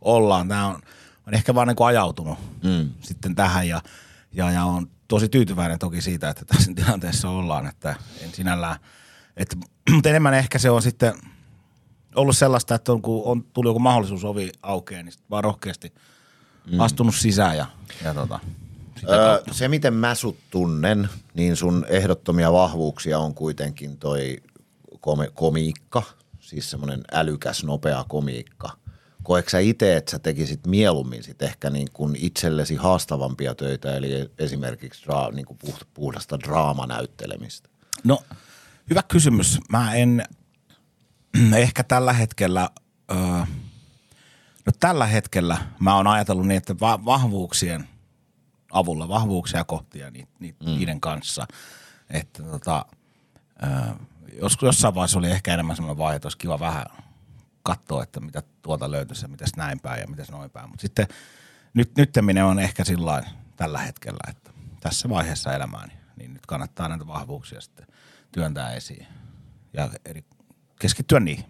ollaan. 0.02 0.48
Tämä 0.48 0.68
on, 0.68 0.80
on 1.28 1.34
ehkä 1.34 1.56
vaan 1.56 1.68
niinku 1.68 1.84
ajautunut 1.84 2.38
mm. 2.64 2.90
sitten 3.02 3.36
tähän 3.36 3.68
ja, 3.68 3.82
ja, 4.32 4.52
ja 4.52 4.66
on 4.66 4.88
tosi 5.08 5.30
tyytyväinen 5.30 5.80
toki 5.80 6.02
siitä, 6.02 6.30
että 6.30 6.46
tässä 6.46 6.72
tilanteessa 6.76 7.30
ollaan, 7.30 7.68
että 7.68 7.96
en 8.22 8.34
sinällään, 8.34 8.80
että, 9.38 9.56
mutta 9.92 10.10
enemmän 10.10 10.34
ehkä 10.34 10.60
se 10.60 10.70
on 10.70 10.82
sitten 10.82 11.14
ollut 12.16 12.38
sellaista, 12.38 12.76
että 12.76 12.92
on, 12.92 13.02
kun 13.02 13.22
on 13.26 13.44
tullut 13.44 13.70
joku 13.70 13.80
mahdollisuus 13.80 14.24
ovi 14.24 14.52
aukeaa, 14.64 15.04
niin 15.04 15.14
vaan 15.30 15.44
rohkeasti 15.44 15.94
mm. 16.72 16.80
astunut 16.80 17.16
sisään 17.16 17.58
ja, 17.58 17.66
ja 18.04 18.14
tota, 18.14 18.40
Öö, 19.10 19.42
se, 19.52 19.68
miten 19.68 19.94
mä 19.94 20.16
sut 20.16 20.38
tunnen, 20.52 21.10
niin 21.34 21.56
sun 21.56 21.86
ehdottomia 21.90 22.54
vahvuuksia 22.54 23.20
on 23.20 23.34
kuitenkin 23.34 23.98
toi 23.98 24.38
kom- 25.00 25.32
komiikka, 25.34 26.04
siis 26.40 26.70
semmoinen 26.70 27.04
älykäs, 27.12 27.64
nopea 27.64 28.06
komiikka. 28.08 28.70
Koetko 29.26 29.50
sä 29.50 29.60
itse, 29.60 29.98
että 29.98 30.12
sä 30.12 30.20
tekisit 30.20 30.68
mieluummin 30.68 31.24
sit 31.24 31.42
ehkä 31.42 31.70
niin 31.70 31.88
kuin 31.94 32.16
itsellesi 32.20 32.76
haastavampia 32.76 33.56
töitä, 33.56 33.96
eli 33.96 34.30
esimerkiksi 34.40 35.06
dra- 35.06 35.36
niin 35.36 35.46
kuin 35.46 35.60
puhdasta 35.94 36.40
draamanäyttelemistä? 36.40 37.70
No, 38.04 38.24
hyvä 38.90 39.04
kysymys. 39.08 39.60
Mä 39.70 39.94
en 39.96 40.24
ehkä 41.58 41.84
tällä 41.84 42.14
hetkellä, 42.14 42.70
öö, 43.12 43.18
no 44.66 44.72
tällä 44.80 45.06
hetkellä 45.06 45.58
mä 45.80 45.96
oon 45.96 46.08
ajatellut 46.08 46.48
niin, 46.48 46.58
että 46.58 46.76
va- 46.80 47.06
vahvuuksien 47.06 47.88
avulla, 48.72 49.08
vahvuuksia 49.08 49.64
kohti 49.64 50.00
ja 50.00 50.12
niitä, 50.12 50.32
niitä, 50.40 50.66
mm. 50.66 50.72
niiden 50.72 51.02
kanssa, 51.02 51.48
että 52.10 52.44
tota, 52.44 52.86
öö, 53.64 53.70
jos, 54.42 54.58
jossain 54.62 54.96
vaiheessa 54.96 55.20
oli 55.20 55.32
ehkä 55.32 55.54
enemmän 55.54 55.76
semmoinen 55.76 55.98
vaihe, 55.98 56.16
että 56.16 56.26
olisi 56.26 56.38
kiva 56.38 56.60
vähän 56.60 56.86
katsoa, 57.66 58.04
että 58.04 58.20
mitä 58.20 58.44
tuolta 58.62 58.92
löytyisi 58.92 59.26
ja 59.26 59.28
mitäs 59.28 59.56
näin 59.58 59.80
päin 59.80 60.02
ja 60.02 60.08
mitäs 60.08 60.32
noin 60.32 60.52
päin. 60.52 60.70
Mutta 60.70 60.82
sitten 60.82 61.08
nyt, 61.74 61.92
nytteminen 61.98 62.46
on 62.46 62.60
ehkä 62.60 62.84
sillä 62.84 63.24
tällä 63.56 63.80
hetkellä, 63.80 64.20
että 64.30 64.52
tässä 64.80 65.10
vaiheessa 65.10 65.54
elämääni, 65.54 65.94
niin 66.16 66.34
nyt 66.34 66.46
kannattaa 66.46 66.90
näitä 66.90 67.08
vahvuuksia 67.08 67.62
sitten 67.62 67.88
työntää 68.32 68.74
esiin 68.74 69.08
ja 69.74 69.90
eri, 70.06 70.26
keskittyä 70.80 71.20
niihin. 71.20 71.46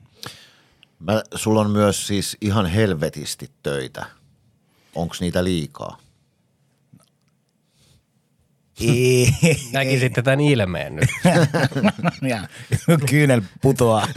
Mä, 0.99 1.23
sulla 1.35 1.61
on 1.61 1.71
myös 1.71 2.07
siis 2.07 2.37
ihan 2.41 2.65
helvetisti 2.65 3.51
töitä. 3.63 4.05
onko 4.95 5.15
niitä 5.19 5.43
liikaa? 5.43 6.04
Ei. 8.81 9.29
Näkisitte 9.73 10.21
tämän 10.21 10.39
ilmeen 10.39 10.95
nyt. 10.95 11.09
ja 12.29 12.47
kyynel 13.09 13.41
putoaa. 13.61 14.07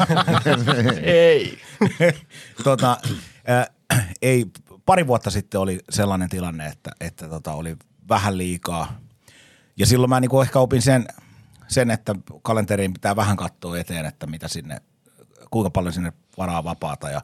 Ei. 1.02 1.59
tota, 2.64 2.98
äh, 3.50 3.68
ei, 4.22 4.46
pari 4.86 5.06
vuotta 5.06 5.30
sitten 5.30 5.61
oli 5.61 5.80
sellainen 5.90 6.28
tilanne, 6.28 6.66
että, 6.66 6.90
että 7.00 7.28
tota, 7.28 7.52
oli 7.52 7.76
vähän 8.09 8.38
liikaa. 8.38 8.98
Ja 9.76 9.86
silloin 9.86 10.11
mä 10.11 10.20
niinku 10.20 10.40
ehkä 10.40 10.59
opin 10.59 10.82
sen, 10.82 11.09
sen, 11.68 11.90
että 11.90 12.14
kalenteriin 12.42 12.92
pitää 12.92 13.16
vähän 13.16 13.36
katsoa 13.36 13.78
eteen, 13.78 14.06
että 14.06 14.26
mitä 14.26 14.48
sinne, 14.48 14.80
kuinka 15.50 15.70
paljon 15.70 15.92
sinne 15.92 16.12
varaa 16.38 16.64
vapaata 16.64 17.11
ja 17.11 17.20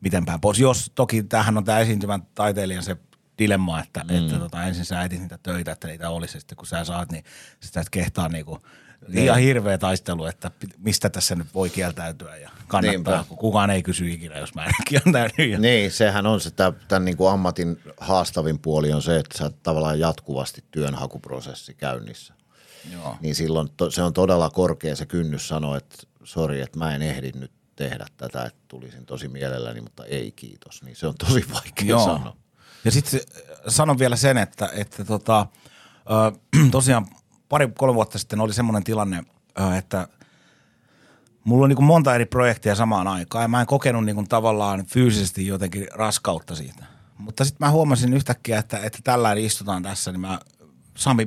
miten 0.00 0.24
päin 0.24 0.40
pois. 0.40 0.58
Jos 0.58 0.92
toki 0.94 1.22
tämähän 1.22 1.56
on 1.56 1.64
tämä 1.64 1.78
esiintyvän 1.78 2.22
taiteilijan 2.34 2.82
se 2.82 2.96
dilemma, 3.38 3.80
että, 3.80 4.04
mm. 4.04 4.16
että 4.16 4.38
tota, 4.38 4.62
ensin 4.62 4.84
sä 4.84 5.02
etit 5.02 5.20
niitä 5.20 5.38
töitä, 5.42 5.72
että 5.72 5.88
niitä 5.88 6.10
olisi, 6.10 6.36
ja 6.36 6.40
sitten 6.40 6.56
kun 6.56 6.66
sä 6.66 6.84
saat, 6.84 7.12
niin 7.12 7.24
sitä 7.60 7.80
et 7.80 7.90
kehtaa 7.90 8.28
niinku, 8.28 8.58
ihan 9.12 9.40
hirveä 9.40 9.78
taistelu, 9.78 10.24
että 10.24 10.50
mistä 10.78 11.10
tässä 11.10 11.34
nyt 11.34 11.54
voi 11.54 11.70
kieltäytyä 11.70 12.36
ja 12.36 12.50
kannattaa, 12.66 13.14
Niinpä. 13.14 13.24
kun 13.28 13.38
kukaan 13.38 13.70
ei 13.70 13.82
kysy 13.82 14.10
ikinä, 14.10 14.38
jos 14.38 14.54
mä 14.54 14.64
en 14.64 14.72
kieltäydy. 14.88 15.58
Niin, 15.58 15.92
sehän 15.92 16.26
on 16.26 16.40
se, 16.40 16.50
tämän, 16.50 17.04
niin 17.04 17.16
kuin 17.16 17.30
ammatin 17.30 17.80
haastavin 18.00 18.58
puoli 18.58 18.92
on 18.92 19.02
se, 19.02 19.16
että 19.16 19.38
sä 19.38 19.50
tavallaan 19.62 20.00
jatkuvasti 20.00 20.64
työnhakuprosessi 20.70 21.74
käynnissä. 21.74 22.34
Joo. 22.92 23.16
Niin 23.20 23.34
silloin 23.34 23.68
to, 23.76 23.90
se 23.90 24.02
on 24.02 24.12
todella 24.12 24.50
korkea 24.50 24.96
se 24.96 25.06
kynnys 25.06 25.48
sanoa, 25.48 25.76
että 25.76 25.96
sori, 26.24 26.60
että 26.60 26.78
mä 26.78 26.94
en 26.94 27.02
ehdi 27.02 27.32
nyt 27.34 27.52
tehdä 27.76 28.06
tätä, 28.16 28.44
että 28.44 28.60
tulisin 28.68 29.06
tosi 29.06 29.28
mielelläni, 29.28 29.80
mutta 29.80 30.04
ei 30.04 30.32
kiitos. 30.32 30.82
Niin 30.82 30.96
se 30.96 31.06
on 31.06 31.14
tosi 31.14 31.44
vaikea 31.54 31.88
Joo. 31.88 32.04
sanoa. 32.04 32.36
Ja 32.86 32.92
sitten 32.92 33.20
sanon 33.68 33.98
vielä 33.98 34.16
sen, 34.16 34.38
että, 34.38 34.68
että 34.74 35.04
tota, 35.04 35.46
tosiaan 36.70 37.06
pari, 37.48 37.68
kolme 37.78 37.94
vuotta 37.94 38.18
sitten 38.18 38.40
oli 38.40 38.52
semmoinen 38.52 38.84
tilanne, 38.84 39.24
että 39.78 40.08
mulla 41.44 41.64
on 41.64 41.68
niin 41.68 41.76
kuin 41.76 41.86
monta 41.86 42.14
eri 42.14 42.26
projektia 42.26 42.74
samaan 42.74 43.08
aikaan 43.08 43.42
ja 43.42 43.48
mä 43.48 43.60
en 43.60 43.66
kokenut 43.66 44.04
niin 44.04 44.14
kuin 44.14 44.28
tavallaan 44.28 44.86
fyysisesti 44.86 45.46
jotenkin 45.46 45.86
raskautta 45.94 46.54
siitä. 46.54 46.84
Mutta 47.18 47.44
sitten 47.44 47.66
mä 47.66 47.70
huomasin 47.70 48.14
yhtäkkiä, 48.14 48.58
että, 48.58 48.78
että 48.78 48.98
tällä 49.04 49.32
istutaan 49.32 49.82
tässä, 49.82 50.12
niin 50.12 50.20
mä, 50.20 50.40
Sami 50.96 51.26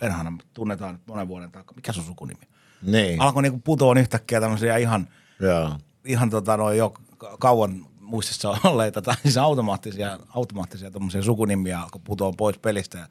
Perhana, 0.00 0.32
tunnetaan 0.54 0.94
nyt 0.94 1.06
monen 1.06 1.28
vuoden 1.28 1.52
takaa. 1.52 1.76
Mikä 1.76 1.92
sun 1.92 2.04
sukunimi? 2.04 2.42
Niin, 2.82 3.20
Alkoi 3.20 3.42
niin 3.42 3.52
kuin 3.52 3.62
putoon 3.62 3.98
yhtäkkiä 3.98 4.40
tämmöisiä 4.40 4.76
ihan– 4.76 5.08
joo. 5.40 5.78
ihan 6.04 6.30
tota, 6.30 6.56
noin 6.56 6.78
jo 6.78 6.94
ka- 7.18 7.36
kauan 7.40 7.86
muistissa 8.04 8.48
olleita, 8.64 9.02
tai 9.02 9.14
siis 9.22 9.36
automaattisia, 9.36 10.18
automaattisia 10.34 10.90
sukunimiä 11.22 11.80
alkoi 11.80 12.00
putoa 12.04 12.32
pois 12.36 12.58
pelistä. 12.58 12.98
Ja 12.98 13.06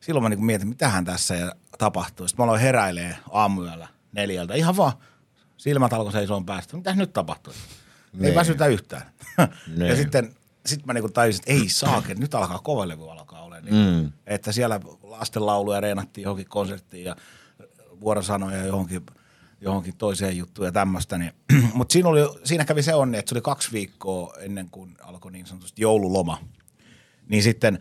silloin 0.00 0.22
mä 0.22 0.28
niin 0.28 0.44
mietin, 0.44 0.68
mitähän 0.68 1.04
tässä 1.04 1.34
ja 1.34 1.52
tapahtuu. 1.78 2.28
Sitten 2.28 2.42
mä 2.42 2.44
aloin 2.44 2.60
heräilee 2.60 3.16
aamuyöllä 3.30 3.88
neljältä. 4.12 4.54
Ihan 4.54 4.76
vaan 4.76 4.92
silmät 5.56 5.92
alkoi 5.92 6.12
seisoon 6.12 6.46
päästä. 6.46 6.76
Mitä 6.76 6.94
nyt 6.94 7.12
tapahtuu? 7.12 7.52
Ei 8.14 8.20
Niin. 8.20 8.34
väsytä 8.34 8.66
yhtään. 8.66 9.02
ja 9.38 9.48
Niin. 9.76 9.96
sitten 9.96 10.34
sit 10.66 10.86
mä 10.86 10.92
niinku 10.92 11.08
tajusin, 11.08 11.40
että 11.40 11.52
ei 11.52 11.68
saake, 11.68 12.14
nyt 12.14 12.34
alkaa 12.34 12.58
kova 12.58 12.88
levy 12.88 13.10
alkaa 13.10 13.42
olla. 13.42 13.60
Niin, 13.60 13.74
Mm. 14.02 14.12
Että 14.26 14.52
siellä 14.52 14.80
lastenlauluja 15.02 15.80
reenattiin 15.80 16.22
johonkin 16.22 16.48
konserttiin 16.48 17.04
ja 17.04 17.16
vuorosanoja 18.00 18.66
johonkin, 18.66 19.06
johonkin 19.62 19.96
toiseen 19.96 20.36
juttuun 20.36 20.66
ja 20.66 20.72
tämmöistä. 20.72 21.18
Niin. 21.18 21.32
Mutta 21.74 21.92
siinä, 21.92 22.08
oli, 22.08 22.20
siinä 22.44 22.64
kävi 22.64 22.82
se 22.82 22.94
onni, 22.94 23.18
että 23.18 23.28
se 23.28 23.34
oli 23.34 23.42
kaksi 23.42 23.72
viikkoa 23.72 24.34
ennen 24.40 24.68
kuin 24.70 24.96
alkoi 25.02 25.32
niin 25.32 25.46
sanotusti 25.46 25.82
joululoma. 25.82 26.38
Niin 27.28 27.42
sitten 27.42 27.78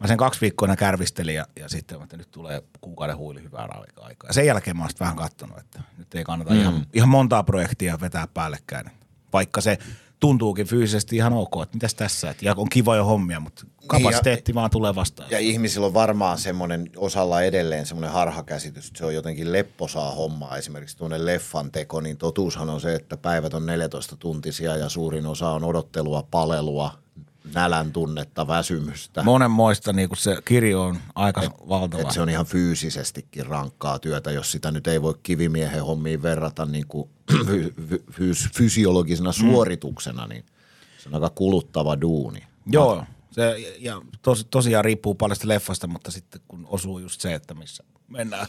mä 0.00 0.06
sen 0.06 0.16
kaksi 0.16 0.40
viikkoa 0.40 0.76
kärvistelin 0.76 1.34
ja, 1.34 1.46
ja 1.56 1.68
sitten 1.68 1.98
mä, 1.98 2.04
että 2.04 2.16
nyt 2.16 2.30
tulee 2.30 2.62
kuukauden 2.80 3.16
huili 3.16 3.42
hyvää 3.42 3.68
aikaa. 4.00 4.28
Ja 4.28 4.32
sen 4.34 4.46
jälkeen 4.46 4.76
mä 4.76 4.82
oon 4.82 4.90
vähän 5.00 5.16
katsonut, 5.16 5.58
että 5.58 5.82
nyt 5.98 6.14
ei 6.14 6.24
kannata 6.24 6.50
mm. 6.50 6.60
ihan, 6.60 6.86
ihan 6.92 7.08
montaa 7.08 7.42
projektia 7.42 8.00
vetää 8.00 8.26
päällekkäin. 8.34 8.90
Vaikka 9.32 9.60
se 9.60 9.78
tuntuukin 10.20 10.66
fyysisesti 10.66 11.16
ihan 11.16 11.32
ok, 11.32 11.62
että 11.62 11.76
mitäs 11.76 11.94
tässä, 11.94 12.30
että 12.30 12.44
ja 12.44 12.54
on 12.56 12.68
kivoja 12.68 13.04
hommia, 13.04 13.40
mutta 13.40 13.66
kapasiteetti 13.86 14.54
vaan 14.54 14.70
tulee 14.70 14.94
vastaan. 14.94 15.30
Ja 15.30 15.38
ihmisillä 15.38 15.86
on 15.86 15.94
varmaan 15.94 16.38
semmoinen 16.38 16.90
osalla 16.96 17.42
edelleen 17.42 17.86
semmoinen 17.86 18.10
harhakäsitys, 18.10 18.86
että 18.86 18.98
se 18.98 19.04
on 19.04 19.14
jotenkin 19.14 19.52
lepposaa 19.52 20.14
hommaa. 20.14 20.56
Esimerkiksi 20.56 20.96
tuonne 20.96 21.26
leffan 21.26 21.72
teko, 21.72 22.00
niin 22.00 22.16
totuushan 22.16 22.70
on 22.70 22.80
se, 22.80 22.94
että 22.94 23.16
päivät 23.16 23.54
on 23.54 23.66
14 23.66 24.16
tuntisia 24.16 24.76
ja 24.76 24.88
suurin 24.88 25.26
osa 25.26 25.50
on 25.50 25.64
odottelua, 25.64 26.26
palelua, 26.30 27.05
nälän 27.54 27.92
tunnetta, 27.92 28.48
väsymystä. 28.48 29.22
Monenmoista 29.22 29.92
niin 29.92 30.08
kuin 30.08 30.18
se 30.18 30.38
kirjo 30.44 30.82
on 30.82 30.98
aika 31.14 31.42
valtava. 31.68 32.02
Et 32.02 32.10
se 32.10 32.20
on 32.20 32.28
ihan 32.28 32.46
fyysisestikin 32.46 33.46
rankkaa 33.46 33.98
työtä, 33.98 34.30
jos 34.30 34.52
sitä 34.52 34.70
nyt 34.70 34.86
ei 34.86 35.02
voi 35.02 35.14
kivimiehen 35.22 35.84
hommiin 35.84 36.22
verrata 36.22 36.66
niin 36.66 36.86
kuin 36.86 37.10
fy- 37.46 37.74
fy- 37.88 38.04
fys- 38.10 38.50
fysiologisena 38.54 39.32
suorituksena, 39.32 40.26
niin 40.26 40.44
se 40.98 41.08
on 41.08 41.14
aika 41.14 41.30
kuluttava 41.30 42.00
duuni. 42.00 42.42
Joo, 42.66 43.04
se, 43.30 43.74
ja 43.78 44.02
tos, 44.22 44.46
tosiaan 44.50 44.84
riippuu 44.84 45.14
paljon 45.14 45.36
sitä 45.36 45.48
leffasta, 45.48 45.86
mutta 45.86 46.10
sitten 46.10 46.40
kun 46.48 46.66
osuu 46.68 46.98
just 46.98 47.20
se, 47.20 47.34
että 47.34 47.54
missä 47.54 47.84
mennään 48.08 48.46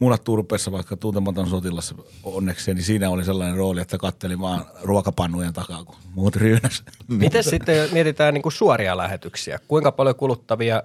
munat 0.00 0.24
turpeessa 0.24 0.72
vaikka 0.72 0.96
tuntematon 0.96 1.48
sotilas 1.48 1.94
onneksi, 2.22 2.74
niin 2.74 2.84
siinä 2.84 3.10
oli 3.10 3.24
sellainen 3.24 3.56
rooli, 3.56 3.80
että 3.80 3.98
kattelin 3.98 4.40
vaan 4.40 4.64
ruokapannujen 4.82 5.52
takaa, 5.52 5.84
kun 5.84 5.96
muut 6.14 6.36
ryynäs. 6.36 6.84
Miten 7.08 7.44
sitten 7.44 7.76
jos 7.76 7.92
mietitään 7.92 8.34
niin 8.34 8.42
kuin 8.42 8.52
suoria 8.52 8.96
lähetyksiä? 8.96 9.58
Kuinka 9.68 9.92
paljon 9.92 10.16
kuluttavia, 10.16 10.82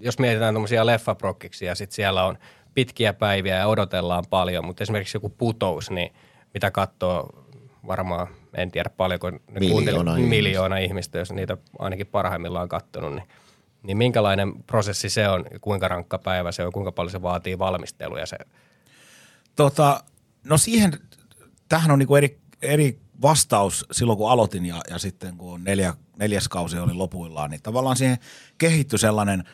jos 0.00 0.18
mietitään 0.18 0.54
tuommoisia 0.54 0.86
leffaprokkiksi 0.86 1.64
ja 1.64 1.74
sitten 1.74 1.94
siellä 1.94 2.24
on 2.24 2.38
pitkiä 2.74 3.12
päiviä 3.12 3.56
ja 3.56 3.66
odotellaan 3.66 4.24
paljon, 4.30 4.64
mutta 4.64 4.84
esimerkiksi 4.84 5.16
joku 5.16 5.28
putous, 5.28 5.90
niin 5.90 6.12
mitä 6.54 6.70
katsoo 6.70 7.44
varmaan, 7.86 8.26
en 8.54 8.70
tiedä 8.70 8.90
paljonko 8.96 9.30
ne 9.30 9.40
Miljoona 9.58 10.12
ihmistä. 10.16 10.30
miljoona 10.30 10.78
ihmistä, 10.78 11.18
jos 11.18 11.32
niitä 11.32 11.56
ainakin 11.78 12.06
parhaimmillaan 12.06 12.68
katsonut, 12.68 13.14
niin, 13.14 13.28
niin 13.82 13.96
minkälainen 13.96 14.62
prosessi 14.62 15.10
se 15.10 15.28
on, 15.28 15.44
kuinka 15.60 15.88
rankka 15.88 16.18
päivä 16.18 16.52
se 16.52 16.64
on, 16.64 16.72
kuinka 16.72 16.92
paljon 16.92 17.10
se 17.10 17.22
vaatii 17.22 17.58
valmistelua 17.58 18.18
ja 18.18 18.26
se? 18.26 18.36
Tota, 19.56 20.04
no 20.44 20.58
siihen, 20.58 20.92
tähän 21.68 21.90
on 21.90 21.98
niinku 21.98 22.16
eri, 22.16 22.38
eri 22.62 22.98
vastaus 23.22 23.86
silloin, 23.92 24.18
kun 24.18 24.30
aloitin 24.30 24.66
ja, 24.66 24.80
ja 24.90 24.98
sitten 24.98 25.36
kun 25.36 25.64
neljä, 25.64 25.94
neljäs 26.18 26.48
kausi 26.48 26.78
oli 26.78 26.94
lopuillaan, 26.94 27.50
niin 27.50 27.62
tavallaan 27.62 27.96
siihen 27.96 28.18
kehittyi 28.58 28.98
sellainen, 28.98 29.44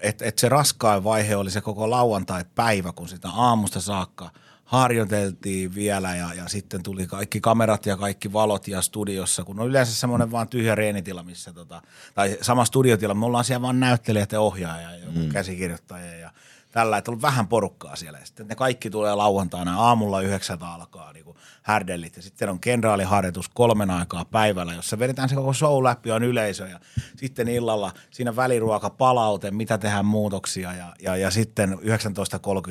että, 0.00 0.24
että 0.24 0.40
se 0.40 0.48
raskain 0.48 1.04
vaihe 1.04 1.36
oli 1.36 1.50
se 1.50 1.60
koko 1.60 1.90
lauantai-päivä, 1.90 2.92
kun 2.92 3.08
sitä 3.08 3.28
aamusta 3.28 3.80
saakka 3.80 4.30
harjoiteltiin 4.64 5.74
vielä 5.74 6.16
ja, 6.16 6.34
ja 6.34 6.48
sitten 6.48 6.82
tuli 6.82 7.06
kaikki 7.06 7.40
kamerat 7.40 7.86
ja 7.86 7.96
kaikki 7.96 8.32
valot 8.32 8.68
ja 8.68 8.82
studiossa, 8.82 9.44
kun 9.44 9.60
on 9.60 9.68
yleensä 9.68 9.94
semmoinen 9.94 10.30
vaan 10.30 10.48
tyhjä 10.48 10.74
reenitila, 10.74 11.22
missä 11.22 11.52
tota, 11.52 11.82
tai 12.14 12.38
sama 12.40 12.64
studiotila, 12.64 13.14
me 13.14 13.26
ollaan 13.26 13.44
siellä 13.44 13.62
vaan 13.62 13.80
näyttelijät 13.80 14.32
ja 14.32 14.40
ohjaaja 14.40 14.90
ja 14.90 14.98
joku 14.98 15.18
mm. 15.18 15.28
käsikirjoittaja 15.28 16.14
ja 16.14 16.30
tällä, 16.76 16.98
että 16.98 17.10
on 17.10 17.22
vähän 17.22 17.48
porukkaa 17.48 17.96
siellä. 17.96 18.18
Sitten 18.24 18.48
ne 18.48 18.54
kaikki 18.54 18.90
tulee 18.90 19.14
lauantaina 19.14 19.80
aamulla 19.80 20.20
yhdeksältä 20.20 20.68
alkaa 20.68 21.12
niin 21.12 21.24
kuin 21.24 21.36
härdellit. 21.62 22.16
Ja 22.16 22.22
sitten 22.22 22.48
on 22.48 22.60
kenraaliharjoitus 22.60 23.48
kolmen 23.48 23.90
aikaa 23.90 24.24
päivällä, 24.24 24.74
jossa 24.74 24.98
vedetään 24.98 25.28
se 25.28 25.34
koko 25.34 25.52
show 25.52 25.84
läpi, 25.84 26.12
on 26.12 26.22
yleisö. 26.22 26.68
Ja 26.68 26.80
sitten 27.16 27.48
illalla 27.48 27.92
siinä 28.10 28.36
väliruoka 28.36 28.90
palaute, 28.90 29.50
mitä 29.50 29.78
tehdään 29.78 30.06
muutoksia. 30.06 30.72
Ja, 30.72 30.94
ja, 31.02 31.16
ja 31.16 31.30
sitten 31.30 31.78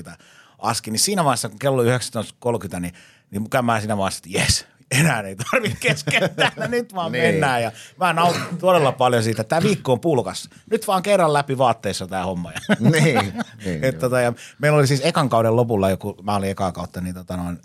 19.30 0.08 0.12
aski. 0.58 0.92
Niin 0.92 1.00
siinä 1.00 1.24
vaiheessa, 1.24 1.50
kun 1.50 1.60
kello 1.60 1.82
oli 1.82 1.90
19.30, 1.90 2.80
niin, 2.80 2.94
niin 3.32 3.48
mä 3.64 3.80
siinä 3.80 3.98
vaiheessa, 3.98 4.22
että 4.26 4.40
jes, 4.40 4.68
enää 4.92 5.22
ei 5.22 5.36
tarvitse 5.36 5.78
keskeyttää, 5.80 6.52
nyt 6.68 6.96
vaan 6.96 7.12
Niin. 7.12 7.24
mennään. 7.24 7.64
Ja 7.64 7.72
mä 8.00 8.14
nautin 8.14 8.58
todella 8.60 8.92
paljon 8.92 9.24
siitä, 9.24 9.42
että 9.42 9.50
tämä 9.50 9.64
viikko 9.64 9.92
on 9.94 10.00
pulkas. 10.00 10.50
Nyt 10.72 10.88
vaan 10.88 11.04
kerran 11.04 11.34
läpi 11.34 11.58
vaatteissa 11.58 12.08
tämä 12.08 12.24
homma. 12.24 12.52
Ja 12.52 12.60
niin, 12.92 13.34
niin. 13.66 13.84
et 13.84 14.00
tota, 14.00 14.22
ja 14.22 14.34
meillä 14.60 14.78
oli 14.78 14.88
siis 14.88 15.02
ekan 15.04 15.30
kauden 15.30 15.56
lopulla 15.56 15.90
joku, 15.90 16.16
mä 16.24 16.36
olin 16.36 16.50
ekaa 16.50 16.72
kautta, 16.72 17.02
niin 17.02 17.16
tota 17.16 17.38
noin, 17.38 17.60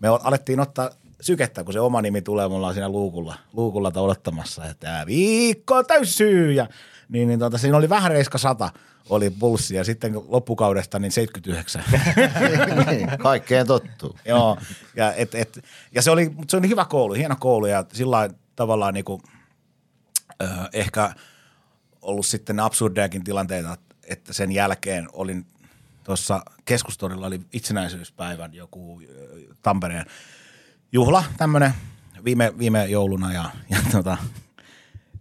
me 0.00 0.08
alettiin 0.08 0.60
ottaa 0.60 0.90
sykettä, 1.20 1.64
kun 1.64 1.72
se 1.72 1.80
oma 1.80 2.02
nimi 2.02 2.22
tulee, 2.22 2.48
me 2.48 2.54
ollaan 2.54 2.74
siinä 2.74 2.88
luukulla, 2.88 3.34
luukulla 3.52 3.92
odottamassa, 3.96 4.64
että 4.64 4.86
tää 4.86 5.06
viikko 5.06 5.82
täysyy. 5.82 6.52
Ja, 6.52 6.66
niin, 7.10 7.28
niin 7.28 7.38
tota, 7.38 7.58
siinä 7.58 7.76
oli 7.76 7.88
vähän 7.88 8.10
reiska 8.10 8.38
sata 8.38 8.70
oli 9.08 9.30
pulssi 9.30 9.74
ja 9.74 9.84
sitten 9.84 10.14
loppukaudesta 10.28 10.98
niin 10.98 11.12
79. 11.12 11.84
niin, 12.90 13.08
kaikkeen 13.22 13.66
tottuu. 13.66 14.16
Joo, 14.24 14.58
ja, 14.96 15.14
et, 15.14 15.34
et, 15.34 15.64
ja 15.94 16.02
se, 16.02 16.10
oli, 16.10 16.28
mut 16.28 16.50
se 16.50 16.56
oli 16.56 16.68
hyvä 16.68 16.84
koulu, 16.84 17.14
hieno 17.14 17.36
koulu 17.40 17.66
ja 17.66 17.84
sillä 17.92 18.30
tavallaan 18.56 18.94
niinku, 18.94 19.22
ö, 20.42 20.46
ehkä 20.72 21.14
ollut 22.02 22.26
sitten 22.26 22.60
absurdeakin 22.60 23.24
tilanteita, 23.24 23.76
että 24.06 24.32
sen 24.32 24.52
jälkeen 24.52 25.08
olin 25.12 25.46
tuossa 26.04 26.42
keskustorilla 26.64 27.26
oli 27.26 27.40
itsenäisyyspäivän 27.52 28.54
joku 28.54 29.00
ö, 29.00 29.54
Tampereen 29.62 30.06
juhla 30.92 31.24
tämmöinen 31.36 31.72
viime, 32.24 32.52
viime 32.58 32.86
jouluna 32.86 33.32
ja, 33.32 33.50
ja 33.70 33.78
tota, 33.92 34.16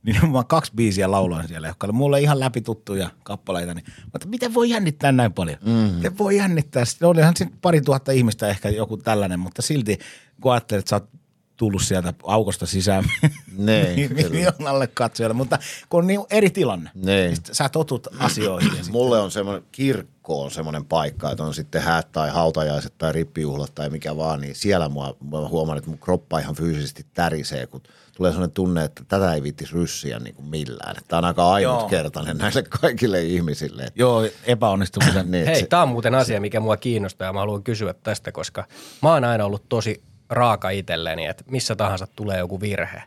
niin 0.03 0.29
mä 0.31 0.43
kaksi 0.43 0.71
biisiä 0.75 1.11
lauloin 1.11 1.47
siellä, 1.47 1.67
jotka 1.67 1.87
oli 1.87 1.93
mulle 1.93 2.21
ihan 2.21 2.39
läpi 2.39 2.61
tuttuja 2.61 3.09
kappaleita. 3.23 3.73
Niin, 3.73 3.85
mutta 4.13 4.27
miten 4.27 4.53
voi 4.53 4.69
jännittää 4.69 5.11
näin 5.11 5.33
paljon? 5.33 5.57
Mm. 5.65 5.71
Miten 5.71 6.17
voi 6.17 6.37
jännittää? 6.37 6.85
Sitten 6.85 7.07
olihan 7.07 7.33
siinä 7.37 7.53
pari 7.61 7.81
tuhatta 7.81 8.11
ihmistä 8.11 8.47
ehkä 8.47 8.69
joku 8.69 8.97
tällainen, 8.97 9.39
mutta 9.39 9.61
silti 9.61 9.99
kun 10.41 10.51
ajattelet, 10.51 10.79
että 10.79 10.89
sä 10.89 10.95
oot 10.95 11.09
tullut 11.57 11.81
sieltä 11.81 12.13
aukosta 12.23 12.65
sisään 12.65 13.03
Niin, 13.57 14.09
kyllä. 14.09 14.29
miljoonalle 14.29 14.87
katsojalle, 14.87 15.33
mutta 15.33 15.59
kun 15.89 15.97
on 15.99 16.07
niin 16.07 16.21
eri 16.29 16.49
tilanne, 16.49 16.89
Niin. 16.95 17.37
sä 17.51 17.69
totut 17.69 18.07
asioihin. 18.19 18.71
Mulle 18.91 19.19
on 19.19 19.31
semmoinen, 19.31 19.63
kirkko 19.71 20.41
on 20.43 20.51
semmoinen 20.51 20.85
paikka, 20.85 21.31
että 21.31 21.43
on 21.43 21.53
sitten 21.53 21.81
häät 21.81 22.11
tai 22.11 22.29
hautajaiset 22.29 22.93
tai 22.97 23.13
rippijuhlat 23.13 23.75
tai 23.75 23.89
mikä 23.89 24.15
vaan, 24.17 24.41
niin 24.41 24.55
siellä 24.55 24.89
mua, 24.89 25.17
mä 25.31 25.47
huomaan, 25.47 25.77
että 25.77 25.89
mun 25.89 25.99
kroppa 25.99 26.39
ihan 26.39 26.55
fyysisesti 26.55 27.05
tärisee, 27.13 27.67
kun 27.67 27.81
tulee 28.19 28.31
semmoinen 28.31 28.53
tunne, 28.53 28.83
että 28.83 29.03
tätä 29.07 29.33
ei 29.33 29.43
viittis 29.43 29.73
ryssiä 29.73 30.19
niin 30.19 30.35
kuin 30.35 30.47
millään. 30.47 30.95
Tämä 31.07 31.17
on 31.17 31.25
aika 31.25 31.51
ainutkertainen 31.51 32.37
näille 32.37 32.63
kaikille 32.81 33.21
ihmisille. 33.21 33.87
Joo, 33.95 34.27
epäonnistumisen. 34.43 35.31
niin, 35.31 35.45
Hei, 35.45 35.59
se, 35.59 35.67
tämä 35.67 35.81
on 35.83 35.89
muuten 35.89 36.15
asia, 36.15 36.41
mikä 36.41 36.59
mua 36.59 36.77
kiinnostaa 36.77 37.25
ja 37.25 37.33
mä 37.33 37.39
haluan 37.39 37.63
kysyä 37.63 37.93
tästä, 37.93 38.31
koska 38.31 38.65
mä 39.01 39.13
oon 39.13 39.23
aina 39.23 39.45
ollut 39.45 39.69
tosi 39.69 40.03
raaka 40.29 40.69
itselleni, 40.69 41.25
että 41.25 41.43
missä 41.51 41.75
tahansa 41.75 42.07
tulee 42.15 42.37
joku 42.37 42.61
virhe. 42.61 43.03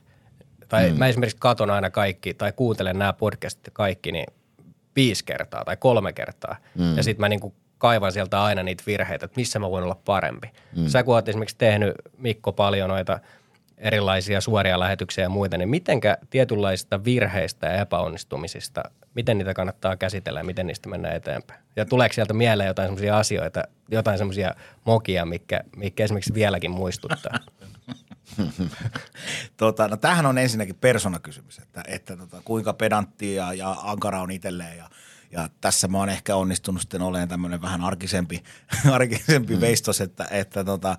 Tai 0.69 0.91
mm. 0.91 0.99
mä 0.99 1.07
esimerkiksi 1.07 1.37
katon 1.41 1.71
aina 1.71 1.91
kaikki 1.91 2.35
tai 2.35 2.53
kuuntelen 2.53 2.99
nämä 2.99 3.13
podcastit 3.13 3.75
kaikki 3.75 4.13
niin 4.13 4.27
viisi 4.97 5.25
kertaa 5.25 5.65
tai 5.65 5.77
kolme 5.77 6.13
kertaa. 6.13 6.57
Mm. 6.79 6.97
Ja 6.97 7.03
sitten 7.03 7.21
mä 7.21 7.29
niinku 7.29 7.55
kaivan 7.79 8.13
sieltä 8.13 8.43
aina 8.43 8.63
niitä 8.63 8.83
virheitä, 8.87 9.25
että 9.25 9.41
missä 9.41 9.59
mä 9.59 9.71
voin 9.71 9.85
olla 9.85 10.01
parempi. 10.05 10.51
Mm. 10.77 10.89
Sä 10.89 11.03
kun 11.03 11.15
oot 11.15 11.29
esimerkiksi 11.29 11.59
tehnyt, 11.59 11.95
Mikko, 12.19 12.53
paljon 12.53 12.91
noita 12.91 13.21
erilaisia 13.83 14.41
suoria 14.41 14.81
lähetyksiä 14.81 15.25
ja 15.25 15.29
muita, 15.29 15.59
niin 15.59 15.69
mitenkä 15.69 16.19
tietynlaisista 16.31 17.05
virheistä 17.05 17.67
ja 17.67 17.81
epäonnistumisista, 17.81 18.83
miten 19.15 19.39
niitä 19.39 19.55
kannattaa 19.55 19.97
käsitellä 19.97 20.41
ja 20.41 20.45
miten 20.45 20.67
niistä 20.67 20.89
mennään 20.89 21.17
eteenpäin? 21.17 21.61
Ja 21.77 21.85
tuleeko 21.85 22.13
sieltä 22.13 22.35
mieleen 22.35 22.67
jotain 22.67 22.87
semmoisia 22.87 23.19
asioita, 23.19 23.63
jotain 23.91 24.19
semmoisia 24.19 24.55
mokia, 24.85 25.25
mikä, 25.25 25.61
mikä 25.77 26.05
esimerkiksi 26.05 26.35
vieläkin 26.35 26.71
muistuttaa? 26.71 27.39
Tota, 29.57 29.89
no 29.89 29.97
tämähän 29.97 30.27
on 30.27 30.39
ensinnäkin 30.39 30.75
persoonakysymys, 30.75 31.59
että, 31.59 31.83
että 31.87 32.17
tota, 32.17 32.43
kuinka 32.45 32.73
pedantti 32.73 33.35
ja, 33.35 33.53
ja 33.53 33.77
ankara 33.83 34.23
on 34.23 34.31
itselleen 34.31 34.79
ja, 34.79 34.91
ja 35.31 35.49
tässä 35.61 35.89
mä 35.89 35.99
oon 35.99 36.09
ehkä 36.09 36.37
onnistunut 36.37 36.81
sitten 36.81 37.03
olemaan 37.03 37.29
tämmöinen 37.29 37.63
vähän 37.63 37.81
arkisempi, 37.81 38.43
arkisempi 38.93 39.55
mm. 39.55 39.61
veistos, 39.61 40.01
että, 40.01 40.27
että 40.31 40.65
tota, 40.65 40.97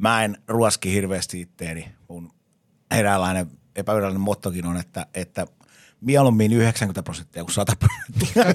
mä 0.00 0.24
en 0.24 0.36
ruoski 0.48 0.92
hirveästi 0.92 1.40
itteeni. 1.40 1.92
Mun 2.08 2.32
eräänlainen 2.90 3.46
epävirallinen 3.76 4.20
mottokin 4.20 4.66
on, 4.66 4.76
että, 4.76 5.06
että 5.14 5.46
mieluummin 6.00 6.52
90 6.52 7.02
prosenttia 7.02 7.44
kuin 7.44 7.54
100 7.54 7.72
prosenttia. 7.76 8.44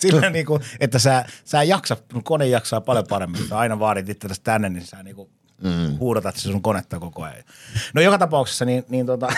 Sillä 0.00 0.30
niin 0.30 0.46
kuin, 0.46 0.62
että 0.80 0.98
sä, 0.98 1.24
sä 1.44 1.62
jaksa, 1.62 1.96
kone 2.24 2.46
jaksaa 2.46 2.80
paljon 2.80 3.04
paremmin. 3.08 3.48
Sä 3.48 3.58
aina 3.58 3.78
vaadit 3.78 4.08
itsellesi 4.08 4.40
tänne, 4.42 4.68
niin 4.68 4.86
sä 4.86 5.02
niin 5.02 5.16
kuin 5.16 5.30
mm. 5.62 5.98
huudatat 5.98 6.36
se 6.36 6.42
sun 6.42 6.62
konetta 6.62 7.00
koko 7.00 7.22
ajan. 7.22 7.44
No 7.94 8.02
joka 8.02 8.18
tapauksessa, 8.18 8.64
niin, 8.64 8.84
niin 8.88 9.06
tota, 9.06 9.28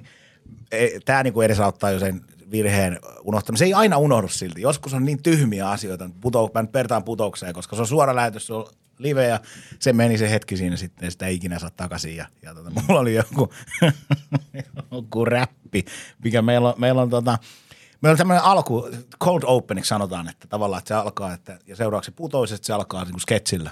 tämä 1.04 1.22
niin 1.22 1.42
edesauttaa 1.44 1.90
jo 1.90 1.98
sen 1.98 2.24
virheen 2.50 2.98
unohtamisen. 3.22 3.58
Se 3.58 3.64
ei 3.64 3.74
aina 3.74 3.98
unohdu 3.98 4.28
silti. 4.28 4.60
Joskus 4.60 4.94
on 4.94 5.04
niin 5.04 5.22
tyhmiä 5.22 5.70
asioita, 5.70 6.10
putou, 6.20 6.50
mä 6.54 6.62
nyt 6.62 7.04
putoukseen, 7.04 7.54
koska 7.54 7.76
se 7.76 7.82
on 7.82 7.88
suora 7.88 8.16
lähetys, 8.16 8.46
se 8.46 8.54
on 8.54 8.66
live 8.98 9.26
ja 9.26 9.40
se 9.78 9.92
meni 9.92 10.18
se 10.18 10.30
hetki 10.30 10.56
siinä 10.56 10.76
sitten 10.76 11.10
sitä 11.10 11.26
ei 11.26 11.34
ikinä 11.34 11.58
saa 11.58 11.70
takaisin. 11.70 12.16
Ja, 12.16 12.26
ja 12.42 12.54
tota, 12.54 12.70
mulla 12.88 13.00
oli 13.00 13.14
joku, 13.14 13.52
joku 14.92 15.24
räppi, 15.24 15.84
mikä 16.24 16.42
meillä 16.42 16.68
on, 16.68 16.74
meillä 16.78 17.02
on 17.02 17.10
tota, 17.10 17.38
Meillä 18.00 18.14
on 18.14 18.18
tämmöinen 18.18 18.44
alku, 18.44 18.88
cold 19.24 19.42
openiksi 19.46 19.88
sanotaan, 19.88 20.28
että 20.28 20.48
tavallaan 20.48 20.78
että 20.78 20.88
se 20.88 20.94
alkaa, 20.94 21.34
että, 21.34 21.58
ja 21.66 21.76
seuraavaksi 21.76 22.10
putoisi, 22.10 22.54
että 22.54 22.66
se 22.66 22.72
alkaa 22.72 23.04
niin 23.04 23.12
kuin 23.12 23.20
sketsillä. 23.20 23.70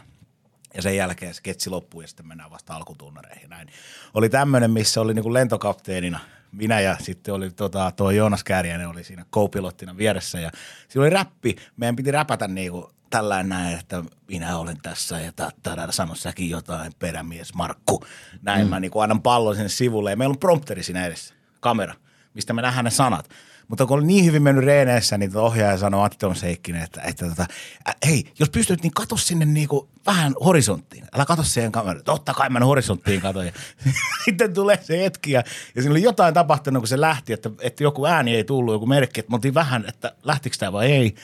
Ja 0.74 0.82
sen 0.82 0.96
jälkeen 0.96 1.34
sketsi 1.34 1.70
loppuu 1.70 2.00
ja 2.00 2.08
sitten 2.08 2.26
mennään 2.26 2.50
vasta 2.50 2.74
alkutunnareihin. 2.74 3.50
Näin. 3.50 3.68
Oli 4.14 4.28
tämmöinen, 4.28 4.70
missä 4.70 5.00
oli 5.00 5.14
niin 5.14 5.22
kuin 5.22 5.32
lentokapteenina 5.32 6.20
minä 6.56 6.80
ja 6.80 6.96
sitten 7.00 7.34
oli 7.34 7.50
tota, 7.50 7.92
tuo 7.96 8.10
Joonas 8.10 8.44
Kääriäinen 8.44 8.88
oli 8.88 9.04
siinä 9.04 9.24
co-pilottina 9.32 9.96
vieressä 9.96 10.40
ja 10.40 10.50
siinä 10.88 11.02
oli 11.02 11.10
räppi. 11.10 11.56
Meidän 11.76 11.96
piti 11.96 12.10
räpätä 12.10 12.48
niin 12.48 12.72
kuin 12.72 12.84
tällainen 13.10 13.48
näin, 13.48 13.78
että 13.78 14.04
minä 14.28 14.58
olen 14.58 14.76
tässä 14.82 15.20
ja 15.20 15.32
tattara, 15.32 15.92
sano 15.92 16.14
säkin 16.14 16.50
jotain, 16.50 16.92
perämies 16.98 17.54
Markku. 17.54 18.04
Näin 18.42 18.66
mm. 18.66 18.70
mä 18.70 18.80
niin 18.80 18.90
kuin 18.90 19.02
annan 19.02 19.22
pallon 19.22 19.54
sinne 19.54 19.68
sivulle 19.68 20.10
ja 20.10 20.16
meillä 20.16 20.32
on 20.32 20.38
prompteri 20.38 20.82
siinä 20.82 21.06
edessä, 21.06 21.34
kamera, 21.60 21.94
mistä 22.34 22.52
me 22.52 22.62
nähdään 22.62 22.84
ne 22.84 22.90
sanat. 22.90 23.28
Mutta 23.68 23.86
kun 23.86 23.98
oli 23.98 24.06
niin 24.06 24.24
hyvin 24.24 24.42
mennyt 24.42 24.64
reeneissä, 24.64 25.18
niin 25.18 25.36
ohjaaja 25.36 25.78
sanoi 25.78 26.04
Antti 26.04 26.18
Tomas 26.18 26.42
Heikkinen, 26.42 26.82
että, 26.82 27.02
että 27.02 27.28
tota, 27.28 27.46
hei, 28.06 28.24
jos 28.38 28.50
pystyt, 28.50 28.82
niin 28.82 28.94
katso 28.94 29.16
sinne 29.16 29.44
niinku 29.44 29.88
vähän 30.06 30.34
horisonttiin. 30.44 31.04
Älä 31.14 31.24
katso 31.24 31.44
siihen 31.44 31.72
kameraan. 31.72 32.04
Totta 32.04 32.34
kai 32.34 32.50
mä 32.50 32.60
horisonttiin 32.60 33.20
katon. 33.20 33.46
Ja 33.46 33.52
sitten 34.24 34.54
tulee 34.54 34.78
se 34.82 35.02
hetki 35.02 35.32
ja, 35.32 35.42
ja 35.74 35.82
siinä 35.82 35.92
oli 35.92 36.02
jotain 36.02 36.34
tapahtunut, 36.34 36.80
kun 36.80 36.88
se 36.88 37.00
lähti, 37.00 37.32
että, 37.32 37.50
että 37.60 37.82
joku 37.82 38.06
ääni 38.06 38.36
ei 38.36 38.44
tullut, 38.44 38.74
joku 38.74 38.86
merkki, 38.86 39.20
että 39.20 39.30
me 39.30 39.34
oltiin 39.34 39.54
vähän, 39.54 39.84
että 39.88 40.12
lähtikö 40.22 40.56
tämä 40.58 40.72
vai 40.72 40.92
ei. 40.92 41.14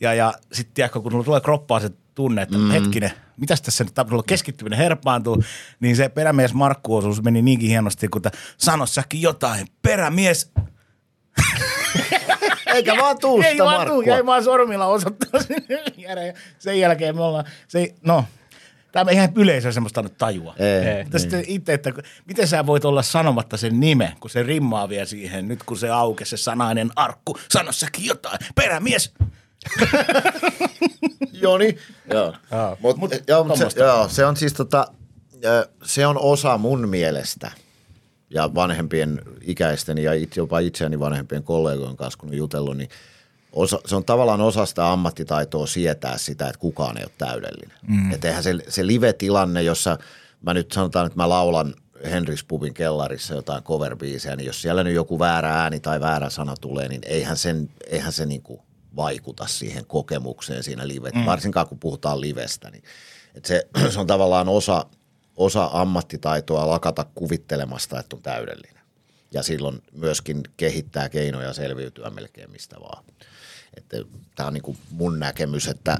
Ja, 0.00 0.14
ja 0.14 0.34
sitten 0.52 0.74
tiedätkö, 0.74 1.00
kun 1.00 1.24
tulee 1.24 1.40
kroppaa 1.40 1.80
se 1.80 1.90
tunne, 2.14 2.42
että 2.42 2.58
mm-hmm. 2.58 2.70
hetkinen, 2.70 3.10
mitäs 3.36 3.62
tässä 3.62 3.84
nyt 3.84 3.94
tapahtuu, 3.94 4.22
keskittyminen 4.22 4.78
herpaantuu, 4.78 5.42
niin 5.80 5.96
se 5.96 6.08
perämies 6.08 6.54
Markku-osuus 6.54 7.22
meni 7.22 7.42
niinkin 7.42 7.68
hienosti, 7.68 8.08
kun 8.08 8.22
sano 8.56 8.86
säkin 8.86 9.22
jotain, 9.22 9.66
perämies 9.82 10.52
Eikä 12.74 12.96
vaan 12.96 13.18
tuu 13.18 13.42
ei 13.42 13.50
sitä 13.50 13.64
vaan 13.64 13.86
tuu, 13.86 14.00
jäi 14.00 14.26
vaan 14.26 14.44
sormilla 14.44 14.86
osoittaa 14.86 15.40
sinne. 15.46 16.34
Sen 16.58 16.80
jälkeen 16.80 17.16
me 17.16 17.22
ollaan, 17.22 17.44
se, 17.68 17.94
no, 18.02 18.24
tämä 18.92 19.10
eihän 19.10 19.32
yleisö 19.36 19.72
semmoista 19.72 20.02
nyt 20.02 20.18
tajua. 20.18 20.54
Ei. 20.58 20.88
Ei. 20.88 21.02
Mutta 21.02 21.18
sitten 21.18 21.44
itse, 21.46 21.74
että 21.74 21.92
miten 22.26 22.48
sä 22.48 22.66
voit 22.66 22.84
olla 22.84 23.02
sanomatta 23.02 23.56
sen 23.56 23.80
nime, 23.80 24.12
kun 24.20 24.30
se 24.30 24.42
rimmaa 24.42 24.88
vielä 24.88 25.06
siihen, 25.06 25.48
nyt 25.48 25.62
kun 25.62 25.78
se 25.78 25.90
aukesi 25.90 26.30
se 26.30 26.36
sanainen 26.36 26.90
arkku, 26.96 27.38
sano 27.50 27.72
säkin 27.72 28.04
jotain, 28.04 28.38
perämies. 28.54 29.12
Joni. 31.42 31.76
Joo. 32.10 32.34
Joo. 32.50 32.76
Mut, 32.80 32.96
Mut 32.96 33.10
joo, 33.28 33.44
mut 33.44 33.58
se, 33.58 33.66
joo, 33.76 34.08
se 34.08 34.26
on 34.26 34.36
siis 34.36 34.52
tota, 34.52 34.86
se 35.84 36.06
on 36.06 36.18
osa 36.18 36.58
mun 36.58 36.88
mielestä 36.88 37.50
ja 38.30 38.54
vanhempien 38.54 39.22
ikäisten 39.40 39.98
ja 39.98 40.12
itse, 40.12 40.40
jopa 40.40 40.58
itseäni 40.58 41.00
vanhempien 41.00 41.42
kollegojen 41.42 41.96
kanssa, 41.96 42.18
kun 42.18 42.28
on 42.28 42.36
jutellut, 42.36 42.76
niin 42.76 42.88
osa, 43.52 43.78
se 43.86 43.96
on 43.96 44.04
tavallaan 44.04 44.40
osa 44.40 44.66
sitä 44.66 44.92
ammattitaitoa 44.92 45.66
sietää 45.66 46.18
sitä, 46.18 46.46
että 46.46 46.58
kukaan 46.58 46.98
ei 46.98 47.04
ole 47.04 47.12
täydellinen. 47.18 47.76
Mm. 47.88 48.12
Että 48.12 48.28
eihän 48.28 48.42
se, 48.42 48.54
se 48.68 48.86
live-tilanne, 48.86 49.62
jossa 49.62 49.98
mä 50.42 50.54
nyt 50.54 50.72
sanotaan, 50.72 51.06
että 51.06 51.18
mä 51.18 51.28
laulan 51.28 51.74
Henris 52.04 52.44
Pubin 52.44 52.74
kellarissa 52.74 53.34
jotain 53.34 53.62
cover 53.62 53.96
niin 54.36 54.46
jos 54.46 54.62
siellä 54.62 54.84
nyt 54.84 54.94
joku 54.94 55.18
väärä 55.18 55.62
ääni 55.62 55.80
tai 55.80 56.00
väärä 56.00 56.30
sana 56.30 56.54
tulee, 56.60 56.88
niin 56.88 57.00
eihän, 57.04 57.36
sen, 57.36 57.70
eihän 57.86 58.12
se 58.12 58.26
niinku 58.26 58.62
vaikuta 58.96 59.46
siihen 59.46 59.86
kokemukseen 59.86 60.62
siinä 60.62 60.88
live, 60.88 61.10
mm. 61.10 61.26
varsinkaan 61.26 61.68
kun 61.68 61.78
puhutaan 61.78 62.20
livestä. 62.20 62.70
Niin, 62.70 62.82
et 63.34 63.44
se, 63.44 63.66
se 63.90 64.00
on 64.00 64.06
tavallaan 64.06 64.48
osa, 64.48 64.86
osa 65.38 65.70
ammattitaitoa 65.72 66.68
lakata 66.68 67.06
kuvittelemasta, 67.14 68.00
että 68.00 68.16
on 68.16 68.22
täydellinen. 68.22 68.82
Ja 69.32 69.42
silloin 69.42 69.82
myöskin 69.92 70.42
kehittää 70.56 71.08
keinoja 71.08 71.52
selviytyä 71.52 72.10
melkein 72.10 72.50
mistä 72.50 72.76
vaan. 72.80 73.04
Tämä 74.34 74.46
on 74.46 74.54
niinku 74.54 74.76
mun 74.90 75.18
näkemys, 75.18 75.68
että 75.68 75.98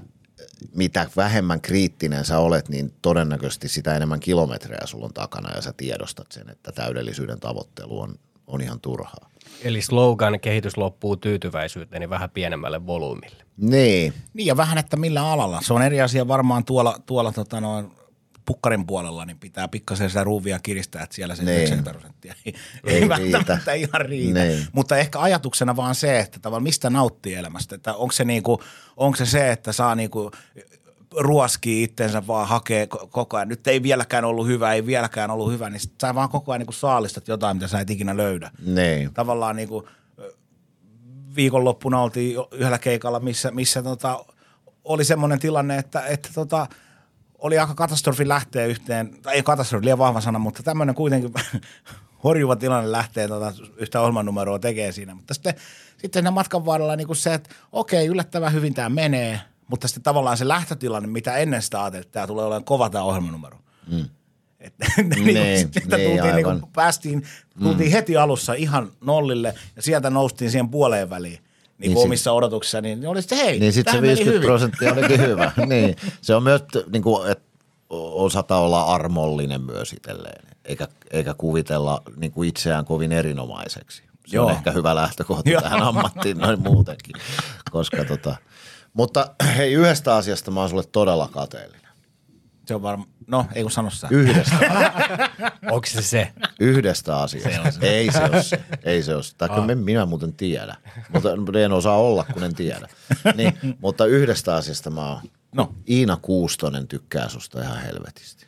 mitä 0.75 1.11
vähemmän 1.17 1.61
kriittinen 1.61 2.25
sä 2.25 2.39
olet, 2.39 2.69
niin 2.69 2.95
todennäköisesti 3.03 3.69
sitä 3.69 3.97
enemmän 3.97 4.21
kilometrejä 4.21 4.87
sulla 4.87 5.05
on 5.05 5.15
takana 5.15 5.55
ja 5.55 5.63
sä 5.63 5.73
tiedostat 5.77 6.33
sen, 6.33 6.51
että 6.51 6.73
täydellisyyden 6.73 7.41
tavoittelu 7.41 8.01
on, 8.01 8.15
on 8.47 8.61
ihan 8.61 8.81
turhaa. 8.81 9.31
Eli 9.63 9.83
slogan 9.83 10.41
kehitys 10.41 10.77
loppuu 10.77 11.17
tyytyväisyyteen 11.17 12.01
niin 12.01 12.11
vähän 12.11 12.31
pienemmälle 12.31 12.87
volyymille. 12.87 13.45
Niin, 13.57 14.15
Niin 14.35 14.47
ja 14.47 14.57
vähän, 14.57 14.79
että 14.79 14.97
millä 14.97 15.31
alalla. 15.31 15.61
Se 15.63 15.75
on 15.75 15.83
eri 15.83 16.01
asia 16.01 16.29
varmaan 16.29 16.65
tuolla, 16.65 17.01
tuolla 17.07 17.33
tota 17.33 17.61
noin, 17.61 17.91
pukkarin 18.49 18.87
puolella, 18.87 19.25
niin 19.25 19.39
pitää 19.39 19.69
pikkasen 19.69 20.11
sitä 20.11 20.25
ruuvia 20.25 20.59
kiristää, 20.59 21.03
että 21.03 21.17
siellä 21.17 21.35
se 21.37 21.43
Niin. 21.43 21.57
90 21.57 21.91
prosenttia 21.91 22.35
ei, 22.47 22.55
Ei 22.85 22.95
ei, 22.95 23.01
riitä. 23.01 23.33
välttämättä 23.39 23.73
ihan 23.73 24.01
riitä. 24.01 24.45
Niin. 24.45 24.67
Mutta 24.73 24.97
ehkä 24.97 25.21
ajatuksena 25.21 25.77
vaan 25.77 25.95
se, 25.95 26.19
että 26.21 26.39
tavallaan 26.41 26.63
mistä 26.63 26.91
nauttii 26.91 27.35
elämästä. 27.35 27.75
Että 27.75 27.95
onko 27.95 28.13
se, 28.13 28.25
niinku, 28.25 28.63
onko 28.97 29.17
se 29.17 29.27
se, 29.27 29.53
että 29.53 29.73
saa 29.73 29.95
niinku 29.95 30.31
ruoskii 31.17 31.83
itsensä 31.83 32.27
vaan 32.27 32.49
hakee 32.49 32.89
ko- 32.95 33.07
koko 33.11 33.37
ajan. 33.37 33.49
Nyt 33.49 33.67
ei 33.67 33.83
vieläkään 33.83 34.25
ollut 34.25 34.47
hyvä, 34.47 34.73
ei 34.73 34.87
vieläkään 34.87 35.31
ollut 35.31 35.53
hyvä, 35.53 35.71
niin 35.71 35.81
sä 36.01 36.15
vaan 36.15 36.29
koko 36.29 36.53
ajan 36.53 36.59
niinku 36.61 36.73
saalistat 36.73 37.29
jotain, 37.29 37.57
mitä 37.57 37.69
sä 37.69 37.81
et 37.81 37.91
ikinä 37.91 38.17
löydä. 38.17 38.51
niin. 38.67 39.15
Tavallaan 39.15 39.57
niinku 39.57 39.89
ö, 40.19 40.33
viikonloppuna 41.37 42.03
oltiin 42.03 42.37
yhdellä 42.53 42.79
keikalla, 42.79 43.21
missä, 43.21 43.51
missä 43.51 43.83
tota, 43.83 44.25
oli 44.85 45.05
semmoinen 45.05 45.39
tilanne, 45.39 45.79
että, 45.79 46.07
että 46.07 46.29
tota, 46.35 46.67
oli 47.39 47.59
aika 47.59 47.75
katastrofi 47.75 48.29
lähteä 48.29 48.67
yhteen, 48.67 49.23
tai 49.23 49.35
ei 49.35 49.43
katastrofi, 49.43 49.85
liian 49.85 49.99
vahva 49.99 50.21
sana, 50.21 50.39
mutta 50.39 50.63
tämmöinen 50.63 50.95
kuitenkin 50.95 51.33
horjuva 52.25 52.57
tilanne 52.57 52.93
lähtee 52.93 53.29
tota 53.29 53.53
yhtä 53.77 54.01
ohjelmanumeroa 54.01 54.59
tekee 54.59 54.93
siinä. 54.93 55.15
Mutta 55.15 55.35
sitten, 55.35 55.55
sitten 55.97 56.23
siinä 56.23 56.31
matkan 56.31 56.67
varrella 56.67 56.97
niin 56.97 57.07
kuin 57.07 57.17
se, 57.17 57.35
että 57.35 57.51
okei, 57.73 58.07
yllättävän 58.07 58.53
hyvin 58.53 58.75
tämä 58.75 58.89
menee, 58.89 59.41
mutta 59.69 59.89
sitten 59.89 60.03
tavallaan 60.03 60.37
se 60.37 60.49
lähtötilanne, 60.49 61.09
mitä 61.09 61.37
ennen 61.37 61.63
sitä 61.63 61.83
ajateltiin, 61.83 62.07
että 62.07 62.13
tämä 62.13 62.27
tulee 62.27 62.45
olemaan 62.45 62.65
kova 62.65 62.91
tämä 62.91 63.05
ohjelmanumero. 63.05 63.59
Mm. 63.93 64.05
Että 64.61 64.87
niin, 64.97 65.25
Niin, 65.25 65.73
sieltä 65.73 65.97
niin, 65.97 66.11
tultiin, 66.11 66.35
niin 66.35 66.45
kuin, 66.45 66.55
aivan. 66.55 66.73
päästiin, 66.73 67.23
tultiin 67.63 67.89
mm. 67.89 67.93
heti 67.93 68.17
alussa 68.17 68.55
ihan 68.55 68.93
nollille 69.01 69.55
ja 69.77 69.83
sieltä 69.83 70.11
noustiin 70.11 70.51
siihen 70.51 70.69
puoleen 70.69 71.11
väliin. 71.11 71.39
Niin, 71.79 71.95
Niin 71.95 71.99
omissa 72.05 72.33
odotuksissa, 72.33 72.81
niin 72.81 73.07
oli 73.07 73.23
sitten 73.23 73.39
hei, 73.39 73.61
Niin 73.61 73.73
sitten 73.73 73.93
se 73.95 73.97
tämähän 73.99 74.19
meni 74.19 74.27
50 74.27 74.35
hyvin. 74.37 74.47
prosenttia 74.47 74.93
olikin 74.93 75.21
hyvä. 75.31 75.53
niin. 75.67 75.97
Se 76.21 76.35
on 76.35 76.43
myös, 76.43 76.63
niin 76.93 77.03
kuin, 77.03 77.31
että 77.31 77.45
osata 77.91 78.57
olla 78.57 78.83
armollinen 78.83 79.61
myös 79.61 79.93
itselleen, 79.93 80.57
eikä, 80.65 80.89
eikä 81.11 81.35
kuvitella 81.35 82.03
niin 82.17 82.33
kuin 82.33 82.49
itseään 82.49 82.85
kovin 82.85 83.13
erinomaiseksi. 83.13 84.03
Se. 84.27 84.37
Joo. 84.37 84.47
on 84.47 84.53
ehkä 84.53 84.71
hyvä 84.71 84.95
lähtökohta 84.95 85.51
Joo. 85.53 85.61
tähän 85.63 85.83
ammattiin 85.83 86.39
noin 86.39 86.61
muutenkin. 86.63 87.17
Koska 87.71 88.05
tota, 88.05 88.37
mutta 88.93 89.31
hei, 89.57 89.73
yhdestä 89.73 90.15
asiasta 90.17 90.51
mä 90.51 90.61
oon 90.61 90.69
sulle 90.69 90.85
todella 90.93 91.29
kateellinen. 91.33 91.88
Se 92.69 92.75
on 92.75 92.83
varma, 92.83 93.07
no 93.27 93.47
ei 93.55 93.63
kun 93.63 93.71
sano 93.71 93.91
sä. 93.91 94.09
Yhdestä, 94.11 94.57
Onko 95.73 95.87
se 95.87 96.03
se? 96.03 96.33
yhdestä 96.61 97.17
asiasta. 97.21 97.51
Ei 97.81 98.13
se 98.13 98.25
ole 98.25 98.43
se. 98.43 98.61
Ei 98.83 99.03
se 99.03 99.15
ole 99.15 99.23
se. 99.23 99.35
Tai 99.37 99.49
ah. 99.51 99.67
minä 99.75 100.07
muuten 100.07 100.33
tiedä. 100.33 100.77
Mutta 101.13 101.29
en 101.65 101.73
osaa 101.73 101.97
olla, 101.97 102.25
kun 102.33 102.45
en 102.45 102.55
tiedä. 102.55 102.89
Niin, 103.35 103.53
mutta 103.81 104.07
yhdestä 104.07 104.55
asiasta 104.55 104.91
mä 104.91 105.09
oon. 105.09 105.21
No. 105.53 105.75
Iina 105.89 106.17
Kuustonen 106.23 106.89
tykkää 106.89 107.29
susta 107.29 107.63
ihan 107.63 107.83
helvetisti. 107.83 108.47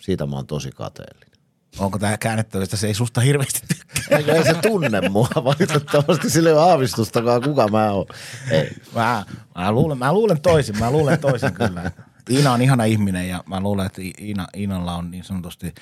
Siitä 0.00 0.26
mä 0.26 0.36
oon 0.36 0.46
tosi 0.46 0.70
kateellinen. 0.70 1.38
Onko 1.78 1.98
tämä 1.98 2.18
käännettävistä, 2.18 2.76
se 2.76 2.86
ei 2.86 2.94
susta 2.94 3.20
hirveästi 3.20 3.60
tykkää. 3.68 4.18
Eikä 4.18 4.32
ei 4.32 4.44
se 4.44 4.54
tunne 4.54 5.08
mua 5.08 5.28
valitettavasti. 5.44 6.30
Sillä 6.30 6.48
ei 6.48 6.56
ole 6.56 6.70
aavistustakaan, 6.70 7.42
kuka 7.42 7.68
mä 7.68 7.92
oon. 7.92 8.06
Ei. 8.50 8.70
Mä, 8.94 9.24
mä, 9.54 9.72
luulen, 9.72 9.98
mä 9.98 10.12
luulen 10.12 10.40
toisin, 10.40 10.78
mä 10.78 10.90
luulen 10.90 11.18
toisin 11.18 11.52
kyllä. 11.54 11.90
Iina 12.30 12.52
on 12.52 12.62
ihana 12.62 12.84
ihminen 12.84 13.28
ja 13.28 13.44
mä 13.46 13.60
luulen, 13.60 13.86
että 13.86 14.02
Iina, 14.20 14.46
Iinalla 14.56 14.94
on 14.96 15.10
niin 15.10 15.24
sanotusti 15.24 15.74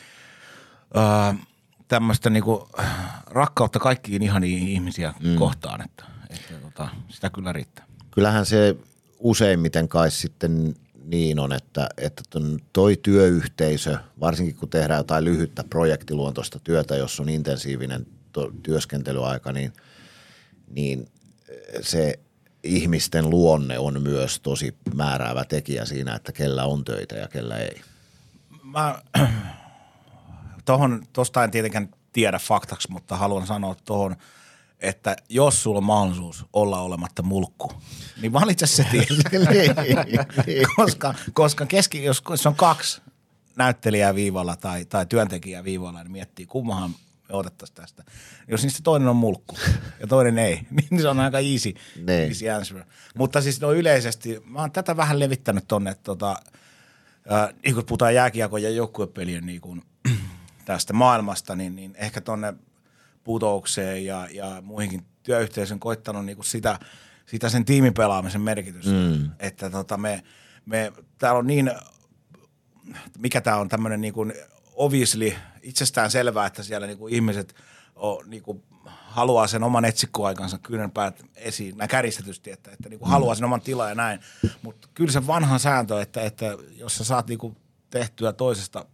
öö, 0.97 1.03
tämmöistä 1.89 2.31
niinku 2.31 2.69
rakkautta 3.27 3.79
kaikkiin 3.79 4.23
ihaniin 4.23 4.69
ihmisiä 4.69 5.15
mm. 5.21 5.37
kohtaan, 5.37 5.85
että, 5.85 6.05
että 6.31 6.55
tota, 6.55 6.89
sitä 7.09 7.31
kyllä 7.31 7.53
riittää. 7.53 7.85
Kyllähän 8.11 8.47
se 8.47 8.77
useimmiten 9.19 9.89
kai 9.89 10.11
sitten 10.11 10.75
niin 11.05 11.39
on, 11.39 11.53
että, 11.53 11.89
että 11.97 12.23
toi 12.73 12.97
työyhteisö, 12.97 13.99
varsinkin 14.21 14.57
kun 14.57 14.69
tehdään 14.69 14.99
jotain 14.99 15.25
lyhyttä 15.25 15.65
projektiluontoista 15.65 16.59
työtä, 16.59 16.97
jossa 16.97 17.23
on 17.23 17.29
intensiivinen 17.29 18.07
työskentelyaika, 18.63 19.53
niin, 19.53 19.73
niin 20.69 21.09
se 21.81 22.19
ihmisten 22.65 23.31
luonne 23.31 23.79
on 23.79 24.03
myös 24.03 24.41
tosi 24.41 24.77
määräävä 24.95 25.45
tekijä 25.45 25.85
siinä, 25.85 26.15
että 26.15 26.33
kellä 26.33 26.65
on 26.65 26.85
töitä 26.85 27.15
ja 27.15 27.29
kellä 27.29 27.57
ei. 27.57 27.81
Mä, 28.63 28.99
tohon, 30.65 31.03
tosta 31.13 31.45
en 31.45 31.51
tietenkään 31.51 31.89
tiedä 32.13 32.39
faktaksi, 32.39 32.91
mutta 32.91 33.17
haluan 33.17 33.47
sanoa 33.47 33.77
tuohon, 33.85 34.17
että 34.81 35.17
jos 35.29 35.63
sulla 35.63 35.79
on 35.79 35.85
mahdollisuus 35.85 36.45
olla 36.53 36.81
olematta 36.81 37.23
mulkku, 37.23 37.73
niin 38.21 38.33
valitse 38.33 38.67
se 38.67 38.87
tie. 38.91 39.07
Koska, 40.77 41.15
koska 41.33 41.67
keski, 41.67 42.05
jos, 42.05 42.23
jos 42.31 42.47
on 42.47 42.55
kaksi 42.55 43.03
näyttelijää 43.57 44.15
viivalla 44.15 44.57
tai, 44.57 44.85
tai 44.85 45.07
työntekijää 45.07 45.65
viivalla, 45.65 46.03
niin 46.03 46.13
miettii, 46.13 46.47
kummahan 46.47 46.95
me 47.29 47.37
otettaisiin 47.37 47.75
tästä. 47.77 48.05
Jos 48.49 48.63
niistä 48.63 48.81
toinen 48.83 49.09
on 49.09 49.17
mulkku 49.17 49.57
ja 50.01 50.07
toinen 50.07 50.39
ei, 50.39 50.61
niin 50.91 51.01
se 51.01 51.09
on 51.09 51.21
aika 51.21 51.39
easy, 51.39 51.75
Niin. 51.97 52.29
easy 52.29 52.49
answer. 52.51 52.85
Mutta 53.19 53.41
siis 53.41 53.61
no 53.61 53.73
yleisesti, 53.73 54.43
mä 54.45 54.61
oon 54.61 54.73
tätä 54.73 54.97
vähän 54.97 55.21
levittänyt 55.21 55.65
tonne, 55.69 55.91
että 55.91 56.03
tota, 56.03 56.37
äh, 57.33 57.55
niin 57.65 57.75
kun 57.75 57.85
puhutaan 57.87 58.15
jääkiekon 58.15 58.63
ja 58.63 58.71
joukkuepelien 58.71 59.47
niin 59.47 59.61
kun, 59.61 59.83
tästä 60.65 60.93
maailmasta, 60.93 61.57
niin, 61.57 61.77
niin 61.77 61.95
ehkä 61.99 62.21
tonne 62.21 62.55
putoukseen 63.25 64.05
ja, 64.05 64.29
ja 64.33 64.63
muihinkin 64.63 65.05
työyhteisön 65.23 65.81
koittanut 65.81 66.25
niin 66.25 66.45
sitä, 66.45 66.79
sitä 67.27 67.49
sen 67.49 67.65
tiimipelaamisen 67.65 68.41
merkitystä. 68.41 68.93
Mm. 68.93 69.31
Että 69.39 69.71
tota 69.71 69.97
me, 69.97 70.23
me, 70.67 70.93
täällä 71.19 71.39
on 71.39 71.47
niin, 71.47 71.71
mikä 73.19 73.41
tämä 73.41 73.57
on 73.57 73.69
tämmöinen 73.69 74.01
niin 74.01 74.15
kuin 74.15 74.33
obviously 74.75 75.33
itsestään 75.63 76.11
selvää, 76.11 76.47
että 76.47 76.63
siellä 76.63 76.87
niin 76.87 76.99
kuin 76.99 77.15
ihmiset 77.15 77.55
on, 77.95 78.19
niin 78.27 78.43
kuin 78.43 78.63
haluaa 78.85 79.47
sen 79.47 79.63
oman 79.63 79.85
etsikkoaikansa 79.85 80.59
kyynärpäät 80.59 81.25
esiin, 81.37 81.77
näin 81.77 81.91
kärjistetysti, 81.91 82.51
että, 82.51 82.71
että 82.71 82.89
niin 82.89 82.99
kuin 82.99 83.11
haluaa 83.11 83.35
sen 83.35 83.45
oman 83.45 83.61
tilan 83.61 83.89
ja 83.89 83.95
näin. 83.95 84.21
Mutta 84.63 84.89
kyllä 84.95 85.13
se 85.13 85.27
vanha 85.27 85.59
sääntö, 85.59 86.03
että, 86.03 86.23
että 86.23 86.57
jos 86.77 86.97
sä 86.97 87.05
saat 87.05 87.29
niin 87.29 87.39
kuin 87.39 87.57
tehtyä 87.91 88.33
toisesta 88.33 88.87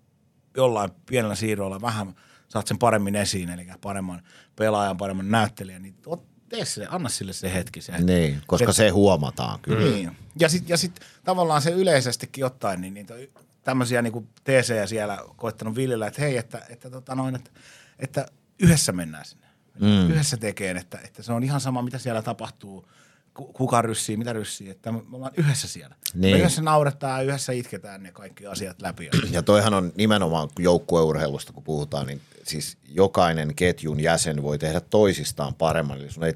jollain 0.57 0.91
pienellä 1.07 1.35
siirroilla 1.35 1.81
vähän 1.81 2.15
saat 2.49 2.67
sen 2.67 2.79
paremmin 2.79 3.17
esiin, 3.17 3.51
eli 3.51 3.67
paremman 3.81 4.23
pelaajan, 4.57 4.97
paremman 4.97 5.31
näyttelijän, 5.31 5.83
niin 5.83 5.95
ot- 6.07 6.31
tee 6.49 6.65
se, 6.65 6.87
anna 6.91 7.09
sille 7.09 7.33
se 7.33 7.55
hetki. 7.55 7.81
Se, 7.81 7.99
Niin, 7.99 8.43
koska 8.47 8.73
se 8.73 8.89
huomataan 8.89 9.61
kyllä. 9.61 9.91
Niin. 9.91 10.17
Ja 10.39 10.49
sitten 10.49 10.69
ja 10.69 10.77
sit 10.77 11.01
tavallaan 11.25 11.63
se 11.63 11.71
yleisestikin 11.71 12.45
ottaen, 12.45 12.81
niin 12.81 12.95
niitä 12.95 13.15
tämmöisiä 13.63 14.03
niin 14.03 14.29
TCjä 14.45 14.87
siellä 14.87 15.19
koittanut 15.37 15.75
viljellä, 15.75 16.07
että 16.07 16.23
hei, 16.23 16.37
että, 16.37 16.63
että, 16.69 16.91
tota 16.91 17.15
noin, 17.15 17.35
että, 17.35 17.51
että 17.99 18.27
yhdessä 18.59 18.93
mennään 18.93 19.25
sinne. 19.25 19.47
Mm. 19.81 20.11
Yhdessä 20.11 20.37
tekeen, 20.37 20.77
että, 20.77 20.99
että 21.05 21.23
se 21.23 21.33
on 21.33 21.45
ihan 21.45 21.61
sama, 21.61 21.83
mitä 21.83 21.99
siellä 21.99 22.23
tapahtuu, 22.23 22.89
ku- 23.35 23.53
kuka 23.53 23.83
ryssii, 23.83 24.17
mitä 24.17 24.33
ryssii, 24.33 24.71
että 24.71 24.93
me 24.93 25.03
ollaan 25.13 25.33
yhdessä 25.37 25.69
siellä. 25.69 25.97
Niin. 26.15 26.37
Me 26.37 26.39
yhdessä 26.39 26.63
nauretaan, 26.63 27.25
yhdessä 27.25 27.53
itketään 27.53 28.03
ne 28.03 28.13
kaikki 28.13 28.47
asiat 28.47 28.83
läpi. 28.83 29.11
Ja 29.31 29.43
toihan 29.43 29.75
on 29.75 29.93
nimenomaan 29.97 30.49
joukkueurheilusta, 30.59 31.53
kun 31.53 31.63
puhutaan, 31.63 32.07
niin 32.07 32.21
siis 32.43 32.79
jokainen 32.89 33.55
ketjun 33.55 34.01
jäsen 34.01 34.43
voi 34.43 34.59
tehdä 34.59 34.81
toisistaan 34.81 35.55
paremman. 35.55 36.01
Eli 36.01 36.11
sun 36.11 36.25
ei, 36.25 36.35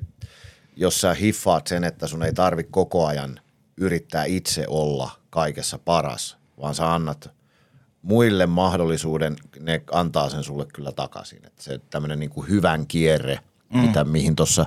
jos 0.76 1.00
sä 1.00 1.14
hiffaat 1.14 1.66
sen, 1.66 1.84
että 1.84 2.06
sun 2.06 2.22
ei 2.22 2.32
tarvi 2.32 2.64
koko 2.64 3.06
ajan 3.06 3.40
yrittää 3.76 4.24
itse 4.24 4.64
olla 4.68 5.10
kaikessa 5.30 5.78
paras, 5.78 6.36
vaan 6.60 6.74
sä 6.74 6.94
annat 6.94 7.30
muille 8.02 8.46
mahdollisuuden, 8.46 9.36
ne 9.60 9.82
antaa 9.92 10.30
sen 10.30 10.44
sulle 10.44 10.66
kyllä 10.72 10.92
takaisin. 10.92 11.46
Että 11.46 11.62
se 11.62 11.80
tämmöinen 11.90 12.18
niin 12.18 12.30
kuin 12.30 12.48
hyvän 12.48 12.86
kierre, 12.86 13.38
mm. 13.74 13.80
mitä, 13.80 14.04
mihin 14.04 14.36
tuossa 14.36 14.66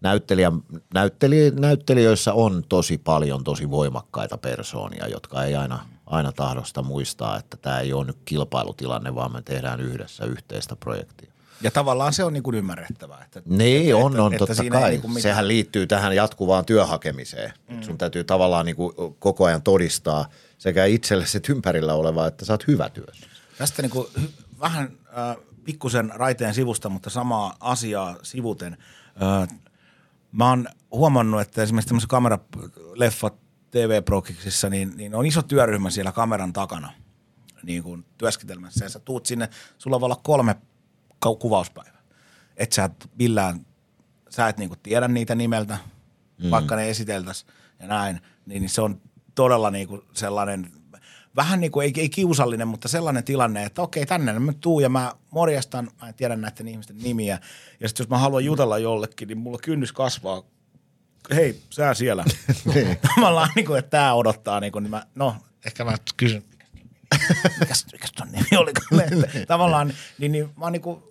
näyttelijä, 0.00 0.52
näytteli, 0.94 1.50
näyttelijöissä 1.50 2.32
on 2.32 2.64
tosi 2.68 2.98
paljon 2.98 3.44
tosi 3.44 3.70
voimakkaita 3.70 4.38
persoonia, 4.38 5.08
jotka 5.08 5.44
ei 5.44 5.56
aina, 5.56 5.86
aina 6.06 6.32
tahdosta 6.32 6.82
muistaa, 6.82 7.38
että 7.38 7.56
tämä 7.56 7.80
ei 7.80 7.92
ole 7.92 8.04
nyt 8.04 8.18
kilpailutilanne, 8.24 9.14
vaan 9.14 9.32
me 9.32 9.42
tehdään 9.42 9.80
yhdessä 9.80 10.24
yhteistä 10.24 10.76
projektia. 10.76 11.32
Ja 11.62 11.70
tavallaan 11.70 12.12
se 12.12 12.24
on 12.24 12.32
niin 12.32 12.42
kuin 12.42 12.56
ymmärrettävää. 12.56 13.22
Että, 13.24 13.42
Niin, 13.46 13.82
että, 13.82 13.96
on, 13.96 14.12
että, 14.12 14.22
on, 14.22 14.34
että 14.34 14.46
totta 14.46 14.70
kai. 14.70 14.90
niin 14.90 15.00
kuin 15.00 15.22
Sehän 15.22 15.48
liittyy 15.48 15.86
tähän 15.86 16.16
jatkuvaan 16.16 16.64
työhakemiseen. 16.64 17.52
Mm. 17.68 17.82
Sun 17.82 17.98
täytyy 17.98 18.24
tavallaan 18.24 18.66
niin 18.66 18.76
kuin 18.76 18.94
koko 19.18 19.44
ajan 19.44 19.62
todistaa 19.62 20.28
sekä 20.66 20.84
itsellesi 20.84 21.36
että 21.36 21.52
ympärillä 21.52 21.94
olevaa, 21.94 22.26
että 22.26 22.44
sä 22.44 22.52
oot 22.52 22.66
hyvä 22.66 22.88
työssä. 22.88 23.26
Tästä 23.58 23.82
niin 23.82 23.90
kuin 23.90 24.06
vähän 24.60 24.92
äh, 25.18 25.36
pikkusen 25.64 26.12
raiteen 26.14 26.54
sivusta, 26.54 26.88
mutta 26.88 27.10
samaa 27.10 27.56
asiaa 27.60 28.16
sivuten. 28.22 28.76
Äh, 29.22 29.58
mä 30.32 30.48
oon 30.48 30.68
huomannut, 30.90 31.40
että 31.40 31.62
esimerkiksi 31.62 31.88
tämmöisessä 31.88 32.08
kameraleffat 32.08 33.34
TV-prokiksissa, 33.70 34.70
niin, 34.70 34.92
niin 34.96 35.14
on 35.14 35.26
iso 35.26 35.42
työryhmä 35.42 35.90
siellä 35.90 36.12
kameran 36.12 36.52
takana 36.52 36.92
niin 37.62 37.82
kuin 37.82 38.04
työskentelemässä. 38.18 38.84
Ja 38.84 38.88
sä 38.88 38.98
tuut 38.98 39.26
sinne, 39.26 39.48
sulla 39.78 40.00
voi 40.00 40.06
olla 40.06 40.20
kolme 40.22 40.56
kuvauspäivää. 41.38 42.02
Et 42.56 42.72
sä 42.72 42.84
et 42.84 43.10
millään, 43.18 43.66
sä 44.28 44.48
et 44.48 44.58
niin 44.58 44.68
kuin 44.68 44.80
tiedä 44.82 45.08
niitä 45.08 45.34
nimeltä, 45.34 45.78
mm. 46.42 46.50
vaikka 46.50 46.76
ne 46.76 46.90
esiteltäisiin 46.90 47.52
ja 47.80 47.86
näin, 47.86 48.20
niin, 48.46 48.62
niin 48.62 48.70
se 48.70 48.80
on 48.80 49.00
todella 49.36 49.70
niin 49.70 49.88
kuin 49.88 50.02
sellainen, 50.12 50.70
vähän 51.36 51.60
niin 51.60 51.72
kuin, 51.72 51.84
ei, 51.84 51.92
ei 51.96 52.08
kiusallinen, 52.08 52.68
mutta 52.68 52.88
sellainen 52.88 53.24
tilanne, 53.24 53.64
että 53.64 53.82
okei, 53.82 54.06
tänne 54.06 54.38
mä 54.38 54.52
tuu 54.60 54.80
ja 54.80 54.88
mä 54.88 55.12
morjastan, 55.30 55.90
mä 56.00 56.08
en 56.08 56.14
tiedä 56.14 56.36
näiden 56.36 56.68
ihmisten 56.68 56.98
nimiä. 56.98 57.38
Ja 57.80 57.88
sitten 57.88 58.04
jos 58.04 58.10
mä 58.10 58.18
haluan 58.18 58.44
jutella 58.44 58.78
jollekin, 58.78 59.28
niin 59.28 59.38
mulla 59.38 59.58
kynnys 59.62 59.92
kasvaa. 59.92 60.42
Hei, 61.34 61.62
sä 61.70 61.94
siellä. 61.94 62.24
Tavallaan 63.14 63.50
niin 63.56 63.66
kuin, 63.66 63.78
että 63.78 63.90
tää 63.90 64.14
odottaa, 64.14 64.60
niin, 64.60 64.72
kuin, 64.72 64.82
niin 64.82 64.90
mä, 64.90 65.06
no, 65.14 65.36
ehkä 65.66 65.84
mä 65.84 65.96
kysyn, 66.16 66.42
mikäs, 67.60 67.86
mikäs 67.92 68.12
ton 68.12 68.28
nimi 68.32 68.56
oli? 68.56 68.72
Tavallaan, 69.46 69.92
niin, 70.18 70.32
niin 70.32 70.44
mä 70.56 70.64
oon 70.64 70.72
niin 70.72 70.82
kuin 70.82 71.02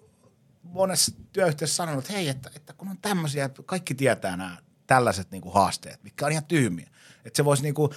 monessa 0.64 1.12
työyhteisössä 1.34 1.78
sanonut, 1.78 2.04
että 2.04 2.14
hei, 2.14 2.30
että, 2.30 2.52
että 2.56 2.74
kun 2.74 2.88
on 2.88 2.98
tämmöisiä, 2.98 3.46
että 3.46 3.64
kaikki 3.66 3.96
tietää 3.96 4.38
nämä 4.38 4.58
tällaiset 4.88 5.32
niin 5.32 5.42
kuin 5.42 5.54
haasteet, 5.54 6.04
mitkä 6.04 6.26
on 6.26 6.32
ihan 6.32 6.46
tyhmiä. 6.46 6.90
Että 7.26 7.38
se 7.38 7.46
voisi 7.46 7.64
niin 7.64 7.74
kuin 7.74 7.92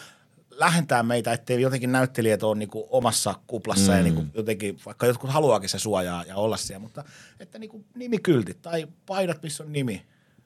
lähentää 0.59 1.03
meitä, 1.03 1.33
ettei 1.33 1.61
jotenkin 1.61 1.93
näyttelijät 1.93 2.43
ole 2.43 2.59
niin 2.59 2.69
kuin 2.69 2.85
omassa 2.91 3.35
kuplassa 3.47 3.93
mm. 3.93 3.99
ja 3.99 4.03
niin 4.03 4.15
kuin 4.15 4.31
jotenkin, 4.35 4.79
vaikka 4.87 5.07
jotkut 5.07 5.31
haluaakin 5.31 5.69
se 5.69 5.79
suojaa 5.79 6.25
ja 6.25 6.37
olla 6.37 6.57
siellä, 6.57 6.83
mutta 6.83 7.05
että 7.41 7.59
niin 7.59 7.71
kuin 7.71 7.85
nimikyltit 7.95 8.63
tai 8.63 8.87
paidat, 9.07 9.43
missä 9.43 9.65
on 9.65 9.73
nimi, 9.73 10.03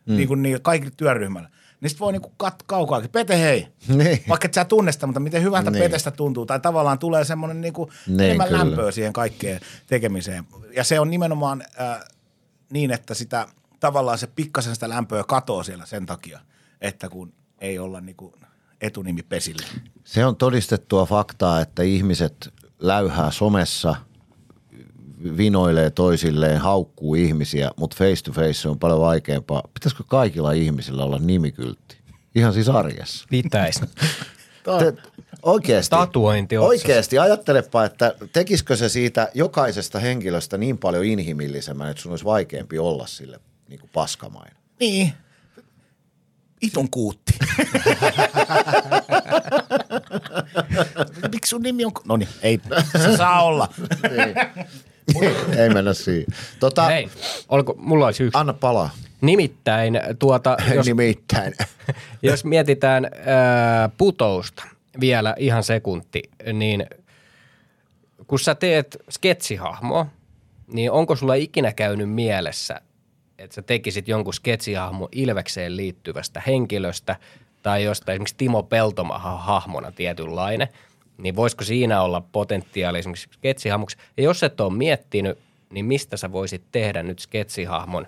mm. 0.07 0.17
niin 0.17 0.29
kuin 0.29 0.43
niin, 0.43 0.63
kaikille 0.63 0.93
työryhmälle. 0.97 1.49
Niin 1.81 1.91
sit 1.91 2.01
voi 2.01 2.13
niinku 2.13 2.33
kat 2.37 2.63
kaukaakin. 2.63 3.11
Pete 3.11 3.39
hei. 3.39 3.69
Niin. 3.89 4.25
Vaikka 4.29 4.47
et 4.47 4.55
sä 4.55 4.65
tunne 4.65 4.93
sitä, 4.93 5.07
mutta 5.07 5.21
miten 5.21 5.43
hyvältä 5.43 5.71
Niin. 5.71 5.83
Petestä 5.83 6.11
tuntuu. 6.11 6.47
Tai 6.47 6.61
tavallaan 6.61 6.99
tulee 6.99 7.25
semmoinen 7.25 7.61
niinku 7.61 7.91
Niin, 8.07 8.21
enemmän 8.21 8.49
kyllä. 8.49 8.59
lämpöä 8.59 8.91
siihen 8.91 9.13
kaikkeen 9.13 9.61
tekemiseen. 9.87 10.45
Ja 10.77 10.85
se 10.85 11.01
on 11.01 11.11
nimenomaan 11.11 11.65
äh, 11.81 12.01
niin, 12.73 12.91
että 12.91 13.15
sitä 13.15 13.47
tavallaan 13.81 14.19
se 14.19 14.27
pikkasen 14.27 14.75
sitä 14.75 14.89
lämpöä 14.89 15.25
katoo 15.25 15.63
siellä 15.63 15.87
sen 15.87 16.07
takia, 16.07 16.41
että 16.81 17.09
kun 17.09 17.33
ei 17.59 17.79
olla 17.79 18.01
niinku 18.01 18.35
etunimi 18.83 19.23
pesillä. 19.23 19.67
Se 20.05 20.27
on 20.27 20.37
todistettua 20.37 21.07
faktaa, 21.07 21.61
että 21.61 21.83
ihmiset 21.83 22.55
läyhää 22.79 23.31
somessa, 23.31 23.97
vinoilee 25.37 25.91
toisilleen, 25.91 26.59
haukkuu 26.59 27.15
ihmisiä, 27.15 27.71
mutta 27.77 27.97
face 27.97 28.23
to 28.25 28.33
face 28.33 28.69
on 28.69 28.79
paljon 28.79 29.01
vaikeampaa. 29.01 29.63
Pitäisikö 29.75 30.05
kaikilla 30.09 30.53
ihmisillä 30.53 31.05
olla 31.05 31.19
nimikyltti? 31.19 31.97
Ihan 32.35 32.53
siis 32.53 32.69
arjessa. 32.69 33.27
Pitäis. 33.31 33.81
Te, 34.79 34.95
oikeasti. 35.43 35.91
Tatuointi 35.91 36.59
otsassa. 36.59 36.69
Oikeasti. 36.69 37.19
Ajattelepa, 37.19 37.85
että 37.85 38.15
tekisikö 38.33 38.77
se 38.77 38.89
siitä 38.89 39.29
jokaisesta 39.35 39.99
henkilöstä 39.99 40.59
niin 40.59 40.79
paljon 40.79 41.05
inhimillisemmän, 41.05 41.91
että 41.91 42.03
sun 42.03 42.13
olisi 42.13 42.25
vaikeampi 42.25 42.79
olla 42.79 43.07
sille 43.07 43.41
niin 43.69 43.81
kuin 43.81 43.91
paskamainen. 43.93 44.57
Niin. 44.81 45.13
Itun 46.63 46.91
kuutti. 46.91 47.33
Miksi 51.33 51.51
sun 51.51 51.63
nimi 51.63 51.85
on? 51.85 51.93
No 52.05 52.17
niin, 52.17 52.29
ei. 52.43 52.61
Se 53.03 53.17
saa 53.17 53.43
olla. 53.43 53.69
Ei 55.59 55.69
mennä 55.75 55.95
siihen. 55.95 56.27
Tota, 56.61 56.87
Hei, 56.87 57.09
oliko, 57.49 57.75
mulla 57.79 58.07
olisi 58.07 58.23
yksi. 58.25 58.39
anna 58.39 58.53
palaa. 58.53 58.91
Nimittäin 59.21 60.01
tuota, 60.19 60.57
jos, 60.75 60.87
Nimittäin. 60.87 61.55
jos 62.23 62.45
mietitään 62.45 63.05
ää, 63.27 63.89
putousta 63.99 64.65
vielä 65.01 65.35
ihan 65.39 65.65
sekunti, 65.65 66.23
niin 66.53 66.87
kun 68.27 68.39
sä 68.39 68.55
teet 68.55 68.97
sketsihahmoa, 69.11 70.07
niin 70.67 70.91
onko 70.91 71.17
sulla 71.17 71.35
ikinä 71.35 71.73
käynyt 71.73 72.11
mielessä, 72.11 72.81
että 73.45 73.55
sä 73.55 73.63
tekisit 73.63 74.09
jonkun 74.09 74.35
sketsihahmon 74.35 75.09
Ilvekseen 75.13 75.77
liittyvästä 75.77 76.43
henkilöstä 76.47 77.17
tai 77.63 77.85
jostain 77.85 78.15
esimerkiksi 78.15 78.37
Timo 78.39 78.63
Peltomahan 78.63 79.39
hahmona 79.39 79.93
tietynlainen, 79.93 80.69
niin 81.19 81.37
voisiko 81.37 81.65
siinä 81.65 82.03
olla 82.03 82.21
potentiaali 82.21 82.99
esimerkiksi 82.99 83.29
sketsihahmoksi? 83.33 83.97
Ja 84.17 84.23
jos 84.23 84.43
et 84.43 84.61
ole 84.61 84.73
miettinyt, 84.73 85.39
niin 85.71 85.85
mistä 85.85 86.17
sä 86.17 86.33
voisit 86.33 86.63
tehdä 86.73 87.03
nyt 87.03 87.19
sketsihahmon 87.19 88.07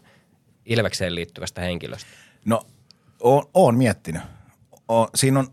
Ilvekseen 0.67 1.15
liittyvästä 1.15 1.61
henkilöstä? 1.61 2.11
No, 2.45 2.63
oon, 3.21 3.45
oon 3.55 3.75
miettinyt. 3.75 4.23
O, 4.89 5.07
siinä 5.15 5.39
on, 5.39 5.47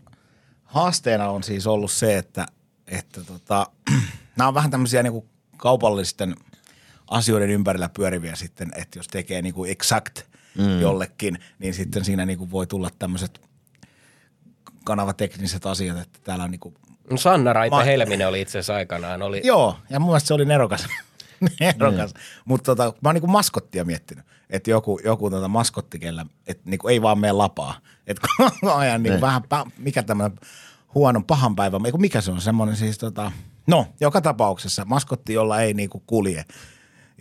haasteena 0.64 1.30
on 1.30 1.42
siis 1.42 1.66
ollut 1.66 1.92
se, 1.92 2.18
että, 2.18 2.46
että 2.86 3.24
tota, 3.24 3.66
nämä 4.36 4.48
on 4.48 4.54
vähän 4.54 4.70
tämmöisiä 4.70 5.02
niinku 5.02 5.26
kaupallisten 5.56 6.34
asioiden 7.12 7.50
ympärillä 7.50 7.88
pyöriviä 7.88 8.36
sitten, 8.36 8.72
että 8.76 8.98
jos 8.98 9.08
tekee 9.08 9.42
niinku 9.42 9.64
exact 9.64 10.22
mm. 10.58 10.80
jollekin, 10.80 11.38
niin 11.58 11.74
sitten 11.74 12.04
siinä 12.04 12.26
niinku 12.26 12.50
voi 12.50 12.66
tulla 12.66 12.90
tämmöiset 12.98 13.40
kanavatekniset 14.84 15.66
asiat, 15.66 15.98
että 15.98 16.18
täällä 16.24 16.44
on 16.44 16.50
niinku 16.50 16.74
No 17.10 17.16
Sanna 17.16 17.52
Raipe 17.52 17.76
Ma- 17.76 17.82
Helminen 17.82 18.28
oli 18.28 18.40
itse 18.40 18.58
asiassa 18.58 18.74
aikanaan. 18.74 19.22
Oli, 19.22 19.40
Joo, 19.44 19.76
ja 19.90 20.00
mun 20.00 20.08
mielestä 20.08 20.28
se 20.28 20.34
oli 20.34 20.44
nerokas. 20.44 20.86
nerokas. 21.60 22.14
Mutta 22.44 22.64
tota, 22.64 22.84
mä 23.00 23.08
oon 23.08 23.14
niinku 23.14 23.26
maskottia 23.26 23.84
miettinyt, 23.84 24.24
että 24.50 24.70
joku, 24.70 25.00
joku 25.04 25.30
tota 25.30 25.48
maskotti, 25.48 25.98
kellä, 25.98 26.26
että 26.46 26.62
niinku 26.70 26.88
ei 26.88 27.02
vaan 27.02 27.18
mene 27.18 27.32
lapaa. 27.32 27.78
Että 28.06 28.28
koko 28.36 28.72
ajan 28.72 29.02
niinku 29.02 29.20
vähän, 29.20 29.42
pä- 29.42 29.70
mikä 29.78 30.02
tämmöinen 30.02 30.38
huono 30.94 31.22
pahan 31.26 31.56
päivän, 31.56 31.82
kun 31.90 32.00
mikä 32.00 32.20
se 32.20 32.30
on, 32.30 32.40
semmoinen 32.40 32.76
siis 32.76 32.98
tota, 32.98 33.32
no 33.66 33.86
joka 34.00 34.20
tapauksessa 34.20 34.84
maskotti, 34.84 35.32
jolla 35.32 35.60
ei 35.60 35.74
niinku 35.74 36.02
kulje. 36.06 36.44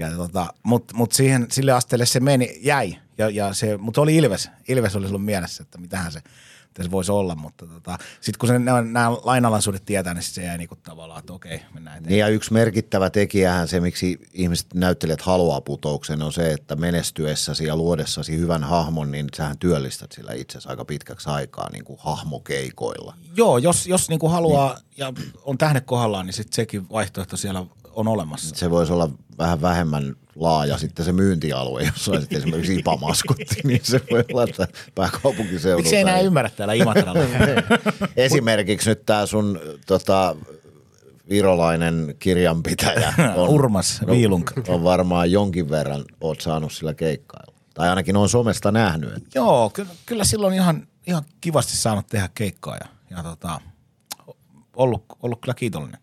Ja 0.09 0.17
tota, 0.17 0.53
mutta 0.63 0.95
mut 0.95 1.11
siihen, 1.11 1.47
sille 1.51 1.71
asteelle 1.71 2.05
se 2.05 2.19
meni, 2.19 2.59
jäi, 2.61 2.95
ja, 3.17 3.29
ja 3.29 3.53
se, 3.53 3.77
mutta 3.77 4.01
oli 4.01 4.15
Ilves, 4.15 4.49
Ilves 4.67 4.95
oli 4.95 5.05
silloin 5.05 5.23
mielessä, 5.23 5.63
että 5.63 5.77
mitähän 5.77 6.11
se, 6.11 6.21
mitä 6.67 6.83
se 6.83 6.91
voisi 6.91 7.11
olla, 7.11 7.35
mutta 7.35 7.67
tota, 7.67 7.97
sitten 8.21 8.39
kun 8.39 8.49
se, 8.49 8.59
nämä, 8.59 8.81
nämä 8.81 9.11
lainalaisuudet 9.11 9.85
tietää, 9.85 10.13
niin 10.13 10.23
sit 10.23 10.33
se 10.33 10.43
jäi 10.43 10.57
niinku 10.57 10.75
tavallaan, 10.75 11.19
että 11.19 11.33
okei, 11.33 11.61
mennään 11.73 11.97
eteenpäin. 11.97 12.09
Niin 12.09 12.19
ja 12.19 12.27
yksi 12.27 12.53
merkittävä 12.53 13.09
tekijähän 13.09 13.67
se, 13.67 13.79
miksi 13.79 14.19
ihmiset 14.33 14.73
näyttelijät 14.73 15.21
haluaa 15.21 15.61
putouksen, 15.61 16.21
on 16.21 16.33
se, 16.33 16.51
että 16.51 16.75
menestyessäsi 16.75 17.65
ja 17.65 17.75
luodessasi 17.75 18.37
hyvän 18.37 18.63
hahmon, 18.63 19.11
niin 19.11 19.27
sähän 19.37 19.57
työllistät 19.57 20.11
sillä 20.11 20.33
itsesi 20.33 20.69
aika 20.69 20.85
pitkäksi 20.85 21.29
aikaa 21.29 21.69
niin 21.71 21.83
kuin 21.83 21.99
hahmokeikoilla. 22.01 23.15
Joo, 23.35 23.57
jos, 23.57 23.87
jos 23.87 24.09
niinku 24.09 24.29
haluaa 24.29 24.73
niin. 24.73 24.83
ja 24.97 25.13
on 25.43 25.57
tähde 25.57 25.81
kohdallaan, 25.81 26.25
niin 26.25 26.33
sitten 26.33 26.55
sekin 26.55 26.89
vaihtoehto 26.89 27.37
siellä 27.37 27.65
on 27.93 28.07
olemassa. 28.07 28.55
Se 28.55 28.71
voisi 28.71 28.93
olla 28.93 29.09
vähän 29.37 29.61
vähemmän 29.61 30.15
laaja 30.35 30.77
sitten 30.77 31.05
se 31.05 31.11
myyntialue, 31.11 31.83
jos 31.83 32.09
olisit 32.09 32.33
esimerkiksi 32.33 32.75
IPA-maskotti, 32.75 33.55
niin 33.63 33.79
se 33.83 34.01
voi 34.11 34.23
olla, 34.33 34.43
että 34.43 34.67
pääkaupunkiseudulta. 34.95 35.83
Miksi 35.83 35.95
ei 35.95 36.01
enää 36.01 36.19
ymmärrä 36.19 36.49
täällä 36.49 36.73
Imatralla? 36.73 37.19
Esimerkiksi 38.15 38.89
nyt 38.89 39.05
tämä 39.05 39.25
sun 39.25 39.59
tota, 39.85 40.35
virolainen 41.29 42.15
kirjanpitäjä 42.19 43.13
on, 43.35 43.49
Urmas 43.49 44.01
Viilunka. 44.07 44.53
on 44.67 44.83
varmaan 44.83 45.31
jonkin 45.31 45.69
verran 45.69 46.05
oot 46.21 46.41
saanut 46.41 46.73
sillä 46.73 46.93
keikkailla. 46.93 47.53
Tai 47.73 47.89
ainakin 47.89 48.17
on 48.17 48.29
somesta 48.29 48.71
nähnyt. 48.71 49.13
Että 49.17 49.29
Joo, 49.35 49.69
kyllä, 49.69 49.91
kyllä 50.05 50.23
silloin 50.23 50.53
ihan, 50.53 50.87
ihan 51.07 51.23
kivasti 51.41 51.77
saanut 51.77 52.07
tehdä 52.07 52.29
keikkaa 52.35 52.75
ja, 52.75 52.87
ja 53.09 53.23
tota, 53.23 53.61
ollut, 54.75 55.03
ollut 55.23 55.41
kyllä 55.41 55.53
kiitollinen. 55.53 56.01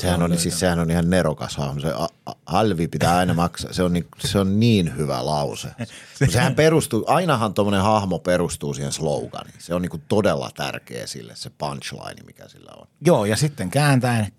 Sehän 0.00 0.22
on, 0.22 0.38
siis, 0.38 0.60
sehän 0.60 0.78
on 0.78 0.90
ihan 0.90 1.10
nerokas 1.10 1.56
hahmo. 1.56 1.80
Se 1.80 1.92
a- 1.92 2.34
alvi 2.46 2.88
pitää 2.88 3.16
aina 3.16 3.34
maksaa. 3.34 3.72
Se 3.72 3.82
on 3.82 3.92
niin, 3.92 4.06
se 4.18 4.38
on 4.38 4.60
niin 4.60 4.96
hyvä 4.96 5.26
lause. 5.26 5.68
Mut 6.20 6.30
Sehän 6.30 6.54
perustuu, 6.54 7.04
ainahan 7.06 7.54
tuommoinen 7.54 7.82
hahmo 7.82 8.18
perustuu 8.18 8.74
siihen 8.74 8.92
sloganiin. 8.92 9.54
Se 9.58 9.74
on 9.74 9.82
niin 9.82 10.02
todella 10.08 10.50
tärkeä 10.56 11.06
sille, 11.06 11.32
se 11.36 11.50
punchline, 11.50 12.22
mikä 12.26 12.48
sillä 12.48 12.70
on. 12.76 12.88
Joo, 13.06 13.24
ja 13.24 13.36
sitten 13.36 13.70
kääntäen 13.70 14.32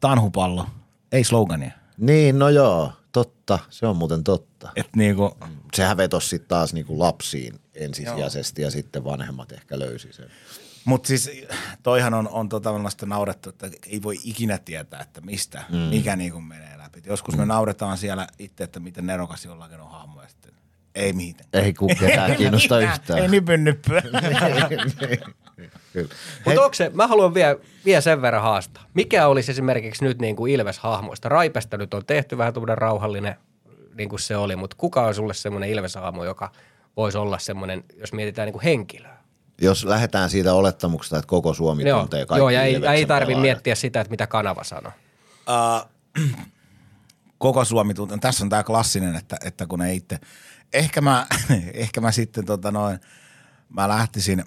tanhupallo, 0.00 0.66
ei 1.12 1.24
slogania. 1.24 1.70
Niin, 1.98 2.38
no 2.38 2.48
joo, 2.48 2.92
totta. 3.12 3.58
Se 3.70 3.86
on 3.86 3.96
muuten 3.96 4.24
totta. 4.24 4.70
Että 4.76 4.92
niinku, 4.96 5.36
Sehän 5.74 5.96
vetosi 5.96 6.28
sitten 6.28 6.48
taas 6.48 6.72
niinku 6.72 6.98
lapsiin 6.98 7.60
ensisijaisesti 7.74 8.62
ja 8.62 8.70
sitten 8.70 9.04
vanhemmat 9.04 9.52
ehkä 9.52 9.78
löysi 9.78 10.08
sen. 10.12 10.30
Mutta 10.84 11.08
siis 11.08 11.30
toihan 11.82 12.14
on, 12.14 12.28
on 12.28 12.48
tota 12.48 12.70
naurettu, 13.06 13.48
että 13.48 13.70
ei 13.86 14.02
voi 14.02 14.16
ikinä 14.24 14.58
tietää, 14.58 15.00
että 15.00 15.20
mistä, 15.20 15.64
mm. 15.68 15.76
mikä 15.76 16.16
niinku 16.16 16.40
menee 16.40 16.78
läpi. 16.78 17.02
Joskus 17.06 17.36
me 17.36 17.46
nauretaan 17.46 17.98
siellä 17.98 18.26
itse, 18.38 18.64
että 18.64 18.80
miten 18.80 19.06
nerokas 19.06 19.44
jollakin 19.44 19.80
on 19.80 19.90
hahmo 19.90 20.22
ja 20.22 20.28
sitten 20.28 20.52
ei 20.94 21.12
mitään. 21.12 21.48
Ei 21.52 21.72
ku 21.72 21.86
ketään 22.00 22.36
kiinnosta 22.36 22.80
yhtään. 22.80 23.18
Ei 23.18 23.28
nypyn 23.28 23.64
nyppyä. 23.64 24.02
Mutta 26.44 26.62
onko 26.62 26.74
se, 26.74 26.90
mä 26.94 27.06
haluan 27.06 27.34
vielä, 27.34 27.56
vielä 27.84 28.00
sen 28.00 28.22
verran 28.22 28.42
haastaa. 28.42 28.84
Mikä 28.94 29.26
olisi 29.26 29.50
esimerkiksi 29.50 30.04
nyt 30.04 30.18
niin 30.18 30.36
kuin 30.36 30.52
Ilves-hahmoista? 30.52 31.28
Raipesta 31.28 31.76
nyt 31.76 31.94
on 31.94 32.06
tehty 32.06 32.38
vähän 32.38 32.54
tuommoinen 32.54 32.78
rauhallinen, 32.78 33.34
niin 33.94 34.08
kuin 34.08 34.20
se 34.20 34.36
oli, 34.36 34.56
mutta 34.56 34.76
kuka 34.76 35.02
on 35.06 35.14
sulle 35.14 35.34
semmoinen 35.34 35.70
Ilves-hahmo, 35.70 36.24
joka 36.24 36.52
voisi 36.96 37.18
olla 37.18 37.38
semmoinen, 37.38 37.84
jos 37.96 38.12
mietitään 38.12 38.46
niin 38.46 38.52
kuin 38.52 38.64
henkilöä? 38.64 39.17
Jos 39.60 39.84
lähdetään 39.84 40.30
siitä 40.30 40.54
olettamuksesta, 40.54 41.16
että 41.16 41.28
koko 41.28 41.54
Suomi 41.54 41.88
Joo, 41.88 42.00
tuntee 42.00 42.26
kaikki 42.26 42.40
joo 42.40 42.50
ja 42.50 42.62
ei, 42.62 42.74
ei 42.86 43.06
tarvi 43.06 43.26
pelaajat. 43.26 43.42
miettiä 43.42 43.74
sitä, 43.74 44.00
että 44.00 44.10
mitä 44.10 44.26
kanava 44.26 44.64
sanoo. 44.64 44.92
Uh, 45.48 45.90
koko 47.38 47.64
Suomi 47.64 47.94
tuntuu. 47.94 48.18
Tässä 48.18 48.44
on 48.44 48.50
tämä 48.50 48.62
klassinen, 48.62 49.16
että, 49.16 49.36
että 49.44 49.66
kun 49.66 49.82
ei 49.82 49.96
itse. 49.96 50.18
Ehkä 50.72 51.00
mä, 51.00 51.26
ehkä 51.74 52.00
mä 52.00 52.12
sitten 52.12 52.44
tota 52.44 52.70
noin, 52.70 53.00
mä 53.68 53.88
lähtisin 53.88 54.44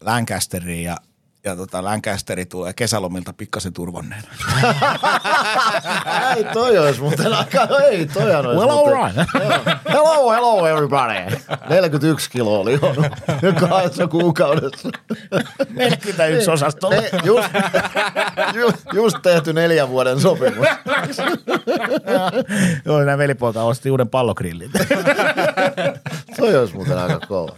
Lancasteriin 0.00 0.84
ja 0.84 0.96
ja 1.44 1.56
tota, 1.56 1.84
Lancasteri 1.84 2.46
tulee 2.46 2.72
kesälomilta 2.72 3.32
pikkasen 3.32 3.72
turvonneena. 3.72 4.28
Ei, 6.36 6.44
toi 6.44 6.78
olisi 6.78 7.00
muuten 7.00 7.32
aika, 7.32 7.68
ei, 7.84 8.06
toi 8.06 8.34
olisi 8.34 8.58
Well, 8.60 8.70
all 8.70 8.86
right. 8.86 9.16
Hello, 9.88 10.30
hello 10.30 10.66
everybody. 10.66 11.36
41 11.68 12.30
kiloa 12.30 12.58
oli 12.58 12.78
on 12.82 13.54
kahdessa 13.60 14.06
kuukaudessa. 14.08 14.88
41 15.70 16.50
osastolla. 16.50 16.96
Ne, 16.96 17.10
just, 17.24 17.48
just, 18.54 18.76
just 18.92 19.16
tehty 19.22 19.52
neljän 19.52 19.88
vuoden 19.88 20.20
sopimus. 20.20 20.66
Joo, 22.84 22.98
nämä 23.04 23.18
velipoika 23.18 23.62
osti 23.62 23.90
uuden 23.90 24.08
pallokrillin. 24.08 24.70
Toi 26.36 26.56
olisi 26.56 26.74
muuten 26.74 26.98
aika 26.98 27.20
kova. 27.26 27.56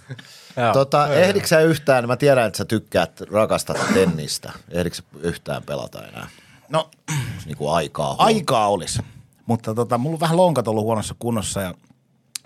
Tota, 0.72 1.14
ehdikö 1.14 1.46
sä 1.46 1.60
yhtään, 1.60 2.06
mä 2.06 2.16
tiedän, 2.16 2.46
että 2.46 2.56
sä 2.56 2.64
tykkäät, 2.64 3.20
rakastat 3.20 3.76
tennistä. 3.94 4.52
Ehdikö 4.70 4.96
yhtään 5.20 5.62
pelata 5.62 6.06
enää? 6.08 6.28
No 6.68 6.90
Onks 7.32 7.46
niinku 7.46 7.68
aikaa? 7.68 8.08
huo- 8.14 8.16
aikaa 8.18 8.68
olisi, 8.68 9.02
mutta 9.46 9.74
tota, 9.74 9.98
mulla 9.98 10.14
on 10.14 10.20
vähän 10.20 10.36
lonkat 10.36 10.68
ollut 10.68 10.84
huonossa 10.84 11.14
kunnossa 11.18 11.62
ja, 11.62 11.74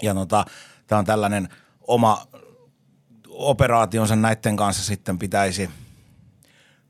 ja 0.03 0.15
tota, 0.15 0.45
tämä 0.87 0.99
on 0.99 1.05
tällainen 1.05 1.49
oma 1.89 2.27
operaationsa 3.29 4.17
näiden 4.17 4.57
kanssa 4.57 4.85
sitten 4.85 5.19
pitäisi 5.19 5.71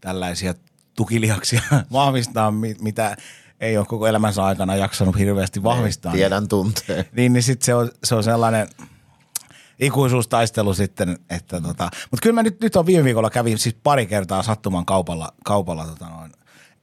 tällaisia 0.01 0.55
tukilihaksia 0.97 1.61
vahvistaa, 1.93 2.51
mi- 2.51 2.77
mitä 2.81 3.17
ei 3.61 3.79
ole 3.79 3.87
koko 3.87 4.07
elämänsä 4.07 4.45
aikana 4.45 4.77
jaksanut 4.77 5.19
hirveästi 5.19 5.63
vahvistaa. 5.63 6.13
Tiedän 6.13 6.49
tunteen. 6.49 7.05
Niin, 7.13 7.33
niin 7.33 7.43
sitten 7.43 7.67
se 7.67 7.75
on, 7.75 7.91
se 8.05 8.15
on 8.15 8.25
sellainen 8.25 8.69
ikuisuustaistelu 9.81 10.75
sitten, 10.75 11.19
että 11.31 11.61
tota, 11.61 11.91
mutta 12.11 12.23
kyllä 12.23 12.35
mä 12.35 12.43
nyt, 12.43 12.61
nyt 12.61 12.77
on 12.77 12.87
viime 12.87 13.05
viikolla 13.05 13.31
kävin 13.31 13.59
siis 13.59 13.77
pari 13.83 14.07
kertaa 14.07 14.43
sattuman 14.43 14.87
kaupalla, 14.87 15.33
kaupalla 15.45 15.87
tota 15.87 16.09
noin, 16.09 16.33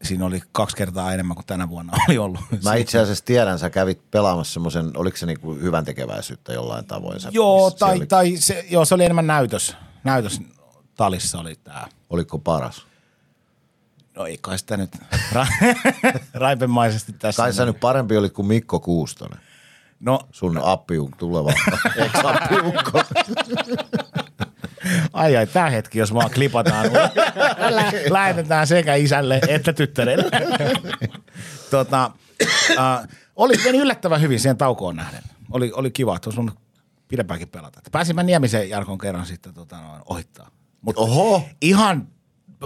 siinä 0.03 0.25
oli 0.25 0.41
kaksi 0.51 0.75
kertaa 0.75 1.13
enemmän 1.13 1.35
kuin 1.35 1.45
tänä 1.45 1.69
vuonna 1.69 1.93
oli 2.09 2.17
ollut. 2.17 2.41
Mä 2.63 2.75
itse 2.75 2.99
asiassa 2.99 3.25
tiedän, 3.25 3.59
sä 3.59 3.69
kävit 3.69 4.11
pelaamassa 4.11 4.53
semmoisen, 4.53 4.91
oliko 4.97 5.17
se 5.17 5.25
niinku 5.25 5.53
hyvän 5.55 5.85
tekeväisyyttä 5.85 6.53
jollain 6.53 6.85
tavoin? 6.85 7.19
Sä, 7.19 7.29
Joo, 7.31 7.71
tai, 7.71 7.95
oli, 7.95 8.05
tai 8.05 8.37
se, 8.37 8.65
joo, 8.69 8.85
se 8.85 8.95
oli 8.95 9.03
enemmän 9.03 9.27
näytös. 9.27 9.75
Näytös 10.03 10.41
talissa 10.95 11.39
oli 11.39 11.55
tää. 11.55 11.87
Oliko 12.09 12.39
paras? 12.39 12.85
No 14.15 14.25
ei 14.25 14.37
kai 14.41 14.59
sitä 14.59 14.77
nyt 14.77 14.95
ra- 15.33 16.19
raipemaisesti 16.33 17.13
tässä. 17.13 17.43
Kai 17.43 17.53
sä 17.53 17.65
nyt 17.65 17.79
parempi 17.79 18.17
olit 18.17 18.33
kuin 18.33 18.47
Mikko 18.47 18.79
Kuustonen. 18.79 19.39
No 19.99 20.19
Sun 20.31 20.59
appiun 20.63 21.11
tuleva 21.17 21.51
ex-appiukko. 22.05 23.01
ai 25.13 25.37
ai, 25.37 25.47
tää 25.47 25.69
hetki, 25.69 25.99
jos 25.99 26.13
vaan 26.13 26.29
klipataan. 26.31 26.93
Lä- 27.69 27.91
lähetetään 28.09 28.67
sekä 28.67 28.95
isälle 28.95 29.41
että 29.47 29.73
tyttärelle. 29.73 30.25
tota, 31.71 32.11
äh, 32.79 33.07
oli 33.35 33.53
meni 33.63 33.77
yllättävän 33.77 34.21
hyvin 34.21 34.39
siihen 34.39 34.57
taukoon 34.57 34.95
nähden. 34.95 35.21
Oli, 35.51 35.71
oli 35.75 35.91
kiva, 35.91 36.15
että 36.15 36.27
olisi 36.29 36.37
voinut 36.37 36.59
pidempäänkin 37.07 37.47
pelata. 37.49 37.81
Pääsin 37.91 38.15
mä 38.15 38.23
Niemisen 38.23 38.69
Jarkon 38.69 38.97
kerran 38.97 39.25
sitten 39.25 39.53
tota, 39.53 39.81
noin, 39.81 40.01
ohittaa. 40.05 40.49
Mutta 40.81 41.01
Oho. 41.01 41.43
ihan 41.61 42.07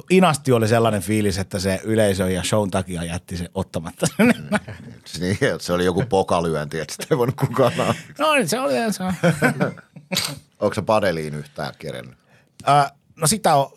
inasti 0.10 0.52
oli 0.52 0.68
sellainen 0.68 1.02
fiilis, 1.02 1.38
että 1.38 1.60
se 1.60 1.80
yleisö 1.84 2.30
ja 2.30 2.44
shown 2.44 2.72
takia 2.72 3.04
jätti 3.04 3.38
se 3.38 3.50
ottamatta. 3.54 4.08
Niin, 5.20 5.38
se 5.60 5.74
oli 5.74 5.86
joku 5.86 6.04
pokalyönti, 6.10 6.80
että 6.80 6.94
sitä 6.94 7.06
ei 7.12 7.18
voinut 7.18 7.36
kukaan 7.36 7.72
no 8.20 8.34
niin, 8.34 8.50
se 8.50 8.60
oli 8.60 8.74
se. 8.94 9.04
on. 9.04 9.14
Onko 10.60 10.74
se 10.74 10.82
padeliin 10.82 11.36
yhtään 11.36 11.74
kerennyt? 11.80 12.18
Äh, 12.70 12.92
no 13.16 13.28
sitä 13.28 13.56
on, 13.56 13.72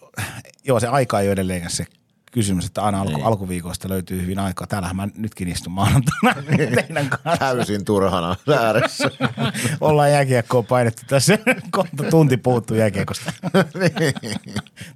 joo 0.64 0.80
se 0.80 0.86
aika 0.86 1.20
ei 1.20 1.26
ole 1.26 1.32
edelleenkään 1.32 1.72
se 1.72 1.86
kysymys, 2.32 2.66
että 2.66 2.82
aina 2.82 3.00
alku, 3.00 3.22
alkuviikosta 3.22 3.88
löytyy 3.88 4.22
hyvin 4.22 4.38
aikaa. 4.38 4.66
Täällähän 4.66 4.96
mä 4.96 5.08
nytkin 5.16 5.48
istun 5.48 5.72
maanantaina 5.72 6.42
teidän 6.56 7.08
kanssa. 7.08 7.36
Täysin 7.38 7.84
turhana 7.84 8.36
ääressä. 8.58 9.10
Ollaan 9.80 10.12
jääkiekkoa 10.12 10.62
painettu 10.62 11.02
tässä. 11.08 11.38
Kohta 11.70 12.04
tunti 12.10 12.36
puuttuu 12.36 12.76
jääkiekosta. 12.76 13.32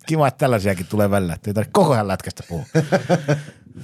Kiva, 0.07 0.28
että 0.28 0.39
tällaisiakin 0.39 0.87
tulee 0.87 1.11
välillä, 1.11 1.34
että 1.34 1.51
ei 1.51 1.55
tarvitse 1.55 1.72
koko 1.72 1.93
ajan 1.93 2.09
lätkästä 2.09 2.43
puhua. 2.49 2.64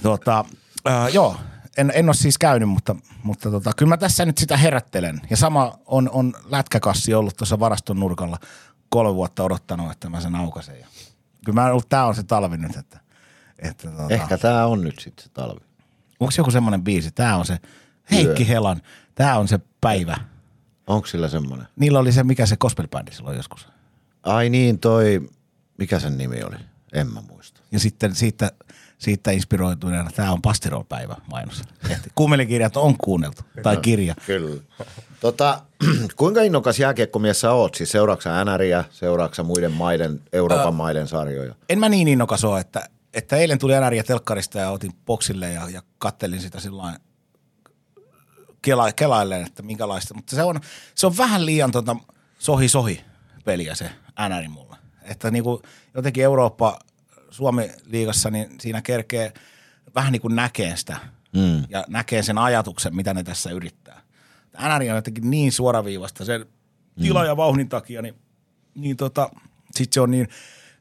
tota, 0.01 0.45
äh, 0.87 1.13
joo, 1.13 1.37
en, 1.77 1.91
en 1.95 2.09
ole 2.09 2.15
siis 2.15 2.37
käynyt, 2.37 2.69
mutta, 2.69 2.95
mutta 3.23 3.51
tota, 3.51 3.71
kyllä 3.77 3.89
mä 3.89 3.97
tässä 3.97 4.25
nyt 4.25 4.37
sitä 4.37 4.57
herättelen. 4.57 5.21
Ja 5.29 5.37
sama 5.37 5.79
on, 5.85 6.09
on 6.09 6.33
lätkäkassi 6.45 7.13
ollut 7.13 7.37
tuossa 7.37 7.59
varaston 7.59 7.99
nurkalla 7.99 8.37
kolme 8.89 9.15
vuotta 9.15 9.43
odottanut, 9.43 9.91
että 9.91 10.09
mä 10.09 10.21
sen 10.21 10.35
aukasen. 10.35 10.79
Ja 10.79 10.87
kyllä 11.45 11.61
mä 11.61 11.71
ollut, 11.71 11.89
tää 11.89 12.05
on 12.05 12.15
se 12.15 12.23
talvi 12.23 12.57
nyt, 12.57 12.75
että, 12.75 12.99
että 13.63 13.87
tota, 13.91 14.07
Ehkä 14.09 14.37
tää 14.37 14.67
on 14.67 14.81
nyt 14.81 14.99
sitten 14.99 15.23
se 15.23 15.29
talvi. 15.33 15.61
onko 16.19 16.33
joku 16.37 16.51
semmoinen 16.51 16.83
biisi, 16.83 17.11
tää 17.11 17.37
on 17.37 17.45
se 17.45 17.57
Heikki 18.11 18.43
Yö. 18.43 18.49
Helan, 18.49 18.81
tää 19.15 19.39
on 19.39 19.47
se 19.47 19.59
päivä. 19.81 20.17
Onko 20.87 21.07
sillä 21.07 21.27
semmoinen? 21.27 21.67
Niillä 21.75 21.99
oli 21.99 22.11
se, 22.11 22.23
mikä 22.23 22.45
se 22.45 22.57
gospelbändi 22.57 23.11
silloin 23.11 23.37
joskus. 23.37 23.67
Ai 24.23 24.49
niin, 24.49 24.79
toi, 24.79 25.29
mikä 25.77 25.99
sen 25.99 26.17
nimi 26.17 26.43
oli? 26.43 26.55
En 26.93 27.07
mä 27.07 27.21
muista. 27.21 27.61
Ja 27.71 27.79
sitten 27.79 28.15
siitä, 28.15 28.51
siitä 28.97 29.31
inspiroituneena, 29.31 30.09
tämä 30.15 30.31
on 30.31 30.41
Pastirol-päivä 30.41 31.15
mainos. 31.31 31.61
Että 31.89 32.09
Kummelikirjat 32.15 32.77
on 32.77 32.97
kuunneltu, 32.97 33.41
tai 33.63 33.77
kirja. 33.77 34.15
Kyllä. 34.25 34.61
Tota, 35.19 35.61
kuinka 36.15 36.41
innokas 36.41 36.79
jääkiekkomies 36.79 37.41
sä 37.41 37.51
oot? 37.51 37.75
Siis 37.75 37.91
seuraaksa 37.91 38.45
NRiä, 38.45 38.83
seuraaksa 38.91 39.43
muiden 39.43 39.71
maiden, 39.71 40.21
Euroopan 40.33 40.75
maiden 40.75 41.07
sarjoja? 41.07 41.55
En 41.69 41.79
mä 41.79 41.89
niin 41.89 42.07
innokas 42.07 42.43
ole, 42.43 42.59
että, 42.59 42.89
että 43.13 43.35
eilen 43.35 43.59
tuli 43.59 43.73
NR 43.73 44.03
telkkarista 44.07 44.59
ja 44.59 44.69
otin 44.69 44.93
boksille 45.05 45.51
ja, 45.51 45.69
ja 45.69 45.81
kattelin 45.97 46.41
sitä 46.41 46.59
sillä 46.59 46.99
kela, 48.61 48.91
kelailleen, 48.91 49.45
että 49.45 49.63
minkälaista. 49.63 50.13
Mutta 50.13 50.35
se 50.35 50.43
on, 50.43 50.59
se 50.95 51.07
on 51.07 51.17
vähän 51.17 51.45
liian 51.45 51.71
tota, 51.71 51.95
sohi-sohi 52.39 53.01
peliä 53.45 53.75
se 53.75 53.89
NR 54.29 54.49
mulle. 54.49 54.77
Että 55.01 55.31
niinku, 55.31 55.61
jotenkin 55.93 56.23
Eurooppa, 56.23 56.79
Suomi-liigassa, 57.29 58.29
niin 58.29 58.55
siinä 58.61 58.81
kerkee 58.81 59.33
vähän 59.95 60.11
niin 60.11 60.21
kuin 60.21 60.35
näkee 60.35 60.75
sitä 60.77 60.97
mm. 61.35 61.63
ja 61.69 61.85
näkee 61.87 62.23
sen 62.23 62.37
ajatuksen, 62.37 62.95
mitä 62.95 63.13
ne 63.13 63.23
tässä 63.23 63.51
yrittää. 63.51 64.01
NR 64.59 64.81
on 64.81 64.95
jotenkin 64.95 65.29
niin 65.29 65.51
suoraviivasta 65.51 66.25
sen 66.25 66.45
tila 67.01 67.25
ja 67.25 67.37
vauhdin 67.37 67.69
takia, 67.69 68.01
niin, 68.01 68.15
niin 68.75 68.97
tota, 68.97 69.29
sit 69.75 69.93
se 69.93 70.01
on 70.01 70.11
niin, 70.11 70.27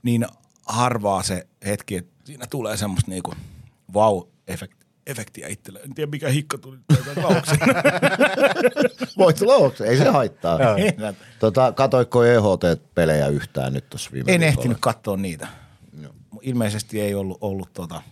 niin 0.02 0.26
harvaa 0.66 1.22
se 1.22 1.46
hetki, 1.66 1.96
että 1.96 2.11
siinä 2.24 2.46
tulee 2.50 2.76
semmoista 2.76 3.10
niinku 3.10 3.34
vau-efektiä 3.94 4.82
efektiä 5.06 5.48
itselle. 5.48 5.80
En 5.80 5.94
tiedä 5.94 6.10
mikä 6.10 6.28
hikka 6.28 6.58
tuli 6.58 6.78
täältä 6.88 7.22
laukseen. 7.22 7.58
Voit 9.18 9.36
tulla 9.36 9.84
ei 9.86 9.96
se 9.96 10.08
haittaa. 10.08 10.58
tota, 11.38 11.72
katoitko 11.72 12.24
EHT-pelejä 12.24 13.28
yhtään 13.28 13.72
nyt 13.72 13.90
tuossa 13.90 14.10
viime 14.12 14.32
en 14.32 14.40
viikolla? 14.40 14.58
ehtinyt 14.58 14.78
katsoa 14.80 15.16
niitä. 15.16 15.48
Ilmeisesti 16.42 17.00
ei 17.00 17.14
ollut, 17.14 17.38
ollut 17.40 17.72
tota, 17.72 18.02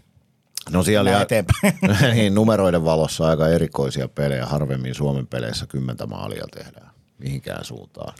No 0.70 0.82
siellä 0.82 1.10
oli 1.10 1.22
eteenpäin. 1.22 1.78
niin, 2.14 2.34
numeroiden 2.34 2.84
valossa 2.84 3.28
aika 3.28 3.48
erikoisia 3.48 4.08
pelejä. 4.08 4.46
Harvemmin 4.46 4.94
Suomen 4.94 5.26
peleissä 5.26 5.66
kymmentä 5.66 6.06
maalia 6.06 6.44
tehdään 6.56 6.90
mihinkään 7.20 7.64
suuntaan. 7.64 8.14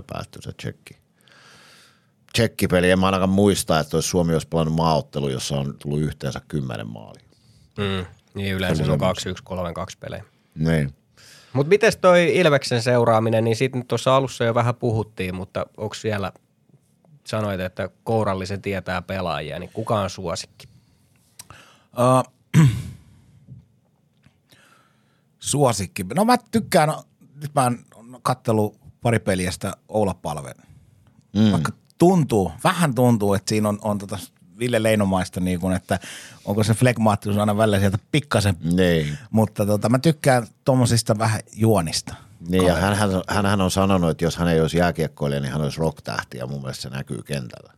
7-3 0.00 0.02
päättyi 0.06 0.42
se 0.42 0.52
tsekki. 0.52 0.96
Tsekkipeli, 2.34 2.90
en 2.90 2.98
mä 2.98 3.06
ainakaan 3.06 3.30
muista, 3.30 3.80
että 3.80 3.96
olisi 3.96 4.08
Suomi 4.08 4.32
olisi 4.32 4.48
pelannut 4.48 4.74
maaottelu, 4.74 5.28
jossa 5.28 5.56
on 5.56 5.74
tullut 5.78 6.00
yhteensä 6.00 6.40
kymmenen 6.48 6.88
maalia. 6.88 7.22
Mm. 7.78 8.06
Niin 8.34 8.54
yleensä 8.54 8.84
se 8.84 8.90
on 8.90 9.00
2-1, 9.00 9.02
3-2 9.02 9.96
pelejä. 10.00 10.24
Niin. 10.54 10.94
Mutta 11.52 11.68
miten 11.68 11.92
toi 12.00 12.36
Ilveksen 12.36 12.82
seuraaminen, 12.82 13.44
niin 13.44 13.56
siitä 13.56 13.78
nyt 13.78 13.88
tuossa 13.88 14.16
alussa 14.16 14.44
jo 14.44 14.54
vähän 14.54 14.74
puhuttiin, 14.74 15.34
mutta 15.34 15.66
onko 15.76 15.94
siellä, 15.94 16.32
sanoit, 17.26 17.60
että 17.60 17.88
kourallisen 18.04 18.62
tietää 18.62 19.02
pelaajia, 19.02 19.58
niin 19.58 19.70
kuka 19.72 20.00
on 20.00 20.10
suosikki? 20.10 20.68
Uh, 22.58 22.68
suosikki. 25.38 26.04
No 26.14 26.24
mä 26.24 26.36
tykkään, 26.50 26.92
nyt 27.42 27.54
mä 27.54 27.62
oon 27.64 27.78
kattellut 28.22 28.78
pari 29.02 29.18
peliä 29.18 29.50
sitä 29.50 29.72
Oula 29.88 30.14
Palven. 30.14 30.54
Mm. 31.36 31.52
Vaikka 31.52 31.72
tuntuu, 31.98 32.52
vähän 32.64 32.94
tuntuu, 32.94 33.34
että 33.34 33.48
siinä 33.48 33.68
on, 33.68 33.78
on 33.82 33.98
tota 33.98 34.18
Ville 34.58 34.82
Leinomaista 34.82 35.40
niin 35.40 35.60
kuin, 35.60 35.76
että 35.76 35.98
onko 36.44 36.64
se 36.64 36.74
flegmaattisuus 36.74 37.38
aina 37.38 37.56
välillä 37.56 37.78
sieltä 37.78 37.98
pikkasen. 38.12 38.56
Niin. 38.62 39.18
Mutta 39.30 39.66
tota, 39.66 39.88
mä 39.88 39.98
tykkään 39.98 40.46
tuommoisista 40.64 41.18
vähän 41.18 41.40
juonista. 41.56 42.14
Niin, 42.48 42.66
ja 42.66 42.74
hän, 42.74 42.96
hän, 43.28 43.46
hän 43.46 43.60
on 43.60 43.70
sanonut, 43.70 44.10
että 44.10 44.24
jos 44.24 44.36
hän 44.36 44.48
ei 44.48 44.60
olisi 44.60 44.78
jääkiekkoilija, 44.78 45.40
niin 45.40 45.52
hän 45.52 45.60
olisi 45.60 45.80
rock-tähti, 45.80 46.38
ja 46.38 46.46
mun 46.46 46.60
mielestä 46.60 46.82
se 46.82 46.90
näkyy 46.90 47.22
kentällä. 47.22 47.72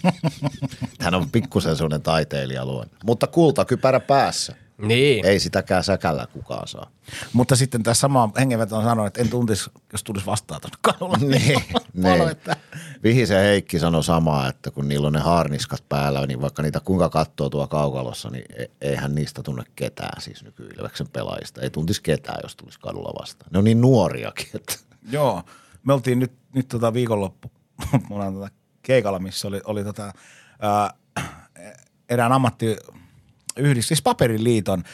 hän 1.00 1.14
on 1.14 1.30
pikkusen 1.30 1.76
sellainen 1.76 2.02
taiteilija 2.02 2.64
luonne. 2.64 2.92
Mutta 3.04 3.26
kultakypärä 3.26 4.00
päässä. 4.00 4.56
Niin. 4.86 5.26
Ei 5.26 5.40
sitäkään 5.40 5.84
säkällä 5.84 6.26
kukaan 6.32 6.68
saa. 6.68 6.90
Mutta 7.32 7.56
sitten 7.56 7.82
tässä 7.82 8.00
sama 8.00 8.30
hengenveto 8.38 8.76
on 8.76 8.84
sanonut, 8.84 9.06
että 9.06 9.20
en 9.20 9.28
tuntisi, 9.28 9.70
jos 9.92 10.04
tulisi 10.04 10.26
vastaan 10.26 10.60
tuonne 10.60 10.78
kadulla. 10.80 11.16
Niin, 11.20 11.62
niin. 11.92 12.28
että 12.30 12.56
Vihisen 13.02 13.42
Heikki 13.42 13.78
sanoi 13.78 14.04
samaa, 14.04 14.48
että 14.48 14.70
kun 14.70 14.88
niillä 14.88 15.06
on 15.06 15.12
ne 15.12 15.20
harniskat 15.20 15.88
päällä, 15.88 16.26
niin 16.26 16.40
vaikka 16.40 16.62
niitä 16.62 16.80
kuinka 16.80 17.08
katsoo 17.08 17.50
tuo 17.50 17.66
kaukalossa, 17.66 18.30
niin 18.30 18.44
e- 18.56 18.70
eihän 18.80 19.14
niistä 19.14 19.42
tunne 19.42 19.62
ketään, 19.76 20.22
siis 20.22 20.44
nykyilveksen 20.44 21.08
pelaajista. 21.08 21.60
Ei 21.60 21.70
tuntisi 21.70 22.02
ketään, 22.02 22.40
jos 22.42 22.56
tulisi 22.56 22.80
kadulla 22.80 23.20
vastaan. 23.20 23.50
Ne 23.52 23.58
on 23.58 23.64
niin 23.64 23.80
nuoriakin, 23.80 24.48
että 24.54 24.74
Joo, 25.10 25.42
me 25.84 25.92
oltiin 25.92 26.18
nyt, 26.18 26.32
nyt 26.54 26.68
tota 26.68 26.94
viikonloppuna 26.94 28.32
tota 28.34 28.48
keikalla, 28.82 29.18
missä 29.18 29.48
oli, 29.48 29.60
oli 29.64 29.84
tota, 29.84 30.12
ää, 30.60 30.94
erään 32.08 32.32
ammattiyhdistys, 33.56 33.88
siis 33.88 34.02
Paperiliiton 34.02 34.84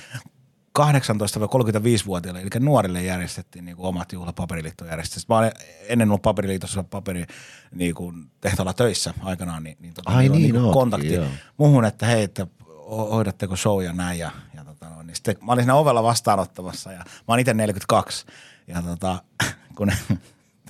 18-35-vuotiaille, 0.78 2.40
eli 2.40 2.50
nuorille 2.60 3.02
järjestettiin 3.02 3.64
niin 3.64 3.76
kuin 3.76 3.86
omat 3.86 4.12
juhlapaperiliitto 4.12 4.84
järjesti. 4.84 5.20
Mä 5.28 5.38
olen 5.38 5.52
ennen 5.88 6.10
ollut 6.10 6.22
paperiliitossa 6.22 6.82
paperi 6.82 7.26
niin 7.74 7.94
kuin 7.94 8.30
tehtaalla 8.40 8.72
töissä 8.72 9.14
aikanaan, 9.20 9.62
niin, 9.62 9.76
niin, 9.80 9.94
tota, 9.94 10.10
Ai 10.10 10.28
niin 10.28 10.42
niin 10.42 10.56
ootkin, 10.56 10.72
kontakti 10.72 11.14
joo. 11.14 11.26
muuhun, 11.56 11.84
että 11.84 12.06
hei, 12.06 12.22
että 12.22 12.46
ho- 12.68 13.10
hoidatteko 13.10 13.56
show 13.56 13.84
ja 13.84 13.92
näin. 13.92 14.18
Ja, 14.18 14.30
ja 14.54 14.64
tota, 14.64 14.88
no, 14.88 15.02
niin 15.02 15.16
sitten 15.16 15.36
mä 15.42 15.52
olin 15.52 15.62
siinä 15.62 15.74
ovella 15.74 16.02
vastaanottamassa 16.02 16.92
ja 16.92 16.98
mä 16.98 17.04
oon 17.28 17.40
itse 17.40 17.54
42. 17.54 18.26
Ja 18.66 18.82
tota, 18.82 19.22
kun 19.76 19.92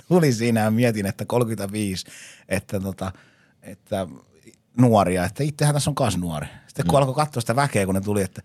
tuli 0.07 0.33
siinä 0.33 0.59
ja 0.59 0.71
mietin, 0.71 1.05
että 1.05 1.25
35, 1.25 2.05
että, 2.49 2.79
tota, 2.79 3.11
että 3.61 4.07
nuoria, 4.77 5.25
että 5.25 5.43
itsehän 5.43 5.73
tässä 5.73 5.89
on 5.89 5.95
kas 5.95 6.17
nuori. 6.17 6.47
Sitten 6.67 6.85
kun 6.85 6.93
mm. 6.93 6.97
alkoi 6.97 7.15
katsoa 7.15 7.41
sitä 7.41 7.55
väkeä, 7.55 7.85
kun 7.85 7.95
ne 7.95 8.01
tuli, 8.01 8.21
että 8.21 8.41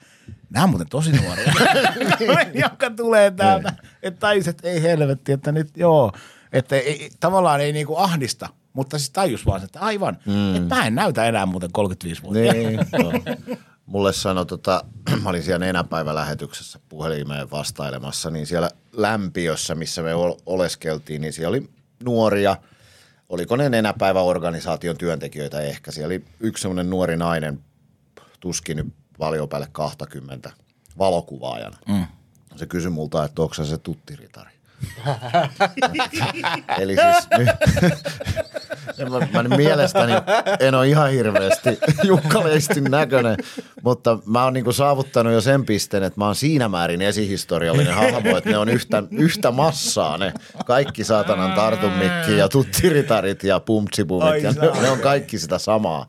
nämä 0.50 0.64
on 0.64 0.70
muuten 0.70 0.88
tosi 0.88 1.12
nuoria, 1.12 1.52
joka 2.64 2.90
tulee 2.90 3.30
täältä. 3.30 3.72
Että 4.02 4.20
tajus, 4.20 4.48
että 4.48 4.68
ei 4.68 4.82
helvetti, 4.82 5.32
että 5.32 5.52
nyt 5.52 5.76
joo, 5.76 6.12
että 6.52 6.76
ei, 6.76 7.10
tavallaan 7.20 7.60
ei 7.60 7.72
niinku 7.72 7.96
ahdista, 7.96 8.48
mutta 8.72 8.98
siis 8.98 9.10
tajus 9.10 9.46
vaan, 9.46 9.64
että 9.64 9.80
aivan, 9.80 10.18
mm. 10.26 10.56
että 10.56 10.74
mä 10.74 10.86
en 10.86 10.94
näytä 10.94 11.24
enää 11.24 11.46
muuten 11.46 11.72
35 11.72 12.22
vuotta. 12.22 12.40
Niin, 12.40 12.80
joo. 12.98 13.12
Mulle 13.86 14.12
sanoi, 14.12 14.46
tota, 14.46 14.84
mä 15.22 15.28
olin 15.28 15.42
siellä 15.42 15.66
nenäpäivälähetyksessä 15.66 16.80
puhelimeen 16.88 17.50
vastailemassa, 17.50 18.30
niin 18.30 18.46
siellä 18.46 18.70
lämpiössä, 18.92 19.74
missä 19.74 20.02
me 20.02 20.14
ol- 20.14 20.40
oleskeltiin, 20.46 21.20
niin 21.20 21.32
siellä 21.32 21.48
oli 21.48 21.70
nuoria, 22.04 22.56
oliko 23.32 23.56
ne 23.56 23.68
nenäpäiväorganisaation 23.68 24.96
työntekijöitä 24.96 25.60
ehkä. 25.60 25.92
Siellä 25.92 26.06
oli 26.06 26.24
yksi 26.40 26.62
semmoinen 26.62 26.90
nuori 26.90 27.16
nainen, 27.16 27.60
tuskin 28.40 28.76
nyt 28.76 28.86
paljon 29.18 29.48
päälle 29.48 29.68
20 29.72 30.50
valokuvaajana. 30.98 31.76
Mm. 31.88 32.06
Se 32.56 32.66
kysyi 32.66 32.90
multa, 32.90 33.24
että 33.24 33.42
onko 33.42 33.54
se 33.54 33.78
tuttiritari. 33.78 34.50
Eli 36.78 36.96
siis 36.96 37.28
nyt, 37.38 37.48
mä, 39.10 39.56
mielestäni 39.56 40.12
en 40.60 40.74
ole 40.74 40.88
ihan 40.88 41.10
hirveästi 41.10 41.78
Jukka 42.08 42.44
Leistin 42.44 42.84
näköinen, 42.84 43.36
mutta 43.82 44.18
mä 44.26 44.44
oon 44.44 44.52
niinku 44.52 44.72
saavuttanut 44.72 45.32
jo 45.32 45.40
sen 45.40 45.66
pisteen, 45.66 46.02
että 46.02 46.20
mä 46.20 46.24
oon 46.24 46.34
siinä 46.34 46.68
määrin 46.68 47.02
esihistoriallinen 47.02 47.94
hahmo, 47.94 48.36
että 48.36 48.50
ne 48.50 48.58
on 48.58 48.68
yhtä, 48.68 49.02
yhtä 49.10 49.50
massaa 49.50 50.18
ne 50.18 50.32
kaikki 50.66 51.04
saatanan 51.04 51.52
tartumikki 51.52 52.36
ja 52.36 52.48
tuttiritarit 52.48 53.44
ja 53.44 53.60
pumtsipumit 53.60 54.42
ja 54.42 54.52
ne, 54.52 54.80
ne 54.80 54.90
on 54.90 54.98
kaikki 54.98 55.38
sitä 55.38 55.58
samaa, 55.58 56.06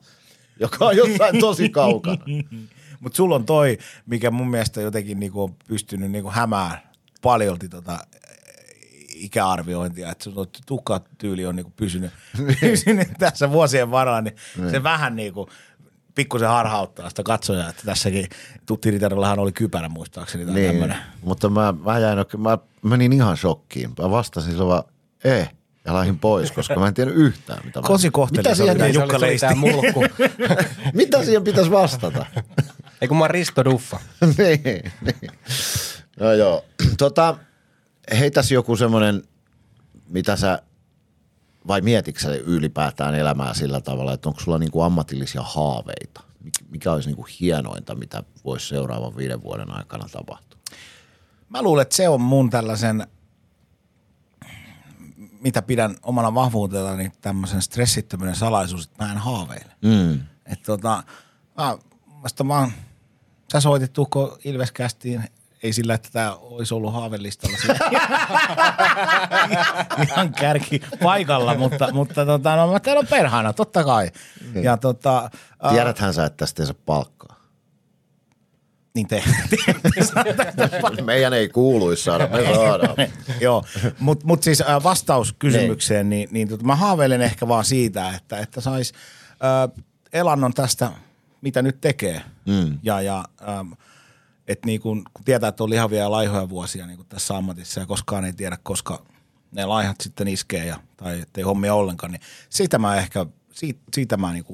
joka 0.60 0.86
on 0.86 0.98
jossain 0.98 1.40
tosi 1.40 1.70
kaukana. 1.70 2.26
Mutta 3.00 3.18
sulla 3.18 3.36
on 3.36 3.46
toi, 3.46 3.78
mikä 4.06 4.32
mun 4.32 4.50
mielestä 4.50 4.82
jotenkin 4.82 5.20
niinku 5.20 5.44
on 5.44 5.56
pystynyt 5.68 6.12
niinku 6.12 6.30
hämään 6.30 6.78
paljolti 7.22 7.70
tota 7.70 7.98
ikäarviointia, 9.24 10.12
että 10.12 10.24
sun 10.24 10.48
tukkatyyli 10.66 11.46
on 11.46 11.56
niinku 11.56 11.74
pysynyt, 11.76 12.12
pysynyt 12.62 13.08
tässä 13.20 13.52
vuosien 13.52 13.92
varaan, 13.92 14.24
niin 14.24 14.36
se 14.72 14.84
vähän 14.84 15.16
niinku 15.16 15.50
pikkusen 16.16 16.50
harhauttaa 16.50 17.10
sitä 17.10 17.24
katsojaa, 17.24 17.70
että 17.70 17.82
tässäkin 17.86 18.28
Tuttiritarellahan 18.66 19.40
oli 19.40 19.52
kypärä 19.52 19.90
muistaakseni 19.90 20.46
tai 20.46 20.54
niin. 20.54 20.80
Niin, 20.80 20.96
mutta 21.22 21.50
mä, 21.50 21.74
mä, 21.86 22.00
jäin, 22.00 22.20
oikein- 22.20 22.42
mä 22.42 22.58
menin 22.82 23.14
ihan 23.14 23.38
shokkiin. 23.38 23.90
Mä 24.02 24.12
vastasin 24.12 24.52
sillä 24.52 24.66
vaan, 24.68 24.84
eh, 25.24 25.50
ja 25.86 25.94
lähdin 25.94 26.20
pois, 26.20 26.52
koska 26.52 26.76
mä 26.80 26.88
en 26.88 26.94
tiedä 26.94 27.12
yhtään, 27.12 27.66
mitä 27.66 27.80
mä... 27.82 27.88
Kosi 27.88 28.12
kohteli 28.12 28.44
mitä 28.44 28.56
siihen, 28.56 28.78
Niin, 28.78 28.94
se 28.94 29.00
Jukka 29.00 29.20
se 29.20 29.26
Leisti. 29.26 29.56
mulkku. 29.56 30.06
mitä 30.94 31.24
siihen 31.26 31.44
pitäisi 31.44 31.72
vastata? 31.72 32.26
Ei 33.02 33.08
kun 33.08 33.18
mä 33.18 33.24
oon 33.24 33.30
Risto 33.30 33.66
Duffa. 33.66 34.00
niin, 34.38 34.92
niin. 35.02 35.32
No 36.20 36.34
joo. 36.34 36.66
Tota, 36.98 37.36
heitäs 38.12 38.52
joku 38.52 38.76
semmoinen, 38.76 39.24
mitä 40.10 40.36
sä, 40.36 40.62
vai 41.68 41.82
mietitkö 41.82 42.44
ylipäätään 42.46 43.16
elämää 43.16 43.54
sillä 43.54 43.82
tavalla, 43.82 44.14
että 44.14 44.30
onko 44.30 44.42
sulla 44.42 44.60
niinku 44.60 44.82
ammatillisia 44.82 45.42
haaveita? 45.42 46.24
Mik- 46.44 46.66
Mikä 46.70 46.92
olisi 46.92 47.10
niinku 47.10 47.28
hienointa, 47.40 47.96
mitä 47.96 48.24
voisi 48.46 48.68
seuraavan 48.68 49.18
viiden 49.18 49.44
vuoden 49.44 49.72
aikana 49.72 50.10
tapahtua? 50.12 50.60
Mä 51.50 51.62
luulen, 51.62 51.82
että 51.82 51.96
se 51.96 52.10
on 52.10 52.22
mun 52.22 52.50
tällaisen, 52.50 53.08
mitä 55.40 55.62
pidän 55.62 55.96
omana 56.04 56.34
vahvuutena, 56.34 56.96
niin 56.96 57.12
tämmöisen 57.22 57.62
stressittömyyden 57.62 58.36
salaisuus, 58.36 58.86
että 58.86 59.06
mä 59.06 59.12
en 59.12 59.18
haaveile. 59.18 59.72
Mm. 59.82 60.14
Että 60.46 60.66
tota, 60.66 61.04
mä, 61.58 61.78
vasta 62.24 62.44
mä 62.44 62.72
sä 63.52 63.60
soitit 63.60 63.94
Tukko 63.94 64.38
Ilveskästiin, 64.44 65.24
ei 65.64 65.74
sillä, 65.74 65.94
että 65.94 66.10
tämä 66.12 66.36
olisi 66.36 66.74
ollut 66.74 66.94
haavelistalla 66.94 67.58
siinä. 67.58 67.80
ihan 70.10 70.34
kärki 70.34 70.82
paikalla, 71.04 71.56
mutta, 71.56 71.94
mutta 71.94 72.26
tota, 72.26 72.56
no, 72.56 72.72
mä 72.72 72.80
täällä 72.80 73.00
on 73.00 73.08
perhana, 73.08 73.54
totta 73.54 73.84
kai. 73.84 74.12
Ja 74.62 74.78
tota, 74.78 75.30
Tiedäthän 75.70 76.14
sä, 76.14 76.26
että 76.26 76.38
tästä 76.38 76.64
ei 76.64 76.68
saa 76.68 76.76
palkkaa. 76.86 77.40
niin 78.96 79.08
te, 79.08 79.24
Meidän 81.06 81.34
ei 81.34 81.50
kuuluisi 81.50 82.04
saada, 82.04 82.28
me 82.28 82.56
saadaan. 82.56 82.96
Joo, 83.42 83.64
mutta 84.00 84.28
mut 84.28 84.44
siis 84.44 84.64
vastaus 84.84 85.34
kysymykseen, 85.40 86.10
niin, 86.10 86.30
niin 86.32 86.48
tota, 86.48 86.66
mä 86.66 86.76
haaveilen 86.76 87.22
ehkä 87.22 87.48
vaan 87.48 87.66
siitä, 87.66 88.10
että, 88.10 88.40
että 88.40 88.62
sais 88.62 88.94
äh, 89.32 89.84
elannon 90.14 90.54
tästä, 90.54 90.92
mitä 91.42 91.62
nyt 91.62 91.82
tekee. 91.82 92.22
Mm. 92.46 92.80
Ja, 92.84 93.02
ja 93.02 93.26
ähm, 93.48 93.72
että 94.48 94.66
niin 94.66 94.82
kun, 94.82 95.04
kun 95.14 95.26
tietää, 95.26 95.50
että 95.50 95.64
on 95.64 95.70
lihavia 95.70 96.00
ja 96.00 96.12
laihoja 96.12 96.50
vuosia 96.50 96.88
niin 96.88 97.06
tässä 97.10 97.38
ammatissa 97.38 97.80
ja 97.80 97.86
koskaan 97.86 98.26
ei 98.26 98.34
tiedä, 98.34 98.58
koska 98.64 99.06
ne 99.52 99.66
laihat 99.66 100.02
sitten 100.02 100.28
iskee 100.28 100.66
ja, 100.66 100.80
tai 100.98 101.22
ettei 101.22 101.44
hommia 101.44 101.74
ollenkaan, 101.74 102.12
niin 102.12 102.22
siitä 102.50 102.78
mä 102.80 102.96
ehkä, 102.96 103.26
siitä, 103.52 103.80
siitä 103.94 104.18
mä 104.18 104.34
niin 104.34 104.46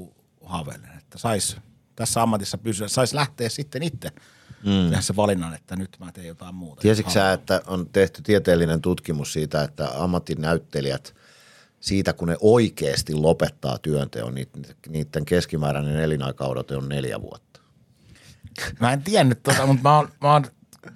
haaveilen, 0.46 0.92
että 0.98 1.18
sais 1.18 1.58
tässä 1.96 2.22
ammatissa 2.22 2.58
pysyä, 2.58 2.88
sais 2.88 3.14
lähteä 3.14 3.50
sitten 3.50 3.84
itse 3.84 4.12
mm. 4.66 4.90
tehdä 4.90 5.02
se 5.02 5.16
valinnan, 5.16 5.54
että 5.54 5.76
nyt 5.76 5.98
mä 6.00 6.12
teen 6.12 6.28
jotain 6.28 6.56
muuta. 6.56 6.82
Tiesitkö 6.82 7.12
sä, 7.12 7.34
että 7.34 7.62
on 7.68 7.90
tehty 7.90 8.22
tieteellinen 8.22 8.82
tutkimus 8.82 9.34
siitä, 9.34 9.64
että 9.64 9.90
ammattinäyttelijät 10.04 11.16
siitä, 11.80 12.14
kun 12.14 12.28
ne 12.28 12.38
oikeasti 12.42 13.14
lopettaa 13.14 13.78
työnteon, 13.78 14.36
niin 14.36 14.50
niiden 14.88 15.26
keskimääräinen 15.26 16.00
elinaikaudote 16.00 16.78
on 16.78 16.90
neljä 16.90 17.22
vuotta. 17.22 17.49
Mä 18.80 18.94
en 18.94 19.02
tiennyt 19.04 19.44
tota, 19.44 19.66
mutta 19.66 19.84
mä 19.84 19.96
oon, 19.98 20.10
mä 20.22 20.34
oon 20.34 20.44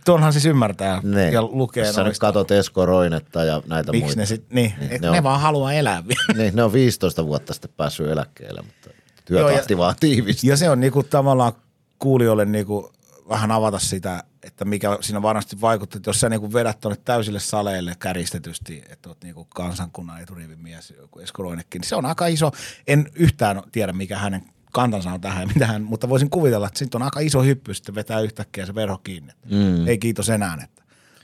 tuonhan 0.05 0.33
siis 0.33 0.45
ymmärtää 0.45 0.99
Ne. 1.03 1.31
ja 1.31 1.41
lukee 1.41 1.91
Sä 1.93 2.03
nyt 2.03 2.19
katot 2.19 2.51
Esko 2.51 2.85
Roinetta 2.85 3.43
ja 3.43 3.61
näitä 3.67 3.91
Miksi 3.91 4.05
muita. 4.05 4.19
ne 4.19 4.25
sit, 4.25 4.45
niin, 4.49 4.73
Niin, 4.79 4.89
ne 4.91 4.97
ne, 5.01 5.09
on- 5.17 5.23
vaan 5.23 5.41
haluaa 5.41 5.73
elää 5.73 6.03
vielä. 6.07 6.43
Niin, 6.43 6.55
ne 6.55 6.63
on 6.63 6.73
15 6.73 7.25
vuotta 7.25 7.53
sitten 7.53 7.71
päässyt 7.77 8.07
eläkkeelle, 8.07 8.61
mutta 8.61 8.89
työtahti 9.25 9.77
vaan 9.77 9.95
tiivistyy. 9.99 10.49
Ja 10.49 10.57
se 10.57 10.69
on 10.69 10.79
niinku 10.79 11.03
tavallaan 11.03 11.53
kuulijoille 11.99 12.45
niinku 12.45 12.93
vähän 13.29 13.51
avata 13.51 13.79
sitä, 13.79 14.23
että 14.43 14.65
mikä 14.65 14.97
siinä 15.01 15.21
varmasti 15.21 15.61
vaikuttaa, 15.61 15.97
että 15.97 16.09
jos 16.09 16.19
sä 16.19 16.29
niinku 16.29 16.53
vedät 16.53 16.79
tuonne 16.79 17.01
täysille 17.05 17.39
saleille 17.39 17.95
käristetysti, 17.99 18.83
että 18.89 19.09
oot 19.09 19.23
niinku 19.23 19.45
kansankunnan 19.45 20.21
eturivin 20.21 20.59
mies, 20.61 20.93
joku 20.97 21.19
Esko 21.19 21.43
Roinekin, 21.43 21.79
niin 21.81 21.89
se 21.89 21.95
on 21.95 22.05
aika 22.05 22.27
iso, 22.27 22.51
en 22.87 23.11
yhtään 23.15 23.61
tiedä 23.71 23.93
mikä 23.93 24.17
hänen 24.17 24.43
kantansa 24.73 25.11
on 25.11 25.21
tähän, 25.21 25.47
mitä 25.53 25.67
hän, 25.67 25.83
mutta 25.83 26.09
voisin 26.09 26.29
kuvitella, 26.29 26.67
että 26.67 26.79
siitä 26.79 26.97
on 26.97 27.01
aika 27.01 27.19
iso 27.19 27.43
hyppy 27.43 27.73
sitten 27.73 27.95
vetää 27.95 28.19
yhtäkkiä 28.19 28.65
se 28.65 28.75
verho 28.75 28.97
kiinni. 28.97 29.33
Mm. 29.49 29.87
Ei 29.87 29.97
kiitos 29.97 30.29
enää, 30.29 30.57
että 30.63 30.83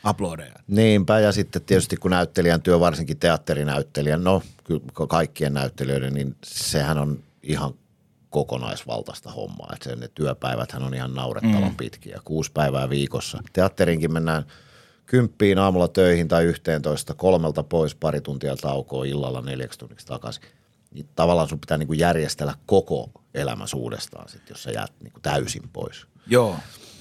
uploadeja. 0.09 0.53
Niinpä, 0.67 1.19
ja 1.19 1.31
sitten 1.31 1.61
tietysti 1.61 1.97
kun 1.97 2.11
näyttelijän 2.11 2.61
työ, 2.61 2.79
varsinkin 2.79 3.19
teatterinäyttelijän, 3.19 4.23
no 4.23 4.41
kaikkien 5.09 5.53
näyttelijöiden, 5.53 6.13
niin 6.13 6.35
sehän 6.43 6.97
on 6.97 7.23
ihan 7.43 7.73
kokonaisvaltaista 8.29 9.31
hommaa. 9.31 9.69
Että 9.73 9.95
ne 9.95 10.09
työpäiväthän 10.15 10.83
on 10.83 10.93
ihan 10.93 11.13
naurettavan 11.13 11.69
mm. 11.69 11.75
pitkiä, 11.75 12.19
kuusi 12.23 12.51
päivää 12.51 12.89
viikossa. 12.89 13.43
Teatteriinkin 13.53 14.13
mennään 14.13 14.45
kymppiin 15.05 15.59
aamulla 15.59 15.87
töihin 15.87 16.27
tai 16.27 16.43
yhteentoista, 16.43 17.13
kolmelta 17.13 17.63
pois, 17.63 17.95
pari 17.95 18.21
tuntia 18.21 18.55
taukoa, 18.55 19.05
illalla 19.05 19.41
neljäksi 19.41 19.79
tunniksi 19.79 20.07
takaisin. 20.07 20.43
Niin 20.91 21.09
tavallaan 21.15 21.49
sun 21.49 21.59
pitää 21.59 21.77
niinku 21.77 21.93
järjestellä 21.93 22.53
koko 22.65 23.11
elämäsi 23.33 23.75
uudestaan, 23.75 24.29
sit, 24.29 24.49
jos 24.49 24.63
sä 24.63 24.71
jäät 24.71 24.93
niinku 24.99 25.19
täysin 25.19 25.69
pois. 25.73 26.07
Joo, 26.27 26.55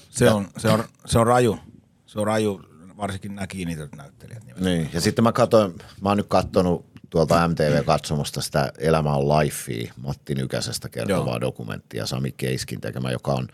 se 0.09 0.31
on, 0.31 0.47
se, 0.57 0.69
on, 0.69 0.83
se 1.05 1.19
on 1.19 1.27
raju. 1.27 1.59
Se 2.05 2.19
on 2.19 2.27
raju, 2.27 2.61
varsinkin 2.97 3.35
nämä 3.35 3.47
kiinnityt 3.47 3.95
näyttelijät. 3.95 4.43
Niin, 4.59 4.89
ja 4.93 5.01
sitten 5.01 5.23
mä 5.23 5.31
katsoin, 5.31 5.75
mä 6.01 6.09
oon 6.09 6.17
nyt 6.17 6.27
katsonut 6.29 6.85
tuolta 7.09 7.47
MTV-katsomosta 7.47 8.41
sitä 8.41 8.71
Elämä 8.77 9.15
on 9.15 9.29
Lifea, 9.29 9.93
Matti 9.97 10.35
Nykäsestä 10.35 10.89
kertovaa 10.89 11.33
Joo. 11.33 11.41
dokumenttia, 11.41 12.05
Sami 12.05 12.31
Keiskin 12.31 12.81
tekemä, 12.81 13.11
joka 13.11 13.33
on, 13.33 13.47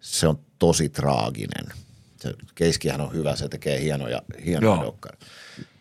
se 0.00 0.28
on 0.28 0.38
tosi 0.58 0.88
traaginen. 0.88 1.66
Se, 2.16 2.34
Keiskihän 2.54 3.00
on 3.00 3.12
hyvä, 3.12 3.36
se 3.36 3.48
tekee 3.48 3.80
hienoja, 3.80 4.22
hienoja 4.44 4.82
dokkareita. 4.82 5.26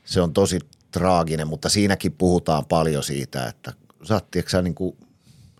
Se 0.06 0.22
on 0.22 0.34
tosi 0.34 0.60
traaginen, 0.92 1.48
mutta 1.48 1.70
siinäkin 1.70 2.12
puhutaan 2.12 2.66
paljon 2.66 3.04
siitä, 3.04 3.48
että 3.48 3.74
sä 4.04 4.14
oot, 4.14 4.32
tiedätkö, 4.32 4.52
sä, 4.52 4.62
niin 4.62 4.76
kuin 4.76 4.98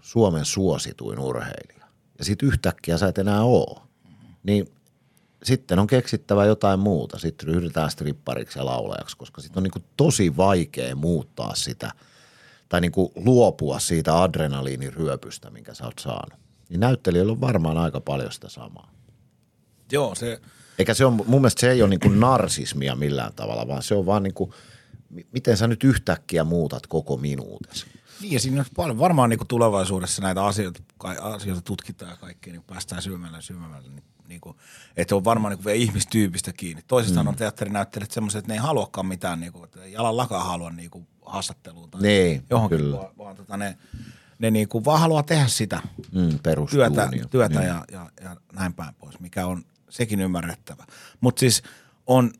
Suomen 0.02 0.46
suosituin 0.46 1.20
urheilija. 1.20 1.88
Ja 2.20 2.26
sitten 2.26 2.48
yhtäkkiä 2.48 2.98
sä 2.98 3.08
et 3.08 3.18
enää 3.18 3.42
oo. 3.42 3.84
Niin 4.44 4.72
sitten 5.44 5.80
on 5.80 5.88
keksittävä 5.88 6.46
jotain 6.46 6.80
muuta. 6.80 7.20
Sitten 7.20 7.48
ryhdytään 7.48 7.92
strippariksi 7.92 8.60
ja 8.60 8.66
laulajaksi, 8.66 9.18
koska 9.18 9.42
sitten 9.42 9.60
on 9.60 9.64
niin 9.64 9.72
kuin 9.72 9.86
tosi 9.98 10.38
vaikea 10.38 10.96
muuttaa 10.96 11.56
sitä 11.56 11.92
tai 12.70 12.82
niin 12.82 12.92
kuin 12.92 13.12
luopua 13.16 13.80
siitä 13.80 14.22
adrenaliiniryöpystä, 14.22 15.50
minkä 15.50 15.74
sä 15.74 15.86
oot 15.86 16.00
saanut. 16.00 16.40
Niin 16.70 16.80
näyttelijöillä 16.80 17.32
on 17.32 17.42
varmaan 17.42 17.78
aika 17.78 18.02
paljon 18.02 18.32
sitä 18.32 18.50
samaa. 18.50 18.92
Joo, 19.92 20.16
se, 20.16 20.42
Eikä 20.80 20.94
se 20.94 21.06
on, 21.06 21.14
mun 21.14 21.42
mielestä 21.42 21.60
se 21.60 21.72
ei 21.72 21.82
ole 21.82 21.90
niin 21.90 22.00
kuin 22.00 22.20
narsismia 22.20 22.96
millään 22.96 23.34
tavalla, 23.34 23.68
vaan 23.68 23.84
se 23.84 23.96
on 23.96 24.06
vaan 24.06 24.24
niin 24.24 24.34
kuin, 24.34 24.52
mi- 25.10 25.28
miten 25.32 25.58
sä 25.58 25.68
nyt 25.68 25.84
yhtäkkiä 25.84 26.44
muutat 26.44 26.88
koko 26.88 27.18
minuutesi. 27.18 27.86
Niin 28.24 28.34
ja 28.34 28.40
siinä 28.40 28.60
on 28.60 28.66
paljon, 28.76 29.00
varmaan 29.00 29.30
niin 29.30 29.38
kuin 29.38 29.48
tulevaisuudessa 29.48 30.22
näitä 30.22 30.46
asioita, 30.46 30.80
asioita 31.22 31.62
tutkitaan 31.62 32.12
ja 32.12 32.18
kaikkea, 32.18 32.54
niin 32.54 32.64
päästään 32.64 33.02
syvemmälle 33.02 33.38
ja 33.38 33.42
syvemmälle. 33.42 33.90
Niin, 33.90 34.04
niin 34.28 34.42
kuin, 34.42 34.58
että 34.98 35.16
on 35.16 35.24
varmaan 35.24 35.54
niin 35.54 35.64
kuin 35.64 35.76
ihmistyypistä 35.76 36.54
kiinni. 36.54 36.82
Toisistaan 36.88 37.26
mm. 37.26 37.28
on 37.28 37.36
teatterinäyttelijät 37.36 38.12
semmoiset, 38.12 38.40
että 38.40 38.48
ne 38.48 38.54
ei 38.54 38.60
haluakaan 38.60 39.08
mitään, 39.08 39.40
niin 39.40 39.54
kuin, 39.54 39.64
että 39.64 39.86
jalan 39.86 40.18
lakaa 40.18 40.44
halua 40.44 40.70
niin 40.70 40.90
kuin 40.90 41.08
haastatteluun 41.26 41.92
tai 41.92 42.02
Niin, 42.02 42.44
johonkin, 42.50 42.78
kyllä. 42.78 42.98
vaan, 42.98 43.18
vaan 43.18 43.36
tota, 43.36 43.58
ne, 43.58 43.78
ne 44.40 44.52
niin 44.52 44.68
kuin 44.68 44.86
vaan 44.86 45.00
haluaa 45.00 45.24
tehdä 45.24 45.48
sitä 45.48 45.82
Mm, 46.12 46.40
työtä, 46.70 47.10
työtä 47.32 47.60
Niin. 47.60 47.68
ja, 47.68 47.86
ja, 47.92 48.10
ja 48.22 48.36
näin 48.54 48.74
päin 48.74 48.96
pois, 48.96 49.20
mikä 49.20 49.48
on 49.48 49.64
sekin 49.90 50.20
ymmärrettävä. 50.20 50.86
Mutta 51.22 51.40
siis 51.40 51.64
on, 52.08 52.32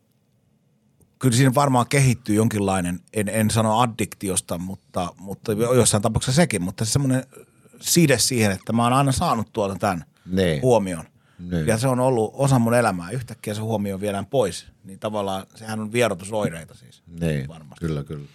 kyllä 1.24 1.36
siinä 1.36 1.54
varmaan 1.54 1.86
kehittyy 1.88 2.34
jonkinlainen, 2.36 3.00
en, 3.12 3.28
en 3.28 3.50
sano 3.50 3.80
addiktiosta, 3.80 4.58
mutta, 4.58 5.08
mutta 5.18 5.52
jossain 5.52 6.02
tapauksessa 6.02 6.36
sekin, 6.42 6.62
mutta 6.62 6.84
semmoinen 6.84 7.24
side 7.80 8.18
siihen, 8.18 8.50
että 8.52 8.72
mä 8.72 8.84
oon 8.84 8.92
aina 8.92 9.12
saanut 9.12 9.52
tuolta 9.52 9.76
tämän 9.78 10.04
Niin. 10.26 10.62
huomion. 10.62 11.04
Niin. 11.50 11.66
Ja 11.66 11.78
se 11.78 11.88
on 11.88 12.00
ollut 12.00 12.30
osa 12.34 12.58
mun 12.58 12.74
elämää. 12.74 13.10
Yhtäkkiä 13.10 13.54
se 13.54 13.60
huomio 13.60 14.00
viedään 14.00 14.26
pois. 14.26 14.66
Niin 14.84 14.98
tavallaan 14.98 15.46
sehän 15.54 15.80
on 15.80 15.92
vierotusoireita 15.92 16.74
siis. 16.74 17.02
Niin, 17.20 17.48
Varmasti. 17.48 17.86
kyllä, 17.86 18.04
kyllä. 18.04 18.26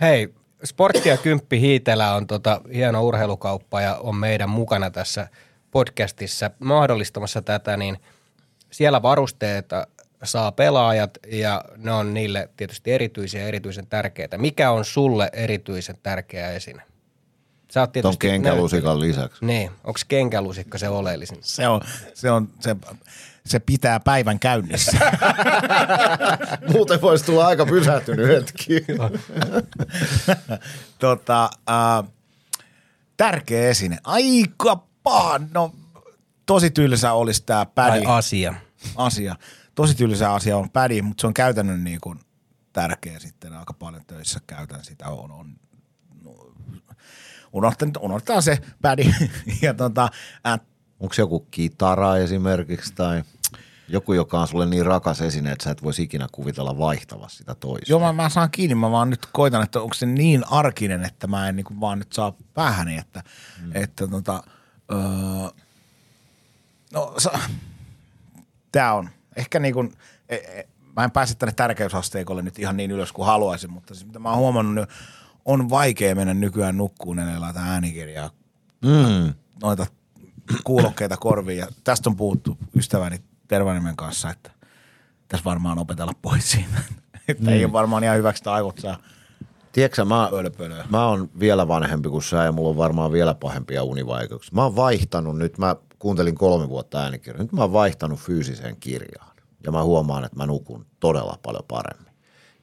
Hei, 0.00 0.34
Sportti 0.64 1.08
ja 1.08 1.16
Kymppi 1.16 1.60
Hiitelä 1.60 2.14
on 2.14 2.26
tota 2.26 2.60
hieno 2.74 3.02
urheilukauppa 3.04 3.80
ja 3.80 3.96
on 3.96 4.16
meidän 4.16 4.50
mukana 4.50 4.90
tässä 4.90 5.28
podcastissa 5.70 6.50
mahdollistamassa 6.58 7.42
tätä, 7.42 7.76
niin 7.76 7.98
siellä 8.70 9.02
varusteita 9.02 9.86
saa 10.26 10.52
pelaajat 10.52 11.18
ja 11.32 11.64
ne 11.76 11.92
on 11.92 12.14
niille 12.14 12.48
tietysti 12.56 12.92
erityisiä 12.92 13.40
ja 13.40 13.48
erityisen 13.48 13.86
tärkeitä. 13.86 14.38
Mikä 14.38 14.70
on 14.70 14.84
sulle 14.84 15.30
erityisen 15.32 15.96
tärkeä 16.02 16.50
esine? 16.50 16.82
Sä 17.70 17.80
oot 17.80 17.92
Ton 17.92 18.02
tietysti 18.02 18.26
kenkälusikan 18.26 19.00
lisäksi. 19.00 19.44
Niin, 19.44 19.70
onko 19.84 20.00
kenkälusikka 20.08 20.78
se 20.78 20.88
oleellisin? 20.88 21.38
Se 21.40 21.68
on, 21.68 21.80
se 22.14 22.30
on, 22.30 22.48
se, 22.60 22.76
se 23.46 23.58
pitää 23.58 24.00
päivän 24.00 24.38
käynnissä. 24.38 24.98
Muuten 26.72 27.00
voisi 27.02 27.24
tulla 27.24 27.46
aika 27.46 27.66
pysähtynyt 27.66 28.28
hetki. 28.28 28.84
tota, 30.98 31.50
äh, 31.70 32.10
tärkeä 33.16 33.68
esine. 33.68 33.98
Aika 34.04 34.82
paha. 35.02 35.40
No, 35.54 35.72
tosi 36.46 36.70
tylsä 36.70 37.12
olisi 37.12 37.42
tämä 37.46 37.66
Tai 37.74 37.90
pädi 37.90 38.06
asia. 38.06 38.54
asia. 38.96 39.36
Tosi 39.76 39.94
tylsä 39.94 40.32
asia 40.32 40.56
on 40.56 40.70
pädi, 40.70 41.02
mutta 41.02 41.20
se 41.20 41.26
on 41.26 41.34
käytännön 41.34 41.84
niin 41.84 42.00
kuin 42.00 42.20
tärkeä 42.72 43.18
sitten. 43.18 43.52
Aika 43.52 43.72
paljon 43.72 44.02
töissä 44.06 44.40
käytän 44.46 44.84
sitä. 44.84 45.08
On, 45.08 45.30
on, 45.30 45.56
no, 46.24 46.52
unohtan, 47.52 47.92
unohtaa 48.00 48.40
se 48.40 48.58
pädi. 48.82 49.14
ja 49.62 49.74
tota, 49.74 50.08
äh, 50.46 50.60
Onko 51.00 51.14
joku 51.18 51.46
kitara 51.50 52.16
esimerkiksi 52.16 52.92
tai 52.94 53.22
joku, 53.88 54.12
joka 54.12 54.40
on 54.40 54.48
sulle 54.48 54.66
niin 54.66 54.86
rakas 54.86 55.20
esine, 55.20 55.52
että 55.52 55.64
sä 55.64 55.70
et 55.70 55.82
voisi 55.82 56.02
ikinä 56.02 56.26
kuvitella 56.32 56.78
vaihtava 56.78 57.28
sitä 57.28 57.54
toista? 57.54 57.92
Joo, 57.92 58.00
mä, 58.00 58.12
mä 58.12 58.28
saan 58.28 58.50
kiinni. 58.50 58.74
Mä 58.74 58.90
vaan 58.90 59.10
nyt 59.10 59.26
koitan, 59.32 59.62
että 59.62 59.80
onko 59.80 59.94
se 59.94 60.06
niin 60.06 60.44
arkinen, 60.50 61.04
että 61.04 61.26
mä 61.26 61.48
en 61.48 61.56
niin 61.56 61.64
kuin 61.64 61.80
vaan 61.80 61.98
nyt 61.98 62.12
saa 62.12 62.32
päähäni, 62.54 62.98
että, 62.98 63.22
mm. 63.62 63.70
että 63.74 64.06
tota, 64.06 64.42
öö, 64.92 64.98
no 66.92 67.14
sa, 67.18 67.38
tää 68.72 68.94
on 68.94 69.10
ehkä 69.36 69.58
niin 69.58 69.74
kuin, 69.74 69.92
e, 70.28 70.36
e, 70.36 70.68
mä 70.96 71.04
en 71.04 71.10
pääse 71.10 71.34
tänne 71.34 71.52
tärkeysasteikolle 71.52 72.42
nyt 72.42 72.58
ihan 72.58 72.76
niin 72.76 72.90
ylös 72.90 73.12
kuin 73.12 73.26
haluaisin, 73.26 73.70
mutta 73.70 73.94
siis 73.94 74.06
mitä 74.06 74.18
mä 74.18 74.30
oon 74.30 74.38
huomannut, 74.38 74.74
niin 74.74 74.86
on 75.44 75.70
vaikea 75.70 76.14
mennä 76.14 76.34
nykyään 76.34 76.76
nukkuun 76.76 77.18
ennen 77.18 77.40
laita 77.40 77.60
äänikirjaa, 77.60 78.30
Mm. 78.82 79.34
noita 79.62 79.86
kuulokkeita 80.64 81.16
korviin 81.16 81.58
ja 81.58 81.66
tästä 81.84 82.10
on 82.10 82.16
puhuttu 82.16 82.58
ystäväni 82.76 83.18
Tervanimen 83.48 83.96
kanssa, 83.96 84.30
että 84.30 84.50
tässä 85.28 85.44
varmaan 85.44 85.78
opetella 85.78 86.12
pois 86.22 86.50
siitä. 86.50 86.78
että 87.28 87.50
ei 87.50 87.64
ole 87.64 87.72
varmaan 87.72 88.04
ihan 88.04 88.16
hyväksi, 88.16 88.40
että 88.40 88.52
aivot 88.52 88.78
saa 88.78 88.98
Tiedätkö, 89.72 90.04
mä, 90.04 90.30
mä 90.88 91.08
oon 91.08 91.30
vielä 91.40 91.68
vanhempi 91.68 92.08
kuin 92.08 92.22
sä 92.22 92.44
ja 92.44 92.52
mulla 92.52 92.68
on 92.68 92.76
varmaan 92.76 93.12
vielä 93.12 93.34
pahempia 93.34 93.82
univaikeuksia. 93.82 94.54
Mä 94.54 94.62
oon 94.62 94.76
vaihtanut 94.76 95.38
nyt, 95.38 95.58
mä 95.58 95.76
kuuntelin 96.06 96.34
kolme 96.34 96.68
vuotta 96.68 96.98
äänikirjaa, 96.98 97.42
nyt 97.42 97.52
mä 97.52 97.60
oon 97.60 97.72
vaihtanut 97.72 98.20
fyysiseen 98.20 98.76
kirjaan. 98.80 99.36
Ja 99.64 99.72
mä 99.72 99.82
huomaan, 99.82 100.24
että 100.24 100.36
mä 100.36 100.46
nukun 100.46 100.86
todella 101.00 101.38
paljon 101.42 101.64
paremmin. 101.68 102.12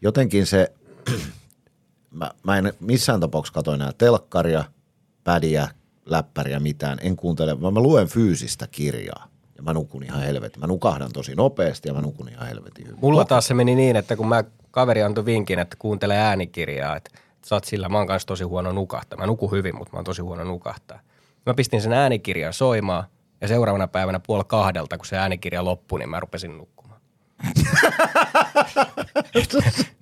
Jotenkin 0.01 0.45
se, 0.45 0.71
mä, 2.19 2.31
mä 2.43 2.57
en 2.57 2.73
missään 2.79 3.19
tapauksessa 3.19 3.53
katso 3.53 3.73
enää 3.73 3.91
telkkaria, 3.97 4.63
pädiä, 5.23 5.67
läppäriä, 6.05 6.59
mitään. 6.59 6.97
En 7.01 7.15
kuuntele, 7.15 7.61
vaan 7.61 7.73
mä 7.73 7.79
luen 7.79 8.07
fyysistä 8.07 8.67
kirjaa. 8.67 9.27
Ja 9.57 9.63
mä 9.63 9.73
nukun 9.73 10.03
ihan 10.03 10.21
helvetin. 10.21 10.59
Mä 10.59 10.67
nukahdan 10.67 11.11
tosi 11.13 11.35
nopeasti 11.35 11.89
ja 11.89 11.93
mä 11.93 12.01
nukun 12.01 12.29
ihan 12.29 12.47
helvetin 12.47 12.87
hyvin. 12.87 12.99
Mulla 13.01 13.25
taas 13.25 13.47
se 13.47 13.53
meni 13.53 13.75
niin, 13.75 13.95
että 13.95 14.15
kun 14.15 14.27
mä 14.27 14.43
kaveri 14.71 15.03
antoi 15.03 15.25
vinkin, 15.25 15.59
että 15.59 15.75
kuuntele 15.79 16.17
äänikirjaa, 16.17 16.95
että 16.95 17.11
sä 17.45 17.55
oot 17.55 17.63
sillä, 17.63 17.89
mä 17.89 17.97
oon 17.97 18.07
kanssa 18.07 18.27
tosi 18.27 18.43
huono 18.43 18.71
nukahtaa. 18.71 19.19
Mä 19.19 19.27
nukun 19.27 19.51
hyvin, 19.51 19.75
mutta 19.75 19.93
mä 19.93 19.97
oon 19.97 20.05
tosi 20.05 20.21
huono 20.21 20.43
nukahtaa. 20.43 20.99
Mä 21.45 21.53
pistin 21.53 21.81
sen 21.81 21.93
äänikirjan 21.93 22.53
soimaan 22.53 23.03
ja 23.43 23.47
seuraavana 23.47 23.87
päivänä 23.87 24.19
puoli 24.19 24.43
kahdelta, 24.47 24.97
kun 24.97 25.05
se 25.05 25.17
äänikirja 25.17 25.65
loppui, 25.65 25.99
niin 25.99 26.09
mä 26.09 26.19
rupesin 26.19 26.57
nukkumaan. 26.57 27.01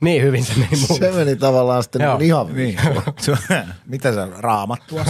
niin 0.01 0.23
hyvin 0.23 0.45
se 0.45 0.53
meni 0.59 0.69
mulle. 0.89 0.99
Se 0.99 1.11
meni 1.11 1.35
tavallaan 1.35 1.83
sitten 1.83 2.01
Joo. 2.01 2.17
niin 2.17 2.25
ihan 2.27 2.47
Niin. 2.55 2.77
Mitä 3.85 4.13
sä, 4.13 4.27
raamattua? 4.37 5.05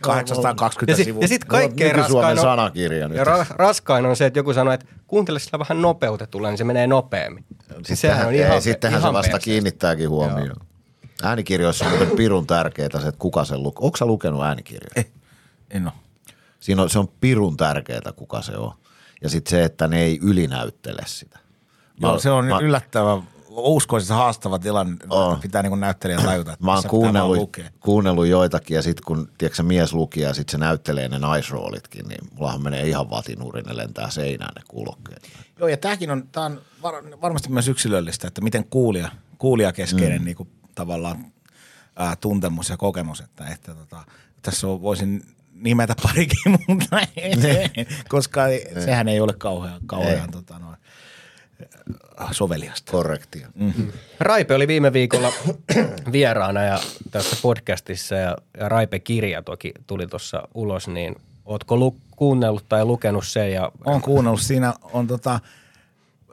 820 0.00 0.92
Ja, 0.92 0.96
si- 0.96 1.04
sivua. 1.04 1.22
ja 1.22 1.28
sitten 1.28 1.48
kaikkein 1.48 1.94
raskain 1.94 2.38
on, 2.38 2.42
sanakirja 2.44 3.08
nyt. 3.08 3.16
ja 3.18 3.24
ra- 3.24 3.46
raskain 3.56 4.06
on 4.06 4.16
se, 4.16 4.26
että 4.26 4.38
joku 4.38 4.52
sanoo, 4.52 4.74
että 4.74 4.86
kuuntele 5.06 5.38
sillä 5.38 5.58
vähän 5.58 5.82
nopeutetulla, 5.82 6.48
niin 6.48 6.58
se 6.58 6.64
menee 6.64 6.86
nopeammin. 6.86 7.44
Sittenhän, 7.82 8.26
on 8.26 8.32
ei, 8.34 8.40
ihan- 8.40 8.62
sittenhän 8.62 9.00
se 9.00 9.04
ihan 9.04 9.14
vasta 9.14 9.26
perseestä. 9.26 9.44
kiinnittääkin 9.44 10.08
huomioon. 10.08 10.56
Äänikirjoissa 11.22 11.84
on 11.86 12.16
pirun 12.16 12.46
tärkeää 12.46 12.88
se, 13.00 13.08
että 13.08 13.18
kuka 13.18 13.44
sen 13.44 13.62
lukee. 13.62 13.84
Onko 13.86 13.98
lukenut 14.06 14.42
äänikirjoja? 14.44 14.92
Eh, 14.96 15.06
en 15.70 15.84
ole. 15.84 15.92
Siinä 16.60 16.82
on, 16.82 16.90
se 16.90 16.98
on 16.98 17.08
pirun 17.08 17.56
tärkeää, 17.56 18.12
kuka 18.16 18.42
se 18.42 18.56
on. 18.56 18.72
Ja 19.22 19.28
sitten 19.28 19.50
se, 19.50 19.64
että 19.64 19.88
ne 19.88 20.02
ei 20.02 20.18
ylinäyttele 20.22 21.02
sitä. 21.06 21.38
Mä 22.00 22.08
Joo, 22.08 22.18
se 22.18 22.30
on 22.30 22.44
mä, 22.44 22.58
yllättävä, 22.58 23.22
uskoisin 23.48 24.16
haastava 24.16 24.58
tilanne. 24.58 24.96
On. 25.10 25.40
Pitää 25.40 25.62
niin 25.62 25.80
näyttelijä 25.80 26.18
tajuta, 26.18 26.52
että 26.52 26.64
Mä 26.64 26.74
oon 26.74 26.82
kuunnellut, 26.88 27.56
kuunnellut 27.80 28.26
joitakin 28.26 28.74
ja 28.74 28.82
sitten 28.82 29.04
kun 29.06 29.28
tiedätkö, 29.38 29.62
mies 29.62 29.92
luki 29.92 30.20
ja 30.20 30.34
sitten 30.34 30.52
se 30.52 30.58
näyttelee 30.58 31.08
ne 31.08 31.18
naisroolitkin, 31.18 32.08
niin 32.08 32.28
mullahan 32.32 32.62
menee 32.62 32.88
ihan 32.88 33.10
vatinurin, 33.10 33.64
ne 33.64 33.76
lentää 33.76 34.10
seinään 34.10 34.52
ne 34.56 34.62
kuulokkeet. 34.68 35.28
Joo, 35.58 35.68
ja 35.68 35.76
tämäkin 35.76 36.10
on, 36.10 36.28
tää 36.32 36.44
on 36.44 36.60
var, 36.82 36.94
varmasti 37.20 37.50
myös 37.50 37.68
yksilöllistä, 37.68 38.28
että 38.28 38.40
miten 38.40 38.64
kuulija, 38.64 39.08
kuulijakeskeinen 39.38 40.20
mm. 40.20 40.24
niin 40.24 40.36
kuin, 40.36 40.50
tavallaan 40.74 41.32
ää, 41.96 42.16
tuntemus 42.16 42.68
ja 42.68 42.76
kokemus, 42.76 43.20
että, 43.20 43.46
että 43.46 43.74
tota, 43.74 44.04
tässä 44.42 44.66
on, 44.66 44.82
voisin 44.82 45.22
nimetä 45.60 45.94
parikin, 46.02 46.58
mutta 46.68 47.00
ei, 47.16 47.32
koska 48.08 48.46
ei, 48.46 48.66
sehän 48.84 49.08
ei 49.08 49.20
ole 49.20 49.32
kauhean, 49.38 49.80
kauhean 49.86 50.30
tota, 50.30 50.58
noin, 50.58 50.76
soveliasta. 52.32 52.92
Korrektia. 52.92 53.48
Mm. 53.54 53.92
Raipe 54.20 54.54
oli 54.54 54.68
viime 54.68 54.92
viikolla 54.92 55.32
vieraana 56.12 56.62
ja 56.62 56.80
tässä 57.10 57.36
podcastissa 57.42 58.14
ja, 58.14 58.36
ja 58.58 58.68
Raipe-kirja 58.68 59.42
toki 59.42 59.72
tuli 59.86 60.06
tuossa 60.06 60.48
ulos, 60.54 60.88
niin 60.88 61.16
ootko 61.44 61.76
lu- 61.76 61.96
kuunnellut 62.16 62.68
tai 62.68 62.84
lukenut 62.84 63.26
sen 63.26 63.52
ja 63.52 63.72
Olen 63.84 64.00
kuunnellut, 64.00 64.40
siinä 64.40 64.74
on 64.82 65.06
tota, 65.06 65.40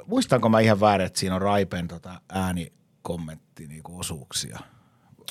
muistanko 0.05 0.49
mä 0.49 0.59
ihan 0.59 0.79
väärin, 0.79 1.07
että 1.07 1.19
siinä 1.19 1.35
on 1.35 1.41
Raipen 1.41 1.87
tota, 1.87 2.21
äänikommentti 2.29 3.67
niinku 3.67 3.99
osuuksia. 3.99 4.59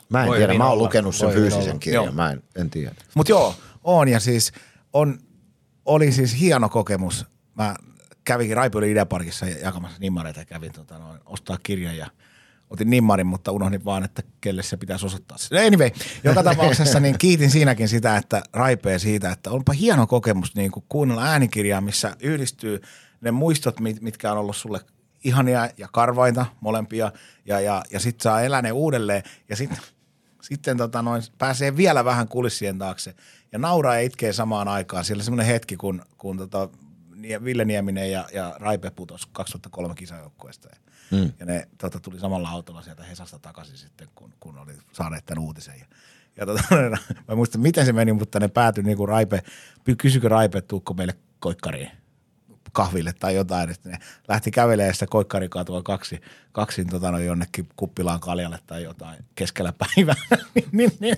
Mä 0.08 0.22
en 0.22 0.28
Voi 0.28 0.36
tiedä, 0.36 0.54
mä 0.54 0.64
oon 0.64 0.72
olla. 0.72 0.82
lukenut 0.84 1.14
sen 1.16 1.26
Voi 1.28 1.34
fyysisen 1.34 1.68
olla. 1.70 1.78
kirjan, 1.78 2.04
Joo. 2.04 2.12
mä 2.14 2.30
en, 2.30 2.42
en 2.56 2.70
tiedä. 2.70 2.94
Mutta 3.14 3.32
joo, 3.32 3.54
on 3.86 4.08
ja 4.08 4.20
siis 4.20 4.52
on, 4.92 5.18
oli 5.84 6.12
siis 6.12 6.40
hieno 6.40 6.68
kokemus. 6.68 7.26
Mä 7.54 7.74
kävin 8.24 8.56
Raipe 8.56 8.78
oli 8.78 8.90
Ideaparkissa 8.90 9.46
jakamassa 9.46 9.98
nimmareita 10.00 10.40
ja 10.40 10.44
kävin 10.44 10.72
tota, 10.72 10.98
noin, 10.98 11.20
ostaa 11.26 11.58
kirjan 11.62 11.96
ja 11.96 12.06
otin 12.70 12.90
nimmarin, 12.90 13.26
mutta 13.26 13.52
unohdin 13.52 13.84
vaan, 13.84 14.04
että 14.04 14.22
kelle 14.40 14.62
se 14.62 14.76
pitäisi 14.76 15.06
osoittaa. 15.06 15.36
No 15.50 15.58
Anyway, 15.66 15.90
joka 16.24 16.42
tapauksessa 16.42 17.00
niin 17.00 17.18
kiitin 17.18 17.50
siinäkin 17.50 17.88
sitä, 17.88 18.16
että 18.16 18.42
raipee 18.52 18.98
siitä, 18.98 19.30
että 19.30 19.50
onpa 19.50 19.72
hieno 19.72 20.06
kokemus 20.06 20.54
niin 20.54 20.70
kuin 20.70 20.84
kuunnella 20.88 21.24
äänikirjaa, 21.24 21.80
missä 21.80 22.16
yhdistyy 22.20 22.80
ne 23.20 23.30
muistot, 23.30 23.80
mit- 23.80 24.02
mitkä 24.02 24.32
on 24.32 24.38
ollut 24.38 24.56
sulle 24.56 24.80
ihania 25.24 25.70
ja 25.78 25.88
karvaita 25.92 26.46
molempia 26.60 27.12
ja, 27.44 27.60
ja, 27.60 27.82
ja 27.90 28.00
sitten 28.00 28.22
saa 28.22 28.42
elää 28.42 28.62
ne 28.62 28.72
uudelleen 28.72 29.22
ja 29.48 29.56
sitten 29.56 29.78
sitten 30.48 30.76
tota 30.76 31.02
noin, 31.02 31.22
pääsee 31.38 31.76
vielä 31.76 32.04
vähän 32.04 32.28
kulissien 32.28 32.78
taakse 32.78 33.14
ja 33.52 33.58
nauraa 33.58 33.94
ja 33.94 34.00
itkee 34.00 34.32
samaan 34.32 34.68
aikaan. 34.68 35.04
Siellä 35.04 35.24
semmoinen 35.24 35.46
hetki, 35.46 35.76
kun, 35.76 36.02
kun 36.18 36.36
tota, 36.36 36.68
Ville 37.44 37.64
Nieminen 37.64 38.12
ja, 38.12 38.28
ja 38.32 38.56
Raipe 38.58 38.90
putos 38.90 39.26
2003 39.26 39.94
kisajoukkueesta. 39.94 40.68
Ja, 40.72 40.76
mm. 41.18 41.32
ja 41.40 41.46
ne 41.46 41.68
tota, 41.78 42.00
tuli 42.00 42.20
samalla 42.20 42.48
autolla 42.48 42.82
sieltä 42.82 43.04
Hesasta 43.04 43.38
takaisin 43.38 43.78
sitten, 43.78 44.08
kun, 44.14 44.32
kun 44.40 44.58
oli 44.58 44.72
saaneet 44.92 45.26
tämän 45.26 45.44
uutisen. 45.44 45.78
Ja, 45.78 45.86
ja 46.36 46.46
tota, 46.46 46.62
mä 47.28 47.34
muistan, 47.34 47.60
miten 47.60 47.86
se 47.86 47.92
meni, 47.92 48.12
mutta 48.12 48.40
ne 48.40 48.48
päätyi 48.48 48.84
niin 48.84 48.96
kuin 48.96 49.08
Raipe, 49.08 49.42
kysykö 49.98 50.28
Raipe, 50.28 50.60
tuukko 50.60 50.94
meille 50.94 51.14
koikkariin 51.38 51.90
kahville 52.76 53.12
tai 53.18 53.34
jotain, 53.34 53.70
että 53.70 53.88
ne 53.88 53.98
lähti 54.28 54.50
kävelemään 54.50 54.94
sitä 54.94 55.06
koikkarikatua 55.06 55.82
kaksi, 55.82 56.20
kaksin 56.52 56.86
tota, 56.86 57.10
no, 57.10 57.18
jonnekin 57.18 57.68
kuppilaan 57.76 58.20
kaljalle 58.20 58.58
tai 58.66 58.82
jotain 58.82 59.24
keskellä 59.34 59.72
päivää. 59.72 60.14
niin, 60.72 60.92
niin, 61.00 61.16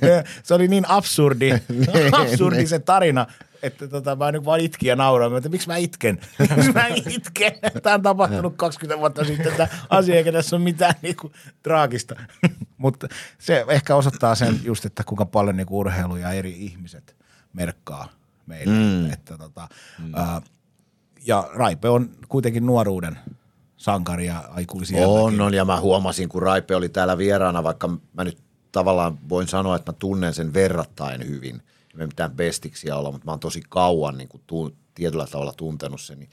se, 0.00 0.24
se, 0.42 0.54
oli 0.54 0.68
niin 0.68 0.88
absurdi, 0.88 1.50
absurdi 2.22 2.66
se 2.66 2.78
tarina, 2.78 3.26
että 3.62 3.88
tota, 3.88 4.16
mä 4.16 4.32
nyt 4.32 4.44
vaan 4.44 4.60
itkin 4.60 4.88
ja 4.88 4.96
nauran, 4.96 5.36
että 5.36 5.48
miksi 5.48 5.68
mä 5.68 5.76
itken? 5.76 6.18
miksi 6.56 6.72
mä 6.72 6.86
itken? 6.86 7.52
Tämä 7.82 7.94
on 7.94 8.02
tapahtunut 8.02 8.54
20 8.56 9.00
vuotta 9.00 9.24
sitten 9.24 9.52
tämä 9.56 9.68
asia, 9.90 10.14
eikä 10.14 10.32
tässä 10.32 10.56
ole 10.56 10.64
mitään 10.64 10.94
niinku 11.02 11.32
traagista. 11.62 12.16
Mutta 12.76 13.08
se 13.38 13.64
ehkä 13.68 13.96
osoittaa 13.96 14.34
sen 14.34 14.60
just, 14.64 14.84
että 14.84 15.04
kuinka 15.04 15.26
paljon 15.26 15.56
niinku 15.56 15.78
urheilu 15.78 16.16
ja 16.16 16.32
eri 16.32 16.50
ihmiset 16.58 17.16
merkkaa 17.52 18.08
meille. 18.46 18.74
Mm. 18.74 19.12
Että 19.12 19.38
tota, 19.38 19.68
mm. 19.98 20.14
Ää, 20.14 20.42
ja 21.26 21.50
Raipe 21.54 21.88
on 21.88 22.10
kuitenkin 22.28 22.66
nuoruuden 22.66 23.18
sankari 23.76 24.26
ja 24.26 24.44
aikuisia. 24.50 25.08
On, 25.08 25.40
on, 25.40 25.54
ja 25.54 25.64
mä 25.64 25.80
huomasin, 25.80 26.28
kun 26.28 26.42
Raipe 26.42 26.76
oli 26.76 26.88
täällä 26.88 27.18
vieraana, 27.18 27.62
vaikka 27.62 27.88
mä 27.88 28.24
nyt 28.24 28.38
tavallaan 28.72 29.18
voin 29.28 29.48
sanoa, 29.48 29.76
että 29.76 29.92
mä 29.92 29.96
tunnen 29.98 30.34
sen 30.34 30.54
verrattain 30.54 31.28
hyvin. 31.28 31.62
Ei 32.00 32.06
mitään 32.06 32.30
bestiksiä 32.30 32.96
olla, 32.96 33.12
mutta 33.12 33.24
mä 33.24 33.32
oon 33.32 33.40
tosi 33.40 33.62
kauan 33.68 34.18
niin 34.18 34.28
kuin 34.28 34.42
tu- 34.46 34.76
tietyllä 34.94 35.26
tavalla 35.26 35.52
tuntenut 35.52 36.00
sen. 36.00 36.18
Niin 36.18 36.30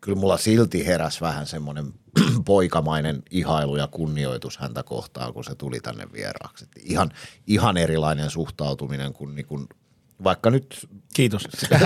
kyllä 0.00 0.18
mulla 0.18 0.36
silti 0.36 0.86
heräs 0.86 1.20
vähän 1.20 1.46
semmoinen 1.46 1.94
poikamainen 2.44 3.22
ihailu 3.30 3.76
ja 3.76 3.86
kunnioitus 3.86 4.58
häntä 4.58 4.82
kohtaan, 4.82 5.32
kun 5.32 5.44
se 5.44 5.54
tuli 5.54 5.80
tänne 5.80 6.12
vieraaksi. 6.12 6.66
Ihan, 6.82 7.10
ihan 7.46 7.76
erilainen 7.76 8.30
suhtautuminen 8.30 9.12
kuin, 9.12 9.34
niin 9.34 9.46
kuin 9.46 9.68
vaikka 10.24 10.50
nyt 10.50 10.88
Kiitos. 11.16 11.48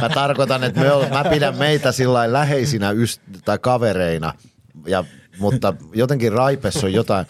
Mä 0.00 0.08
tarkoitan, 0.14 0.64
että 0.64 0.80
me 0.80 0.92
ol, 0.92 1.06
mä 1.08 1.24
pidän 1.24 1.56
meitä 1.56 1.92
sillä 1.92 2.32
läheisinä 2.32 2.92
yst- 2.92 3.40
tai 3.44 3.58
kavereina, 3.58 4.32
ja, 4.86 5.04
mutta 5.38 5.74
jotenkin 5.94 6.32
Raipessa 6.32 6.86
on 6.86 6.92
jotain, 6.92 7.26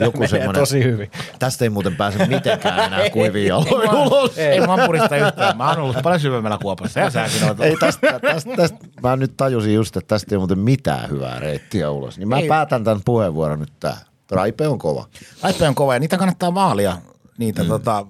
joku 0.00 0.28
semmoinen. 0.28 0.60
tosi 0.62 0.84
hyvin. 0.84 1.10
Tästä 1.38 1.64
ei 1.64 1.68
muuten 1.68 1.96
pääse 1.96 2.26
mitenkään 2.26 2.78
enää 2.78 3.10
kuivia 3.10 3.46
jaloin 3.48 3.94
ulos. 3.94 4.38
Ei 4.38 4.60
mä 4.60 4.86
purista 4.86 5.16
yhtään. 5.16 5.56
Mä 5.56 5.68
oon 5.68 5.78
ollut 5.78 5.96
paljon 6.02 6.20
syvemmällä 6.20 6.58
kuopassa 6.62 7.00
ja 7.00 7.10
säkin 7.10 7.44
oot. 7.44 7.60
Ei 7.60 7.76
tästä, 7.80 8.20
tästä, 8.20 8.56
tästä, 8.56 8.78
mä 9.02 9.16
nyt 9.16 9.36
tajusin 9.36 9.74
just, 9.74 9.96
että 9.96 10.08
tästä 10.08 10.34
ei 10.34 10.38
muuten 10.38 10.58
mitään 10.58 11.10
hyvää 11.10 11.38
reittiä 11.40 11.90
ulos. 11.90 12.18
Niin 12.18 12.28
mä 12.28 12.38
Ei. 12.38 12.48
päätän 12.48 12.84
tämän 12.84 13.00
puheenvuoron 13.04 13.60
nyt 13.60 13.72
tähän. 13.80 14.00
Raipe 14.30 14.68
on 14.68 14.78
kova. 14.78 15.08
Raipe 15.42 15.68
on 15.68 15.74
kova 15.74 15.94
ja 15.94 16.00
niitä 16.00 16.18
kannattaa 16.18 16.54
vaalia. 16.54 16.96
Niitä 17.40 17.62
mm. 17.62 17.68
tota, 17.68 18.06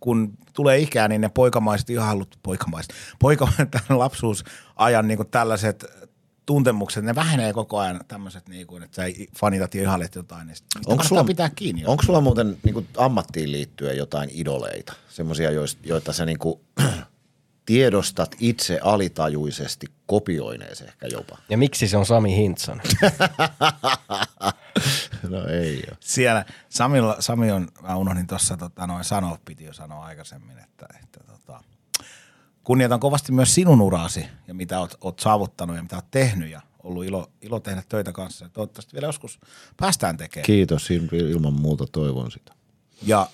kun 0.00 0.38
tulee 0.52 0.78
ikää, 0.78 1.08
niin 1.08 1.20
ne 1.20 1.28
poikamaiset 1.28 1.90
ihailut, 1.90 2.38
poikamaiset, 2.42 2.92
poika, 3.18 3.48
tämän 3.70 3.98
lapsuusajan 3.98 5.08
niin 5.08 5.26
tällaiset 5.30 5.84
tuntemukset, 6.46 7.04
ne 7.04 7.14
vähenee 7.14 7.52
koko 7.52 7.78
ajan 7.78 8.00
tämmöiset, 8.08 8.48
niin 8.48 8.66
kuin, 8.66 8.82
että 8.82 8.96
sä 8.96 9.02
fanitat 9.38 9.74
ja 9.74 9.82
ihailet 9.82 10.14
jotain, 10.14 10.46
niin 10.46 10.56
Onko 10.86 11.04
sulla, 11.04 11.24
pitää 11.24 11.50
kiinni. 11.50 11.86
onko 11.86 12.02
sulla 12.02 12.20
muuten 12.20 12.58
niin 12.62 12.74
kuin 12.74 12.88
ammattiin 12.96 13.52
liittyen 13.52 13.96
jotain 13.96 14.30
idoleita? 14.32 14.92
Semmoisia, 15.08 15.50
joita 15.84 16.12
sä 16.12 16.26
niin 16.26 16.38
kuin, 16.38 16.60
tiedostat 17.66 18.36
itse 18.38 18.78
alitajuisesti 18.82 19.86
kopioinees 20.06 20.80
ehkä 20.80 21.06
jopa. 21.06 21.38
Ja 21.48 21.58
miksi 21.58 21.88
se 21.88 21.96
on 21.96 22.06
Sami 22.06 22.36
Hintsan? 22.36 22.82
No 25.28 25.46
ei 25.46 25.76
ole. 25.88 25.96
Siellä 26.00 26.44
Samilla, 26.68 27.16
Sami 27.20 27.50
on, 27.50 27.68
mä 27.82 27.96
unohdin 27.96 28.26
tuossa 28.26 28.56
tota, 28.56 28.86
noin 28.86 29.04
sanoa, 29.04 29.38
piti 29.44 29.64
jo 29.64 29.72
sanoa 29.72 30.04
aikaisemmin, 30.04 30.58
että, 30.58 30.86
että 31.02 31.20
tota, 31.26 31.60
kunnioitan 32.64 33.00
kovasti 33.00 33.32
myös 33.32 33.54
sinun 33.54 33.80
uraasi 33.80 34.26
ja 34.48 34.54
mitä 34.54 34.80
oot, 34.80 34.94
oot 35.00 35.18
saavuttanut 35.20 35.76
ja 35.76 35.82
mitä 35.82 35.96
oot 35.96 36.10
tehnyt 36.10 36.50
ja 36.50 36.60
ollut 36.82 37.04
ilo, 37.04 37.30
ilo 37.40 37.60
tehdä 37.60 37.82
töitä 37.88 38.12
kanssa. 38.12 38.44
Ja 38.44 38.48
toivottavasti 38.48 38.92
vielä 38.92 39.06
joskus 39.06 39.38
päästään 39.76 40.16
tekemään. 40.16 40.46
Kiitos, 40.46 40.90
il- 40.90 41.14
ilman 41.14 41.54
muuta 41.54 41.86
toivon 41.92 42.30
sitä. 42.30 42.52
Ja 43.02 43.28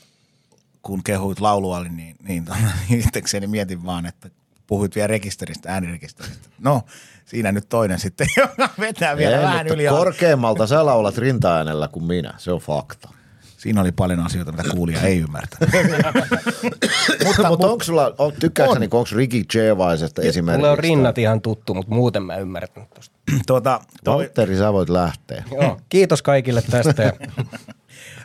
kun 0.83 1.03
kehuit 1.03 1.41
laulua, 1.41 1.85
niin, 1.85 2.17
niin 2.29 2.45
itsekseni 2.91 3.47
mietin 3.47 3.85
vaan, 3.85 4.07
että 4.07 4.31
puhuit 4.67 4.95
vielä 4.95 5.07
rekisteristä, 5.07 5.73
äänirekisteristä. 5.73 6.49
No, 6.59 6.83
siinä 7.25 7.53
nyt 7.53 7.69
toinen 7.69 7.99
sitten, 7.99 8.27
joka 8.37 8.69
vetää 8.81 9.17
vielä 9.17 9.37
ei, 9.37 9.43
vähän 9.43 9.67
mutta 9.67 9.75
yli. 9.75 9.87
korkeammalta 9.89 10.67
sä 10.67 10.87
laulat 10.87 11.19
rintaäänellä 11.19 11.89
kuin 11.89 12.05
minä, 12.05 12.35
se 12.39 12.53
on 12.53 12.61
fakta. 12.61 13.09
Siinä 13.57 13.81
oli 13.81 13.93
paljon 13.93 14.21
asioita, 14.21 14.53
mitä 14.53 14.71
kuulija 14.71 15.01
ei 15.01 15.19
ymmärtänyt. 15.19 15.75
mutta 17.27 17.49
mutta 17.49 17.67
onko 17.67 17.85
sulla, 17.85 18.15
on, 18.19 18.33
tykkääksä, 18.33 18.79
niin, 18.79 18.91
onko 18.93 19.09
Ricky 19.17 19.45
Gervaisesta 19.45 20.23
esimerkiksi? 20.23 20.59
Mulle 20.59 20.71
on 20.71 20.79
rinnat 20.79 21.19
ihan 21.19 21.41
tuttu, 21.41 21.75
mutta 21.75 21.95
muuten 21.95 22.23
mä 22.23 22.35
en 22.35 22.41
ymmärtänyt 22.41 22.91
tosta. 22.91 23.17
tuota, 23.47 23.81
toi, 24.05 24.17
Valtteri, 24.17 24.57
sä 24.57 24.73
voit 24.73 24.89
lähteä. 24.89 25.45
Joo, 25.53 25.81
kiitos 25.89 26.23
kaikille 26.23 26.63
tästä. 26.63 27.13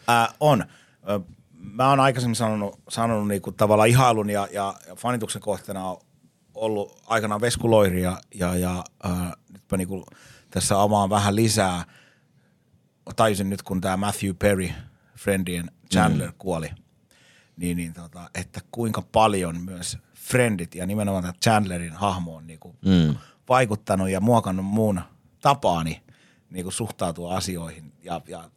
Ää, 0.07 0.29
on. 0.39 0.65
Mä 1.75 1.89
oon 1.89 1.99
aikaisemmin 1.99 2.35
sanonut, 2.35 2.79
sanonut 2.89 3.27
niinku 3.27 3.51
tavallaan 3.51 3.89
ihailun 3.89 4.29
ja, 4.29 4.47
ja, 4.51 4.73
ja 4.87 4.95
fanituksen 4.95 5.41
kohteena 5.41 5.85
on 5.85 5.97
ollut 6.53 7.01
aikanaan 7.07 7.41
Vesku 7.41 7.71
Loiri 7.71 8.01
ja, 8.01 8.17
ja, 8.35 8.55
ja 8.55 8.83
ää, 9.03 9.33
nyt 9.53 9.63
mä 9.71 9.77
niinku 9.77 10.05
tässä 10.49 10.81
avaan 10.81 11.09
vähän 11.09 11.35
lisää. 11.35 11.83
Tajusin 13.15 13.49
nyt, 13.49 13.61
kun 13.61 13.81
tämä 13.81 13.97
Matthew 13.97 14.31
Perry, 14.39 14.69
Friendien 15.15 15.71
Chandler, 15.93 16.29
mm. 16.29 16.35
kuoli, 16.37 16.69
niin, 17.57 17.77
niin 17.77 17.93
tota, 17.93 18.29
että 18.35 18.61
kuinka 18.71 19.01
paljon 19.01 19.61
myös 19.61 19.97
Friendit 20.13 20.75
ja 20.75 20.85
nimenomaan 20.85 21.23
tämä 21.23 21.33
Chandlerin 21.43 21.93
hahmo 21.93 22.35
on 22.35 22.47
niinku 22.47 22.75
mm. 22.85 23.15
vaikuttanut 23.49 24.09
ja 24.09 24.21
muokannut 24.21 24.65
muun 24.65 25.01
tapaani 25.41 26.01
niinku 26.49 26.71
suhtautua 26.71 27.35
asioihin 27.35 27.93
ja, 28.03 28.21
ja 28.27 28.49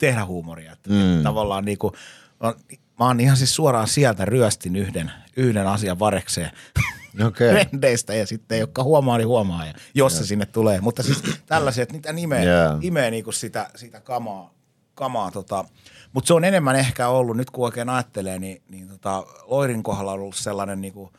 tehdä 0.00 0.24
huumoria. 0.24 0.72
Että 0.72 0.90
mm. 0.90 1.22
Tavallaan 1.22 1.64
niinku, 1.64 1.92
mä, 2.40 2.54
mä 2.98 3.06
oon 3.06 3.20
ihan 3.20 3.36
siis 3.36 3.54
suoraan 3.54 3.88
sieltä 3.88 4.24
ryöstin 4.24 4.76
yhden, 4.76 5.12
yhden 5.36 5.66
asian 5.66 5.98
varekseen 5.98 6.50
Okei. 7.26 7.50
trendeistä 7.50 8.14
ja 8.14 8.26
sitten 8.26 8.58
joka 8.58 8.82
huomaa, 8.82 9.18
niin 9.18 9.28
huomaa, 9.28 9.66
ja 9.66 9.74
jos 9.94 10.18
se 10.18 10.26
sinne 10.26 10.46
tulee. 10.46 10.80
Mutta 10.80 11.02
siis 11.02 11.22
tällaisia, 11.46 11.82
että 11.82 11.94
niitä 11.94 12.12
nimeä, 12.12 12.42
Joo. 12.42 12.78
imee 12.80 13.10
niinku 13.10 13.32
sitä, 13.32 13.70
sitä 13.74 14.00
kamaa. 14.00 14.54
kamaa 14.94 15.30
tota. 15.30 15.64
Mutta 16.12 16.28
se 16.28 16.34
on 16.34 16.44
enemmän 16.44 16.76
ehkä 16.76 17.08
ollut, 17.08 17.36
nyt 17.36 17.50
kun 17.50 17.64
oikein 17.64 17.88
ajattelee, 17.88 18.38
niin, 18.38 18.62
niin 18.68 18.88
tota, 18.88 19.24
Loirin 19.46 19.82
kohdalla 19.82 20.12
on 20.12 20.20
ollut 20.20 20.36
sellainen 20.36 20.80
niinku 20.80 21.12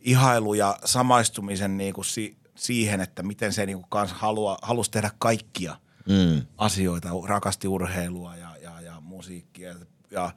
ihailu 0.00 0.54
ja 0.54 0.78
samaistumisen 0.84 1.76
niinku 1.76 2.02
si, 2.02 2.36
siihen, 2.54 3.00
että 3.00 3.22
miten 3.22 3.52
se 3.52 3.66
niinku 3.66 3.86
kans 3.88 4.12
halua, 4.12 4.58
halusi 4.62 4.90
tehdä 4.90 5.10
kaikkia 5.18 5.76
Mm. 6.08 6.46
asioita, 6.58 7.08
rakasti 7.24 7.68
urheilua 7.68 8.36
ja, 8.36 8.56
ja, 8.62 8.80
ja 8.80 9.00
musiikkia 9.00 9.68
ja, 9.68 9.76
ja 10.10 10.32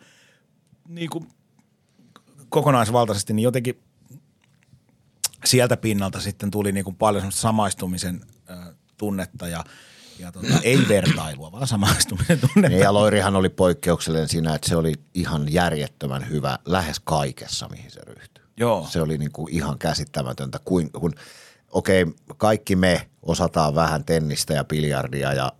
niin 0.88 1.10
kuin 1.10 1.28
kokonaisvaltaisesti, 2.50 3.34
niin 3.34 3.44
jotenkin 3.44 3.84
sieltä 5.46 5.78
pinnalta 5.78 6.20
sitten 6.20 6.52
tuli 6.52 6.72
niin 6.72 6.84
kuin 6.86 6.96
paljon 6.96 7.32
samaistumisen 7.32 8.22
äh, 8.50 8.58
tunnetta 8.98 9.48
ja, 9.48 9.64
ja 10.20 10.32
tota, 10.32 10.60
ei 10.64 10.80
vertailua, 10.88 11.52
vaan 11.52 11.68
samaistumisen 11.68 12.40
tunnetta. 12.40 12.70
Niin, 12.70 12.80
ja 12.82 12.94
Loirihan 12.94 13.36
oli 13.36 13.50
poikkeuksellinen 13.50 14.30
siinä, 14.30 14.56
että 14.56 14.70
se 14.70 14.76
oli 14.76 14.94
ihan 15.14 15.54
järjettömän 15.54 16.30
hyvä 16.30 16.60
lähes 16.66 17.00
kaikessa, 17.00 17.68
mihin 17.70 17.92
se 17.92 18.02
ryhtyi. 18.04 18.44
Joo. 18.58 18.88
Se 18.90 19.02
oli 19.02 19.18
niin 19.18 19.32
kuin 19.32 19.54
ihan 19.54 19.80
käsittämätöntä, 19.80 20.60
kun, 20.66 20.92
kun 20.92 21.14
okei, 21.76 22.06
kaikki 22.38 22.76
me 22.76 23.08
osataan 23.22 23.76
vähän 23.76 24.06
tennistä 24.06 24.54
ja 24.54 24.64
biljardia, 24.64 25.34
ja, 25.34 25.52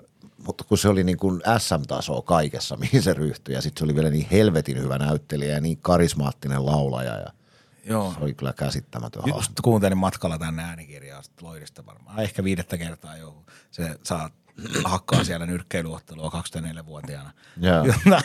mutta 0.46 0.64
kun 0.64 0.78
se 0.78 0.90
oli 0.90 1.04
niin 1.04 1.18
kuin 1.18 1.42
SM-tasoa 1.58 2.22
kaikessa, 2.22 2.78
mihin 2.92 3.04
se 3.04 3.14
ryhtyi, 3.14 3.56
ja 3.56 3.62
sitten 3.62 3.80
se 3.80 3.86
oli 3.86 3.96
vielä 3.96 4.10
niin 4.10 4.28
helvetin 4.32 4.82
hyvä 4.82 4.98
näyttelijä 4.98 5.54
ja 5.54 5.62
niin 5.62 5.78
karismaattinen 5.78 6.66
laulaja. 6.66 7.18
Ja, 7.18 7.30
Joo. 7.86 8.14
Se 8.14 8.20
oli 8.24 8.34
kyllä 8.34 8.54
käsittämätön 8.54 9.24
Just 9.26 9.34
haaste. 9.34 9.62
kuuntelin 9.64 9.98
matkalla 9.98 10.38
tänne 10.38 10.64
äänikirjaa 10.64 11.22
sit 11.22 11.42
Loirista 11.42 11.86
varmaan. 11.86 12.20
Ehkä 12.20 12.44
viidettä 12.44 12.78
kertaa 12.78 13.18
jo. 13.18 13.44
Se 13.72 14.00
saa 14.04 14.30
hakkaa 14.84 15.24
siellä 15.24 15.46
nyrkkeilyottelua 15.46 16.30
24-vuotiaana. 16.30 17.32
Joo. 17.58 17.86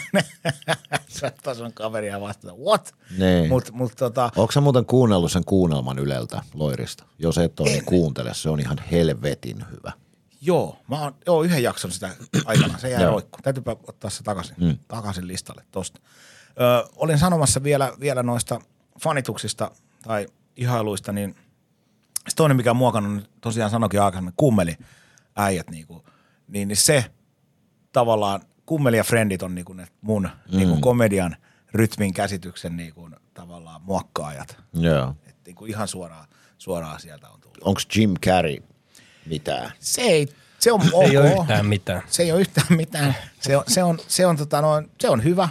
On 1.65 1.73
kaveria 1.73 2.21
vastaan. 2.21 2.59
What? 2.59 2.95
Niin. 3.19 3.49
Mut, 3.49 3.71
mut 3.73 3.93
tota, 3.97 4.31
Onko 4.37 4.53
sä 4.53 4.61
muuten 4.61 4.87
kuunnellut 4.87 5.33
sen 5.33 5.45
kuunnelman 5.45 5.99
Yleltä 5.99 6.43
Loirista? 6.55 7.05
Jos 7.19 7.39
et 7.39 7.61
ole, 7.61 7.71
niin 7.71 7.85
kuuntele. 7.85 8.35
Se 8.35 8.51
on 8.51 8.61
ihan 8.61 8.79
helvetin 8.91 9.65
hyvä. 9.71 9.93
joo, 10.41 10.79
mä 10.89 11.03
oon 11.03 11.15
joo, 11.27 11.43
yhden 11.43 11.63
jakson 11.63 11.91
sitä 11.91 12.11
aikana. 12.45 12.79
Se 12.79 12.91
jäi 12.91 13.03
Joo. 13.03 13.13
roikku. 13.13 13.39
Täytyypä 13.43 13.77
ottaa 13.89 14.11
se 14.11 14.23
takaisin, 14.23 14.57
mm. 14.61 14.79
takaisin 14.89 15.29
listalle 15.29 15.63
tosta. 15.71 16.01
Ö, 16.51 16.89
olin 16.97 17.19
sanomassa 17.19 17.63
vielä, 17.63 17.93
vielä 18.01 18.23
noista 18.23 18.61
fanituksista 19.01 19.71
tai 20.03 20.27
ihailuista, 20.57 21.13
niin 21.13 21.37
se 22.29 22.37
toinen, 22.37 22.57
mikä 22.57 22.71
on 22.71 22.77
muokannut, 22.77 23.13
niin 23.13 23.27
tosiaan 23.41 23.71
sanokin 23.71 24.03
aikaisemmin, 24.03 24.35
kummeli 24.37 24.77
äijät, 25.37 25.71
niinku, 25.71 26.05
niin, 26.51 26.69
niin 26.69 26.77
se 26.77 27.05
tavallaan, 27.93 28.41
kummeli 28.67 28.97
ja 28.97 29.05
frendit 29.05 29.43
on 29.43 29.55
niinku 29.55 29.73
ne 29.73 29.87
mun 30.01 30.23
mm. 30.23 30.57
niinku 30.59 30.81
komedian 30.81 31.37
rytmin 31.75 32.15
käsityksen 32.15 32.77
niinku, 32.77 33.11
tavallaan 33.35 33.83
muokkaajat. 33.83 34.57
Joo. 34.73 35.15
Et 35.27 35.37
niinku 35.47 35.67
ihan 35.67 35.89
suoraan, 35.89 36.29
suoraan 36.59 37.01
sieltä 37.01 37.29
on 37.29 37.41
tullut. 37.41 37.59
Onko 37.63 37.81
Jim 37.97 38.15
Carrey 38.27 38.57
mitään? 39.27 39.73
Se 39.79 40.03
ei, 40.03 40.29
se 40.59 40.73
on 40.73 40.81
ok. 40.93 41.05
Ei 41.11 41.17
ole 41.17 41.33
yhtään 41.41 41.67
mitään. 41.67 42.03
Se 42.07 42.23
ei 42.23 42.33
ole 42.33 42.41
yhtään 42.41 42.67
mitään. 42.77 43.15
Se 43.41 43.57
on, 43.57 43.65
se 43.69 43.83
on, 43.83 43.99
se 44.09 44.27
on, 44.27 44.37
tota 44.37 44.61
noin, 44.61 44.91
se 45.01 45.09
on 45.09 45.25
hyvä, 45.25 45.49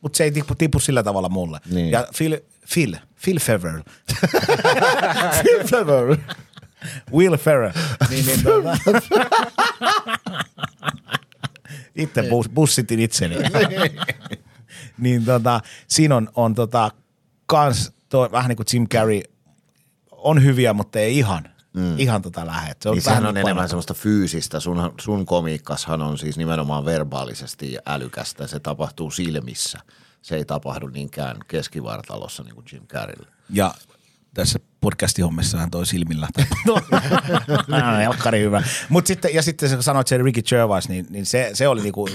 mutta 0.00 0.16
se 0.16 0.24
ei 0.24 0.32
tipu, 0.32 0.54
tipu 0.54 0.80
sillä 0.80 1.02
tavalla 1.02 1.28
mulle. 1.28 1.60
Niin. 1.70 1.90
Ja 1.90 2.06
Phil, 2.16 2.38
Phil, 2.74 2.96
Phil 3.24 3.38
Ferrell. 3.40 3.82
Phil 5.42 5.66
Ferrell. 5.70 6.16
Will 7.12 7.36
Ferrell. 7.36 7.72
Niin, 8.10 8.26
niin, 8.26 8.42
tota. 8.42 8.76
Itse 11.94 12.22
bus, 12.30 12.48
bussitin 12.48 13.00
itseni. 13.00 13.36
niin 14.98 15.24
tota, 15.24 15.60
siinä 15.88 16.16
on, 16.16 16.28
on 16.34 16.54
tota, 16.54 16.90
kans 17.46 17.92
tuo, 18.08 18.28
vähän 18.32 18.48
niin 18.48 18.56
kuin 18.56 18.66
Jim 18.72 18.88
Carrey, 18.88 19.20
on 20.10 20.44
hyviä, 20.44 20.72
mutta 20.72 20.98
ei 20.98 21.18
ihan, 21.18 21.44
mm. 21.72 21.98
ihan 21.98 22.22
tota 22.22 22.46
lähet. 22.46 22.82
Se 22.82 22.88
on 22.88 22.94
Niin 22.94 23.04
vähän 23.04 23.16
sehän 23.16 23.28
on 23.28 23.34
niin 23.34 23.40
enemmän 23.40 23.56
painottunut. 23.56 23.70
semmoista 23.86 23.94
fyysistä. 23.94 24.60
Sun, 24.60 24.94
sun 25.00 25.26
komiikkashan 25.26 26.02
on 26.02 26.18
siis 26.18 26.38
nimenomaan 26.38 26.84
verbaalisesti 26.84 27.76
älykästä. 27.86 28.46
Se 28.46 28.60
tapahtuu 28.60 29.10
silmissä. 29.10 29.78
Se 30.22 30.36
ei 30.36 30.44
tapahdu 30.44 30.86
niinkään 30.86 31.36
keskivartalossa 31.48 32.42
niin 32.42 32.54
kuin 32.54 32.66
Jim 32.72 32.86
Carreyllä. 32.86 33.26
Ja 33.50 33.74
tässä 34.34 34.58
podcasti-hommessahan 34.80 35.70
toi 35.70 35.86
silmillä 35.86 36.28
Elkkari 38.04 38.40
hyvä. 38.40 38.62
Mut 38.88 39.06
sitten, 39.06 39.34
ja 39.34 39.42
sitten 39.42 39.70
kun 39.70 39.82
sanoit 39.82 40.06
sen 40.06 40.24
Ricky 40.24 40.42
Gervais, 40.42 40.88
niin, 40.88 41.06
niin 41.10 41.26
se, 41.26 41.50
se 41.54 41.68
oli 41.68 41.82
niinku 41.82 42.08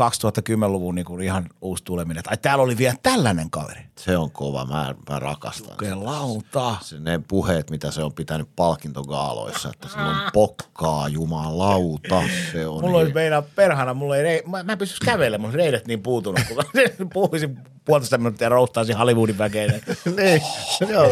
2010-luvun 0.00 0.94
niinku 0.94 1.18
ihan 1.18 1.46
uusi 1.60 1.84
tuleminen. 1.84 2.18
Että 2.18 2.30
ai 2.30 2.36
täällä 2.36 2.64
oli 2.64 2.76
vielä 2.78 2.94
tällainen 3.02 3.50
kaveri. 3.50 3.80
Se 3.98 4.16
on 4.16 4.30
kova. 4.30 4.64
Mä, 4.64 4.94
mä 5.10 5.18
rakastan. 5.18 5.76
sitä. 5.82 6.04
Lauta. 6.04 6.76
Se, 6.82 6.98
ne 7.00 7.20
puheet, 7.28 7.70
mitä 7.70 7.90
se 7.90 8.02
on 8.02 8.12
pitänyt 8.12 8.48
palkintogaaloissa, 8.56 9.68
että 9.68 9.88
sillä 9.88 10.06
on 10.06 10.16
pokkaa, 10.32 11.08
jumalauta. 11.08 12.22
Se 12.52 12.66
on 12.66 12.80
Mulla 12.80 12.98
oli 12.98 13.04
niin- 13.04 13.14
meinaa 13.14 13.42
perhana, 13.42 13.94
mulla 13.94 14.16
ei, 14.16 14.22
rei, 14.22 14.42
mä, 14.46 14.62
mä 14.62 14.72
en 14.72 14.78
pystyisi 14.78 15.04
kävelemään, 15.04 15.40
mun 15.50 15.54
reidet 15.54 15.86
niin 15.86 16.02
puutunut, 16.02 16.40
kun 16.48 16.64
puhuisin 17.14 17.58
puolitoista 17.84 18.18
minuuttia 18.18 18.48
roustaisin 18.48 18.96
Hollywoodin 18.96 19.38
väkeä. 19.38 19.66
niin, 20.16 20.42
siinä 20.78 21.00
on. 21.00 21.10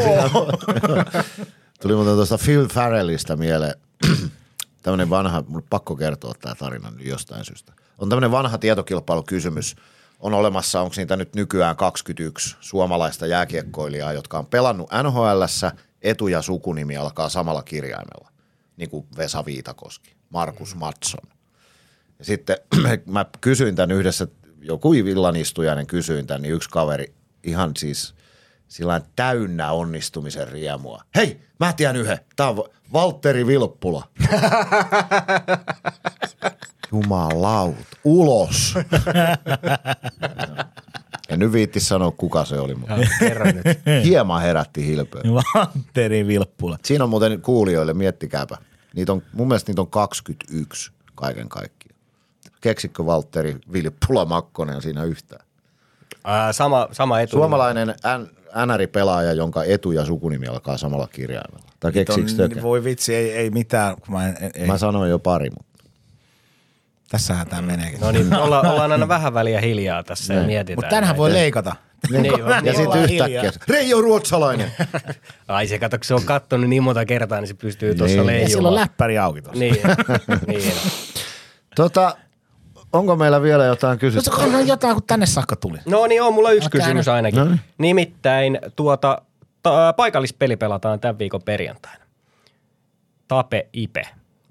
Tuli 1.81 1.95
muuten 1.95 2.15
tuosta 2.15 2.39
Phil 2.45 2.69
Farrellista 2.69 3.37
mieleen. 3.37 3.75
tämmöinen 4.83 5.11
vanha, 5.11 5.45
mun 5.49 5.65
pakko 5.71 5.97
kertoa 5.97 6.35
tämä 6.41 6.55
tarina 6.55 6.91
nyt 6.91 7.07
jostain 7.07 7.45
syystä. 7.45 7.73
On 7.99 8.09
tämmöinen 8.09 8.31
vanha 8.31 8.59
tietokilpailukysymys. 8.59 9.77
On 10.21 10.35
olemassa, 10.35 10.81
onko 10.81 10.95
niitä 10.97 11.17
nyt 11.17 11.35
nykyään 11.35 11.77
21 11.77 12.57
suomalaista 12.61 13.27
jääkiekkoilijaa, 13.27 14.13
jotka 14.13 14.39
on 14.39 14.47
pelannut 14.47 14.91
NHLssä, 15.03 15.73
etu- 16.03 16.29
ja 16.29 16.43
sukunimi 16.43 16.97
alkaa 16.97 17.29
samalla 17.29 17.63
kirjaimella. 17.63 18.29
Niin 18.77 18.91
kuin 18.91 19.07
Vesa 19.17 19.45
Viitakoski, 19.45 20.17
Markus 20.31 20.75
Matson. 20.75 21.29
Ja 22.19 22.25
sitten 22.25 22.57
mä 23.07 23.27
kysyin 23.41 23.77
tämän 23.77 23.97
yhdessä, 23.97 24.29
joku 24.61 24.93
illan 24.93 25.37
istujainen 25.37 25.87
kysyin 25.87 26.27
tämän, 26.27 26.43
niin 26.43 26.55
yksi 26.55 26.71
kaveri 26.71 27.15
ihan 27.45 27.73
siis 27.77 28.15
sillä 28.69 29.01
täynnä 29.17 29.73
onnistumisen 29.73 30.49
riemua. 30.49 31.03
Hei, 31.15 31.41
mä 31.61 31.73
tiedän 31.73 31.97
yhden. 31.97 32.19
Tää 32.37 32.49
on 32.49 32.65
Valtteri 32.93 33.47
Vilppula. 33.47 34.09
Jumalaut, 36.93 37.77
ulos. 38.05 38.75
En 41.29 41.39
nyt 41.39 41.53
viitti 41.53 41.81
sanoa, 41.81 42.11
kuka 42.11 42.45
se 42.45 42.61
oli, 42.61 42.75
mutta 42.75 42.95
hieman 44.05 44.43
herätti 44.43 44.87
hilpöä. 44.87 45.23
Valtteri 45.55 46.27
Vilppula. 46.27 46.79
Siinä 46.85 47.05
on 47.05 47.11
muuten 47.11 47.41
kuulijoille, 47.43 47.95
miettikääpä. 47.95 48.57
Niitä 48.97 49.13
on, 49.13 49.23
mun 49.33 49.49
mielestä 49.49 49.71
niitä 49.71 49.81
on 49.83 49.91
21 49.91 50.93
kaiken 51.15 51.49
kaikkiaan. 51.49 51.97
Keksikö 52.61 53.07
Valtteri 53.07 53.57
Vilppula 53.73 54.25
Makkonen 54.25 54.83
siinä 54.83 55.05
yhtään? 55.05 55.47
Ää, 56.25 56.53
sama, 56.53 56.89
sama 56.93 57.21
etu. 57.21 57.37
Suomalainen 57.37 57.89
N- 57.89 58.29
NR-pelaaja, 58.67 59.33
jonka 59.33 59.65
etu- 59.65 59.93
ja 59.93 60.05
sukunimi 60.05 60.47
alkaa 60.47 60.77
samalla 60.77 61.07
kirjaimella. 61.13 61.65
Tai 61.81 61.93
keksikö? 61.93 62.63
Voi 62.63 62.85
vitsi, 62.85 63.15
ei, 63.15 63.33
ei 63.33 63.51
mitään. 63.51 63.97
Kun 64.01 64.15
mä 64.15 64.29
en, 64.29 64.37
ei. 64.55 64.67
Mä 64.67 64.79
sanoin 64.79 65.11
jo 65.11 65.19
pari, 65.19 65.51
mutta 65.51 65.72
Tässähän 67.13 67.47
tämä 67.47 67.63
meneekin. 67.63 68.01
No 68.01 68.11
niin, 68.13 68.35
olla, 68.45 68.61
ollaan 68.61 68.93
aina 68.93 69.09
vähän 69.09 69.35
väliä 69.35 69.61
hiljaa 69.61 70.03
tässä 70.03 70.35
ja 70.35 70.43
mietitään. 70.43 70.77
Mutta 70.77 70.91
tänähän 70.91 71.17
voi 71.17 71.33
leikata. 71.33 71.77
Niin, 72.11 72.45
on, 72.45 72.51
ja 72.51 72.61
niin 72.61 72.77
sitten 72.77 73.03
yhtäkkiä. 73.03 73.53
Reijo 73.69 74.01
Ruotsalainen. 74.01 74.73
Ai 75.49 75.67
se 75.67 75.79
kato, 75.79 75.99
kun 75.99 76.05
se 76.05 76.15
on 76.15 76.23
kattonut 76.25 76.69
niin 76.71 76.83
monta 76.83 77.05
kertaa, 77.05 77.41
niin 77.41 77.49
se 77.49 77.55
pystyy 77.55 77.95
tuossa 77.95 78.17
Niin. 78.17 78.27
niin. 78.27 78.43
Ja 78.43 78.49
sillä 78.49 78.69
on 78.69 78.75
leijumaan. 78.75 78.91
läppäri 78.91 79.19
auki 79.19 79.43
tuossa. 79.43 79.59
Niin, 79.61 79.77
niin. 80.47 80.73
tota, 81.77 82.17
onko 82.93 83.17
meillä 83.17 83.43
vielä 83.43 83.65
jotain 83.65 83.93
No 83.97 83.99
kysyttävää? 83.99 84.51
se 84.51 84.57
on 84.57 84.67
jotain, 84.69 84.95
kun 84.95 85.03
tänne 85.07 85.27
saakka 85.27 85.57
tuli. 85.57 85.79
No 85.87 86.07
niin, 86.07 86.23
on 86.23 86.35
mulla 86.35 86.51
yksi 86.51 86.67
Älkää 86.67 86.81
kysymys 86.81 87.07
nyt. 87.07 87.15
ainakin. 87.15 87.39
No 87.39 87.45
niin. 87.45 87.61
Nimittäin 87.79 88.59
tuota, 88.77 89.23
ta- 89.63 89.93
paikallispeli 89.93 90.57
pelataan 90.57 91.01
tämän 91.01 91.19
viikon 91.19 91.43
perjantaina. 91.43 92.05
Tape 93.29 93.67
Ipe 93.73 94.03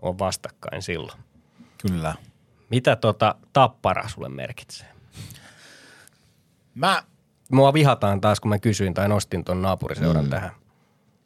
on 0.01 0.19
vastakkain 0.19 0.81
silloin. 0.81 1.19
Kyllä. 1.87 2.15
Mitä 2.71 2.95
tota 2.95 3.35
tappara 3.53 4.07
sulle 4.07 4.29
merkitsee? 4.29 4.87
Mä, 6.75 7.03
Mua 7.51 7.73
vihataan 7.73 8.21
taas, 8.21 8.39
kun 8.39 8.49
mä 8.49 8.59
kysyin 8.59 8.93
tai 8.93 9.07
nostin 9.09 9.43
ton 9.43 9.61
naapuriseuran 9.61 10.23
mm. 10.23 10.29
tähän. 10.29 10.51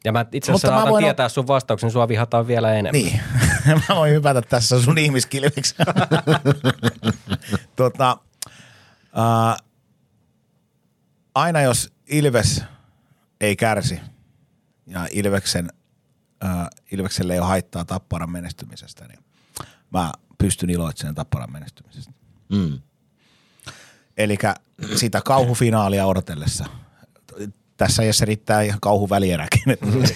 Ja 0.04 0.12
mä 0.12 0.24
itse 0.32 0.52
Mutta 0.52 0.66
asiassa 0.66 0.68
mä 0.68 0.76
saatan 0.76 0.92
voin- 0.92 1.04
tietää 1.04 1.28
sun 1.28 1.46
vastauksen, 1.46 1.90
sua 1.90 2.08
vihataan 2.08 2.46
vielä 2.46 2.72
enemmän. 2.74 2.92
niin. 3.02 3.20
mä 3.88 3.96
voin 3.96 4.12
hypätä 4.12 4.42
tässä 4.42 4.82
sun 4.82 4.98
ihmiskilviksi. 4.98 5.74
tota, 7.76 8.18
äh, 9.18 9.56
aina 11.34 11.60
jos 11.62 11.92
Ilves 12.08 12.64
ei 13.40 13.56
kärsi 13.56 14.00
ja 14.86 15.06
Ilveksen, 15.10 15.68
äh, 16.44 16.66
Ilvekselle 16.92 17.32
ei 17.32 17.38
ole 17.38 17.48
haittaa 17.48 17.84
Tapparan 17.84 18.30
menestymisestä, 18.30 19.06
niin 19.08 19.18
mä 19.90 20.12
pystyn 20.38 20.70
iloitsemaan 20.70 21.14
Tapparan 21.14 21.52
menestymisestä. 21.52 22.12
Mm. 22.48 22.78
Eli 24.16 24.38
sitä 24.96 25.20
kauhufinaalia 25.24 26.06
odotellessa. 26.06 26.64
Tässä 27.76 28.02
ajassa 28.02 28.24
riittää 28.24 28.62
ihan 28.62 28.80
kauhuvälieräkin. 28.80 29.62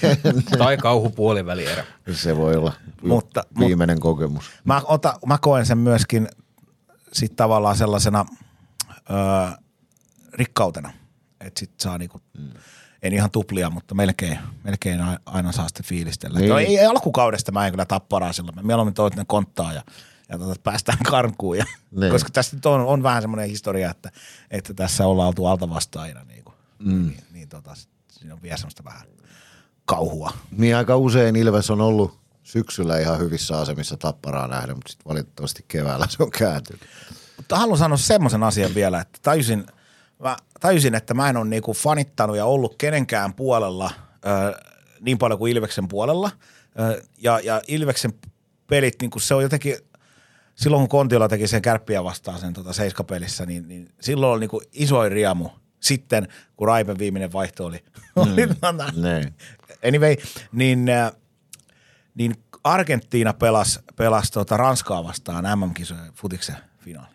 Tai 0.59 0.77
kauhu 0.77 1.11
puolivälierä. 1.11 1.85
Se 2.13 2.37
voi 2.37 2.57
olla 2.57 2.73
Mutta- 3.03 3.45
viimeinen 3.59 4.01
kokemus. 4.01 4.51
Mä, 4.65 4.83
ota, 4.85 5.19
mä 5.27 5.39
koen 5.39 5.67
sen 5.67 5.79
myöskin 5.79 6.29
sit 7.13 7.37
tavallaan 7.37 7.77
sellaisena 7.77 8.27
öö, 9.11 9.57
rikkautena, 10.33 10.93
että 11.41 11.61
sit 11.61 11.71
saa 11.81 11.99
niinku, 11.99 12.21
mm. 12.39 12.49
en 13.03 13.13
ihan 13.13 13.31
tuplia, 13.31 13.71
mutta 13.71 13.95
melkein, 13.95 14.39
melkein 14.65 15.01
aina 15.27 15.53
saa 15.53 15.69
sitten 15.69 15.87
fiilistellä. 15.87 16.39
Niin. 16.39 16.51
No, 16.51 16.59
ei, 16.59 16.79
ei, 16.79 16.87
alkukaudesta 16.87 17.53
mä 17.53 17.67
en 17.67 17.73
kyllä 17.73 17.85
tapparaa 17.85 18.33
silloin, 18.33 18.55
mä 18.55 18.63
mieluummin 18.63 18.95
ne 19.17 19.25
konttaa 19.27 19.73
ja, 19.73 19.83
ja 20.31 20.39
tota, 20.39 20.61
päästään 20.63 20.99
karkuun. 21.11 21.59
Ja, 21.59 21.65
Niin. 21.91 22.13
Koska 22.13 22.31
tässä 22.33 22.57
nyt 22.57 22.67
on, 22.67 22.81
on 22.81 23.03
vähän 23.03 23.23
semmoinen 23.23 23.49
historia, 23.49 23.91
että, 23.91 24.11
että 24.51 24.75
tässä 24.75 25.07
ollaan 25.07 25.29
oltu 25.29 25.47
alta 25.47 25.71
vastaajina. 25.71 26.25
Niin, 26.25 26.45
kuin, 26.45 26.55
mm. 26.79 27.07
niin, 27.09 27.25
niin 27.33 27.49
tota, 27.49 27.75
siinä 28.11 28.35
on 28.35 28.43
vielä 28.43 28.57
semmoista 28.57 28.85
vähän 28.85 29.07
kauhua. 29.85 30.33
Niin 30.51 30.77
aika 30.77 30.97
usein 30.97 31.37
Ilves 31.37 31.71
on 31.71 31.81
ollut 31.81 32.21
syksyllä 32.43 32.99
ihan 32.99 33.19
hyvissä 33.19 33.59
asemissa 33.59 33.97
tapparaa 33.97 34.49
nähden, 34.49 34.77
mutta 34.77 34.91
sitten 34.91 35.11
valitettavasti 35.11 35.65
keväällä 35.69 36.07
se 36.09 36.23
on 36.23 36.31
kääntynyt. 36.31 36.83
Mutta 37.37 37.59
haluan 37.59 37.79
sanoa 37.79 37.97
semmoisen 37.97 38.43
asian 38.43 38.75
vielä, 38.75 39.01
että 39.01 39.19
tajusin 39.23 39.67
mä 40.23 40.37
tajusin, 40.61 40.95
että 40.95 41.15
mä 41.15 41.29
en 41.29 41.37
ole 41.37 41.45
niinku 41.45 41.73
fanittanut 41.73 42.37
ja 42.37 42.45
ollut 42.45 42.75
kenenkään 42.79 43.35
puolella 43.35 43.91
ö, 44.27 44.61
niin 45.01 45.19
paljon 45.19 45.39
kuin 45.39 45.53
Ilveksen 45.53 45.89
puolella. 45.89 46.31
Ö, 46.81 47.03
ja, 47.19 47.41
ja 47.41 47.61
Ilveksen 47.69 48.13
pelit, 48.67 48.95
niinku 49.01 49.19
se 49.19 49.35
on 49.35 49.43
jotenkin, 49.43 49.77
silloin 50.63 50.81
kun 50.83 50.89
Kontiola 50.89 51.29
teki 51.29 51.47
sen 51.47 51.63
kärppiä 51.63 52.05
vastaan 52.05 52.39
sen 52.39 52.53
tota 52.53 52.73
seiskapelissä, 52.73 53.47
niin, 53.47 53.69
niin 53.69 53.89
silloin 54.01 54.33
oli 54.33 54.41
niinku 54.41 54.63
isoin 54.73 55.13
riamu. 55.13 55.49
Sitten, 55.81 56.29
kun 56.57 56.69
Raipen 56.69 56.99
viimeinen 56.99 57.33
vaihto 57.33 57.67
oli, 57.67 57.85
oli 58.17 58.47
tota- 58.47 59.03
Niin. 59.03 59.35
anyway, 59.89 60.17
niin, 60.53 60.89
äh, 60.89 61.13
niin 62.15 62.35
Argentiina 62.65 63.33
pelasi 63.33 63.81
pelas 63.97 64.31
tota 64.31 64.57
Ranskaa 64.57 65.05
vastaan 65.05 65.59
MM-kisojen 65.59 66.13
futiksen 66.15 66.57
finaali. 66.79 67.15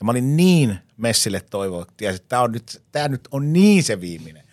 Ja 0.00 0.04
mä 0.04 0.10
olin 0.10 0.36
niin 0.36 0.78
messille 0.96 1.40
toivoa, 1.50 1.82
että 2.08 2.18
tämä, 2.28 2.42
on 2.42 2.52
nyt, 2.52 2.82
tämä 2.92 3.08
nyt 3.08 3.28
on 3.30 3.52
niin 3.52 3.82
se 3.82 4.00
viimeinen. 4.00 4.44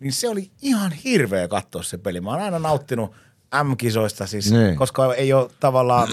Niin 0.00 0.12
se 0.12 0.28
oli 0.28 0.50
ihan 0.62 0.92
hirveä 0.92 1.48
katsoa 1.48 1.82
se 1.82 1.98
peli. 1.98 2.20
Mä 2.20 2.30
oon 2.30 2.42
aina 2.42 2.58
nauttinut 2.58 3.12
M-kisoista, 3.64 4.26
siis, 4.26 4.52
Niin. 4.52 4.76
koska 4.76 5.14
ei 5.14 5.32
ole 5.32 5.50
tavallaan 5.60 6.08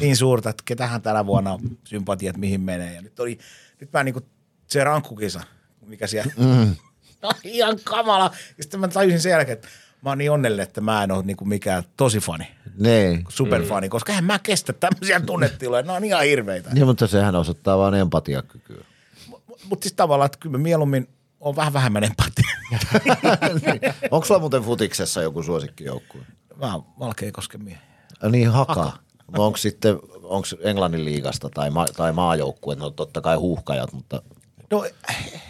niin 0.00 0.16
suurta, 0.16 0.50
että 0.50 0.62
ketähän 0.66 1.02
tänä 1.02 1.26
vuonna 1.26 1.52
on 1.52 1.60
sympatiat, 1.84 2.36
mihin 2.36 2.60
menee. 2.60 2.94
Ja 2.94 3.02
nyt 3.02 3.20
oli, 3.20 3.38
nyt 3.80 3.92
mä 3.92 4.04
niinku, 4.04 4.20
se 4.66 4.84
rankkukisa, 4.84 5.40
mikä 5.86 6.06
siellä, 6.06 6.32
mm. 6.36 6.76
ihan 7.44 7.78
kamala. 7.84 8.30
Ja 8.58 8.62
sitten 8.62 8.80
mä 8.80 8.88
tajusin 8.88 9.20
sen 9.20 9.30
jälkeen, 9.30 9.56
että 9.58 9.68
mä 10.02 10.10
oon 10.10 10.18
niin 10.18 10.30
onnellinen, 10.30 10.62
että 10.62 10.80
mä 10.80 11.02
en 11.02 11.12
ole 11.12 11.22
niinku 11.22 11.44
mikään 11.44 11.82
tosi 11.96 12.18
fani, 12.18 12.48
Niin. 12.78 13.24
superfani, 13.28 13.86
mm. 13.86 13.90
koska 13.90 14.12
en 14.12 14.24
mä 14.24 14.38
kestä 14.38 14.72
tämmöisiä 14.72 15.20
tunnetiloja, 15.20 15.82
ne 15.82 15.92
on 15.92 16.04
ihan 16.04 16.24
hirveitä. 16.24 16.70
Niin, 16.74 16.86
mutta 16.86 17.06
sehän 17.06 17.36
osoittaa 17.36 17.78
vain 17.78 17.94
empatiakykyä. 17.94 18.84
Mutta 19.64 19.84
siis 19.84 19.92
tavallaan, 19.92 20.26
että 20.26 20.38
kyllä 20.38 20.58
mä 20.58 20.62
mieluummin 20.62 21.08
on 21.40 21.56
vähän 21.56 21.72
vähemmän 21.72 22.04
empatia. 22.04 22.50
Onko 24.10 24.26
sulla 24.26 24.40
muuten 24.40 24.62
futiksessa 24.62 25.22
joku 25.22 25.42
suosikkijoukkue? 25.42 26.20
Vähän 26.60 26.80
Valkeakosken 26.98 27.64
miehiä. 27.64 27.82
Niin, 28.30 28.50
haka. 28.50 28.92
Onko 29.38 29.56
sitten, 29.56 29.98
onko 30.22 30.46
Englannin 30.60 31.04
liigasta 31.04 31.48
tai, 31.54 31.70
ma- 31.70 31.86
tai 31.96 32.12
maajoukkue? 32.12 32.74
No 32.74 32.90
totta 32.90 33.20
kai 33.20 33.36
huuhkajat, 33.36 33.92
mutta 33.92 34.22
No 34.70 34.84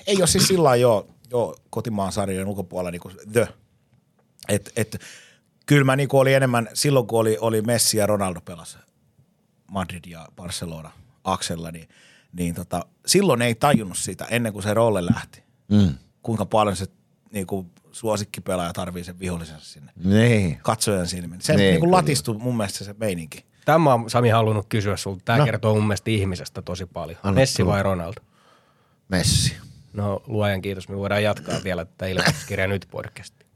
ei 0.07 0.17
ole 0.19 0.27
siis 0.27 0.47
sillä 0.49 0.65
lailla 0.65 0.83
jo, 0.83 1.09
jo 1.31 1.57
kotimaan 1.71 2.13
sarjojen 2.13 2.49
ulkopuolella 2.49 2.91
niin 2.91 3.01
kuin 3.01 3.15
the. 3.33 3.49
Et, 4.49 4.73
et, 4.77 5.01
kyllä 5.67 5.85
mä 5.85 5.97
niin 5.97 6.09
kuin 6.09 6.21
oli 6.21 6.35
enemmän, 6.35 6.69
silloin 6.75 7.07
kun 7.07 7.21
oli, 7.21 7.39
oli 7.41 7.63
Messi 7.63 7.99
ja 7.99 8.07
Ronaldo 8.07 8.41
pelas 8.41 8.79
Madrid 9.71 10.05
ja 10.07 10.29
Barcelona 10.37 10.91
aksella, 11.25 11.71
niin, 11.71 11.89
niin 12.33 12.55
tota, 12.55 12.87
silloin 13.07 13.43
ei 13.43 13.55
tajunnut 13.55 13.99
sitä 13.99 14.25
ennen 14.25 14.53
kuin 14.53 14.63
se 14.63 14.75
rolle 14.75 15.07
lähti. 15.07 15.43
mm. 15.69 15.95
Kuinka 16.23 16.47
paljon 16.47 16.77
se 16.77 16.87
niin 17.33 17.47
kuin 17.47 17.71
suosikkipelaaja 17.93 18.73
tarvii 18.73 19.05
sen 19.05 19.19
vihollisensa 19.19 19.65
sinne 19.67 19.93
niin. 20.05 20.59
katsojan 20.63 21.07
silmin. 21.07 21.41
Se 21.43 21.57
Niin, 21.57 21.71
niin, 21.71 21.81
kyllä. 21.81 21.97
latistui 21.97 22.39
mun 22.39 22.57
mielestä 22.57 22.85
se 22.85 22.95
meininki. 22.99 23.45
Tämä 23.65 23.95
on 23.95 24.11
Sami 24.11 24.29
halunnut 24.29 24.67
kysyä 24.69 24.97
sulta. 24.97 25.23
Tämä 25.25 25.39
no. 25.39 25.45
kertoo 25.45 25.75
mun 25.75 25.87
mielestä 25.87 26.11
ihmisestä 26.11 26.63
tosi 26.63 26.87
paljon. 26.87 27.19
Anna 27.23 27.41
Messi 27.41 27.63
tulla. 27.63 27.73
vai 27.73 27.83
Ronaldo? 27.83 28.21
Messi. 29.09 29.57
No 29.93 30.23
luojan 30.27 30.63
kiitos, 30.63 30.89
me 30.89 30.97
voidaan 30.97 31.23
jatkaa 31.23 31.59
vielä 31.65 31.85
tätä 31.85 32.07
ilmoituskirja 32.07 32.67
nyt 32.67 32.87
podcastia. 32.91 33.51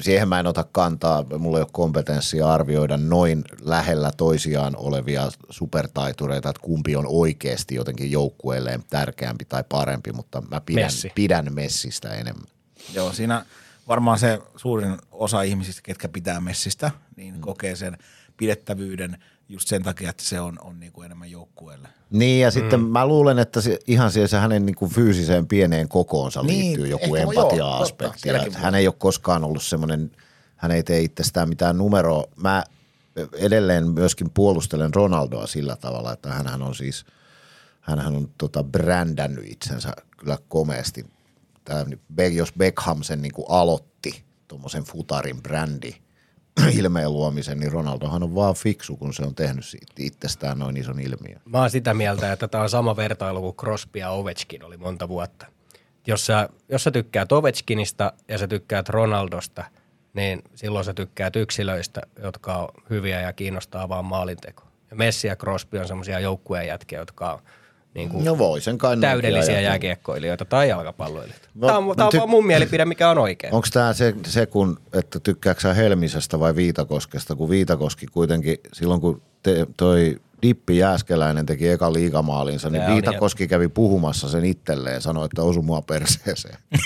Siihen 0.00 0.28
mä 0.28 0.40
en 0.40 0.46
ota 0.46 0.64
kantaa, 0.72 1.24
mulla 1.38 1.58
ei 1.58 1.62
ole 1.62 1.68
kompetenssia 1.72 2.52
arvioida 2.52 2.96
noin 2.96 3.44
lähellä 3.60 4.10
toisiaan 4.16 4.76
olevia 4.76 5.28
supertaitureita, 5.50 6.48
että 6.50 6.62
kumpi 6.62 6.96
on 6.96 7.04
oikeasti 7.08 7.74
jotenkin 7.74 8.10
joukkueelleen 8.10 8.82
tärkeämpi 8.90 9.44
tai 9.44 9.64
parempi, 9.68 10.12
mutta 10.12 10.42
mä 10.50 10.60
pidän, 10.60 10.84
Messi. 10.84 11.12
pidän 11.14 11.54
Messistä 11.54 12.14
enemmän. 12.14 12.46
Joo, 12.92 13.12
siinä 13.12 13.46
varmaan 13.88 14.18
se 14.18 14.40
suurin 14.56 14.96
osa 15.12 15.42
ihmisistä, 15.42 15.80
ketkä 15.84 16.08
pitää 16.08 16.40
Messistä, 16.40 16.90
niin 17.16 17.34
mm. 17.34 17.40
kokee 17.40 17.76
sen 17.76 17.98
pidettävyyden 18.36 19.18
just 19.48 19.68
sen 19.68 19.82
takia, 19.82 20.10
että 20.10 20.22
se 20.22 20.40
on, 20.40 20.58
on 20.60 20.80
niin 20.80 20.92
kuin 20.92 21.06
enemmän 21.06 21.30
joukkueelle. 21.30 21.88
Niin 22.10 22.40
ja 22.40 22.50
sitten 22.50 22.80
mm. 22.80 22.86
mä 22.86 23.06
luulen, 23.06 23.38
että 23.38 23.60
se, 23.60 23.78
ihan 23.86 24.12
siihen 24.12 24.28
se 24.28 24.38
hänen 24.38 24.66
niin 24.66 24.76
kuin 24.76 24.90
fyysiseen 24.90 25.46
pieneen 25.46 25.88
kokoonsa 25.88 26.42
Niin, 26.42 26.66
liittyy 26.66 26.86
joku 26.88 27.14
ehkä 27.14 27.32
joo, 27.32 27.42
empatia-aspekti. 27.42 28.28
totta, 28.28 28.58
hän 28.58 28.74
ei 28.74 28.86
ole 28.86 28.94
koskaan 28.98 29.44
ollut 29.44 29.62
semmoinen, 29.62 30.10
hän 30.56 30.70
ei 30.70 30.82
tee 30.82 31.00
itsestään 31.00 31.48
mitään 31.48 31.78
numeroa. 31.78 32.24
Mä 32.36 32.64
edelleen 33.32 33.90
myöskin 33.90 34.30
puolustelen 34.34 34.94
Ronaldoa 34.94 35.46
sillä 35.46 35.76
tavalla, 35.76 36.12
että 36.12 36.28
hän 36.28 36.62
on 36.62 36.74
siis, 36.74 37.04
hän 37.80 38.06
on 38.16 38.30
tota 38.38 38.64
brändännyt 38.64 39.44
itsensä 39.48 39.92
kyllä 40.16 40.38
komeasti. 40.48 41.06
Be- 42.14 42.28
jos 42.28 42.52
Beckham 42.58 43.02
sen 43.02 43.22
niin 43.22 43.32
kuin 43.32 43.46
aloitti, 43.48 44.24
tuommoisen 44.48 44.84
futarin 44.84 45.42
brändi, 45.42 45.94
ilmeen 46.78 47.12
luomisen, 47.12 47.60
niin 47.60 47.72
Ronaldohan 47.72 48.22
on 48.22 48.34
vaan 48.34 48.54
fiksu, 48.54 48.96
kun 48.96 49.14
se 49.14 49.22
on 49.22 49.34
tehnyt 49.34 49.64
itsestään 49.98 50.58
noin 50.58 50.76
ison 50.76 51.00
ilmiön. 51.00 51.40
Mä 51.44 51.60
oon 51.60 51.70
sitä 51.70 51.94
mieltä, 51.94 52.32
että 52.32 52.48
tämä 52.48 52.62
on 52.62 52.70
sama 52.70 52.96
vertailu 52.96 53.40
kuin 53.40 53.56
Crosby 53.56 53.98
ja 53.98 54.10
Ovechkin 54.10 54.64
oli 54.64 54.76
monta 54.76 55.08
vuotta. 55.08 55.46
Jos 56.06 56.26
sä, 56.26 56.48
jos 56.68 56.84
sä 56.84 56.90
tykkäät 56.90 57.32
Ovechkinista 57.32 58.12
ja 58.28 58.38
sä 58.38 58.48
tykkäät 58.48 58.88
Ronaldosta, 58.88 59.64
niin 60.14 60.42
silloin 60.54 60.84
sä 60.84 60.94
tykkäät 60.94 61.36
yksilöistä, 61.36 62.00
jotka 62.22 62.56
on 62.56 62.68
hyviä 62.90 63.20
ja 63.20 63.32
kiinnostaa 63.32 63.88
vaan 63.88 64.04
maalinteko. 64.04 64.62
Ja 64.90 64.96
Messi 64.96 65.28
ja 65.28 65.36
Crosby 65.36 65.78
on 65.78 65.88
semmoisia 65.88 66.20
joukkueen 66.20 66.66
jätkiä, 66.66 66.98
jotka 66.98 67.32
on 67.32 67.42
niin 67.94 68.08
kuin 68.08 68.24
No 68.24 68.38
voi 68.38 68.60
sen 68.60 68.78
kai 68.78 68.96
täydellisiä 68.96 69.52
ajatella. 69.52 69.60
jääkiekkoilijoita 69.70 70.44
tai 70.44 70.68
jalkapalloilijoita. 70.68 71.48
No, 71.54 71.66
tämä 71.66 71.78
on, 71.78 71.84
mä 71.86 71.94
tää 71.94 72.06
on 72.06 72.12
ty- 72.14 72.18
vaan 72.18 72.30
mun 72.30 72.46
mielipide, 72.46 72.84
mikä 72.84 73.10
on 73.10 73.18
oikein. 73.18 73.54
Onko 73.54 73.68
tämä 73.72 73.92
se, 73.92 74.14
se 74.26 74.46
kun, 74.46 74.78
että 74.92 75.20
tykkääksä 75.20 75.68
sä 75.68 75.74
Helmisestä 75.74 76.40
vai 76.40 76.56
Viitakoskesta, 76.56 77.34
kun 77.34 77.50
Viitakoski 77.50 78.06
kuitenkin 78.06 78.58
silloin 78.72 79.00
kun 79.00 79.22
te, 79.42 79.66
toi 79.76 80.20
Dippi 80.42 80.78
Jääskeläinen 80.78 81.46
teki 81.46 81.68
eka 81.68 81.92
liigamaalinsa, 81.92 82.70
niin 82.70 82.86
Viitakoski 82.86 83.48
kävi 83.48 83.68
puhumassa 83.68 84.28
sen 84.28 84.44
itselleen 84.44 84.94
ja 84.94 85.00
sanoi, 85.00 85.24
että 85.24 85.42
osu 85.42 85.62
mua 85.62 85.82
perseeseen. 85.82 86.58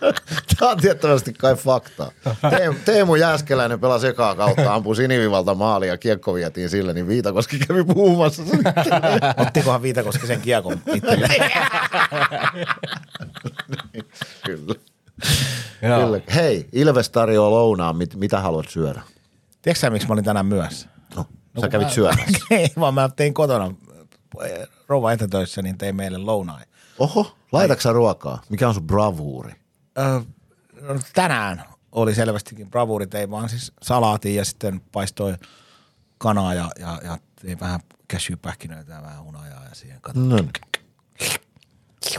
Tämä 0.60 0.70
on 0.72 0.78
tiettävästi 0.78 1.32
kai 1.32 1.54
fakta. 1.54 2.12
Teemu, 2.50 2.78
Teemu 2.84 3.14
Jääskeläinen 3.14 3.80
pelasi 3.80 4.06
ekaa 4.06 4.34
kautta, 4.34 4.74
ampui 4.74 4.96
sinivivalta 4.96 5.54
maali 5.54 5.88
ja 5.88 5.98
kiekko 5.98 6.34
vietiin 6.34 6.68
sille, 6.70 6.92
niin 6.94 7.08
Viitakoski 7.08 7.58
kävi 7.58 7.84
puhumassa. 7.84 8.42
Ottikohan 9.36 9.82
Viitakoski 9.82 10.26
sen 10.26 10.40
kiekon 10.40 10.80
itselleen? 10.94 11.50
Kyllä. 14.46 14.74
Joo. 15.82 16.00
Kyllä. 16.06 16.20
Hei, 16.34 16.68
Ilves 16.72 17.10
tarjoaa 17.10 17.50
lounaan, 17.50 17.96
mit, 17.96 18.14
mitä 18.16 18.40
haluat 18.40 18.68
syödä? 18.68 19.02
Tiedätkö 19.62 19.80
sä, 19.80 19.90
miksi 19.90 20.08
mä 20.08 20.12
olin 20.12 20.24
tänään 20.24 20.46
myöhässä? 20.46 20.88
No, 21.16 21.26
No, 21.54 21.60
sä 21.60 21.68
kävit 21.68 21.86
mä- 21.86 21.92
syömässä. 21.92 22.22
Ei, 22.50 22.68
vaan 22.80 22.94
mä 22.94 23.08
tein 23.16 23.34
kotona 23.34 23.74
rouva 24.88 25.12
etätöissä, 25.12 25.62
niin 25.62 25.78
tein 25.78 25.96
meille 25.96 26.18
lounaan. 26.18 26.60
Oho, 26.98 27.36
laitatko 27.52 27.82
sä 27.82 27.92
ruokaa? 27.92 28.42
Mikä 28.48 28.68
on 28.68 28.74
sun 28.74 28.86
bravuuri? 28.86 29.52
Öö, 29.98 30.20
no, 30.80 31.00
tänään 31.14 31.64
oli 31.92 32.14
selvästikin 32.14 32.70
bravuurit, 32.70 33.14
ei 33.14 33.30
vaan 33.30 33.48
siis 33.48 33.72
salaatin 33.82 34.34
ja 34.34 34.44
sitten 34.44 34.80
paistoi 34.92 35.34
kanaa 36.18 36.54
ja, 36.54 36.70
ja, 36.78 37.00
ja 37.04 37.18
tein 37.42 37.60
vähän 37.60 37.80
cashewpähkinöitä 38.12 38.92
ja 38.92 39.02
vähän 39.02 39.24
hunajaa 39.24 39.64
ja 39.64 39.74
siihen 39.74 40.00
katsoin. 40.00 40.28
No. 40.28 40.36
niin. 40.36 40.50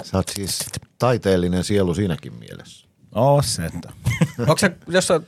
Sä 0.03 0.17
oot 0.17 0.27
siis 0.35 0.59
taiteellinen 0.99 1.63
sielu 1.63 1.93
siinäkin 1.93 2.33
mielessä. 2.33 2.87
No 3.15 3.41
se, 3.41 3.65
että. 3.65 3.93
Onko 4.39 4.57
se, 4.57 4.71
jos 4.87 5.07
sä 5.07 5.13
oot 5.13 5.23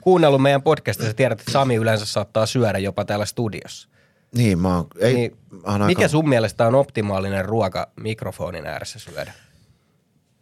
kuunnellut 0.00 0.42
meidän 0.42 0.62
podcastia, 0.62 1.06
sä 1.06 1.14
tiedät, 1.14 1.40
että 1.40 1.52
Sami 1.52 1.74
yleensä 1.74 2.06
saattaa 2.06 2.46
syödä 2.46 2.78
jopa 2.78 3.04
täällä 3.04 3.26
studiossa. 3.26 3.88
Niin, 4.34 4.58
mä 4.58 4.76
oon, 4.76 4.86
ei, 4.98 5.14
Niin, 5.14 5.36
mä 5.50 5.72
oon 5.72 5.86
mikä 5.86 6.00
aika, 6.00 6.08
sun 6.08 6.28
mielestä 6.28 6.66
on 6.66 6.74
optimaalinen 6.74 7.44
ruoka 7.44 7.90
mikrofonin 7.96 8.66
ääressä 8.66 8.98
syödä? 8.98 9.32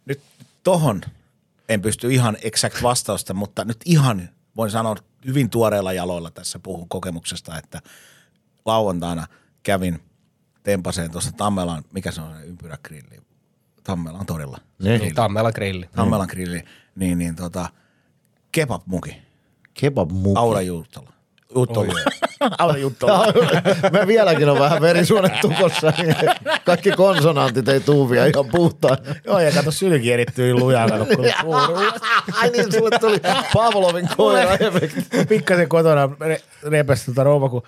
Nyt 0.05 0.21
tohon 0.63 1.01
en 1.73 1.81
pysty 1.81 2.13
ihan 2.13 2.37
exact 2.41 2.83
vastausta, 2.83 3.33
mutta 3.33 3.65
nyt 3.65 3.77
ihan 3.85 4.29
voin 4.57 4.71
sanoa 4.71 4.95
hyvin 5.25 5.49
tuoreilla 5.49 5.93
jaloilla 5.93 6.31
tässä 6.31 6.59
puhun 6.59 6.89
kokemuksesta, 6.89 7.57
että 7.57 7.81
lauantaina 8.65 9.27
kävin 9.63 9.99
tempaseen 10.63 11.11
tuossa 11.11 11.31
Tammelan, 11.31 11.83
mikä 11.93 12.11
se 12.11 12.21
on 12.21 12.37
se 12.37 12.43
ympyrägrilli, 12.45 13.19
Tammelan 13.83 14.25
torilla. 14.25 14.57
Niin. 14.83 15.15
Tammela 15.15 15.51
grilli. 15.51 15.89
Tammelan 15.95 16.27
grilli, 16.31 16.63
niin, 16.95 17.17
niin 17.17 17.35
tota, 17.35 17.69
kebab-muki, 18.51 19.15
kebab 19.73 20.11
muki. 20.11 20.39
Aura 20.39 20.61
Juttola. 20.61 21.13
Juttola. 21.55 21.93
Aura 22.57 22.77
Juttola. 22.77 23.25
Me 23.91 24.07
vieläkin 24.07 24.49
on 24.49 24.59
vähän 24.59 24.81
verisuonet 24.81 25.39
tukossa, 25.41 25.93
niin 25.97 26.15
kaikki 26.65 26.91
konsonantit 26.91 27.67
ei 27.67 27.79
tuu 27.79 28.09
vielä 28.09 28.25
ihan 28.25 28.45
puhtaan. 28.51 28.97
Joo, 29.25 29.39
ja 29.39 29.51
kato 29.51 29.71
sylki 29.71 30.11
erittyy 30.11 30.53
lujaa, 30.53 30.89
kato 30.89 31.05
kun 31.05 31.25
Ai 32.33 32.49
niin, 32.49 32.71
sulle 32.71 32.99
tuli 32.99 33.17
Pavlovin 33.53 34.09
koira 34.17 34.57
pikkasen 35.29 35.69
kotona 35.69 36.09
re, 36.19 36.41
repesi 36.63 37.05
tota 37.05 37.23
rouva, 37.23 37.49
kun 37.49 37.63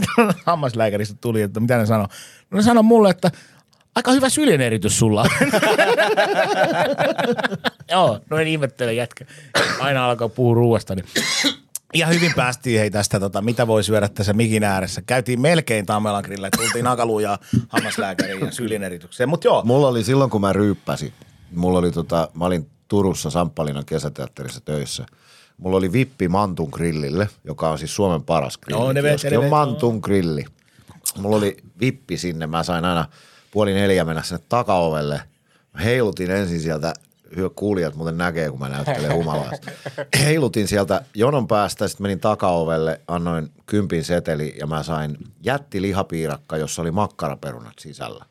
hammaslääkäristä 0.46 1.16
tuli, 1.20 1.42
että 1.42 1.60
mitä 1.60 1.78
ne 1.78 1.86
sanoi. 1.86 2.06
No 2.50 2.56
ne 2.56 2.62
sanoi 2.62 2.82
mulle, 2.82 3.10
että 3.10 3.30
Aika 3.94 4.12
hyvä 4.12 4.28
syljen 4.28 4.60
eritys 4.60 4.98
sulla. 4.98 5.26
Joo, 7.90 8.20
noin 8.30 8.48
ihmettelen 8.48 8.96
jätkä. 8.96 9.24
Aina 9.80 10.06
alkaa 10.06 10.28
puhua 10.28 10.54
ruuasta. 10.54 10.94
Niin. 10.94 11.04
Ja 11.94 12.06
hyvin 12.06 12.32
päästiin 12.36 12.80
hei 12.80 12.90
tästä, 12.90 13.20
tota, 13.20 13.42
mitä 13.42 13.66
voi 13.66 13.84
syödä 13.84 14.08
tässä 14.08 14.32
mikin 14.32 14.64
ääressä. 14.64 15.02
Käytiin 15.02 15.40
melkein 15.40 15.86
Tammelan 15.86 16.22
grillä, 16.24 16.48
tultiin 16.56 16.86
akaluun 16.86 17.22
ja 17.22 17.38
hammaslääkäriin 17.68 18.40
ja 18.40 18.52
syljen 18.52 18.82
eritykseen. 18.82 19.28
Mutta 19.28 19.46
joo, 19.46 19.62
Mulla 19.64 19.88
oli 19.88 20.04
silloin, 20.04 20.30
kun 20.30 20.40
mä 20.40 20.52
ryyppäsin, 20.52 21.12
mulla 21.54 21.78
oli 21.78 21.90
tota, 21.90 22.28
mä 22.34 22.44
olin 22.44 22.70
Turussa 22.88 23.30
Samppalinan 23.30 23.84
kesäteatterissa 23.84 24.60
töissä. 24.60 25.06
Mulla 25.58 25.76
oli 25.76 25.92
vippi 25.92 26.28
Mantun 26.28 26.68
grillille, 26.72 27.28
joka 27.44 27.70
on 27.70 27.78
siis 27.78 27.96
Suomen 27.96 28.22
paras 28.22 28.58
grilli. 28.58 28.82
Joo, 28.82 28.92
ne 28.92 29.02
vet- 29.02 29.30
ne 29.30 29.38
on 29.38 29.50
Mantun 29.50 29.98
grilli. 30.02 30.44
Mulla 31.18 31.36
oli 31.36 31.56
vippi 31.80 32.16
sinne, 32.16 32.46
mä 32.46 32.62
sain 32.62 32.84
aina 32.84 33.04
puoli 33.50 33.74
neljä 33.74 34.04
mennä 34.04 34.22
sinne 34.22 34.42
takaovelle. 34.48 35.20
Mä 35.74 35.80
heilutin 35.80 36.30
ensin 36.30 36.60
sieltä, 36.60 36.94
hyö 37.36 37.50
kuulijat 37.50 37.94
muuten 37.94 38.18
näkee, 38.18 38.50
kun 38.50 38.58
mä 38.58 38.68
näyttelen 38.68 39.14
humalaista. 39.14 39.70
Heilutin 40.18 40.68
sieltä 40.68 41.04
jonon 41.14 41.48
päästä, 41.48 41.88
sitten 41.88 42.04
menin 42.04 42.20
takaovelle, 42.20 43.00
annoin 43.08 43.52
kympin 43.66 44.04
seteli 44.04 44.54
ja 44.60 44.66
mä 44.66 44.82
sain 44.82 45.18
jätti 45.42 45.82
lihapiirakka, 45.82 46.56
jossa 46.56 46.82
oli 46.82 46.90
makkaraperunat 46.90 47.78
sisällä. 47.80 48.24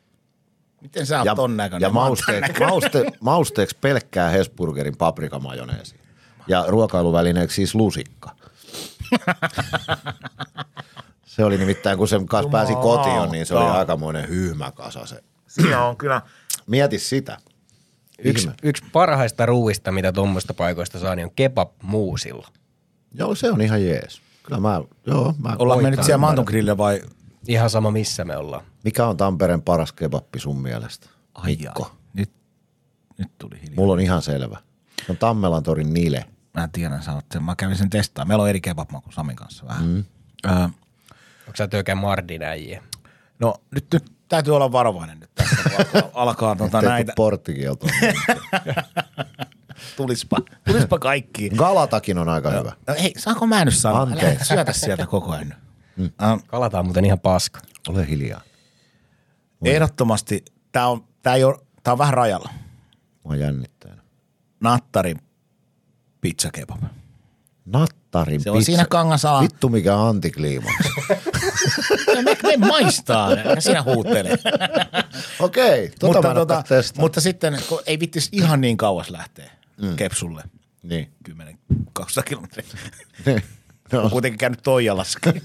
miten 0.81 1.05
sä 1.05 1.17
oot 1.17 1.25
Ja, 1.25 1.35
ton 1.35 1.57
näköinen? 1.57 1.87
ja 1.87 1.89
mauste, 1.89 2.39
näköinen. 2.39 2.69
mauste, 2.69 3.05
mausteeksi 3.19 3.77
pelkkää 3.81 4.29
Hesburgerin 4.29 4.97
paprikamajoneesi. 4.97 5.95
Ja 6.47 6.65
ruokailuvälineeksi 6.67 7.55
siis 7.55 7.75
lusikka. 7.75 8.29
se 11.25 11.45
oli 11.45 11.57
nimittäin, 11.57 11.97
kun 11.97 12.07
sen 12.07 12.25
kanssa 12.25 12.49
pääsi 12.49 12.75
kotiin, 12.75 13.31
niin 13.31 13.45
se 13.45 13.55
oli 13.55 13.69
aikamoinen 13.69 14.29
hyhmä 14.29 14.71
kasa 14.71 15.05
se. 15.05 15.23
Siinä 15.47 15.85
on 15.85 15.97
kyllä. 15.97 16.21
Mieti 16.67 16.99
sitä. 16.99 17.37
Yksi, 18.23 18.43
Ihme. 18.43 18.55
yksi 18.63 18.83
parhaista 18.91 19.45
ruuista, 19.45 19.91
mitä 19.91 20.11
tuommoista 20.11 20.53
paikoista 20.53 20.99
saa, 20.99 21.15
niin 21.15 21.25
on 21.25 21.31
kebab 21.35 21.71
muusilla. 21.83 22.47
Joo, 23.13 23.35
se 23.35 23.51
on 23.51 23.61
ihan 23.61 23.85
jees. 23.85 24.21
Kyllä 24.43 24.61
mä, 24.61 24.81
joo, 25.05 25.35
mä 25.43 25.55
Ollaan 25.59 25.83
me 25.83 25.91
nyt 25.91 26.03
siellä. 26.03 26.17
Mantun 26.17 26.45
grille 26.45 26.77
vai? 26.77 27.01
Ihan 27.47 27.69
sama, 27.69 27.91
missä 27.91 28.25
me 28.25 28.37
ollaan. 28.37 28.63
Mikä 28.83 29.07
on 29.07 29.17
Tampereen 29.17 29.61
paras 29.61 29.91
kebappi 29.93 30.39
sun 30.39 30.61
mielestä? 30.61 31.09
Ai, 31.33 31.55
Mikko. 31.55 31.91
Nyt, 32.13 32.31
nyt 33.17 33.31
tuli 33.37 33.55
hiljaa. 33.61 33.75
Mulla 33.75 33.93
on 33.93 33.99
ihan 33.99 34.21
selvä. 34.21 34.57
Se 35.05 35.11
on 35.11 35.17
Tammelan 35.17 35.63
torin 35.63 35.93
Nile. 35.93 36.25
Mä 36.53 36.69
tiedän, 36.71 37.03
sanot 37.03 37.25
sen. 37.33 37.43
Mä 37.43 37.55
kävin 37.55 37.75
sen 37.77 37.89
testaa. 37.89 38.25
Meillä 38.25 38.41
on 38.43 38.49
eri 38.49 38.61
kebabmaku 38.61 39.11
Samin 39.11 39.35
kanssa 39.35 39.67
vähän. 39.67 39.85
Mm. 39.85 40.03
Öö, 40.45 40.53
Onko 41.47 41.57
sä 41.57 41.67
työkään 41.67 41.97
Mardin 41.97 42.43
äijä? 42.43 42.83
no 43.39 43.55
nyt, 43.71 43.85
nyt 43.93 44.03
täytyy 44.31 44.55
olla 44.55 44.71
varovainen 44.71 45.19
nyt 45.19 45.29
tässä, 45.35 45.55
kun 45.63 45.71
alkaa, 45.77 46.09
alkaa 46.21 46.55
tota 46.55 46.71
Tehty 46.77 46.89
näitä. 46.89 47.13
porttikielto. 47.15 47.87
Tulispa, 49.97 50.37
tulispa 50.67 50.99
kaikki. 50.99 51.49
Galatakin 51.49 52.17
on 52.17 52.29
aika 52.29 52.51
hyvä. 52.51 52.71
No 52.87 52.95
hei, 53.01 53.13
saanko 53.17 53.47
mä 53.47 53.65
nyt 53.65 53.75
sanoa? 53.75 54.01
Anteeksi. 54.01 54.45
syötä 54.45 54.73
sieltä 54.73 55.05
koko 55.05 55.31
ajan. 55.31 55.53
Mm. 55.97 56.05
Uh, 56.05 56.43
Kalata 56.47 56.79
on 56.79 56.85
muuten 56.85 57.05
ihan 57.05 57.19
paska. 57.19 57.59
Ole 57.89 58.07
hiljaa. 58.09 58.41
ehdottomasti, 59.65 60.45
tää 60.71 60.87
on, 60.87 61.03
tää 61.21 61.35
ei 61.35 61.43
ole, 61.43 61.59
tää 61.83 61.91
on 61.91 61.97
vähän 61.97 62.13
rajalla. 62.13 62.49
Mua 63.23 63.35
jännittää. 63.35 63.97
Nattarin 64.59 65.17
pizzakebab. 66.21 66.81
Nattarin 67.73 68.41
Se 68.41 68.51
on 68.51 68.57
pizza. 68.57 68.65
siinä 68.65 68.83
Kangasalan- 68.83 69.43
Vittu 69.43 69.69
mikä 69.69 70.01
antikliimaksi. 70.01 70.89
Ja 72.15 72.21
me, 72.23 72.37
me 72.43 72.57
maistaa, 72.67 73.31
ja 73.33 73.61
sinä 73.61 73.83
huuttelee. 73.83 74.37
Okei, 75.39 75.91
tota 75.99 76.13
mutta, 76.13 76.33
tota, 76.33 76.63
tota, 76.63 76.83
mutta 77.01 77.21
sitten 77.21 77.59
kun 77.69 77.79
ei 77.85 77.99
vittis 77.99 78.29
ihan 78.31 78.61
niin 78.61 78.77
kauas 78.77 79.09
lähteä 79.09 79.51
mm. 79.81 79.95
Kepsulle. 79.95 80.43
Niin. 80.83 81.11
10-200 81.29 81.33
kilometriä. 82.25 82.65
Niin. 83.25 83.43
On 83.93 84.03
No, 84.03 84.09
kuitenkin 84.09 84.37
käynyt 84.37 84.59
Toijalassakin. 84.63 85.41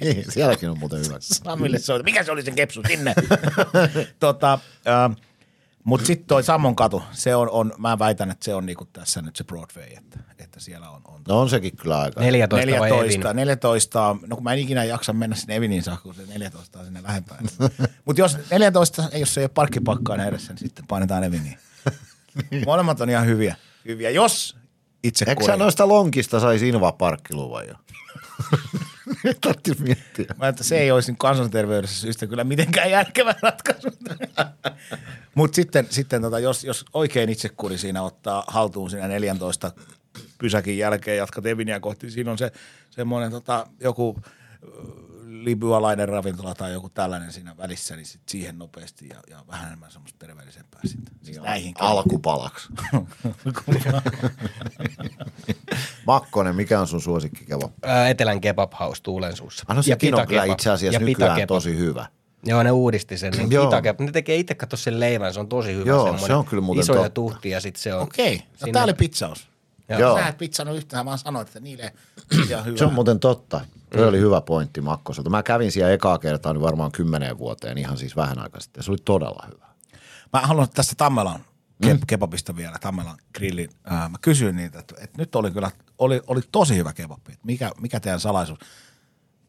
niin, 0.00 0.32
sielläkin 0.32 0.70
on 0.70 0.78
muuten 0.78 1.04
hyvä. 1.06 1.16
Samille 1.20 1.78
soita. 1.78 2.04
Mikä 2.04 2.24
se 2.24 2.32
oli 2.32 2.42
sen 2.42 2.54
kepsu 2.54 2.82
sinne? 2.88 3.14
tota, 4.20 4.52
äh, 4.88 5.16
mutta 5.84 6.06
sitten 6.06 6.26
toi 6.26 6.42
Sammon 6.42 6.76
katu, 6.76 7.02
se 7.12 7.36
on, 7.36 7.50
on, 7.50 7.72
mä 7.78 7.98
väitän, 7.98 8.30
että 8.30 8.44
se 8.44 8.54
on 8.54 8.66
niinku 8.66 8.84
tässä 8.84 9.22
nyt 9.22 9.36
se 9.36 9.44
Broadway, 9.44 9.84
että, 9.96 10.18
että 10.52 10.60
siellä 10.60 10.90
on, 10.90 11.00
on 11.04 11.20
No 11.28 11.40
on 11.40 11.50
sekin 11.50 11.76
kyllä 11.76 11.98
aika. 11.98 12.20
14 12.20 12.70
vai 12.78 12.90
14, 12.90 13.30
Evin? 13.30 13.36
14, 13.36 14.16
no 14.26 14.36
kun 14.36 14.44
mä 14.44 14.52
en 14.52 14.58
ikinä 14.58 14.84
jaksa 14.84 15.12
mennä 15.12 15.36
sinne 15.36 15.56
Eviniin 15.56 15.82
saakka, 15.82 16.02
kun 16.02 16.14
se 16.14 16.22
14 16.26 16.78
on 16.78 16.84
sinne 16.84 17.02
lähempään. 17.02 17.44
Mutta 18.04 18.20
jos 18.20 18.38
14, 18.50 19.08
ei, 19.12 19.20
jos 19.20 19.38
ei 19.38 19.44
ole 19.44 19.50
parkkipakkaa 19.54 20.26
edessä, 20.26 20.52
niin 20.52 20.58
sitten 20.58 20.86
painetaan 20.86 21.24
Eviniin. 21.24 21.58
Molemmat 22.66 23.00
on 23.00 23.10
ihan 23.10 23.26
hyviä. 23.26 23.56
hyviä. 23.84 24.10
Jos 24.10 24.56
itse 25.04 25.24
Eikö 25.28 25.44
sä 25.44 25.56
noista 25.56 25.88
lonkista 25.88 26.40
saisi 26.40 26.68
Inva 26.68 26.92
parkkiluvan 26.92 27.68
jo? 27.68 27.74
Nyt 29.24 29.40
tarvitsisi 29.40 29.82
miettiä. 29.82 30.34
Mä 30.38 30.48
että 30.48 30.64
se 30.64 30.78
ei 30.78 30.90
olisi 30.90 31.10
niin 31.10 31.18
kansanterveydessä 31.18 32.00
syystä 32.00 32.26
kyllä 32.26 32.44
mitenkään 32.44 32.90
järkevä 32.90 33.34
ratkaisu. 33.42 33.88
Mutta 35.34 35.56
sitten, 35.56 35.86
sitten 35.90 36.22
tota, 36.22 36.38
jos, 36.38 36.64
jos 36.64 36.84
oikein 36.94 37.28
itsekuri 37.28 37.78
siinä 37.78 38.02
ottaa 38.02 38.44
haltuun 38.46 38.90
siinä 38.90 39.08
14 39.08 39.72
pysäkin 40.42 40.78
jälkeen 40.78 41.16
jatkat 41.16 41.46
Evinia 41.46 41.80
kohti, 41.80 42.10
siinä 42.10 42.30
on 42.30 42.38
se 42.38 42.52
semmoinen 42.90 43.30
tota, 43.30 43.66
joku 43.80 44.18
libyalainen 45.28 46.08
ravintola 46.08 46.54
tai 46.54 46.72
joku 46.72 46.88
tällainen 46.88 47.32
siinä 47.32 47.56
välissä, 47.56 47.96
niin 47.96 48.06
sit 48.06 48.20
siihen 48.28 48.58
nopeasti 48.58 49.08
ja, 49.08 49.16
ja 49.30 49.44
vähän 49.48 49.66
enemmän 49.66 49.90
semmoista 49.90 50.18
terveellisempää 50.18 50.80
sitten. 50.84 51.14
Siis 51.22 51.40
näihin 51.40 51.74
Alkupalaksi. 51.78 52.68
Makkonen, 56.06 56.56
mikä 56.56 56.80
on 56.80 56.86
sun 56.86 57.00
suosikki 57.00 57.44
kebab? 57.44 57.72
Ää, 57.82 58.08
Etelän 58.08 58.40
kebab 58.40 58.72
house 58.80 59.02
Tuulensuussa. 59.02 59.64
Ano 59.68 59.82
sekin 59.82 60.14
on 60.14 60.26
kyllä 60.26 60.44
itse 60.44 60.70
asiassa 60.70 61.00
Ja 61.00 61.06
nykyään 61.06 61.16
pitakebab. 61.32 61.48
tosi 61.48 61.76
hyvä. 61.78 62.06
Joo, 62.44 62.62
ne 62.62 62.70
uudisti 62.70 63.18
sen. 63.18 63.32
Niin 63.32 63.50
Joo. 63.50 63.64
pitakebab. 63.66 64.00
Ne 64.00 64.12
tekee 64.12 64.36
itse 64.36 64.54
katso 64.54 64.76
sen 64.76 65.00
leivän, 65.00 65.34
se 65.34 65.40
on 65.40 65.48
tosi 65.48 65.74
hyvä. 65.74 65.84
Joo, 65.90 66.02
semmoinen 66.02 66.26
se 66.26 66.34
on 66.34 66.44
kyllä 66.44 66.60
muuten 66.62 66.80
Iso 66.82 66.92
ja 66.92 66.98
totta. 66.98 67.10
tuhti 67.14 67.50
ja 67.50 67.60
sitten 67.60 67.82
se 67.82 67.94
on. 67.94 68.02
Okei, 68.02 68.36
no 68.36 68.42
sinne- 68.56 68.72
tää 68.72 68.84
oli 68.84 68.94
pizzaus. 68.94 69.48
Joo. 69.88 70.00
Joo. 70.00 70.18
Sä 70.18 70.26
et 70.28 70.38
pizzannut 70.38 70.76
yhtään, 70.76 71.04
vaan 71.04 71.18
sanoit, 71.18 71.48
että 71.48 71.60
niille 71.60 71.92
on 72.58 72.64
hyvä. 72.64 72.76
Se 72.78 72.84
on 72.84 72.94
muuten 72.94 73.20
totta. 73.20 73.60
Tuo 73.96 74.06
oli 74.06 74.18
hyvä 74.20 74.40
pointti 74.40 74.80
Makkoselta. 74.80 75.30
Mä 75.30 75.42
kävin 75.42 75.72
siellä 75.72 75.92
ekaa 75.92 76.18
kertaa 76.18 76.52
niin 76.52 76.62
varmaan 76.62 76.92
kymmeneen 76.92 77.38
vuoteen, 77.38 77.78
ihan 77.78 77.98
siis 77.98 78.16
vähän 78.16 78.38
aikaa 78.38 78.60
sitten. 78.60 78.82
Se 78.82 78.90
oli 78.90 78.98
todella 79.04 79.46
hyvä. 79.54 79.66
Mä 80.32 80.40
haluan 80.40 80.68
tästä 80.74 80.94
Tammelan 80.96 81.40
ke- 81.86 81.98
kebabista 82.06 82.56
vielä, 82.56 82.76
Tammelan 82.80 83.16
grillin. 83.34 83.70
Mä 83.90 84.18
kysyin 84.20 84.56
niitä, 84.56 84.78
että, 84.78 84.94
että 85.00 85.18
nyt 85.18 85.34
oli 85.34 85.50
kyllä, 85.50 85.70
oli, 85.98 86.20
oli 86.26 86.40
tosi 86.52 86.76
hyvä 86.76 86.92
kebabi. 86.92 87.32
Että 87.32 87.46
Mikä, 87.46 87.70
mikä 87.80 88.00
teidän 88.00 88.20
salaisuus? 88.20 88.58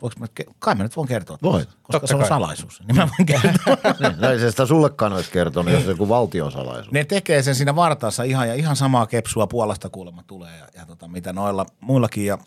Voinko 0.03 0.19
mä, 0.19 0.25
kai 0.59 0.75
mä 0.75 0.83
nyt 0.83 0.95
voin 0.97 1.07
kertoa. 1.07 1.37
Voit. 1.43 1.69
Koska 1.69 1.81
Totta 1.91 2.07
se 2.07 2.13
on 2.15 2.19
kai. 2.19 2.29
salaisuus. 2.29 2.81
Niin 2.87 2.95
mä 2.95 3.07
voin 3.17 3.25
kertoa. 3.25 3.77
Niin, 3.99 4.21
no 4.21 4.29
ei 4.29 4.39
se 4.39 4.51
sitä 4.51 4.65
sullekaan 4.65 5.13
olisi 5.13 5.31
kertonut, 5.31 5.73
jos 5.73 5.83
se 5.83 5.89
joku 5.89 6.09
valtion 6.09 6.51
salaisuus. 6.51 6.91
ne 6.91 7.03
tekee 7.05 7.41
sen 7.43 7.55
siinä 7.55 7.75
vartaassa 7.75 8.23
ihan, 8.23 8.47
ja 8.47 8.53
ihan 8.53 8.75
samaa 8.75 9.07
kepsua 9.07 9.47
Puolasta 9.47 9.89
kuulemma 9.89 10.23
tulee 10.27 10.57
ja, 10.57 10.67
ja 10.75 10.85
tota, 10.85 11.07
mitä 11.07 11.33
noilla 11.33 11.65
muillakin. 11.79 12.25
Ja, 12.25 12.37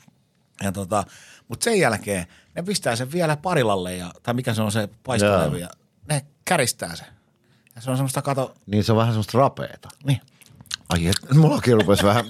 ja 0.62 0.72
tota, 0.72 1.04
mutta 1.48 1.64
sen 1.64 1.78
jälkeen 1.80 2.26
ne 2.54 2.62
pistää 2.62 2.96
sen 2.96 3.12
vielä 3.12 3.36
parilalle, 3.36 3.96
ja, 3.96 4.10
tai 4.22 4.34
mikä 4.34 4.54
se 4.54 4.62
on 4.62 4.72
se 4.72 4.88
paistolevy, 5.04 5.58
ja 5.58 5.68
ne 6.08 6.26
käristää 6.44 6.96
sen. 6.96 7.06
Ja 7.76 7.82
se 7.82 7.90
on 7.90 7.96
semmoista, 7.96 8.22
kato, 8.22 8.54
Niin 8.66 8.84
se 8.84 8.92
on 8.92 8.98
vähän 8.98 9.12
semmoista 9.12 9.38
rapeeta. 9.38 9.88
niin, 10.04 10.20
Ai 10.88 11.06
et, 11.06 11.34
mullakin 11.34 11.74
rupesi 11.74 12.02
vähän, 12.04 12.24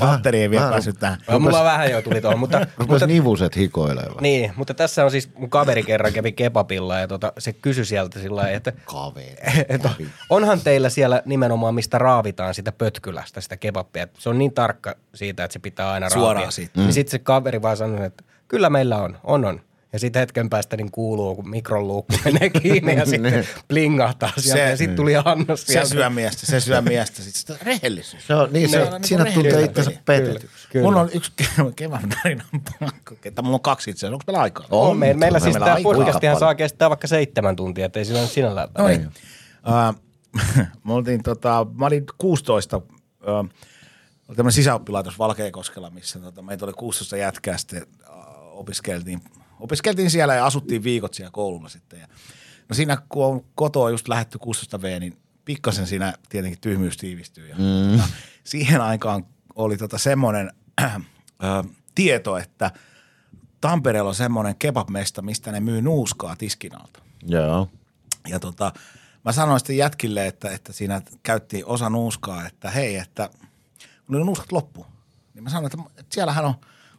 Valtteri 0.00 0.40
ei 0.42 0.50
vielä 0.50 0.60
vähän- 0.60 0.72
päässyt 0.72 0.98
tähän. 0.98 1.18
Joo, 1.28 1.38
Mulla 1.38 1.64
vähän 1.64 1.90
jo 1.90 2.02
tuli 2.02 2.20
tuohon, 2.20 2.38
mutta, 2.38 2.58
rupesi 2.58 2.90
mutta 2.90 3.06
nivuset 3.06 3.56
hikoilemaan. 3.56 4.22
Niin, 4.22 4.52
mutta 4.56 4.74
tässä 4.74 5.04
on 5.04 5.10
siis 5.10 5.30
mun 5.34 5.50
kaveri 5.50 5.82
kerran 5.82 6.12
kävi 6.12 6.32
kebabilla 6.32 6.98
ja 6.98 7.08
tota, 7.08 7.32
se 7.38 7.52
kysyi 7.52 7.84
sieltä 7.84 8.20
sillä 8.20 8.36
lailla, 8.36 8.56
että, 8.56 8.72
Kaveri. 8.84 9.36
että 9.68 9.90
onhan 10.30 10.60
teillä 10.60 10.88
siellä 10.88 11.22
nimenomaan, 11.24 11.74
mistä 11.74 11.98
raavitaan 11.98 12.54
sitä 12.54 12.72
pötkylästä, 12.72 13.40
sitä 13.40 13.56
kebabia. 13.56 14.08
Se 14.18 14.28
on 14.28 14.38
niin 14.38 14.52
tarkka 14.54 14.94
siitä, 15.14 15.44
että 15.44 15.52
se 15.52 15.58
pitää 15.58 15.90
aina 15.90 16.10
Suoraan 16.10 16.34
raavia. 16.36 16.50
siitä. 16.50 16.80
Niin 16.80 16.92
sitten 16.92 17.10
se 17.10 17.18
kaveri 17.18 17.62
vaan 17.62 17.76
sanoi, 17.76 18.06
että 18.06 18.24
kyllä 18.48 18.70
meillä 18.70 18.96
on, 19.02 19.18
on 19.24 19.44
on. 19.44 19.60
Ja 19.92 19.98
sitten 19.98 20.20
hetken 20.20 20.50
päästä 20.50 20.76
niin 20.76 20.90
kuuluu, 20.90 21.34
kun 21.34 21.50
mikron 21.50 21.88
luukku 21.88 22.14
menee 22.24 22.50
kiinni 22.50 22.96
ja 22.96 23.06
sitten 23.06 23.46
plingahtaa 23.68 24.32
sieltä. 24.38 24.62
Se- 24.62 24.70
ja 24.70 24.76
sitten 24.76 24.96
tuli 24.96 25.12
annos 25.24 25.60
Se 25.62 25.66
sieltä. 25.72 25.88
syö 25.88 26.10
miestä, 26.10 26.46
se 26.46 26.60
syö 26.60 26.80
miestä. 26.80 27.22
Sitten 27.22 27.40
sitä 27.40 27.64
rehellisyys. 27.64 28.26
Se 28.26 28.34
on, 28.34 28.52
niin, 28.52 28.68
se, 28.70 28.78
Ne 28.78 28.84
on 28.84 29.04
siinä 29.04 29.24
tuntee 29.24 29.42
rehellinen 29.42 29.64
itsensä 29.70 29.92
petetyksi. 30.04 30.68
Kyllä. 30.70 30.84
Mulla 30.84 31.00
on 31.00 31.10
yksi 31.14 31.32
ke- 31.42 31.72
kevään 31.76 32.08
tarina 32.08 32.44
pakko. 32.80 33.14
Että 33.24 33.42
mulla 33.42 33.54
on 33.54 33.60
kaksi 33.60 33.90
itse 33.90 34.06
asiassa. 34.06 34.14
Onko 34.14 34.24
meillä 34.26 34.42
aikaa? 34.42 34.66
On, 34.70 34.96
me, 34.96 35.06
meillä 35.06 35.18
Meillä 35.20 35.40
siis 35.40 35.56
on 35.56 35.62
tämä 35.62 35.76
podcastihan 35.82 36.38
saa 36.38 36.54
kestää 36.54 36.88
vaikka 36.90 37.06
seitsemän 37.06 37.56
tuntia, 37.56 37.86
ettei 37.86 38.04
sillä 38.04 38.20
ole 38.20 38.28
sinällään. 38.28 38.68
No 38.78 38.86
niin. 38.88 39.06
Uh, 39.06 40.00
mä, 40.84 40.92
oltiin, 40.94 41.22
tota, 41.22 41.66
mä 41.74 41.86
olin 41.86 42.04
16, 42.18 42.76
uh, 42.76 42.82
oli 44.28 44.36
tämmöinen 44.36 44.52
sisäoppilaitos 44.52 45.18
Valkeakoskella, 45.18 45.90
missä 45.90 46.18
tota, 46.18 46.42
meitä 46.42 46.64
oli 46.64 46.72
16 46.72 47.16
jätkää 47.16 47.58
sitten 47.58 47.82
uh, 47.82 48.58
opiskeltiin, 48.60 49.20
opiskeltiin 49.60 50.10
siellä 50.10 50.34
ja 50.34 50.46
asuttiin 50.46 50.84
viikot 50.84 51.14
siellä 51.14 51.30
koululla 51.30 51.68
sitten. 51.68 52.00
Ja 52.00 52.08
No 52.68 52.74
siinä 52.74 52.98
kun 53.08 53.24
on 53.24 53.44
kotoa 53.54 53.90
just 53.90 54.08
lähetty 54.08 54.38
16V, 54.46 55.00
niin 55.00 55.16
pikkasen 55.44 55.86
siinä 55.86 56.14
tietenkin 56.28 56.60
tyhmyys 56.60 56.96
tiivistyy. 56.96 57.48
Ja, 57.48 57.56
mm. 57.58 58.02
siihen 58.44 58.80
aikaan 58.80 59.26
oli 59.54 59.76
tota 59.76 59.98
semmoinen 59.98 60.52
äh, 60.82 60.94
äh, 60.94 61.02
tieto, 61.94 62.36
että 62.36 62.70
Tampereella 63.60 64.08
on 64.08 64.14
semmoinen 64.14 64.56
kebabmesta, 64.58 65.22
mistä 65.22 65.52
ne 65.52 65.60
myy 65.60 65.82
nuuskaa 65.82 66.36
tiskinalta. 66.36 67.02
Joo. 67.22 67.68
Ja 68.28 68.40
tota, 68.40 68.72
mä 69.24 69.32
sanoin 69.32 69.60
sitten 69.60 69.76
jätkille, 69.76 70.26
että, 70.26 70.50
että 70.50 70.72
siinä 70.72 71.02
käytti 71.22 71.64
osa 71.64 71.90
nuuskaa, 71.90 72.46
että 72.46 72.70
hei, 72.70 72.96
että 72.96 73.30
kun 74.06 74.16
ne 74.16 74.24
nuuskat 74.24 74.52
loppu, 74.52 74.86
niin 75.34 75.44
mä 75.44 75.50
sanoin, 75.50 75.66
että, 75.66 75.78
että 76.00 76.14
siellähän 76.14 76.44
on, 76.44 76.54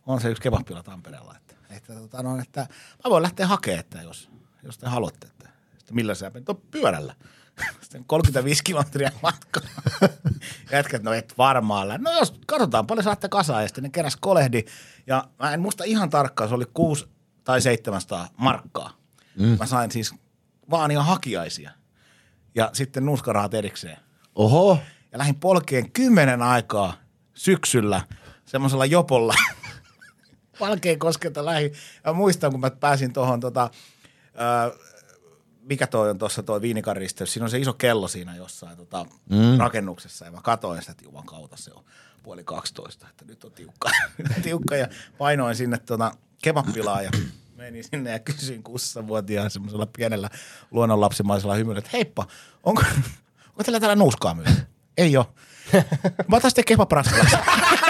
on 0.06 0.22
se 0.22 0.30
yksi 0.30 0.44
kebabpila 0.44 0.84
Tampereella, 0.84 1.36
että, 1.36 1.48
että, 1.69 1.93
tota, 1.93 2.23
no, 2.23 2.39
että 2.39 2.61
mä 3.03 3.09
voin 3.09 3.23
lähteä 3.23 3.47
hakemaan, 3.47 3.79
että 3.79 4.01
jos, 4.01 4.29
jos 4.63 4.77
te 4.77 4.87
haluatte, 4.87 5.27
että, 5.27 5.49
että 5.79 5.93
millä 5.93 6.15
sä 6.15 6.29
menet, 6.29 6.47
no 6.47 6.53
pyörällä. 6.53 7.15
Sitten 7.81 8.05
35 8.05 8.63
kilometriä 8.63 9.11
matkaa. 9.23 9.63
Jätkät, 10.71 11.03
no 11.03 11.13
et 11.13 11.33
varmaan. 11.37 12.01
No 12.03 12.11
jos 12.11 12.33
katsotaan, 12.47 12.87
paljon 12.87 13.03
saatte 13.03 13.29
kasaan. 13.29 13.61
Ja 13.61 13.67
sitten 13.67 13.83
ne 13.83 13.89
keräs 13.89 14.15
kolehdi. 14.15 14.63
Ja 15.07 15.23
mä 15.39 15.53
en 15.53 15.61
muista 15.61 15.83
ihan 15.83 16.09
tarkkaan, 16.09 16.49
se 16.49 16.55
oli 16.55 16.65
6 16.73 17.05
tai 17.43 17.61
700 17.61 18.27
markkaa. 18.37 18.93
Mm. 19.39 19.57
Mä 19.59 19.65
sain 19.65 19.91
siis 19.91 20.15
vaan 20.69 20.91
ihan 20.91 21.05
hakiaisia. 21.05 21.71
Ja 22.55 22.69
sitten 22.73 23.05
nuuskarahat 23.05 23.53
erikseen. 23.53 23.97
Oho. 24.35 24.79
Ja 25.11 25.17
lähdin 25.17 25.35
polkeen 25.35 25.91
kymmenen 25.91 26.41
aikaa 26.41 26.93
syksyllä 27.33 28.01
semmoisella 28.45 28.85
jopolla. 28.85 29.33
Valkeen 30.60 30.99
koskelta 30.99 31.45
lähi. 31.45 31.73
Ja 32.06 32.14
muistan, 32.14 32.52
kun 32.52 32.60
mä 32.60 32.69
pääsin 32.69 33.14
tuohon 33.14 33.40
tota, 33.40 33.69
mikä 35.61 35.88
toi 35.88 36.10
on 36.10 36.18
tuossa 36.18 36.44
toi 36.44 36.61
Viinikan 36.61 36.98
risteys, 36.98 37.34
siinä 37.34 37.44
on 37.44 37.49
se 37.49 37.60
iso 37.60 37.73
kello 37.73 38.07
siinä 38.07 38.36
jossain 38.36 38.77
tota, 38.77 39.06
mm. 39.30 39.57
rakennuksessa 39.57 40.26
ja 40.26 40.31
mä 40.31 40.40
katoin 40.44 40.81
sitä, 40.81 40.91
että 40.91 41.03
juman 41.03 41.26
kautta 41.26 41.57
se 41.57 41.72
on 41.73 41.84
puoli 42.23 42.44
12, 42.44 43.07
että 43.10 43.26
nyt 43.26 43.44
on 43.44 43.52
tiukka, 43.52 43.90
tiukka 44.44 44.76
ja 44.76 44.88
painoin 45.18 45.56
sinne 45.56 45.77
tota 45.77 46.11
kebabpilaan 46.41 47.03
ja 47.03 47.11
menin 47.56 47.84
sinne 47.84 48.11
ja 48.11 48.19
kysyin 48.19 48.64
16-vuotiaan 48.69 49.52
semmoisella 49.52 49.88
pienellä 49.98 50.30
luonnonlapsimaisella 50.72 51.56
hymyllä, 51.56 51.80
että 51.80 51.90
heippa, 51.94 52.27
onko, 52.64 52.84
onko 53.48 53.64
teillä 53.64 53.80
täällä 53.80 53.95
nuuskaa 53.95 54.34
myy? 54.34 54.45
Ei 54.98 55.18
oo. 55.18 55.34
Mä 56.27 56.36
otan 56.38 56.52
sitten 56.52 56.65
kebab 56.65 56.91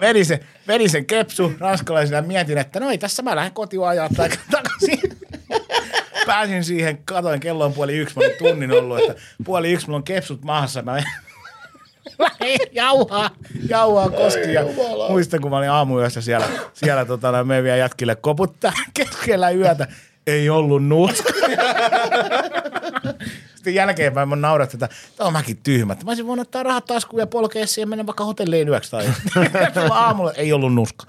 Vedin 0.00 0.26
sen, 0.26 0.40
vedin 0.68 0.90
sen 0.90 1.06
kepsu 1.06 1.52
ranskalaisena 1.58 2.16
ja 2.16 2.22
mietin, 2.22 2.58
että 2.58 2.80
no 2.80 2.90
ei 2.90 2.98
tässä 2.98 3.22
mä 3.22 3.36
lähden 3.36 3.52
kotiin 3.52 3.82
ajaa 3.82 4.08
takaisin. 4.50 5.18
Pääsin 6.26 6.64
siihen, 6.64 6.98
katoin 7.04 7.40
kello 7.40 7.64
on 7.64 7.72
puoli 7.72 7.96
yksi, 7.96 8.16
mä 8.16 8.24
olin 8.24 8.36
tunnin 8.38 8.72
ollut, 8.72 8.98
että 8.98 9.14
puoli 9.44 9.72
yksi 9.72 9.86
mulla 9.86 9.96
on 9.96 10.04
kepsut 10.04 10.42
maassa, 10.42 10.82
mä 10.82 11.02
jauhaa, 12.72 13.30
jauhaa 13.68 14.10
koski 14.10 14.52
ja 14.52 14.62
muistan, 15.08 15.40
kun 15.40 15.50
mä 15.50 15.56
olin 15.56 15.70
aamuyössä 15.70 16.20
siellä, 16.20 16.46
siellä 16.72 17.04
tota, 17.04 17.44
me 17.44 17.62
vielä 17.62 17.76
jätkille 17.76 18.16
koputtaa 18.16 18.72
keskellä 18.94 19.50
yötä, 19.50 19.86
ei 20.26 20.50
ollut 20.50 20.86
nuuska. 20.86 21.32
Sitten 23.60 23.74
jälkeenpäin 23.74 24.28
mä 24.28 24.36
naurat, 24.36 24.74
että 24.74 24.88
tämä 25.16 25.26
on 25.26 25.32
mäkin 25.32 25.56
tyhmä. 25.56 25.96
Mä 26.04 26.10
olisin 26.10 26.26
voinut 26.26 26.46
ottaa 26.46 26.62
rahat 26.62 26.84
taskuun 26.84 27.20
ja 27.20 27.26
polkea 27.26 27.66
siihen 27.66 27.88
mennä 27.88 28.06
vaikka 28.06 28.24
hotelliin 28.24 28.68
yöksi 28.68 28.90
tai 28.90 29.06
aamulla. 29.90 30.32
Ei 30.32 30.52
ollut 30.52 30.74
nuska. 30.74 31.06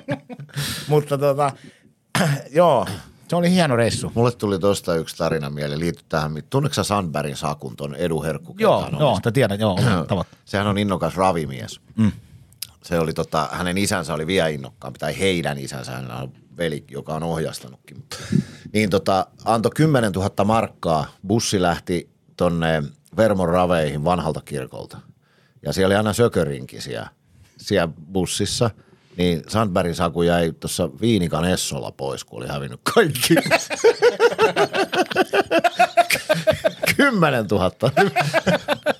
Mutta 0.88 1.18
tota, 1.18 1.52
joo, 2.50 2.86
se 3.28 3.36
oli 3.36 3.50
hieno 3.50 3.76
reissu. 3.76 4.12
Mulle 4.14 4.32
tuli 4.32 4.58
tosta 4.58 4.94
yksi 4.94 5.16
tarina 5.16 5.50
mieleen, 5.50 5.80
liittyy 5.80 6.06
tähän. 6.08 6.42
Tunneeko 6.50 6.84
Sandbergin 6.84 7.36
Sakun, 7.36 7.76
ton 7.76 7.94
Edu 7.94 8.22
Herkku? 8.22 8.54
Joo, 8.58 8.82
hän 8.82 9.00
joo, 9.00 9.20
tiedän, 9.32 9.60
joo. 9.60 9.78
Sehän 10.44 10.66
on 10.66 10.78
innokas 10.78 11.16
ravimies. 11.16 11.80
Mm. 11.96 12.12
Se 12.82 12.98
oli 12.98 13.12
tota, 13.12 13.48
hänen 13.52 13.78
isänsä 13.78 14.14
oli 14.14 14.26
vielä 14.26 14.48
innokkaampi, 14.48 14.98
tai 14.98 15.18
heidän 15.18 15.58
isänsä, 15.58 15.92
hänellä 15.92 16.16
on 16.16 16.32
veli, 16.56 16.84
joka 16.90 17.14
on 17.14 17.22
ohjastanutkin. 17.22 18.04
Niin 18.72 18.90
tota, 18.90 19.26
antoi 19.44 19.72
10 19.74 20.12
000 20.12 20.44
markkaa, 20.44 21.06
bussi 21.26 21.62
lähti 21.62 22.10
tonne 22.36 22.82
Vermon 23.16 23.48
raveihin 23.48 24.04
vanhalta 24.04 24.40
kirkolta. 24.44 24.98
Ja 25.62 25.72
siellä 25.72 25.92
oli 25.92 25.96
aina 25.96 26.12
sökörinki 26.12 26.80
siellä, 26.80 27.08
siellä 27.56 27.88
bussissa. 28.12 28.70
Niin 29.16 29.42
Sandbergin 29.48 29.94
Saku 29.94 30.22
jäi 30.22 30.52
tuossa 30.60 30.90
Viinikan 31.00 31.44
Essolla 31.44 31.92
pois, 31.92 32.24
kun 32.24 32.38
oli 32.38 32.48
hävinnyt 32.48 32.80
kaikki. 32.94 33.34
10 36.96 37.46
000. 37.50 37.70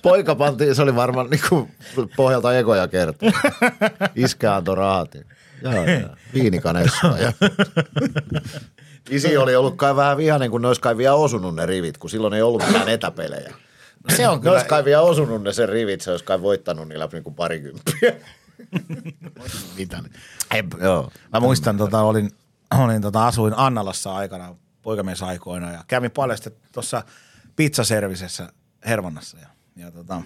Poika 0.01 0.35
pantiin, 0.35 0.75
se 0.75 0.81
oli 0.81 0.95
varmaan 0.95 1.29
niinku 1.29 1.69
pohjalta 2.15 2.57
ekoja 2.57 2.87
kertaa. 2.87 3.29
Iskä 4.15 4.55
antoi 4.55 4.75
rahat. 4.75 5.17
Joo, 5.61 5.73
joo. 5.73 6.09
Viinikan 6.33 6.77
Essola. 6.77 7.17
Ja. 7.17 7.33
Isi 9.09 9.37
oli 9.37 9.55
ollut 9.55 9.75
kai 9.77 9.95
vähän 9.95 10.17
vihainen, 10.17 10.51
kun 10.51 10.61
ne 10.61 10.67
olisi 10.67 10.81
kai 10.81 10.97
vielä 10.97 11.15
osunut 11.15 11.55
ne 11.55 11.65
rivit, 11.65 11.97
kun 11.97 12.09
silloin 12.09 12.33
ei 12.33 12.41
ollut 12.41 12.63
mitään 12.67 12.89
etäpelejä. 12.89 13.53
Se 14.15 14.27
on 14.27 14.37
Ne 14.37 14.41
kyllä, 14.41 14.53
olisi 14.53 14.67
kai 14.67 14.85
vielä 14.85 15.01
osunut 15.01 15.43
ne 15.43 15.53
sen 15.53 15.69
rivit, 15.69 16.01
se 16.01 16.11
olisi 16.11 16.25
kai 16.25 16.41
voittanut 16.41 16.87
niillä 16.87 17.09
niinku 17.11 17.31
parikymppiä. 17.31 18.13
mitä 19.77 20.03
Ei, 20.51 20.63
joo. 20.81 21.11
Mä 21.33 21.39
muistan, 21.39 21.77
tota, 21.77 22.01
olin, 22.01 22.31
olin 22.83 23.01
tota, 23.01 23.27
asuin 23.27 23.53
Annalassa 23.57 24.15
aikana 24.15 24.55
poikamiesaikoina 24.81 25.71
ja 25.71 25.83
kävin 25.87 26.11
paljon 26.11 26.37
tuossa 26.71 27.03
pizzaservisessä 27.55 28.53
Hervannassa. 28.85 29.37
Ja, 29.37 29.47
ja 29.75 29.91
tota, 29.91 30.21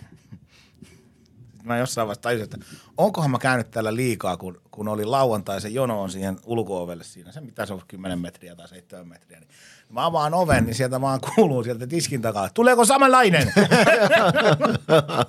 mä 1.64 1.78
jossain 1.78 2.08
vaiheessa 2.08 2.22
tajusin, 2.22 2.44
että 2.44 2.58
onkohan 2.98 3.32
mä 3.32 3.40
käynyt 3.40 3.72
täällä 3.72 3.96
liikaa, 3.96 4.38
kun, 4.38 4.62
kun 4.72 4.88
oli 4.88 5.06
lauantai, 5.06 5.62
se 5.62 5.70
jono 5.70 6.02
on 6.02 6.12
siihen 6.12 6.38
ulko-ovelle 6.46 7.04
siinä, 7.04 7.32
se 7.32 7.42
mitä 7.42 7.66
se 7.66 7.74
on 7.74 7.82
10 7.88 8.20
metriä 8.20 8.56
tai 8.56 8.68
7 8.68 9.08
metriä. 9.08 9.40
Niin 9.40 9.50
mä 9.90 10.06
avaan 10.06 10.34
oven, 10.34 10.66
niin 10.66 10.76
sieltä 10.76 11.02
vaan 11.02 11.20
kuuluu 11.36 11.64
sieltä 11.64 11.88
tiskin 11.88 12.22
takaa, 12.22 12.50
tuleeko 12.50 12.86
samanlainen? 12.86 13.54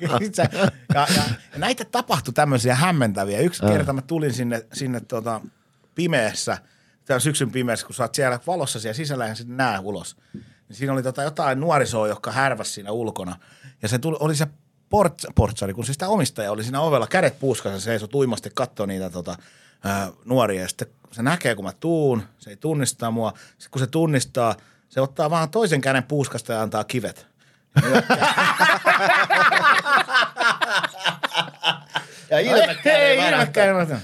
ja, 0.01 0.19
ja, 0.95 1.07
ja, 1.17 1.23
näitä 1.57 1.85
tapahtui 1.85 2.35
tämmöisiä 2.35 2.75
hämmentäviä. 2.75 3.41
Yksi 3.41 3.63
kerta 3.63 3.93
mä 3.93 4.03
tulin 4.03 4.33
sinne, 4.33 4.67
sinne 4.73 5.01
tota, 5.01 5.41
pimeässä, 5.95 6.59
täällä 7.05 7.21
syksyn 7.21 7.51
pimeässä, 7.51 7.87
kun 7.87 7.95
sä 7.95 8.03
oot 8.03 8.15
siellä 8.15 8.41
valossa 8.47 8.81
siellä 8.81 8.97
sisällä 8.97 9.27
ja 9.27 9.35
sitten 9.35 9.57
näe 9.57 9.79
ulos. 9.79 10.17
Niin 10.33 10.77
siinä 10.77 10.93
oli 10.93 11.03
tota 11.03 11.23
jotain 11.23 11.61
nuorisoa, 11.61 12.09
jotka 12.09 12.33
härväs 12.33 12.75
siinä 12.75 12.91
ulkona. 12.91 13.37
Ja 13.83 13.89
se 13.89 13.99
tuli, 13.99 14.17
oli 14.21 14.35
se 14.35 14.47
port, 14.93 15.15
portsari, 15.35 15.75
kun 15.75 15.85
se 15.85 15.93
sitä 15.93 16.09
omistaja 16.09 16.53
oli 16.53 16.63
siinä 16.63 16.81
ovella, 16.81 17.07
kädet 17.07 17.41
puuskassa, 17.41 17.81
se 17.81 17.85
seisoi 17.85 18.09
tuimasti 18.09 18.51
katsoi 18.55 18.87
niitä 18.87 19.11
tota, 19.11 19.37
ää, 19.85 20.11
nuoria. 20.25 20.63
Ja 20.63 20.69
sitten 20.69 20.89
se 21.11 21.23
näkee, 21.23 21.55
kun 21.55 21.65
mä 21.65 21.73
tuun, 21.81 22.23
se 22.39 22.51
ei 22.51 22.57
tunnista 22.57 23.11
mua. 23.11 23.33
Sitten 23.39 23.71
kun 23.71 23.81
se 23.81 23.87
tunnistaa, 23.87 24.55
se 24.89 25.01
ottaa 25.01 25.31
vaan 25.31 25.51
toisen 25.51 25.81
käden 25.81 26.03
puuskasta 26.03 26.53
ja 26.53 26.63
antaa 26.63 26.85
kivet. 26.85 27.27
Ja 32.31 32.39
Ei, 32.39 32.47
ilmekään 32.47 33.29
ilmekään. 33.33 34.01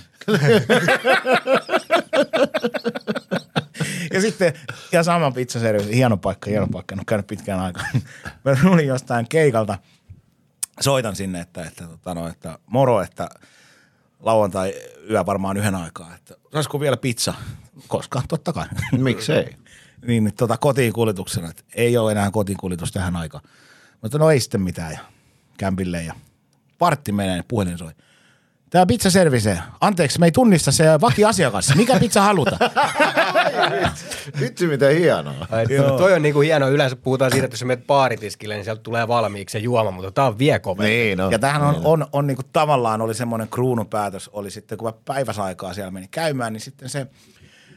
ja 4.13 4.21
sitten, 4.21 4.53
ja 4.93 5.03
sama 5.03 5.31
pizzaservice, 5.31 5.95
hieno 5.95 6.17
paikka, 6.17 6.51
hieno 6.51 6.67
paikka, 6.67 6.95
en 6.95 6.99
ole 6.99 7.05
käynyt 7.07 7.27
pitkään 7.27 7.61
aikaa. 7.61 7.85
Mä 8.45 8.57
tulin 8.63 8.87
jostain 8.87 9.29
keikalta, 9.29 9.79
soitan 10.81 11.17
sinne, 11.17 11.41
että, 11.41 11.63
että, 11.63 11.87
tota, 11.87 12.15
no, 12.15 12.29
että 12.29 12.59
moro, 12.67 13.03
että 13.03 13.29
lauantai 14.21 14.75
yö 15.11 15.27
varmaan 15.27 15.57
yhden 15.57 15.75
aikaa, 15.75 16.15
että 16.15 16.35
saisiko 16.53 16.81
vielä 16.81 16.97
pizza? 16.97 17.35
Koska, 17.89 18.23
totta 18.29 18.53
kai. 18.53 18.67
Miksei? 18.99 19.57
niin, 20.07 20.25
niin 20.25 20.35
tota, 20.35 20.57
kotiin 20.57 20.93
kuljetuksena, 20.93 21.51
että 21.51 21.63
ei 21.75 21.97
ole 21.97 22.13
enää 22.13 22.31
kotiin 22.31 22.59
kuljetus 22.59 22.93
tähän 22.93 23.17
aikaan. 23.17 23.45
Mutta 24.03 24.19
no 24.19 24.31
ei 24.31 24.41
sitten 24.41 24.61
mitään 24.61 24.93
ja 24.93 24.99
kämpille 25.59 26.03
ja 26.03 26.15
vartti 26.81 27.13
menee 27.13 27.37
ja 27.37 27.45
puhelin 27.49 27.79
soi. 27.79 27.93
Tämä 28.71 28.87
pizza 28.87 29.11
service, 29.11 29.59
anteeksi, 29.81 30.21
me 30.21 30.27
ei 30.27 30.33
tunnista 30.33 30.73
se 30.73 30.85
vakioasiakas. 31.01 31.75
Mikä 31.77 32.01
pizza 32.01 32.23
halutaan? 32.23 32.71
Vitsi 34.41 34.67
miten 34.67 34.97
hienoa. 34.97 35.47
Ai, 35.51 35.67
toi 35.99 36.13
on 36.13 36.23
niinku 36.23 36.41
hieno. 36.41 36.71
Yleensä 36.71 36.97
puhutaan 36.97 37.31
siitä, 37.31 37.45
että 37.45 37.55
jos 37.55 37.65
menet 37.65 37.87
baaritiskille, 37.87 38.55
niin 38.55 38.65
sieltä 38.65 38.83
tulee 38.83 39.09
valmiiksi 39.09 39.53
se 39.53 39.59
juoma, 39.59 39.91
mutta 39.91 40.11
tää 40.11 40.27
on 40.27 40.39
vie 40.39 40.59
kovempi. 40.59 40.91
Niin, 40.91 41.19
no. 41.19 41.31
Ja 41.31 41.39
tämähän 41.39 41.63
on, 41.63 41.81
on, 41.85 42.07
on 42.13 42.27
niinku 42.27 42.43
tavallaan 42.53 43.01
oli 43.01 43.15
semmoinen 43.15 43.49
kruunupäätös, 43.49 44.29
oli 44.29 44.51
sitten 44.51 44.79
kun 44.79 44.89
mä 44.89 44.93
päiväsaikaa 45.05 45.75
siellä 45.75 45.91
meni 45.91 46.09
käymään, 46.11 46.53
niin 46.53 46.61
sitten 46.61 46.89
se, 46.89 47.07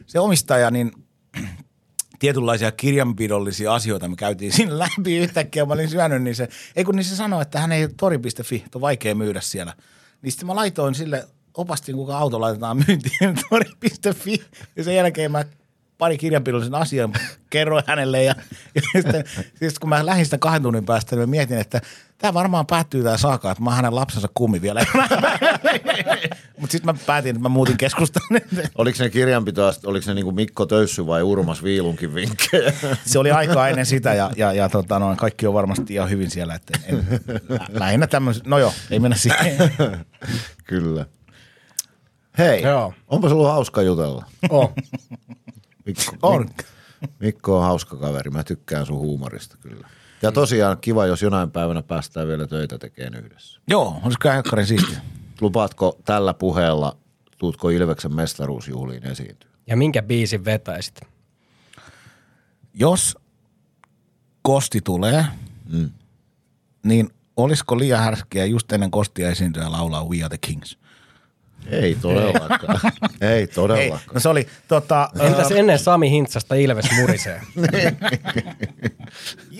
se 0.06 0.20
omistaja, 0.20 0.70
niin 0.70 0.92
tietynlaisia 2.18 2.72
kirjanpidollisia 2.72 3.74
asioita 3.74 4.08
me 4.08 4.16
käytiin 4.16 4.52
siinä 4.52 4.78
läpi 4.78 5.18
yhtäkkiä, 5.18 5.64
mä 5.64 5.74
olin 5.74 5.90
syönyt, 5.90 6.22
niin 6.22 6.34
se, 6.34 6.48
ei 6.76 6.84
kun 6.84 6.96
niin 6.96 7.04
se 7.04 7.16
sanoi, 7.16 7.42
että 7.42 7.60
hän 7.60 7.72
ei 7.72 7.88
tori.fi, 7.96 8.64
on 8.74 8.80
vaikea 8.80 9.14
myydä 9.14 9.40
siellä. 9.40 9.74
Niin 10.22 10.32
sitten 10.32 10.46
mä 10.46 10.54
laitoin 10.54 10.94
sille 10.94 11.28
opastin, 11.56 11.94
kuinka 11.96 12.18
auto 12.18 12.40
laitetaan 12.40 12.76
myyntiin 12.76 13.34
tori.fi. 13.50 14.42
Ja 14.76 14.84
sen 14.84 14.96
jälkeen 14.96 15.32
mä 15.32 15.44
pari 15.98 16.18
kirjanpidollisen 16.18 16.74
asian 16.74 17.12
kerroin 17.50 17.84
hänelle. 17.86 18.24
Ja, 18.24 18.34
ja 18.74 18.82
sitten, 18.92 19.24
siis 19.54 19.78
kun 19.78 19.88
mä 19.88 20.06
lähdin 20.06 20.24
sitä 20.24 20.38
kahden 20.38 20.62
tunnin 20.62 20.84
päästä, 20.84 21.16
niin 21.16 21.28
mä 21.28 21.30
mietin, 21.30 21.58
että 21.58 21.80
tämä 22.22 22.34
varmaan 22.34 22.66
päättyy 22.66 23.02
tämä 23.02 23.16
saaka, 23.16 23.50
että 23.50 23.62
mä 23.62 23.70
oon 23.70 23.76
hänen 23.76 23.94
lapsensa 23.94 24.28
kummi 24.34 24.62
vielä. 24.62 24.84
Mutta 26.58 26.72
sitten 26.72 26.94
mä 26.94 27.00
päätin, 27.06 27.30
että 27.30 27.42
mä 27.42 27.48
muutin 27.48 27.76
keskustan. 27.78 28.22
Oliko 28.78 28.98
ne 29.00 29.10
kirjanpitoa, 29.10 29.72
oliko 29.86 30.04
ne 30.06 30.14
niinku 30.14 30.32
Mikko 30.32 30.66
Töyssy 30.66 31.06
vai 31.06 31.22
Urmas 31.22 31.62
Viilunkin 31.62 32.14
vinkkejä? 32.14 32.72
se 33.06 33.18
oli 33.18 33.30
aikaa 33.30 33.68
ennen 33.68 33.86
sitä 33.86 34.14
ja, 34.14 34.30
ja, 34.36 34.52
ja 34.52 34.68
tota, 34.68 34.98
no, 34.98 35.16
kaikki 35.16 35.46
on 35.46 35.54
varmasti 35.54 35.94
ihan 35.94 36.10
hyvin 36.10 36.30
siellä. 36.30 36.54
Että 36.54 36.78
en, 36.86 37.06
lä- 37.48 37.60
lähinnä 37.70 38.06
tämmöiset, 38.06 38.46
no 38.46 38.58
joo, 38.58 38.72
ei 38.90 38.98
mennä 38.98 39.16
siihen. 39.16 39.56
Kyllä. 40.64 41.06
Hei, 42.38 42.62
Joo. 42.62 42.94
onpa 43.08 43.28
sulla 43.28 43.52
hauska 43.52 43.82
jutella. 43.82 44.24
Oh. 44.50 44.72
Mikko, 45.86 46.16
On. 46.22 46.48
Mik- 46.48 46.64
Mikko 47.20 47.56
on 47.58 47.62
hauska 47.64 47.96
kaveri, 47.96 48.30
mä 48.30 48.44
tykkään 48.44 48.86
sun 48.86 48.98
huumorista 48.98 49.56
kyllä. 49.60 49.88
Ja 50.22 50.32
tosiaan 50.32 50.78
kiva, 50.80 51.06
jos 51.06 51.22
jonain 51.22 51.50
päivänä 51.50 51.82
päästään 51.82 52.28
vielä 52.28 52.46
töitä 52.46 52.78
tekemään 52.78 53.24
yhdessä. 53.24 53.60
joo, 53.68 53.88
olisiko 54.02 54.20
kyllä 54.22 54.34
helkkarin 54.34 54.66
siistiä. 54.66 55.00
Lupaatko 55.40 55.98
tällä 56.04 56.34
puheella, 56.34 56.96
tuutko 57.38 57.68
Ilveksen 57.68 58.14
mestaruusjuhliin 58.14 59.06
esiintyä? 59.06 59.50
Ja 59.66 59.76
minkä 59.76 60.02
biisin 60.02 60.44
vetäisit? 60.44 61.00
Jos 62.74 63.18
kosti 64.42 64.80
tulee, 64.80 65.24
Mm. 65.72 65.90
niin 66.84 67.10
olisiko 67.36 67.78
liian 67.78 68.00
härskiä 68.04 68.44
just 68.44 68.72
ennen 68.72 68.90
kostia 68.90 69.30
esiintyä 69.30 69.72
laulaa 69.72 70.04
We 70.04 70.22
Are 70.22 70.28
the 70.28 70.38
Kings? 70.38 70.78
Ei 71.82 71.94
todellakaan. 71.94 72.80
Ei 73.20 73.28
Ei, 73.28 73.46
todellakaan. 73.46 74.14
no 74.14 74.20
se 74.20 74.28
oli 74.28 74.46
tota... 74.68 75.08
Entäs 75.20 75.50
ennen 75.50 75.78
Sami 75.78 76.10
Hintsasta 76.10 76.54
Ilves 76.54 76.86
murisee? 77.00 77.40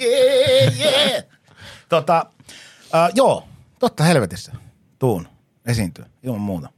Yeah, 0.01 0.79
yeah. 0.81 1.25
tota, 1.89 2.27
uh, 2.85 3.15
joo, 3.15 3.49
totta 3.79 4.05
helvetissä. 4.05 4.53
Tuun 4.99 5.29
esiintyä, 5.67 6.07
ilman 6.23 6.41
muuta. 6.41 6.69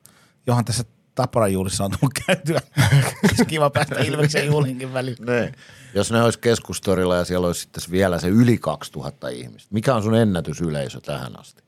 Johan 0.46 0.64
tässä 0.64 0.84
Tapparan 1.14 1.52
juhlissa 1.52 1.84
on 1.84 1.90
tullut 1.90 2.14
käytyä. 2.26 2.60
Kiva 3.46 3.70
päästä 3.70 4.00
Ilveksen 4.00 4.46
juhlinkin 4.46 4.92
väliin. 4.92 5.16
Ne. 5.20 5.52
Jos 5.94 6.12
ne 6.12 6.22
olisi 6.22 6.38
keskustorilla 6.38 7.16
ja 7.16 7.24
siellä 7.24 7.46
olisi 7.46 7.60
sitten 7.60 7.82
vielä 7.90 8.18
se 8.18 8.28
yli 8.28 8.58
2000 8.58 9.28
ihmistä. 9.28 9.68
Mikä 9.74 9.94
on 9.94 10.02
sun 10.02 10.14
ennätysyleisö 10.14 11.00
tähän 11.00 11.40
asti? 11.40 11.63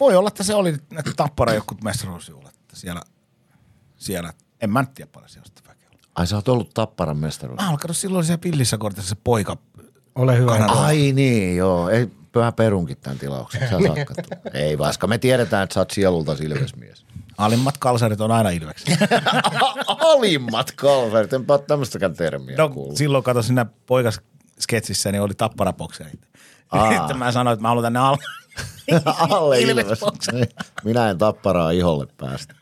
Voi 0.00 0.16
olla, 0.16 0.28
että 0.28 0.42
se 0.44 0.54
oli 0.54 0.72
ne 0.72 1.02
Tappara 1.16 1.54
joku 1.54 1.74
mestaruusjuhlat. 1.84 2.54
että 2.54 2.76
Siellä, 2.76 3.02
siellä, 3.96 4.32
en 4.60 4.70
mä 4.70 4.84
tiedä 4.94 5.10
paljon 5.14 5.28
siellä 5.30 5.46
sitä 5.46 5.60
väkeä 5.68 5.88
oli. 5.92 6.00
Ai 6.14 6.26
sä 6.26 6.36
oot 6.36 6.48
ollut 6.48 6.70
Tapparan 6.74 7.16
mestaruus. 7.16 7.60
Mä 7.60 7.76
kato, 7.80 7.92
silloin 7.94 8.18
oli 8.18 8.24
siellä 8.24 8.40
pillissä 8.40 8.78
kortissa 8.78 9.08
se 9.08 9.16
poika. 9.24 9.56
Ole 10.14 10.38
hyvä. 10.38 10.50
Kanada. 10.58 10.72
Ai 10.72 11.12
niin, 11.12 11.56
joo. 11.56 11.88
Ei, 11.88 12.10
pyhä 12.32 12.52
perunkin 12.52 12.96
tämän 12.96 13.18
tilauksen. 13.18 13.60
Sä 13.60 13.68
saat 13.68 13.82
katsoa. 14.06 14.50
Ei 14.62 14.78
vaikka 14.78 15.06
me 15.06 15.18
tiedetään, 15.18 15.62
että 15.64 15.74
sä 15.74 15.80
oot 15.80 15.90
sielulta 15.90 16.36
silvesmies. 16.36 17.06
Alimmat 17.38 17.78
kalsarit 17.78 18.20
on 18.20 18.30
aina 18.30 18.50
Ilveksen. 18.50 18.98
Alimmat 19.86 20.72
kalverit, 20.72 21.32
enpä 21.32 21.52
ole 21.54 21.62
tämmöistäkään 21.66 22.14
termiä 22.14 22.56
No, 22.56 22.68
kuullut. 22.68 22.96
silloin 22.96 23.24
kato 23.24 23.42
siinä 23.42 23.66
poikasketsissä, 23.86 25.12
niin 25.12 25.22
oli 25.22 25.34
tapparapokserit. 25.34 26.20
Aa. 26.70 26.92
Sitten 26.98 27.18
mä 27.18 27.32
sanoin, 27.32 27.52
että 27.54 27.62
mä 27.62 27.68
haluan 27.68 27.82
tänne 27.84 27.98
alle. 27.98 28.18
Alle 29.30 29.60
Ilves. 29.60 30.00
Niin. 30.32 30.48
Minä 30.84 31.10
en 31.10 31.18
tapparaa 31.18 31.70
iholle 31.70 32.06
päästä. 32.16 32.54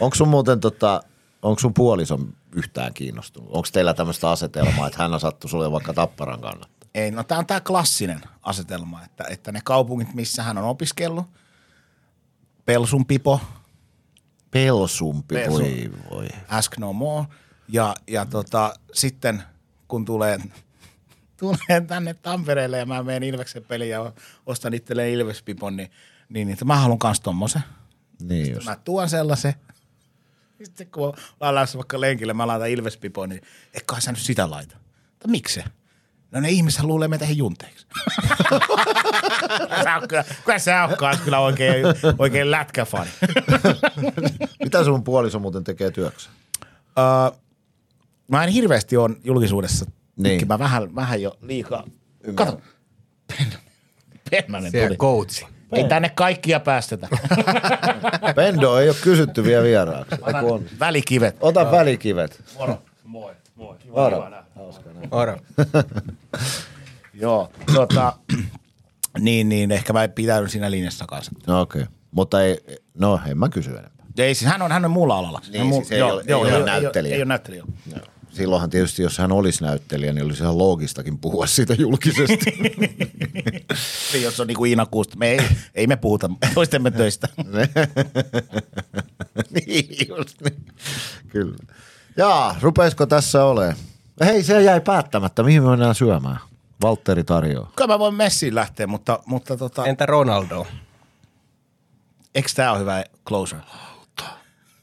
onko 0.00 0.16
sun 0.16 0.28
muuten 0.28 0.60
tota, 0.60 1.02
onko 1.42 1.60
sun 1.60 1.74
puoliso 1.74 2.18
yhtään 2.52 2.94
kiinnostunut? 2.94 3.50
Onko 3.52 3.68
teillä 3.72 3.94
tämmöistä 3.94 4.30
asetelmaa, 4.30 4.86
että 4.86 5.02
hän 5.02 5.14
on 5.14 5.20
sattu 5.20 5.48
sulle 5.48 5.72
vaikka 5.72 5.94
tapparan 5.94 6.40
kannattaa? 6.40 6.88
Ei, 6.94 7.10
no 7.10 7.24
tämä 7.24 7.38
on 7.38 7.46
tämä 7.46 7.60
klassinen 7.60 8.20
asetelma, 8.42 9.04
että, 9.04 9.24
että 9.30 9.52
ne 9.52 9.60
kaupungit, 9.64 10.14
missä 10.14 10.42
hän 10.42 10.58
on 10.58 10.64
opiskellut, 10.64 11.26
Pelsun 12.66 13.06
Pipo, 13.06 13.40
Pelsumpi, 14.50 15.34
Pelsu. 15.34 15.58
voi 15.58 15.90
voi. 16.10 16.28
Ask 16.48 16.78
No 16.78 16.92
More, 16.92 17.26
ja, 17.68 17.94
ja 18.06 18.26
tota, 18.26 18.74
sitten 18.92 19.42
kun 19.88 20.04
tulee, 20.04 20.38
tulee 21.38 21.80
tänne 21.86 22.14
Tampereelle 22.14 22.78
ja 22.78 22.86
mä 22.86 23.02
menen 23.02 23.22
Ilveksen 23.22 23.64
peliin 23.64 23.90
ja 23.90 24.12
ostan 24.46 24.74
itselleen 24.74 25.12
Ilvespipon, 25.12 25.76
niin, 25.76 25.90
niin, 26.28 26.46
niin 26.46 26.52
että 26.52 26.64
mä 26.64 26.76
haluan 26.76 26.98
kans 26.98 27.20
tommosen. 27.20 27.62
Niin 28.22 28.52
just. 28.52 28.66
Mä 28.66 28.76
tuon 28.84 29.08
sellaisen. 29.08 29.54
Sitten 30.64 30.86
kun 30.86 31.04
ollaan 31.40 31.54
lähdössä 31.54 31.78
vaikka 31.78 32.00
lenkille, 32.00 32.32
mä 32.32 32.46
laitan 32.46 32.70
Ilvespipoon, 32.70 33.28
niin 33.28 33.42
eikä 33.74 34.00
sä 34.00 34.12
nyt 34.12 34.20
sitä 34.20 34.50
laita. 34.50 34.76
Mutta 35.10 35.28
miksi? 35.28 35.64
No 36.30 36.40
ne 36.40 36.50
ihmiset 36.50 36.82
luulee 36.82 37.08
meitä 37.08 37.24
junteiksi. 37.24 37.86
sä 39.84 40.00
kyllä, 40.08 40.24
kyllä 40.44 40.58
sä 40.58 40.84
oot 40.84 41.20
kyllä 41.24 41.38
oikein, 41.38 41.86
oikein 42.18 42.50
lätkäfani. 42.50 43.10
Mitä 44.64 44.84
sun 44.84 45.04
puoliso 45.04 45.38
muuten 45.38 45.64
tekee 45.64 45.90
työksä? 45.90 46.30
uh, 46.98 47.38
mä 48.28 48.44
en 48.44 48.50
hirveästi 48.50 48.96
on 48.96 49.16
julkisuudessa. 49.24 49.86
Niin. 50.18 50.48
Mä 50.48 50.58
vähän, 50.58 50.94
vähän 50.94 51.22
jo 51.22 51.38
liikaa. 51.42 51.84
Kato. 52.34 52.60
Pennanen 54.30 54.70
Siellä 54.70 54.86
tuli. 54.88 54.96
coachi. 54.96 55.46
Ei 55.72 55.84
tänne 55.84 56.08
kaikkia 56.08 56.60
päästetä. 56.60 57.08
Pendo 58.36 58.78
ei 58.78 58.88
ole 58.88 58.96
kysytty 59.02 59.44
vielä 59.44 59.62
vieraaksi. 59.64 60.14
On? 60.42 60.64
Välikivet. 60.80 61.36
Ota 61.40 61.70
välikivet. 61.70 62.42
Moro. 62.58 62.82
Moi. 63.04 63.32
Moi. 63.54 63.76
Varo. 63.94 64.28
Oro. 65.10 65.36
Joo, 67.14 67.50
tota, 67.74 68.12
niin, 69.18 69.48
niin, 69.48 69.70
ehkä 69.72 69.92
mä 69.92 70.08
pitäydyn 70.08 70.50
siinä 70.50 70.70
linjassa 70.70 71.04
kanssa. 71.06 71.32
No 71.46 71.60
okei. 71.60 71.82
Okay. 71.82 71.94
Mutta 72.10 72.42
ei, 72.42 72.58
no 72.94 73.20
en 73.26 73.38
mä 73.38 73.48
kysy 73.48 73.70
enempää. 73.70 74.06
Ei 74.18 74.34
siis, 74.34 74.50
hän 74.50 74.62
on, 74.62 74.72
hän 74.72 74.84
on 74.84 74.90
muulla 74.90 75.18
alalla. 75.18 75.40
Niin, 75.52 75.58
Hän 75.64 75.66
on 75.66 75.72
siis 75.74 75.92
ei 75.92 76.02
ole- 76.02 76.24
ei 76.26 76.34
ole 76.34 76.64
näyttelijä. 76.64 77.14
Ei, 77.14 77.20
ole 77.20 77.24
näyttelijä. 77.28 77.64
joo. 77.96 78.04
Silloinhan 78.38 78.70
tietysti, 78.70 79.02
jos 79.02 79.18
hän 79.18 79.32
olisi 79.32 79.64
näyttelijä, 79.64 80.12
niin 80.12 80.26
olisi 80.26 80.42
ihan 80.42 80.58
loogistakin 80.58 81.18
puhua 81.18 81.46
siitä 81.46 81.74
julkisesti. 81.74 82.58
Niin, 84.12 84.22
jos 84.22 84.40
on 84.40 84.46
niin 84.46 84.56
kuin 84.56 84.68
Iina 84.68 84.86
Kuusta. 84.86 85.16
Me 85.16 85.30
ei, 85.30 85.40
ei 85.74 85.86
me 85.86 85.96
puhuta 85.96 86.30
toistemme 86.54 86.90
töistä. 86.90 87.28
niin, 89.54 90.08
just 90.08 90.40
niin. 90.40 90.64
Kyllä. 91.28 91.56
Jaa, 92.16 92.56
rupeisiko 92.60 93.06
tässä 93.06 93.44
olemaan? 93.44 93.76
Hei, 94.24 94.42
se 94.42 94.62
jäi 94.62 94.80
päättämättä. 94.80 95.42
Mihin 95.42 95.62
me 95.62 95.70
mennään 95.70 95.94
syömään? 95.94 96.38
Valtteri 96.82 97.24
tarjoaa. 97.24 97.72
Kyllä 97.76 97.94
mä 97.94 97.98
voin 97.98 98.14
messiin 98.14 98.54
lähteä, 98.54 98.86
mutta, 98.86 99.18
mutta 99.26 99.56
tota, 99.56 99.86
Entä 99.86 100.06
Ronaldo? 100.06 100.66
eikö 102.34 102.48
tää 102.54 102.72
ole 102.72 102.80
hyvä 102.80 103.04
closer? 103.26 103.58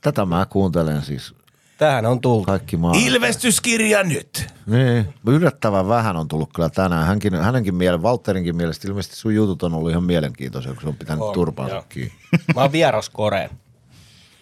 Tätä 0.02 0.26
mä 0.26 0.46
kuuntelen 0.50 1.02
siis 1.02 1.36
Tähän 1.78 2.06
on 2.06 2.22
tultu. 2.22 2.46
kaikki 2.46 2.78
maa. 2.78 2.94
Ilmestyskirja 2.96 4.04
nyt. 4.04 4.48
Niin, 4.66 5.14
yllättävän 5.28 5.88
vähän 5.88 6.18
on 6.18 6.28
tullut 6.28 6.50
kyllä 6.56 6.70
tänään. 6.70 7.08
Hänkin, 7.08 7.36
hänenkin 7.36 7.76
mielen, 7.76 8.02
Valtterinkin 8.04 8.56
mielestä 8.56 8.88
ilmeisesti 8.88 9.16
sun 9.16 9.36
jutut 9.36 9.64
on 9.64 9.74
ollut 9.74 9.92
ihan 9.92 10.04
mielenkiintoisia, 10.04 10.74
kun 10.74 10.82
se 10.82 10.88
on 10.88 10.96
pitänyt 10.96 11.24
On, 11.24 11.34
turpaansa 11.34 11.84
kiinni. 11.90 12.14
Mä 12.56 12.62
oon 12.62 12.72
vieras 12.72 13.10
Koreen. 13.10 13.50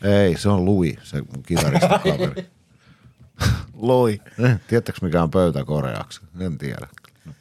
Ei, 0.03 0.37
se 0.37 0.49
on 0.49 0.65
Louis, 0.65 0.95
se 1.03 1.17
mun 1.17 1.43
kitaristikaveri. 1.43 2.45
Loi. 3.73 4.21
Eh, 4.39 4.59
Tiedättekö 4.67 4.97
mikä 5.01 5.23
on 5.23 5.31
pöytä 5.31 5.65
koreaksi? 5.65 6.21
En 6.39 6.57
tiedä. 6.57 6.87
No 7.25 7.33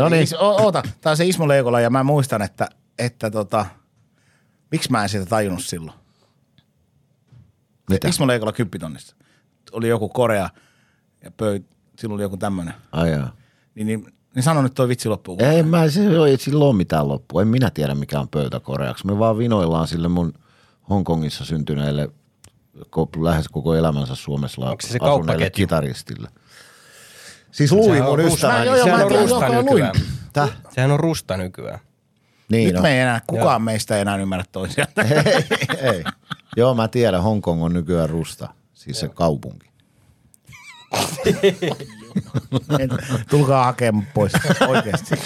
No 0.00 0.08
niin. 0.08 0.26
Oota, 0.38 0.82
tää 1.00 1.10
on 1.10 1.16
se 1.16 1.26
Ismo 1.26 1.48
Leikola 1.48 1.80
ja 1.80 1.90
mä 1.90 2.02
muistan, 2.04 2.42
että, 2.42 2.68
että 2.98 3.30
tota, 3.30 3.66
miksi 4.70 4.90
mä 4.90 5.02
en 5.02 5.08
sitä 5.08 5.26
tajunnut 5.26 5.64
silloin? 5.64 5.98
mitä? 7.90 8.08
Ismo 8.08 8.26
Leikola 8.26 8.52
kymppitonnissa. 8.52 9.16
Oli 9.72 9.88
joku 9.88 10.08
Korea 10.08 10.50
ja 11.24 11.30
pöyt, 11.30 11.66
silloin 11.98 12.14
oli 12.16 12.22
joku 12.22 12.36
tämmönen. 12.36 12.74
Ai 12.92 13.10
jaa. 13.10 13.32
Niin, 13.74 13.86
niin, 13.86 14.14
niin 14.34 14.42
sano 14.42 14.62
nyt 14.62 14.74
toi 14.74 14.88
vitsi 14.88 15.08
loppuun. 15.08 15.42
Ei, 15.42 15.62
mä, 15.62 15.88
se 15.88 16.00
ei 16.00 16.38
sillä 16.38 16.64
ole 16.64 16.76
mitään 16.76 17.08
loppua. 17.08 17.42
En 17.42 17.48
minä 17.48 17.70
tiedä, 17.70 17.94
mikä 17.94 18.20
on 18.20 18.28
pöytä 18.28 18.60
koreaksi. 18.60 19.06
Me 19.06 19.18
vaan 19.18 19.38
vinoillaan 19.38 19.88
sille 19.88 20.08
mun 20.08 20.32
Hongkongissa 20.90 21.44
syntyneelle 21.44 22.08
lähes 23.20 23.48
koko 23.48 23.74
elämänsä 23.74 24.14
Suomessa 24.14 24.60
Onko 24.62 24.76
se 24.82 24.88
se 24.88 24.98
asuneelle 25.00 25.50
kitaristille. 25.50 26.28
Siis 27.50 27.72
on 27.72 27.78
mun 27.78 28.18
Rusta- 28.18 28.34
ystäväni. 28.34 28.66
Joo, 28.66 28.76
joo, 28.76 28.84
Sehän 28.84 28.98
mä 29.00 29.04
on 29.04 29.08
tiedän, 29.10 29.28
Rusta 29.28 29.46
joo, 29.46 29.54
luin. 29.62 29.66
nykyään. 29.66 29.94
Täh? 30.32 30.50
Sehän 30.70 30.90
on 30.90 31.00
Rusta 31.00 31.36
nykyään. 31.36 31.78
Niin 32.48 32.66
Nyt 32.66 32.76
on. 32.76 32.82
me 32.82 32.92
ei 32.94 33.00
enää, 33.00 33.20
kukaan 33.26 33.62
meistä 33.62 33.94
ei 33.94 34.00
enää 34.00 34.16
ymmärrä 34.16 34.44
toisiaan. 34.52 34.88
ei, 35.10 35.44
ei. 35.92 36.04
Joo, 36.56 36.74
mä 36.74 36.88
tiedän, 36.88 37.22
Hongkong 37.22 37.62
on 37.64 37.72
nykyään 37.72 38.10
Rusta, 38.10 38.48
siis 38.78 39.00
se 39.00 39.08
kaupunki. 39.08 39.70
Tulkaa 43.30 43.64
hakemaan 43.64 44.06
pois 44.14 44.32
oikeasti. 44.68 45.16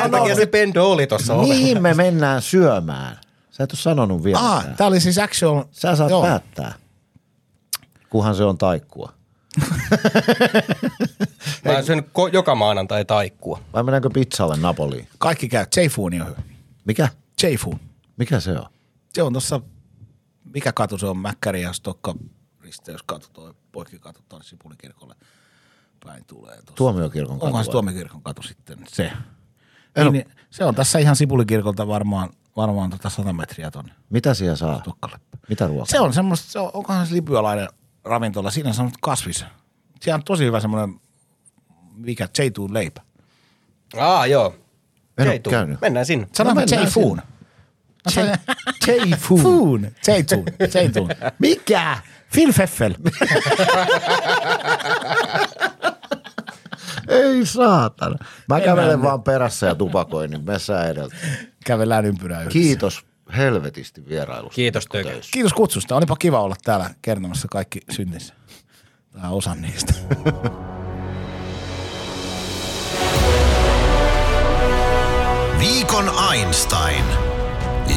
Sen 0.00 0.10
takia 0.10 0.36
se 0.36 0.46
Pendo 0.46 0.84
oli 0.84 1.06
tuossa. 1.06 1.36
Mihin 1.36 1.82
me 1.82 1.94
mennään 1.94 2.42
syömään? 2.42 3.18
Sä 3.50 3.64
et 3.64 3.72
ole 3.72 3.78
sanonut 3.78 4.24
vielä. 4.24 4.38
Ah, 4.38 4.58
mitään. 4.58 4.76
tää 4.76 4.86
oli 4.86 5.00
siis 5.00 5.18
actual. 5.18 5.64
Sä 5.70 5.96
saat 5.96 6.10
Joo. 6.10 6.22
päättää. 6.22 6.74
Kunhan 8.10 8.34
se 8.34 8.44
on 8.44 8.58
taikkua. 8.58 9.12
Mä 11.64 11.82
syönyt 11.82 12.06
ko- 12.06 12.30
joka 12.32 12.54
maanantai 12.54 13.04
taikkua. 13.04 13.60
Vai 13.72 13.82
mennäänkö 13.82 14.10
pizzalle 14.10 14.56
Napoliin? 14.56 15.08
Kaikki 15.18 15.48
käy. 15.48 15.66
J-Fooni 15.76 16.20
on 16.20 16.26
hyvä. 16.26 16.42
Mikä? 16.84 17.08
J-Foon. 17.42 17.80
Mikä 18.16 18.40
se 18.40 18.52
on? 18.52 18.66
Se 19.12 19.22
on 19.22 19.32
tossa, 19.32 19.60
mikä 20.54 20.72
katu 20.72 20.98
se 20.98 21.06
on, 21.06 21.18
Mäkkäri 21.18 21.62
ja 21.62 21.72
Stokka 21.72 22.14
risteyskatu, 22.66 23.26
toi 23.32 23.54
poikkikatu 23.72 24.20
tuonne 24.28 24.44
Sipulikirkolle 24.44 25.14
päin 26.04 26.24
tulee. 26.24 26.56
Tossa. 26.56 26.74
Tuomiokirkon 26.74 27.36
katu 27.36 27.46
Onkohan 27.46 27.64
se? 27.64 27.70
Tuomiokirkon 27.70 28.22
katu 28.22 28.42
sitten 28.42 28.78
se? 28.88 29.12
Niin, 29.96 30.12
niin, 30.12 30.30
se 30.50 30.64
on 30.64 30.74
tässä 30.74 30.98
ihan 30.98 31.16
Sipulikirkolta 31.16 31.88
varmaan, 31.88 32.30
varmaan 32.56 32.90
tota 32.90 33.10
100 33.10 33.32
metriä 33.32 33.70
tonne 33.70 33.92
Mitä 34.10 34.34
siellä 34.34 34.56
saa? 34.56 34.78
Stokkalle. 34.78 35.20
Mitä 35.48 35.66
ruokaa? 35.66 35.86
Se 35.86 36.00
on 36.00 36.12
semmoista, 36.12 36.52
se 36.52 36.58
on, 36.58 36.70
onkohan 36.74 37.06
se 37.06 37.14
libyalainen 37.14 37.68
ravintola, 38.04 38.50
siinä 38.50 38.68
on 38.68 38.74
semmoista 38.74 38.98
kasvis. 39.02 39.44
Siellä 40.00 40.16
on 40.16 40.24
tosi 40.24 40.44
hyvä 40.44 40.60
semmoinen, 40.60 41.00
mikä, 41.94 42.28
J-Tuun 42.38 42.74
leipä. 42.74 43.00
Aa, 43.98 44.26
joo. 44.26 44.54
En 45.18 45.26
J-Tuun. 45.26 45.50
käynyt. 45.50 45.80
Mennään 45.80 46.06
sinne. 46.06 46.28
Sanotaan 46.32 46.56
mennään 46.56 46.82
J-Foon. 46.86 47.22
J-Food. 48.86 49.40
Foon. 49.42 49.82
J-Tuun. 49.82 50.44
J-Tuun. 50.60 51.08
Mikä? 51.38 51.98
Phil 52.36 52.52
Feffel. 52.52 52.94
Ei 57.08 57.46
saatana. 57.46 58.16
Mä 58.48 58.60
kävelen 58.60 59.02
vaan 59.02 59.22
perässä 59.22 59.66
ja 59.66 59.74
tupakoin, 59.74 60.30
niin 60.30 60.44
me 60.44 60.58
sä 60.58 60.84
edeltä. 60.84 61.16
Kävellään 61.64 62.04
ympyrää 62.04 62.40
yhdessä. 62.40 62.58
Kiitos 62.58 63.04
helvetisti 63.36 64.08
vierailusta. 64.08 64.54
Kiitos. 64.54 64.86
Töys. 64.86 65.30
Kiitos 65.30 65.52
kutsusta. 65.52 65.96
Olipa 65.96 66.16
kiva 66.16 66.40
olla 66.40 66.56
täällä 66.64 66.90
kertomassa 67.02 67.48
kaikki 67.50 67.80
syntinsä. 67.90 68.34
Tai 69.12 69.30
osan 69.30 69.62
niistä. 69.62 69.92
Viikon 75.58 76.12
Einstein 76.32 77.04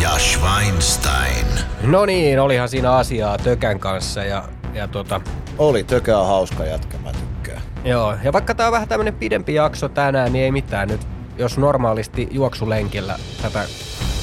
ja 0.01 0.09
Schweinstein. 0.19 1.45
No 1.83 2.05
niin, 2.05 2.39
olihan 2.39 2.69
siinä 2.69 2.91
asiaa 2.91 3.37
Tökän 3.37 3.79
kanssa 3.79 4.23
ja, 4.23 4.43
ja 4.73 4.87
tota, 4.87 5.21
Oli, 5.57 5.83
Tökä 5.83 6.17
on 6.17 6.27
hauska 6.27 6.65
jätkä, 6.65 6.97
mä 6.97 7.11
tykkään. 7.11 7.61
joo. 7.83 8.15
Ja 8.23 8.33
vaikka 8.33 8.55
tää 8.55 8.67
on 8.67 8.71
vähän 8.73 8.87
tämmönen 8.87 9.13
pidempi 9.15 9.53
jakso 9.53 9.89
tänään, 9.89 10.33
niin 10.33 10.45
ei 10.45 10.51
mitään 10.51 10.87
nyt. 10.87 11.07
Jos 11.37 11.57
normaalisti 11.57 12.27
juoksulenkillä 12.31 13.15
tätä 13.41 13.63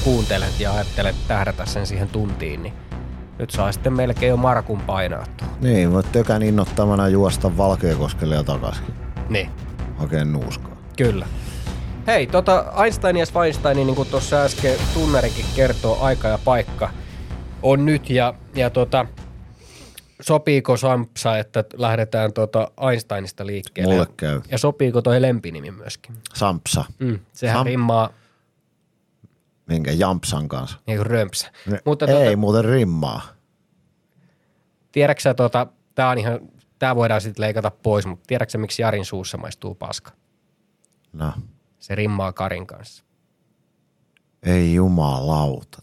kuuntelet 0.03 0.59
ja 0.59 0.71
ajattelet 0.73 1.15
tähdätä 1.27 1.65
sen 1.65 1.87
siihen 1.87 2.07
tuntiin, 2.09 2.63
niin 2.63 2.73
nyt 3.39 3.49
saa 3.51 3.71
sitten 3.71 3.93
melkein 3.93 4.29
jo 4.29 4.37
Markun 4.37 4.81
painaa. 4.81 5.25
Niin, 5.61 5.93
voit 5.93 6.11
Tökän 6.11 6.43
innoittamana 6.43 7.07
juosta 7.07 7.57
Valkeakoskelle 7.57 8.35
ja 8.35 8.43
takaisin. 8.43 8.85
Niin. 9.29 9.49
Hakee 9.97 10.25
nuuskaa. 10.25 10.77
Kyllä. 10.97 11.25
Hei, 12.07 12.27
tota 12.27 12.73
Einstein 12.83 13.17
ja 13.17 13.25
Weinstein, 13.35 13.75
niin 13.77 13.95
kuin 13.95 14.09
tuossa 14.09 14.41
äsken 14.43 14.79
tunnarikin 14.93 15.45
kertoo, 15.55 15.97
aika 16.01 16.27
ja 16.27 16.37
paikka 16.45 16.89
on 17.61 17.85
nyt. 17.85 18.09
Ja, 18.09 18.33
ja 18.55 18.69
tota, 18.69 19.05
sopiiko 20.21 20.77
Sampsa, 20.77 21.37
että 21.37 21.63
lähdetään 21.77 22.33
tota 22.33 22.71
Einsteinista 22.91 23.45
liikkeelle? 23.45 23.93
Mulle 23.93 24.07
käy. 24.17 24.41
Ja 24.51 24.57
sopiiko 24.57 25.01
toi 25.01 25.21
lempinimi 25.21 25.71
myöskin? 25.71 26.15
Sampsa. 26.33 26.85
Mm, 26.99 27.19
sehän 27.33 27.61
Sam- 27.61 27.65
rimmaa 27.65 28.09
Minkä 29.65 29.91
Jampsan 29.91 30.47
kanssa. 30.47 30.77
niin 30.87 30.97
kuin 30.97 31.05
römpsä. 31.05 31.51
Ne, 31.65 31.79
Mutta 31.85 32.05
ei 32.05 32.25
tota, 32.25 32.37
muuten 32.37 32.65
rimmaa. 32.65 33.21
tiedätkö 34.91 35.33
tota, 35.33 35.67
tää 35.95 36.09
on 36.09 36.17
ihan, 36.17 36.39
tää 36.79 36.95
voidaan 36.95 37.21
sitten 37.21 37.43
leikata 37.43 37.71
pois, 37.83 38.05
mutta 38.05 38.23
tiedätkö 38.27 38.57
miksi 38.57 38.81
Jarin 38.81 39.05
suussa 39.05 39.37
maistuu 39.37 39.75
paska? 39.75 40.11
No. 41.13 41.33
Se 41.87 41.95
rimmaa 41.95 42.33
Karin 42.33 42.67
kanssa. 42.67 43.03
Ei 44.43 44.73
jumalauta. 44.73 45.77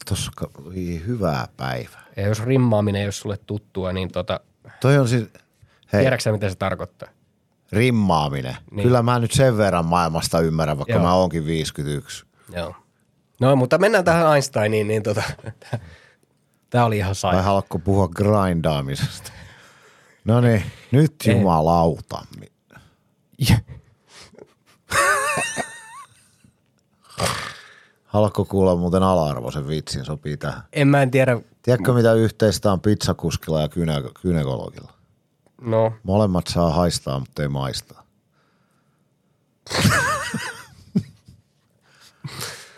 Oi, 0.66 1.02
hyvää 1.06 1.48
päivää. 1.56 2.05
Ja 2.16 2.26
jos 2.26 2.43
rimmaaminen 2.44 3.01
ei 3.01 3.06
ole 3.06 3.12
sulle 3.12 3.36
tuttua, 3.36 3.93
niin 3.93 4.12
tota, 4.12 4.40
Toi 4.81 4.98
on 4.98 5.09
siis, 5.09 5.24
hei, 5.93 6.01
tiedätkö 6.01 6.32
mitä 6.32 6.48
se 6.48 6.55
tarkoittaa? 6.55 7.09
rimmaaminen. 7.72 8.56
Niin. 8.70 8.82
Kyllä 8.82 9.02
mä 9.02 9.18
nyt 9.18 9.32
sen 9.32 9.56
verran 9.56 9.86
maailmasta 9.86 10.40
ymmärrän, 10.40 10.78
vaikka 10.78 10.93
Joo. 10.93 11.02
Mä 11.02 11.14
oonkin 11.14 11.47
51. 11.47 12.26
Joo. 12.56 12.74
No, 13.40 13.56
mutta 13.56 13.78
mennään 13.78 14.05
tähän 14.05 14.35
Einsteiniin, 14.35 14.89
niin 14.89 15.02
tota, 15.02 15.22
tämä 16.70 16.85
oli 16.85 16.97
ihan 16.97 17.09
Vai 17.09 17.14
sairaan. 17.14 17.44
haluatko 17.44 17.78
puhua 17.78 18.09
grindaamisesta? 18.09 19.32
No 20.24 20.40
niin, 20.40 20.62
nyt 20.90 21.14
jumalauta. 21.26 22.26
Haluatko 28.15 28.45
kuulla 28.45 28.77
muuten 28.77 29.03
ala-arvoisen 29.03 29.69
vitsin, 29.69 30.05
sopii 30.05 30.36
tähän. 30.36 30.62
En 30.73 30.89
mä 30.89 31.03
en 31.03 31.11
tiedä, 31.11 31.41
Tiedätkö 31.62 31.93
mitä 31.93 32.12
yhteistä 32.12 32.73
on 32.73 32.81
pizzakuskilla 32.81 33.61
ja 33.61 33.69
gynekologilla? 34.23 34.93
no, 35.61 35.93
Molemmat 36.03 36.47
saa 36.47 36.70
haistaa, 36.70 37.19
mutta 37.19 37.43
ei 37.43 37.49
maistaa. 37.49 38.03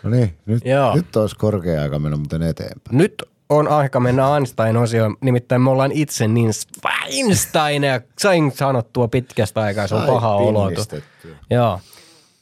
no 0.03 0.09
niin, 0.09 0.37
nyt, 0.45 0.65
Joo. 0.65 0.95
nyt 0.95 1.15
olisi 1.15 1.35
korkea 1.35 1.81
aika 1.81 1.99
mennä 1.99 2.17
muuten 2.17 2.41
eteenpäin. 2.41 2.97
nyt 2.97 3.23
on 3.49 3.67
aika 3.67 3.99
mennä 3.99 4.35
Einstein-osioon, 4.35 5.17
nimittäin 5.21 5.61
me 5.61 5.69
ollaan 5.69 5.91
itse 5.91 6.27
niin 6.27 6.51
Einsteinia, 7.09 8.01
sain 8.19 8.51
sanottua 8.51 9.07
pitkästä 9.07 9.61
aikaa, 9.61 9.87
se 9.87 9.95
on 9.95 10.07
paha 10.07 10.35
olo. 10.35 10.71
Joo. 11.49 11.79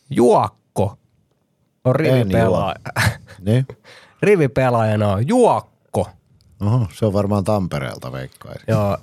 Juokko 0.09 0.64
on 1.85 1.95
rivipelaaja. 1.95 2.75
Niin? 3.39 3.67
Rivipelaajana 4.21 5.11
on 5.11 5.27
Juokko. 5.27 6.07
Oho, 6.61 6.87
se 6.93 7.05
on 7.05 7.13
varmaan 7.13 7.43
Tampereelta 7.43 8.11
veikkaisin. 8.11 8.65
Joo, 8.67 8.97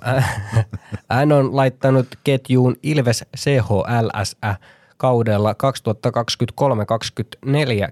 hän 1.09 1.31
on 1.31 1.55
laittanut 1.55 2.07
ketjuun 2.23 2.75
Ilves 2.83 3.25
CHLS 3.37 4.35
kaudella 4.97 5.53
2023-2024 5.53 5.55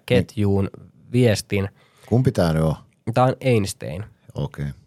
ketjuun 0.06 0.70
viestin. 1.12 1.70
Kumpi 2.06 2.32
tää 2.32 2.54
nyt 2.54 2.64
on? 2.64 2.76
Tämä 3.14 3.28
on 3.28 3.36
Einstein. 3.42 4.04
Okei. 4.36 4.66
Okay. 4.66 4.82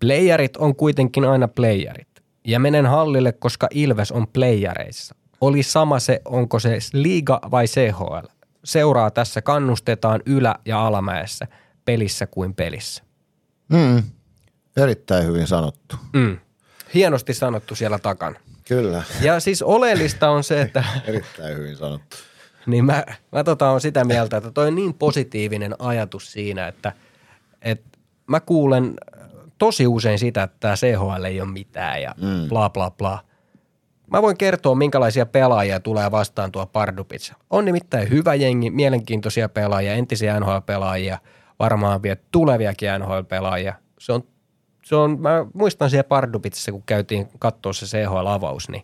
Playerit 0.00 0.56
on 0.56 0.76
kuitenkin 0.76 1.24
aina 1.24 1.48
playerit. 1.48 2.08
Ja 2.44 2.60
menen 2.60 2.86
hallille, 2.86 3.32
koska 3.32 3.68
Ilves 3.70 4.12
on 4.12 4.26
playereissa. 4.28 5.14
Oli 5.40 5.62
sama 5.62 5.98
se, 5.98 6.20
onko 6.24 6.58
se 6.58 6.78
liiga 6.92 7.40
vai 7.50 7.66
CHL. 7.66 8.26
Seuraa 8.64 9.10
tässä 9.10 9.42
kannustetaan 9.42 10.22
ylä- 10.26 10.58
ja 10.64 10.86
alamäessä, 10.86 11.46
pelissä 11.84 12.26
kuin 12.26 12.54
pelissä. 12.54 13.02
Mm. 13.68 14.02
Erittäin 14.76 15.26
hyvin 15.26 15.46
sanottu. 15.46 15.96
Mm. 16.12 16.38
Hienosti 16.94 17.34
sanottu 17.34 17.74
siellä 17.74 17.98
takana. 17.98 18.40
Kyllä. 18.68 19.02
Ja 19.20 19.40
siis 19.40 19.62
oleellista 19.62 20.30
on 20.30 20.44
se, 20.44 20.60
että 20.60 20.84
Erittäin 21.06 21.56
hyvin 21.56 21.76
sanottu. 21.76 22.16
niin 22.66 22.84
mä, 22.84 23.04
mä 23.32 23.44
tota 23.44 23.70
on 23.70 23.80
sitä 23.80 24.04
mieltä, 24.04 24.36
että 24.36 24.50
toi 24.50 24.66
on 24.68 24.74
niin 24.74 24.94
positiivinen 24.94 25.74
ajatus 25.78 26.32
siinä, 26.32 26.68
että, 26.68 26.92
että 27.62 27.98
mä 28.26 28.40
kuulen 28.40 28.94
tosi 29.58 29.86
usein 29.86 30.18
sitä, 30.18 30.42
että 30.42 30.56
tämä 30.60 30.74
CHL 30.76 31.24
ei 31.24 31.40
ole 31.40 31.50
mitään 31.50 32.02
ja 32.02 32.14
mm. 32.22 32.48
bla 32.48 32.70
bla 32.70 32.90
bla. 32.90 33.24
Mä 34.10 34.22
voin 34.22 34.36
kertoa, 34.36 34.74
minkälaisia 34.74 35.26
pelaajia 35.26 35.80
tulee 35.80 36.10
vastaan 36.10 36.52
tuo 36.52 36.66
Pardubitsa. 36.66 37.34
On 37.50 37.64
nimittäin 37.64 38.10
hyvä 38.10 38.34
jengi, 38.34 38.70
mielenkiintoisia 38.70 39.48
pelaajia, 39.48 39.94
entisiä 39.94 40.40
NHL-pelaajia, 40.40 41.18
varmaan 41.58 42.02
vielä 42.02 42.16
tuleviakin 42.30 42.88
NHL-pelaajia. 42.98 43.74
Se 43.98 44.12
on, 44.12 44.24
se 44.84 44.96
on, 44.96 45.20
mä 45.20 45.46
muistan 45.54 45.90
siellä 45.90 46.04
Pardubitsissa, 46.04 46.72
kun 46.72 46.82
käytiin 46.86 47.28
katsoa 47.38 47.72
se 47.72 47.86
CHL-avaus, 47.86 48.68
niin 48.68 48.82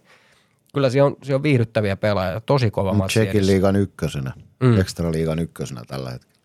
kyllä 0.75 0.91
siellä 0.91 1.07
on, 1.07 1.17
siellä 1.23 1.37
on 1.37 1.43
viihdyttäviä 1.43 1.97
pelaajia, 1.97 2.41
tosi 2.41 2.71
kova 2.71 2.93
matsi 2.93 3.21
Tsekin 3.21 3.47
liigan 3.47 3.77
ykkösenä, 3.77 4.33
mm. 4.61 4.81
ekstra 4.81 5.13
liigan 5.13 5.39
ykkösenä 5.39 5.83
tällä 5.87 6.11
hetkellä. 6.11 6.41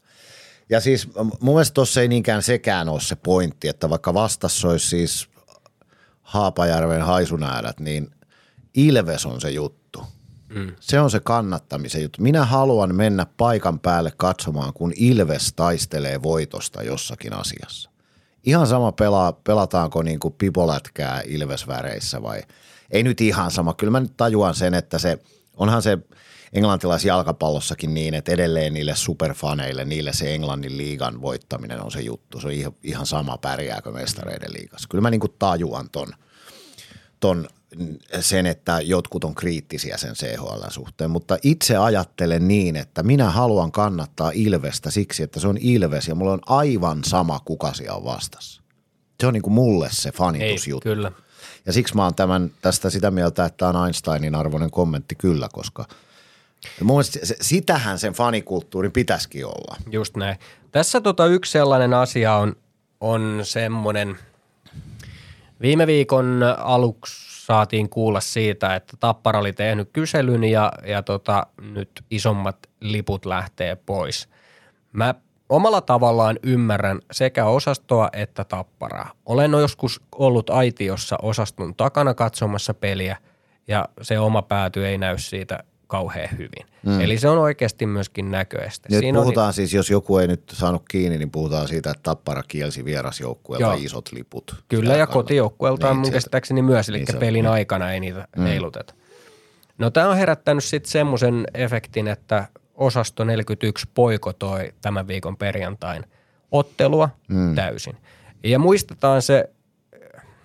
Ja 0.70 0.80
siis 0.80 1.10
mun 1.16 1.56
mielestä 1.56 1.74
tuossa 1.74 2.02
ei 2.02 2.08
niinkään 2.08 2.44
sekään 2.44 2.90
ole 2.90 3.02
se 3.02 3.16
pointti, 3.16 3.68
että 3.68 3.90
vaikka 3.90 4.14
vastassa 4.14 4.70
olisi 4.70 4.90
siis 4.90 5.30
Haapajärven 6.22 7.02
haisunäädät, 7.02 7.80
niin 7.80 8.12
Ilves 8.76 9.26
on 9.26 9.42
se 9.42 9.50
juttu. 9.50 10.04
Mm. 10.50 10.76
Se 10.80 11.00
on 11.00 11.12
se 11.12 11.20
kannattamisen 11.20 12.02
juttu. 12.02 12.22
Minä 12.22 12.46
haluan 12.46 12.96
mennä 12.96 13.26
paikan 13.38 13.80
päälle 13.80 14.12
katsomaan, 14.18 14.74
kun 14.74 14.94
Ilves 14.96 15.54
taistelee 15.54 16.24
voitosta 16.24 16.84
jossakin 16.84 17.34
asiassa. 17.34 17.90
Ihan 18.44 18.68
sama 18.68 18.92
pelaa, 18.92 19.34
pelataanko 19.34 20.04
niin 20.04 20.20
kuin 20.20 20.34
pipolätkää 20.34 21.22
Ilvesväreissä 21.26 22.22
vai 22.22 22.42
ei 22.92 23.04
nyt 23.04 23.22
ihan 23.22 23.52
sama. 23.52 23.74
Kyllä 23.74 23.92
mä 23.92 24.00
nyt 24.00 24.18
tajuan 24.18 24.56
sen, 24.56 24.74
että 24.74 25.00
se 25.00 25.18
onhan 25.58 25.82
se, 25.82 25.98
englantilaisjalkapallossakin 26.54 27.94
niin, 27.94 28.14
että 28.14 28.32
edelleen 28.32 28.74
niille 28.74 28.96
superfaneille, 28.96 29.86
niille 29.86 30.14
se 30.14 30.36
Englannin 30.36 30.78
liigan 30.78 31.22
voittaminen 31.22 31.82
on 31.82 31.92
se 31.92 32.02
juttu. 32.02 32.40
Se 32.40 32.48
on 32.48 32.54
ihan, 32.84 33.06
sama 33.06 33.38
pärjääkö 33.38 33.92
mestareiden 33.92 34.54
liigassa. 34.54 34.88
Kyllä 34.90 35.02
mä 35.02 35.10
niin 35.10 35.20
kuin 35.20 35.34
tajuan 35.40 35.90
ton, 35.90 36.08
ton 37.20 37.48
sen, 38.20 38.46
että 38.46 38.80
jotkut 38.82 39.24
on 39.24 39.36
kriittisiä 39.36 39.98
sen 39.98 40.14
CHL 40.14 40.70
suhteen, 40.70 41.12
mutta 41.12 41.38
itse 41.44 41.78
ajattelen 41.78 42.48
niin, 42.48 42.76
että 42.76 43.04
minä 43.04 43.30
haluan 43.30 43.72
kannattaa 43.72 44.32
Ilvestä 44.34 44.92
siksi, 44.92 45.24
että 45.24 45.40
se 45.40 45.48
on 45.48 45.58
Ilves 45.62 46.08
ja 46.08 46.16
mulla 46.16 46.34
on 46.34 46.42
aivan 46.46 47.04
sama, 47.04 47.40
kuka 47.46 47.74
siellä 47.74 47.96
on 47.96 48.06
vastassa. 48.06 48.62
Se 49.20 49.28
on 49.28 49.34
niin 49.34 49.44
kuin 49.44 49.54
mulle 49.54 49.90
se 49.92 50.12
fanitusjuttu. 50.12 50.90
Ei, 50.90 50.96
kyllä. 50.96 51.12
Ja 51.66 51.74
siksi 51.74 51.96
mä 51.96 52.04
oon 52.04 52.16
tämän, 52.16 52.52
tästä 52.62 52.90
sitä 52.90 53.12
mieltä, 53.12 53.46
että 53.46 53.58
tämä 53.58 53.80
on 53.80 53.86
Einsteinin 53.86 54.36
arvoinen 54.36 54.72
kommentti 54.72 55.16
kyllä, 55.16 55.50
koska 55.54 55.86
mun 56.82 56.96
mielestä 56.96 57.26
se, 57.26 57.36
sitähän 57.42 58.00
sen 58.00 58.14
fanikulttuurin 58.14 58.92
pitäisikin 58.92 59.46
olla. 59.46 59.78
Just 59.92 60.18
näin. 60.18 60.38
Tässä 60.72 61.02
tota 61.02 61.26
yksi 61.26 61.52
sellainen 61.52 61.94
asia 61.94 62.36
on, 62.36 62.56
on 63.02 63.40
semmoinen, 63.44 64.18
viime 65.62 65.88
viikon 65.88 66.44
aluksi 66.58 67.35
saatiin 67.46 67.90
kuulla 67.90 68.20
siitä, 68.20 68.76
että 68.76 68.98
Tappara 69.00 69.40
oli 69.40 69.54
tehnyt 69.54 69.90
kyselyn 69.94 70.44
ja, 70.44 70.72
ja 70.88 71.04
tota, 71.04 71.48
nyt 71.62 71.90
isommat 72.12 72.58
liput 72.80 73.26
lähtee 73.26 73.76
pois. 73.76 74.30
Mä 74.92 75.16
omalla 75.50 75.82
tavallaan 75.82 76.40
ymmärrän 76.44 77.00
sekä 77.12 77.46
osastoa 77.46 78.10
että 78.14 78.44
tapparaa. 78.44 79.12
Olen 79.26 79.52
joskus 79.52 80.02
ollut 80.16 80.50
aitiossa 80.50 81.18
osaston 81.22 81.76
takana 81.76 82.14
katsomassa 82.14 82.74
peliä 82.74 83.18
ja 83.68 83.90
se 84.02 84.20
oma 84.20 84.42
pääty 84.42 84.88
ei 84.88 84.98
näy 84.98 85.18
siitä 85.18 85.64
kauhean 85.88 86.30
hyvin. 86.38 86.66
Mm. 86.86 87.02
Eli 87.02 87.18
se 87.18 87.30
on 87.30 87.38
oikeasti 87.38 87.86
myöskin 87.86 88.32
näköistä. 88.32 88.88
Nyt 88.92 89.00
Siinä 89.00 89.20
puhutaan 89.20 89.48
on, 89.48 89.54
siis, 89.54 89.74
jos 89.74 89.90
joku 89.90 90.18
ei 90.18 90.28
nyt 90.28 90.44
saanut 90.54 90.84
kiinni, 90.90 91.18
niin 91.18 91.32
puhutaan 91.32 91.68
siitä, 91.68 91.92
että 91.92 92.04
Tappara 92.04 92.44
kielsi 92.48 92.86
vierasjoukkueelta 92.86 93.66
Joo. 93.68 93.78
isot 93.80 94.12
liput. 94.12 94.56
Kyllä, 94.68 94.84
ja 94.90 94.94
kannattaa. 94.94 95.14
kotijoukkueelta 95.14 95.88
on 95.88 95.92
Niin, 95.92 95.98
mun 95.98 96.06
sieltä- 96.06 96.16
käsittääkseni 96.16 96.62
myös, 96.62 96.90
eli 96.90 96.98
niin 96.98 97.08
se 97.08 97.14
on, 97.14 97.20
pelin 97.20 97.44
niin. 97.44 97.52
aikana 97.52 97.92
ei 97.92 98.00
niitä 98.00 98.28
mm. 98.38 98.44
heiluteta. 98.44 98.94
No 99.78 99.90
tämä 99.90 100.10
on 100.10 100.18
herättänyt 100.18 100.64
sitten 100.64 100.92
semmoisen 100.92 101.46
efektin, 101.54 102.08
että 102.08 102.48
osasto 102.76 103.24
41 103.24 103.86
poikotoi 103.94 104.74
tämän 104.82 105.08
viikon 105.08 105.38
perjantain 105.38 106.04
ottelua 106.52 107.10
mm. 107.28 107.56
täysin. 107.56 107.98
Ja 108.44 108.60
muistetaan 108.60 109.22
se, 109.22 109.50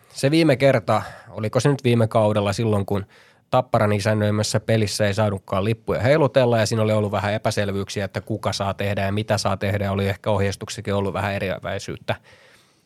se 0.08 0.30
viime 0.30 0.56
kerta, 0.56 1.02
oliko 1.30 1.60
se 1.60 1.68
nyt 1.68 1.84
viime 1.84 2.08
kaudella 2.08 2.52
silloin, 2.52 2.86
kun 2.86 3.06
Tapparan 3.50 3.92
isännöimässä 3.92 4.60
pelissä 4.60 5.06
ei 5.06 5.14
saanutkaan 5.14 5.64
lippuja 5.64 6.00
heilutella 6.00 6.58
ja 6.58 6.66
siinä 6.66 6.82
oli 6.82 6.92
ollut 6.92 7.12
vähän 7.12 7.32
epäselvyyksiä, 7.32 8.04
että 8.04 8.20
kuka 8.20 8.52
saa 8.52 8.74
tehdä 8.74 9.04
ja 9.04 9.12
mitä 9.12 9.38
saa 9.38 9.56
tehdä. 9.56 9.92
Oli 9.92 10.08
ehkä 10.08 10.30
ohjeistuksikin 10.30 10.94
ollut 10.94 11.14
vähän 11.14 11.34
eriäväisyyttä 11.34 12.16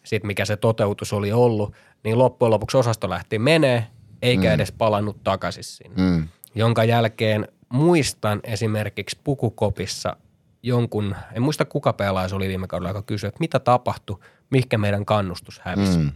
siitä, 0.05 0.27
mikä 0.27 0.45
se 0.45 0.57
toteutus 0.57 1.13
oli 1.13 1.33
ollut, 1.33 1.75
niin 2.05 2.19
loppujen 2.19 2.51
lopuksi 2.51 2.77
osasto 2.77 3.11
lähti 3.11 3.39
menee, 3.39 3.87
eikä 4.23 4.49
mm. 4.49 4.55
edes 4.55 4.73
palannut 4.73 5.25
takaisin 5.25 5.65
sinne. 5.65 6.03
Mm. 6.03 6.29
Jonka 6.55 6.85
jälkeen 6.85 7.49
muistan 7.69 8.41
esimerkiksi 8.45 9.19
Pukukopissa 9.25 10.17
jonkun, 10.63 11.17
en 11.35 11.43
muista 11.43 11.65
kuka 11.65 11.93
pelaaja 11.93 12.29
se 12.29 12.35
oli 12.35 12.49
viime 12.49 12.67
kaudella, 12.67 12.91
joka 12.91 13.03
kysyi, 13.03 13.29
että 13.29 13.41
mitä 13.41 13.59
tapahtui, 13.59 14.19
mihinkä 14.51 14.79
meidän 14.79 15.05
kannustus 15.05 15.61
hävisi. 15.65 15.99
Mm. 15.99 16.13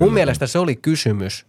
Mun 0.00 0.12
mielestä 0.12 0.46
se 0.46 0.58
oli 0.58 0.76
kysymys, 0.76 1.46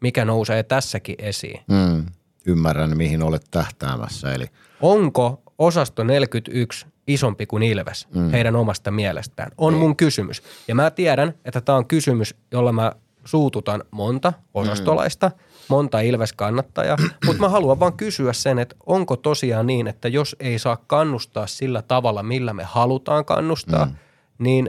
mikä 0.00 0.24
nousee 0.24 0.62
tässäkin 0.62 1.16
esiin. 1.18 1.60
Mm, 1.68 2.06
ymmärrän, 2.46 2.96
mihin 2.96 3.22
olet 3.22 3.44
tähtäämässä. 3.50 4.32
Eli 4.32 4.46
Onko 4.80 5.42
osasto 5.58 6.04
41 6.04 6.86
isompi 7.06 7.46
kuin 7.46 7.62
Ilves 7.62 8.08
mm. 8.14 8.30
heidän 8.30 8.56
omasta 8.56 8.90
mielestään? 8.90 9.50
On 9.58 9.74
mun 9.74 9.96
kysymys. 9.96 10.42
Ja 10.68 10.74
mä 10.74 10.90
tiedän, 10.90 11.34
että 11.44 11.60
tämä 11.60 11.78
on 11.78 11.86
kysymys, 11.86 12.34
jolla 12.52 12.72
mä 12.72 12.92
suututan 13.24 13.84
monta 13.90 14.32
osastolaista, 14.54 15.30
monta 15.68 16.00
Ilves-kannattajaa, 16.00 16.96
mutta 17.26 17.42
mä 17.42 17.48
haluan 17.48 17.80
vaan 17.80 17.92
kysyä 17.92 18.32
sen, 18.32 18.58
että 18.58 18.76
onko 18.86 19.16
tosiaan 19.16 19.66
niin, 19.66 19.86
että 19.86 20.08
jos 20.08 20.36
ei 20.40 20.58
saa 20.58 20.76
kannustaa 20.86 21.46
sillä 21.46 21.82
tavalla, 21.82 22.22
millä 22.22 22.52
me 22.52 22.64
halutaan 22.64 23.24
kannustaa, 23.24 23.84
mm. 23.84 23.94
niin 24.38 24.68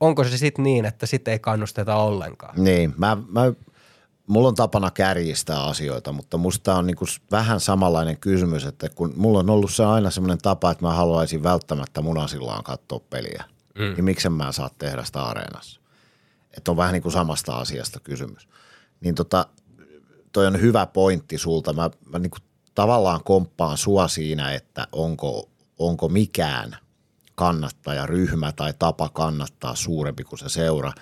onko 0.00 0.24
se 0.24 0.38
sitten 0.38 0.62
niin, 0.62 0.84
että 0.84 1.06
sitten 1.06 1.32
ei 1.32 1.38
kannusteta 1.38 1.96
ollenkaan? 1.96 2.64
Niin, 2.64 2.94
mä, 2.96 3.16
mä, 3.28 3.52
mulla 4.26 4.48
on 4.48 4.54
tapana 4.54 4.90
kärjistää 4.90 5.64
asioita, 5.64 6.12
mutta 6.12 6.36
musta 6.36 6.74
on 6.74 6.86
niinku 6.86 7.04
vähän 7.30 7.60
samanlainen 7.60 8.16
kysymys, 8.16 8.64
että 8.64 8.88
kun 8.88 9.12
mulla 9.16 9.38
on 9.38 9.50
ollut 9.50 9.72
se 9.72 9.84
aina 9.84 10.10
semmoinen 10.10 10.38
tapa, 10.38 10.70
että 10.70 10.84
mä 10.84 10.92
haluaisin 10.92 11.42
välttämättä 11.42 12.02
munasillaan 12.02 12.64
katsoa 12.64 13.00
peliä, 13.10 13.44
mm. 13.78 13.94
niin 13.94 14.04
miksen 14.04 14.32
mä 14.32 14.52
saa 14.52 14.70
tehdä 14.78 15.04
sitä 15.04 15.22
areenassa. 15.22 15.80
Että 16.56 16.70
on 16.70 16.76
vähän 16.76 16.92
niin 16.92 17.02
kuin 17.02 17.12
samasta 17.12 17.56
asiasta 17.56 18.00
kysymys. 18.00 18.48
Niin 19.00 19.14
tota, 19.14 19.46
toi 20.32 20.46
on 20.46 20.60
hyvä 20.60 20.86
pointti 20.86 21.38
sulta. 21.38 21.72
Mä, 21.72 21.90
mä 22.06 22.18
niin 22.18 22.30
kuin 22.30 22.42
tavallaan 22.74 23.24
komppaan 23.24 23.78
sua 23.78 24.08
siinä, 24.08 24.52
että 24.52 24.86
onko, 24.92 25.48
onko 25.78 26.08
mikään 26.08 26.76
kannattajaryhmä 27.34 28.52
tai 28.52 28.74
tapa 28.78 29.08
kannattaa 29.08 29.74
suurempi 29.74 30.24
kuin 30.24 30.38
se 30.38 30.48
seura. 30.48 30.92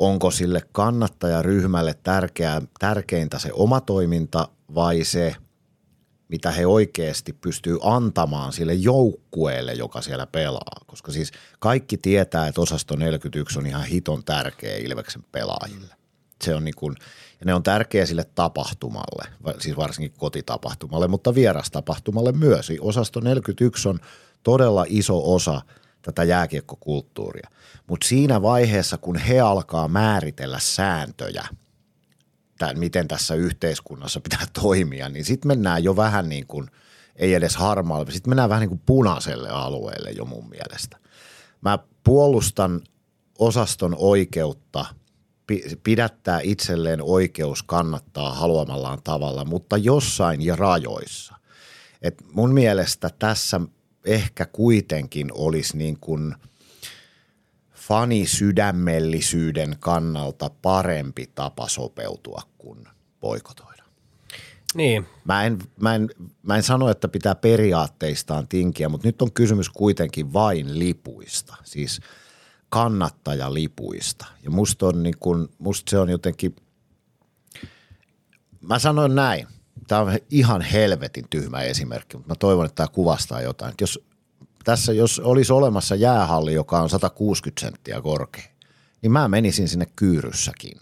Onko 0.00 0.30
sille 0.30 0.62
kannattajaryhmälle 0.72 1.94
tärkeää, 2.02 2.62
tärkeintä 2.78 3.38
se 3.38 3.50
oma 3.52 3.80
toiminta 3.80 4.48
vai 4.74 5.04
se, 5.04 5.36
mitä 6.28 6.50
he 6.50 6.66
oikeasti 6.66 7.32
pystyy 7.32 7.78
antamaan 7.82 8.52
sille 8.52 8.74
joukkueelle, 8.74 9.72
joka 9.72 10.00
siellä 10.00 10.26
pelaa. 10.26 10.80
Koska 10.86 11.12
siis 11.12 11.32
kaikki 11.58 11.96
tietää, 11.96 12.46
että 12.46 12.60
osasto 12.60 12.96
41 12.96 13.58
on 13.58 13.66
ihan 13.66 13.84
hiton 13.84 14.24
tärkeä 14.24 14.76
Ilveksen 14.76 15.24
pelaajille. 15.32 15.94
Se 16.44 16.54
on 16.54 16.64
niin 16.64 16.76
kuin, 16.76 16.96
ja 17.40 17.46
ne 17.46 17.54
on 17.54 17.62
tärkeä 17.62 18.06
sille 18.06 18.24
tapahtumalle, 18.34 19.24
siis 19.58 19.76
varsinkin 19.76 20.18
kotitapahtumalle, 20.18 21.08
mutta 21.08 21.34
vierastapahtumalle 21.34 22.32
myös. 22.32 22.72
Osasto 22.80 23.20
41 23.20 23.88
on 23.88 23.98
todella 24.42 24.84
iso 24.88 25.34
osa 25.34 25.62
tätä 26.02 26.24
jääkiekkokulttuuria. 26.24 27.50
Mutta 27.86 28.08
siinä 28.08 28.42
vaiheessa, 28.42 28.98
kun 28.98 29.16
he 29.16 29.40
alkaa 29.40 29.88
määritellä 29.88 30.58
sääntöjä, 30.58 31.44
tämän, 32.58 32.78
miten 32.78 33.08
tässä 33.08 33.34
yhteiskunnassa 33.34 34.20
pitää 34.20 34.46
toimia, 34.62 35.08
niin 35.08 35.24
sitten 35.24 35.48
mennään 35.48 35.84
jo 35.84 35.96
vähän 35.96 36.28
niin 36.28 36.46
kuin, 36.46 36.70
ei 37.16 37.34
edes 37.34 37.56
harmaalle, 37.56 38.10
sitten 38.10 38.30
mennään 38.30 38.48
vähän 38.48 38.60
niin 38.60 38.68
kuin 38.68 38.82
punaiselle 38.86 39.48
alueelle 39.48 40.10
jo 40.10 40.24
mun 40.24 40.48
mielestä. 40.48 40.98
Mä 41.60 41.78
puolustan 42.04 42.80
osaston 43.38 43.94
oikeutta 43.98 44.84
pi- 45.46 45.78
pidättää 45.82 46.40
itselleen 46.42 47.02
oikeus 47.02 47.62
kannattaa 47.62 48.34
haluamallaan 48.34 49.02
tavalla, 49.04 49.44
mutta 49.44 49.76
jossain 49.76 50.42
ja 50.42 50.56
rajoissa. 50.56 51.34
Et 52.02 52.22
mun 52.32 52.54
mielestä 52.54 53.10
tässä 53.18 53.60
ehkä 54.04 54.46
kuitenkin 54.46 55.28
olisi 55.32 55.76
niin 55.76 55.98
kuin 56.00 56.34
fanisydämellisyyden 57.72 59.76
kannalta 59.80 60.50
parempi 60.62 61.30
tapa 61.34 61.68
sopeutua 61.68 62.42
kuin 62.58 62.88
boikotoida. 63.20 63.84
Niin, 64.74 65.06
Mä 65.24 65.44
en, 65.44 65.58
mä, 65.80 65.94
en, 65.94 66.10
mä 66.42 66.56
en 66.56 66.62
sano, 66.62 66.90
että 66.90 67.08
pitää 67.08 67.34
periaatteistaan 67.34 68.48
tinkiä, 68.48 68.88
mutta 68.88 69.08
nyt 69.08 69.22
on 69.22 69.32
kysymys 69.32 69.68
kuitenkin 69.68 70.32
vain 70.32 70.78
lipuista, 70.78 71.56
siis 71.64 72.00
kannattajalipuista. 72.68 74.26
Ja 74.42 74.50
musta, 74.50 74.86
on 74.86 75.02
niin 75.02 75.16
kun, 75.20 75.48
musta 75.58 75.90
se 75.90 75.98
on 75.98 76.08
jotenkin, 76.08 76.56
mä 78.60 78.78
sanoin 78.78 79.14
näin, 79.14 79.46
tämä 79.88 80.00
on 80.00 80.18
ihan 80.30 80.60
helvetin 80.60 81.24
tyhmä 81.30 81.60
esimerkki, 81.62 82.16
mutta 82.16 82.32
mä 82.32 82.36
toivon, 82.36 82.66
että 82.66 82.76
tämä 82.76 82.88
kuvastaa 82.88 83.40
jotain. 83.40 83.70
Että 83.70 83.82
jos 83.82 84.04
tässä, 84.64 84.92
jos 84.92 85.18
olisi 85.18 85.52
olemassa 85.52 85.94
jäähalli, 85.94 86.54
joka 86.54 86.80
on 86.80 86.90
160 86.90 87.60
senttiä 87.60 88.00
korkea, 88.00 88.44
niin 89.02 89.12
mä 89.12 89.28
menisin 89.28 89.68
sinne 89.68 89.86
kyyryssäkin 89.96 90.80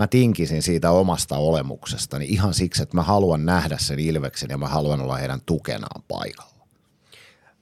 mä 0.00 0.06
tinkisin 0.06 0.62
siitä 0.62 0.90
omasta 0.90 1.36
olemuksestani 1.36 2.26
ihan 2.28 2.54
siksi, 2.54 2.82
että 2.82 2.96
mä 2.96 3.02
haluan 3.02 3.46
nähdä 3.46 3.78
sen 3.78 3.98
Ilveksen 3.98 4.50
ja 4.50 4.58
mä 4.58 4.68
haluan 4.68 5.00
olla 5.00 5.16
heidän 5.16 5.40
tukenaan 5.46 6.02
paikalla. 6.08 6.66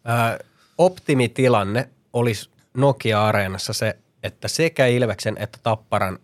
Ää, 0.05 0.39
optimitilanne 0.79 1.89
olisi 2.12 2.51
Nokia-areenassa 2.75 3.73
se, 3.73 3.99
että 4.23 4.49
sekä 4.49 4.87
Ilveksen 4.87 5.37
että 5.39 5.59
Tapparan 5.62 6.19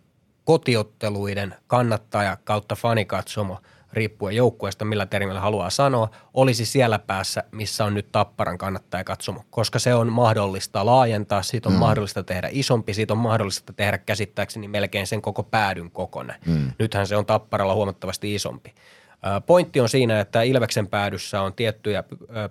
kotiotteluiden 0.45 1.55
kannattaja 1.67 2.37
kautta 2.45 2.75
fanikatsomo, 2.75 3.59
riippuen 3.97 4.37
joukkueesta, 4.37 4.85
millä 4.85 5.07
termillä 5.07 5.41
haluaa 5.41 5.71
sanoa, 5.71 6.09
olisi 6.35 6.67
siellä 6.67 6.99
päässä, 6.99 7.45
missä 7.51 7.85
on 7.85 7.95
nyt 7.95 8.13
Tapparan 8.13 8.59
kannattaja 8.59 9.05
katsomo, 9.05 9.45
koska 9.51 9.79
se 9.79 9.95
on 9.95 10.13
mahdollista 10.13 10.87
laajentaa, 10.87 11.43
siitä 11.43 11.69
on 11.69 11.75
mm. 11.75 11.79
mahdollista 11.79 12.23
tehdä 12.23 12.49
isompi, 12.53 12.95
siitä 12.95 13.15
on 13.15 13.19
mahdollista 13.19 13.73
tehdä 13.73 13.99
käsittääkseni 13.99 14.69
melkein 14.69 15.07
sen 15.07 15.23
koko 15.23 15.43
päädyn 15.43 15.91
kokonen. 15.91 16.37
Mm. 16.47 16.73
Nythän 16.79 17.07
se 17.07 17.17
on 17.17 17.27
Tapparalla 17.27 17.75
huomattavasti 17.75 18.35
isompi. 18.35 18.75
Pointti 19.47 19.81
on 19.81 19.89
siinä, 19.89 20.21
että 20.21 20.43
Ilveksen 20.43 20.87
päädyssä 20.87 21.41
on 21.41 21.53
tiettyjä 21.55 22.05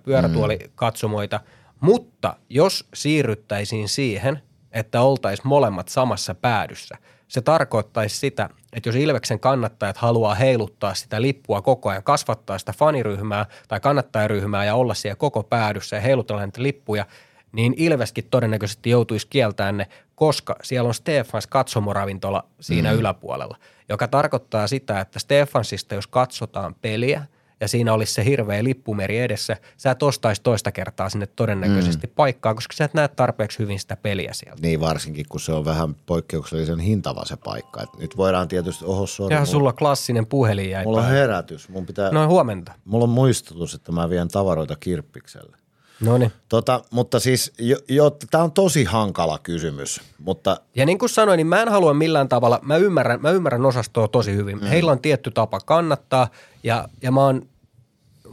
pyörätuolikatsomoita, 0.03 1.40
mutta 1.80 2.36
jos 2.49 2.88
siirryttäisiin 2.94 3.90
siihen, 3.90 4.41
että 4.72 5.02
oltaisiin 5.02 5.48
molemmat 5.48 5.88
samassa 5.88 6.36
päädyssä, 6.36 6.98
se 7.34 7.42
tarkoittaisi 7.42 8.18
sitä, 8.18 8.50
että 8.74 8.90
jos 8.90 8.96
Ilveksen 8.96 9.40
kannattajat 9.40 9.98
haluaa 9.98 10.36
heiluttaa 10.36 10.94
sitä 10.94 11.22
lippua 11.22 11.62
koko 11.62 11.90
ajan, 11.90 12.04
kasvattaa 12.04 12.58
sitä 12.58 12.74
faniryhmää 12.74 13.46
tai 13.68 13.80
kannattajaryhmää 13.80 14.66
ja 14.66 14.76
olla 14.76 14.94
siellä 14.94 15.16
koko 15.16 15.44
päädyssä 15.44 15.96
ja 15.96 16.02
heilutella 16.02 16.42
näitä 16.42 16.64
lippuja, 16.64 17.06
niin 17.52 17.74
Ilveskin 17.78 18.28
todennäköisesti 18.32 18.90
joutuisi 18.90 19.28
kieltämään 19.30 19.78
ne, 19.78 19.88
koska 20.16 20.56
siellä 20.64 20.88
on 20.88 20.94
Stefans 20.94 21.48
katsomoravintola 21.48 22.44
siinä 22.60 22.92
mm. 22.92 23.00
yläpuolella, 23.00 23.58
joka 23.90 24.08
tarkoittaa 24.08 24.68
sitä, 24.68 25.00
että 25.00 25.20
Stefansista 25.20 25.96
jos 25.96 26.08
katsotaan 26.08 26.76
peliä 26.76 27.26
ja 27.64 27.68
siinä 27.68 27.94
olisi 27.94 28.14
se 28.14 28.26
hirveä 28.26 28.64
lippumeri 28.64 29.18
edessä, 29.18 29.57
sä 29.77 29.91
et 29.91 30.03
ostaisi 30.03 30.41
toista 30.41 30.72
kertaa 30.72 31.10
sinne 31.10 31.27
todennäköisesti 31.27 32.07
mm. 32.07 32.14
paikkaa, 32.15 32.56
koska 32.56 32.73
sä 32.73 32.85
et 32.85 32.94
näe 32.94 33.07
tarpeeksi 33.07 33.60
hyvin 33.60 33.80
sitä 33.80 33.95
peliä 33.95 34.34
sieltä. 34.34 34.61
Niin 34.61 34.80
varsinkin, 34.80 35.26
kun 35.30 35.40
se 35.40 35.53
on 35.53 35.65
vähän 35.65 35.95
poikkeuksellisen 36.06 36.80
hintava 36.80 37.26
se 37.26 37.38
paikka. 37.38 37.84
Et 37.84 37.90
nyt 37.98 38.18
voidaan 38.18 38.48
tietysti, 38.48 38.85
oho 38.85 39.06
Ja 39.30 39.35
mulla, 39.35 39.45
sulla 39.45 39.73
klassinen 39.73 40.26
puhelin 40.26 40.69
jäi 40.69 40.84
mulla 40.84 41.02
on 41.02 41.07
herätys. 41.07 41.69
Mun 41.69 41.85
pitää, 41.85 42.11
No 42.11 42.27
huomenta. 42.27 42.72
mulla 42.85 43.03
on 43.03 43.10
muistutus, 43.10 43.73
että 43.73 43.91
mä 43.91 44.10
vien 44.10 44.27
tavaroita 44.27 44.76
kirppikselle. 44.80 45.57
No 45.99 46.18
niin. 46.18 46.31
Tota, 46.49 46.81
mutta 46.91 47.19
siis, 47.19 47.53
jo, 47.60 47.77
jo, 47.90 48.18
tämä 48.31 48.44
on 48.44 48.52
tosi 48.52 48.84
hankala 48.84 49.40
kysymys, 49.44 50.02
mutta 50.19 50.57
Ja 50.76 50.85
niin 50.85 50.98
kuin 50.99 51.10
sanoin, 51.10 51.38
niin 51.38 51.48
mä 51.48 51.61
en 51.61 51.69
halua 51.69 51.94
millään 51.94 52.30
tavalla, 52.30 52.60
mä 52.61 52.77
ymmärrän, 52.77 53.22
mä 53.22 53.31
ymmärrän 53.31 53.65
osastoa 53.65 54.07
tosi 54.07 54.35
hyvin. 54.35 54.60
Mm. 54.60 54.68
Heillä 54.68 54.91
on 54.91 54.99
tietty 54.99 55.31
tapa 55.31 55.60
kannattaa 55.60 56.27
ja, 56.64 56.88
ja 57.02 57.11
mä, 57.11 57.22
oon, 57.22 57.41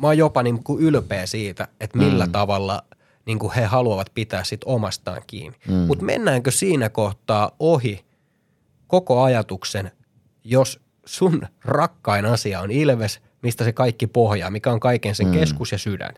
mä 0.00 0.06
oon 0.06 0.18
jopa 0.18 0.42
niin 0.42 0.64
kuin 0.64 0.82
ylpeä 0.82 1.26
siitä, 1.26 1.68
että 1.80 1.98
millä 1.98 2.26
mm. 2.26 2.32
tavalla 2.32 2.82
niin 3.26 3.38
kuin 3.38 3.52
he 3.52 3.64
haluavat 3.64 4.10
pitää 4.14 4.44
sit 4.44 4.60
omastaan 4.64 5.22
kiinni. 5.26 5.58
Mm. 5.68 5.74
Mutta 5.74 6.04
mennäänkö 6.04 6.50
siinä 6.50 6.88
kohtaa 6.88 7.50
ohi 7.58 8.04
koko 8.86 9.22
ajatuksen, 9.22 9.90
jos 10.44 10.80
sun 11.04 11.42
rakkain 11.64 12.26
asia 12.26 12.60
on 12.60 12.70
Ilves, 12.70 13.20
mistä 13.42 13.64
se 13.64 13.72
kaikki 13.72 14.06
pohjaa, 14.06 14.50
mikä 14.50 14.72
on 14.72 14.80
kaiken 14.80 15.14
sen 15.14 15.26
mm. 15.26 15.32
keskus 15.32 15.72
ja 15.72 15.78
sydän. 15.78 16.14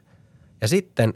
Ja 0.61 0.69
sitten 0.69 1.15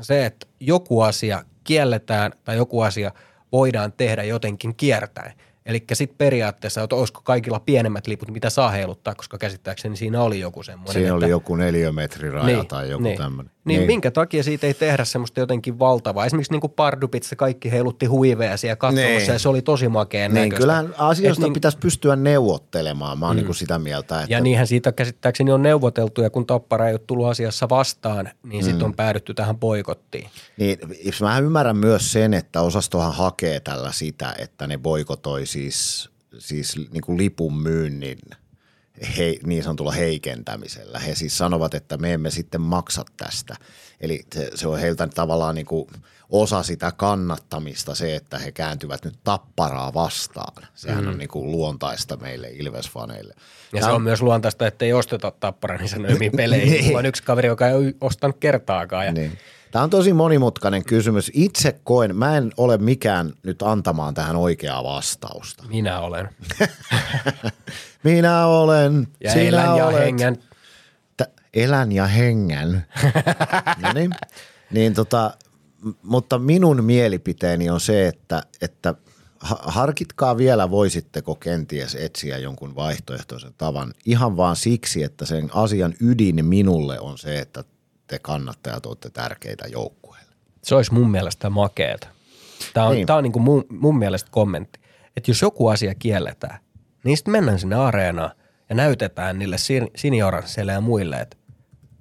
se, 0.00 0.26
että 0.26 0.46
joku 0.60 1.00
asia 1.00 1.44
kielletään 1.64 2.32
tai 2.44 2.56
joku 2.56 2.80
asia 2.80 3.12
voidaan 3.52 3.92
tehdä 3.92 4.22
jotenkin 4.22 4.74
kiertäen. 4.74 5.32
Eli 5.66 5.84
sitten 5.92 6.18
periaatteessa, 6.18 6.82
että 6.82 6.96
olisiko 6.96 7.20
kaikilla 7.24 7.60
pienemmät 7.60 8.06
liput, 8.06 8.30
mitä 8.30 8.50
saa 8.50 8.70
heiluttaa, 8.70 9.14
koska 9.14 9.38
käsittääkseni 9.38 9.96
siinä 9.96 10.22
oli 10.22 10.40
joku 10.40 10.62
semmoinen. 10.62 10.92
siinä 10.92 11.06
että, 11.06 11.14
oli 11.14 11.28
joku 11.28 11.56
neliömetriraja 11.56 12.64
tai 12.64 12.90
joku 12.90 13.02
niin. 13.02 13.18
tämmöinen. 13.18 13.51
Niin, 13.64 13.78
niin, 13.78 13.86
minkä 13.86 14.10
takia 14.10 14.42
siitä 14.42 14.66
ei 14.66 14.74
tehdä 14.74 15.04
semmoista 15.04 15.40
jotenkin 15.40 15.78
valtavaa? 15.78 16.26
Esimerkiksi 16.26 16.52
niin 16.52 16.60
kuin 16.60 16.72
Pardubitsa 16.72 17.36
kaikki 17.36 17.70
heilutti 17.70 18.06
huiveja 18.06 18.56
siellä 18.56 18.76
katsomassa 18.76 19.18
Niin. 19.18 19.26
ja 19.32 19.38
se 19.38 19.48
oli 19.48 19.62
tosi 19.62 19.88
makeen 19.88 20.34
Niin, 20.34 20.42
näköistä. 20.42 20.60
kyllähän 20.60 20.94
asioista 20.98 21.40
Et 21.42 21.44
niin- 21.46 21.52
pitäisi 21.52 21.78
pystyä 21.78 22.16
neuvottelemaan. 22.16 23.18
Mä 23.18 23.26
oon 23.26 23.36
mm. 23.36 23.42
niin 23.42 23.54
sitä 23.54 23.78
mieltä, 23.78 24.20
että 24.22 24.34
Ja 24.34 24.40
niinhän 24.40 24.66
siitä 24.66 24.92
käsittääkseni 24.92 25.52
on 25.52 25.62
neuvoteltu 25.62 26.22
ja 26.22 26.30
kun 26.30 26.46
Tappara 26.46 26.88
ei 26.88 26.94
ole 26.94 27.00
tullut 27.06 27.26
asiassa 27.26 27.68
vastaan, 27.68 28.30
niin 28.42 28.64
mm. 28.64 28.68
sitten 28.68 28.84
on 28.86 28.94
päädytty 28.94 29.34
tähän 29.34 29.58
boikottiin. 29.58 30.28
Niin, 30.56 30.78
mä 31.20 31.38
ymmärrän 31.38 31.76
myös 31.76 32.12
sen, 32.12 32.34
että 32.34 32.60
osastohan 32.62 33.14
hakee 33.14 33.60
tällä 33.60 33.92
sitä, 33.92 34.34
että 34.38 34.66
ne 34.66 34.78
boikotoi 34.78 35.46
siis, 35.46 36.10
siis 36.38 36.76
niin 36.92 37.02
kuin 37.02 37.18
lipun 37.18 37.58
myynnin 37.62 38.18
he, 39.18 39.36
niin 39.46 39.62
sanotulla 39.62 39.92
heikentämisellä. 39.92 40.98
He 40.98 41.14
siis 41.14 41.38
sanovat, 41.38 41.74
että 41.74 41.96
me 41.96 42.12
emme 42.12 42.30
sitten 42.30 42.60
maksa 42.60 43.04
tästä. 43.16 43.54
Eli 44.00 44.20
se, 44.34 44.50
se 44.54 44.68
on 44.68 44.78
heiltä 44.78 45.06
tavallaan 45.06 45.54
niin 45.54 45.66
kuin 45.66 45.88
osa 46.30 46.62
sitä 46.62 46.92
kannattamista 46.96 47.94
se, 47.94 48.16
että 48.16 48.38
he 48.38 48.52
kääntyvät 48.52 49.04
nyt 49.04 49.14
tapparaa 49.24 49.94
vastaan. 49.94 50.66
Sehän 50.74 51.04
mm. 51.04 51.10
on 51.10 51.18
niin 51.18 51.28
kuin 51.28 51.50
luontaista 51.52 52.16
meille 52.16 52.48
Ilves-faneille. 52.50 53.34
Ja 53.72 53.80
Tää 53.80 53.82
se 53.82 53.86
on- 53.88 53.94
on 53.96 54.02
myös 54.02 54.22
luontaista, 54.22 54.66
että 54.66 54.84
ei 54.84 54.92
osteta 54.92 55.32
Tappara 55.40 55.76
niin 55.76 55.88
sanoimiin 55.88 56.32
peleihin. 56.36 56.70
Niin. 56.72 56.84
Mulla 56.84 56.98
on 56.98 57.06
yksi 57.06 57.22
kaveri, 57.22 57.48
joka 57.48 57.68
ei 57.68 57.94
ostanut 58.00 58.36
kertaakaan. 58.40 59.06
Ja 59.06 59.12
Niin. 59.12 59.38
Tämä 59.72 59.82
on 59.82 59.90
tosi 59.90 60.12
monimutkainen 60.12 60.84
kysymys. 60.84 61.30
Itse 61.34 61.80
koen, 61.84 62.16
mä 62.16 62.36
en 62.36 62.52
ole 62.56 62.78
mikään 62.78 63.32
nyt 63.42 63.62
antamaan 63.62 64.14
tähän 64.14 64.36
oikeaa 64.36 64.84
vastausta. 64.84 65.64
Minä 65.68 66.00
olen. 66.00 66.28
Minä 68.04 68.46
olen, 68.46 69.08
Ja 69.24 69.32
sinä 69.32 69.44
elän 69.48 69.76
ja 69.76 69.86
olet. 69.86 70.00
hengän. 70.00 70.36
T- 71.16 71.40
elän 71.54 71.92
ja 71.92 72.06
hengän. 72.06 72.86
no 73.82 73.92
niin. 73.92 74.10
niin 74.70 74.94
tota, 74.94 75.30
mutta 76.02 76.38
minun 76.38 76.84
mielipiteeni 76.84 77.70
on 77.70 77.80
se, 77.80 78.06
että, 78.08 78.42
että 78.62 78.94
ha- 79.40 79.60
harkitkaa 79.62 80.36
vielä, 80.36 80.70
voisitteko 80.70 81.34
kenties 81.34 81.94
etsiä 81.94 82.38
jonkun 82.38 82.74
vaihtoehtoisen 82.74 83.54
tavan. 83.58 83.94
Ihan 84.04 84.36
vaan 84.36 84.56
siksi, 84.56 85.02
että 85.02 85.26
sen 85.26 85.50
asian 85.54 85.94
ydin 86.00 86.44
minulle 86.44 87.00
on 87.00 87.18
se, 87.18 87.38
että 87.38 87.64
te 88.06 88.18
kannattajat 88.18 88.86
olette 88.86 89.10
tärkeitä 89.10 89.64
joukkueille. 89.68 90.32
Se 90.62 90.74
olisi 90.74 90.92
mun 90.94 91.10
mielestä 91.10 91.50
makeeta. 91.50 92.08
Tämä 92.74 92.86
on, 92.86 92.90
Niin. 92.92 92.96
niin. 92.96 93.06
tää 93.06 93.16
on 93.16 93.22
niin 93.22 93.32
kuin 93.32 93.42
mun, 93.42 93.64
mun 93.70 93.98
mielestä 93.98 94.30
kommentti. 94.32 94.80
Että 95.16 95.30
jos 95.30 95.42
joku 95.42 95.68
asia 95.68 95.94
kielletään, 95.94 96.58
niin 97.04 97.16
sitten 97.16 97.32
mennään 97.32 97.58
sinne 97.58 97.76
areenaan 97.76 98.30
ja 98.68 98.74
näytetään 98.74 99.38
niille 99.38 99.58
sin- 99.58 99.90
sinioransseille 99.96 100.72
ja 100.72 100.80
muille, 100.80 101.16
että 101.20 101.36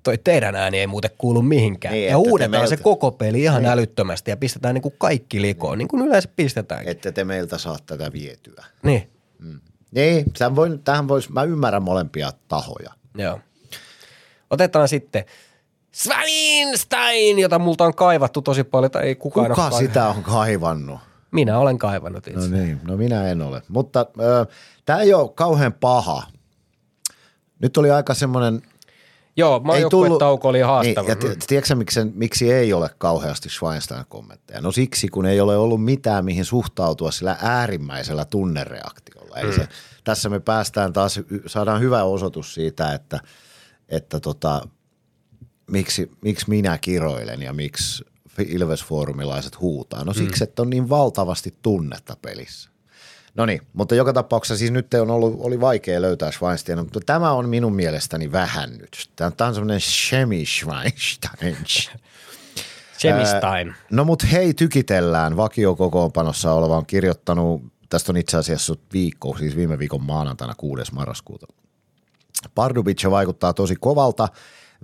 toi 0.04 0.18
teidän 0.18 0.56
ääni 0.56 0.80
ei 0.80 0.88
muuten 0.88 1.12
kuulu 1.18 1.42
mihinkään. 1.42 1.94
Niin, 1.94 2.04
ja 2.04 2.10
että 2.10 2.18
uudetaan 2.18 2.68
se 2.68 2.76
meiltä- 2.76 2.84
koko 2.84 3.12
peli 3.12 3.42
ihan 3.42 3.62
niin. 3.64 3.72
älyttömästi 3.72 4.32
ja 4.32 4.38
pistetään 4.38 4.74
niin 4.76 4.82
kuin 4.82 4.96
kaikki 4.98 5.42
likoon, 5.42 5.78
niin 5.78 5.88
kuin 5.88 6.02
yleensä 6.08 6.30
pistetään. 6.36 6.88
Ette 6.88 7.12
te 7.12 7.24
meiltä 7.24 7.58
saa 7.58 7.78
tätä 7.86 8.12
vietyä. 8.14 8.66
Niin, 8.84 9.10
Niin, 9.92 10.26
tämän 10.38 10.56
voin, 10.56 10.80
tähän 10.84 11.08
vois, 11.08 11.30
mä 11.30 11.44
ymmärrän 11.44 11.84
molempia 11.84 12.32
tahoja. 12.48 12.92
joo. 13.18 13.40
Otetaan 14.50 14.88
sitten 14.88 15.26
Svalinstein, 15.92 17.40
jota 17.40 17.60
multa 17.60 17.84
on 17.84 17.96
kaivattu 17.96 18.42
tosi 18.42 18.64
paljon, 18.64 18.92
tai 18.92 19.04
ei 19.04 19.16
kukaan 19.16 19.50
Kuka 19.50 19.66
ole 19.66 19.80
sitä 19.80 20.08
on 20.08 20.24
kaivannut? 20.24 21.00
Minä 21.32 21.60
olen 21.60 21.78
kaivannut 21.78 22.28
itse. 22.28 22.50
No 22.50 22.58
niin, 22.58 22.82
no 22.84 22.98
minä 22.98 23.28
en 23.28 23.42
ole. 23.42 23.62
Mutta 23.68 24.00
äh, 24.00 24.48
tämä 24.86 25.00
ei 25.00 25.14
ole 25.14 25.30
kauhean 25.36 25.74
paha. 25.74 26.24
Nyt 27.60 27.78
oli 27.78 27.92
aika 27.92 28.14
semmoinen... 28.14 28.62
Joo, 29.38 29.60
maajoukkuetauko 29.60 30.48
oli 30.48 30.60
haastava. 30.62 31.02
Niin, 31.02 31.10
ja 31.10 31.16
ti- 31.16 31.46
tiedätkö 31.48 31.76
miksi, 31.76 32.00
miksi 32.14 32.54
ei 32.54 32.74
ole 32.74 32.90
kauheasti 32.98 33.50
Schweinstein-kommentteja? 33.50 34.62
No 34.62 34.72
siksi, 34.72 35.08
kun 35.08 35.26
ei 35.26 35.42
ole 35.42 35.58
ollut 35.58 35.84
mitään, 35.84 36.26
mihin 36.26 36.46
suhtautua 36.46 37.12
sillä 37.12 37.36
äärimmäisellä 37.42 38.26
tunnereaktiolla. 38.26 39.38
Eli 39.38 39.54
se, 39.54 39.68
tässä 40.04 40.30
me 40.30 40.40
päästään 40.40 40.94
taas, 40.94 41.20
saadaan 41.48 41.82
hyvä 41.82 42.04
osoitus 42.04 42.54
siitä, 42.54 42.94
että, 42.94 43.20
että 43.90 44.20
tota, 44.20 44.68
miksi, 45.72 46.12
miksi 46.22 46.50
minä 46.50 46.78
kiroilen 46.78 47.42
ja 47.42 47.54
miksi 47.54 48.06
Ilves-foorumilaiset 48.40 49.60
huutaa. 49.60 50.04
No 50.04 50.14
siksi, 50.14 50.44
että 50.44 50.62
on 50.62 50.70
niin 50.70 50.90
valtavasti 50.90 51.56
tunnetta 51.62 52.18
pelissä. 52.22 52.70
No 53.36 53.46
niin, 53.46 53.62
mutta 53.74 53.96
joka 53.96 54.14
tapauksessa 54.14 54.58
siis 54.58 54.72
nyt 54.72 54.94
on 54.94 55.12
ollut, 55.12 55.36
oli 55.40 55.62
vaikea 55.62 56.02
löytää 56.02 56.32
Schweinsteinia, 56.32 56.84
mutta 56.84 57.00
tämä 57.06 57.32
on 57.32 57.50
minun 57.50 57.76
mielestäni 57.76 58.32
vähän 58.32 58.78
nyt. 58.78 59.10
Tämä, 59.16 59.48
on 59.48 59.54
semmoinen 59.54 59.82
Shemi 59.82 60.46
Schweinstein. 60.46 61.58
Chemistein. 63.00 63.76
No 63.92 64.04
mut 64.06 64.32
hei, 64.32 64.54
tykitellään. 64.54 65.38
Vakiokokoonpanossa 65.38 66.54
oleva 66.54 66.78
on 66.78 66.86
kirjoittanut, 66.86 67.64
tästä 67.90 68.12
on 68.12 68.18
itse 68.18 68.38
asiassa 68.38 68.76
viikko, 68.94 69.38
siis 69.38 69.56
viime 69.56 69.80
viikon 69.80 70.04
maanantaina 70.04 70.54
6. 70.58 70.94
marraskuuta. 70.94 71.48
Pardubic 72.56 73.10
vaikuttaa 73.10 73.54
tosi 73.54 73.76
kovalta. 73.80 74.28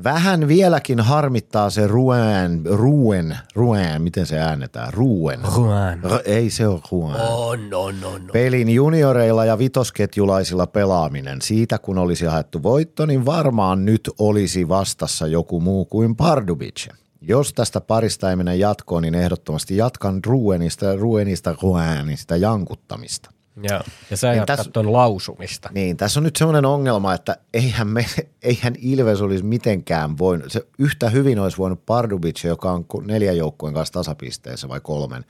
Vähän 0.03 0.47
vieläkin 0.47 0.99
harmittaa 0.99 1.69
se 1.69 1.87
Ruen, 1.87 2.61
Ruen, 2.65 3.37
Ruen, 3.55 4.01
miten 4.01 4.25
se 4.25 4.39
äänetään? 4.39 4.93
Ruen. 4.93 5.39
Ruen. 5.55 6.03
R- 6.03 6.21
ei 6.25 6.49
se 6.49 6.67
ole 6.67 6.79
Ruen. 6.91 7.15
On, 7.15 7.59
on, 7.59 7.95
on, 8.03 8.05
on. 8.05 8.29
Pelin 8.33 8.69
junioreilla 8.69 9.45
ja 9.45 9.57
vitosketjulaisilla 9.57 10.67
pelaaminen. 10.67 11.41
Siitä 11.41 11.77
kun 11.77 11.97
olisi 11.97 12.25
haettu 12.25 12.63
voitto, 12.63 13.05
niin 13.05 13.25
varmaan 13.25 13.85
nyt 13.85 14.09
olisi 14.19 14.69
vastassa 14.69 15.27
joku 15.27 15.59
muu 15.59 15.85
kuin 15.85 16.15
Pardubic. 16.15 16.87
Jos 17.21 17.53
tästä 17.53 17.81
parista 17.81 18.29
ei 18.29 18.35
mene 18.35 18.55
jatkoon, 18.55 19.03
niin 19.03 19.15
ehdottomasti 19.15 19.77
jatkan 19.77 20.19
Ruenista, 20.25 20.95
Ruenista, 20.95 21.55
Ruenista 21.61 22.35
jankuttamista. 22.37 23.31
Joo. 23.61 23.81
Ja 24.11 24.17
sä 24.17 24.31
Niin 24.31 24.45
tässä- 24.45 24.71
tuon 24.71 24.93
lausumista. 24.93 25.69
Niin, 25.73 25.97
tässä 25.97 26.19
on 26.19 26.23
nyt 26.23 26.35
semmoinen 26.35 26.65
ongelma, 26.65 27.13
että 27.13 27.37
eihän, 27.53 27.87
me, 27.87 28.05
eihän 28.41 28.73
Ilves 28.81 29.21
olisi 29.21 29.43
mitenkään 29.43 30.17
voinut, 30.17 30.51
se 30.51 30.67
yhtä 30.79 31.09
hyvin 31.09 31.39
olisi 31.39 31.57
voinut 31.57 31.85
Pardubic, 31.85 32.43
joka 32.43 32.71
on 32.71 32.85
neljän 33.05 33.37
joukkueen 33.37 33.73
kanssa 33.73 33.93
tasapisteessä 33.93 34.69
vai 34.69 34.79
kolmen, 34.79 35.25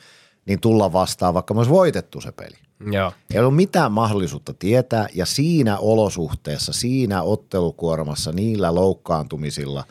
niin 0.45 0.59
tulla 0.59 0.93
vastaan, 0.93 1.33
vaikka 1.33 1.53
me 1.53 1.59
olisi 1.59 1.71
voitettu 1.71 2.21
se 2.21 2.31
peli. 2.31 2.57
Joo. 2.91 3.11
Ei 3.33 3.39
ollut 3.39 3.55
mitään 3.55 3.91
mahdollisuutta 3.91 4.53
tietää 4.53 5.07
ja 5.13 5.25
siinä 5.25 5.77
olosuhteessa, 5.77 6.73
siinä 6.73 7.21
ottelukuormassa, 7.21 8.31
niillä 8.31 8.75
loukkaantumisilla 8.75 9.83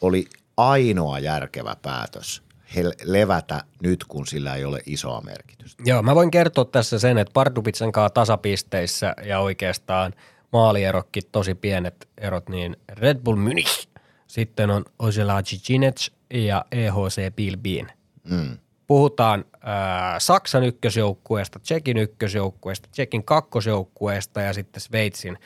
oli 0.00 0.26
ainoa 0.56 1.18
järkevä 1.18 1.76
päätös 1.82 2.42
levätä 3.02 3.64
nyt, 3.82 4.04
kun 4.04 4.26
sillä 4.26 4.54
ei 4.54 4.64
ole 4.64 4.80
isoa 4.86 5.20
merkitystä. 5.20 5.82
Joo, 5.86 6.02
mä 6.02 6.14
voin 6.14 6.30
kertoa 6.30 6.64
tässä 6.64 6.98
sen, 6.98 7.18
että 7.18 7.32
Pardubitsen 7.32 7.92
kanssa 7.92 8.14
tasapisteissä 8.14 9.14
ja 9.24 9.40
oikeastaan 9.40 10.14
maalierokki 10.52 11.20
tosi 11.22 11.54
pienet 11.54 12.08
erot, 12.18 12.48
niin 12.48 12.76
Red 12.88 13.18
Bull 13.18 13.36
Munich, 13.36 13.88
sitten 14.26 14.70
on 14.70 14.84
Ozelaci 14.98 15.58
Cinec 15.58 16.08
ja 16.34 16.64
EHC 16.72 17.34
Bilbin. 17.36 17.88
Mm. 18.24 18.58
Puhutaan 18.86 19.44
äh, 19.54 20.14
Saksan 20.18 20.64
ykkösjoukkueesta, 20.64 21.58
Tsekin 21.58 21.96
ykkösjoukkueesta, 21.96 22.88
Tsekin 22.92 23.24
kakkosjoukkueesta 23.24 24.40
ja 24.40 24.52
sitten 24.52 24.80
Sveitsin 24.80 25.38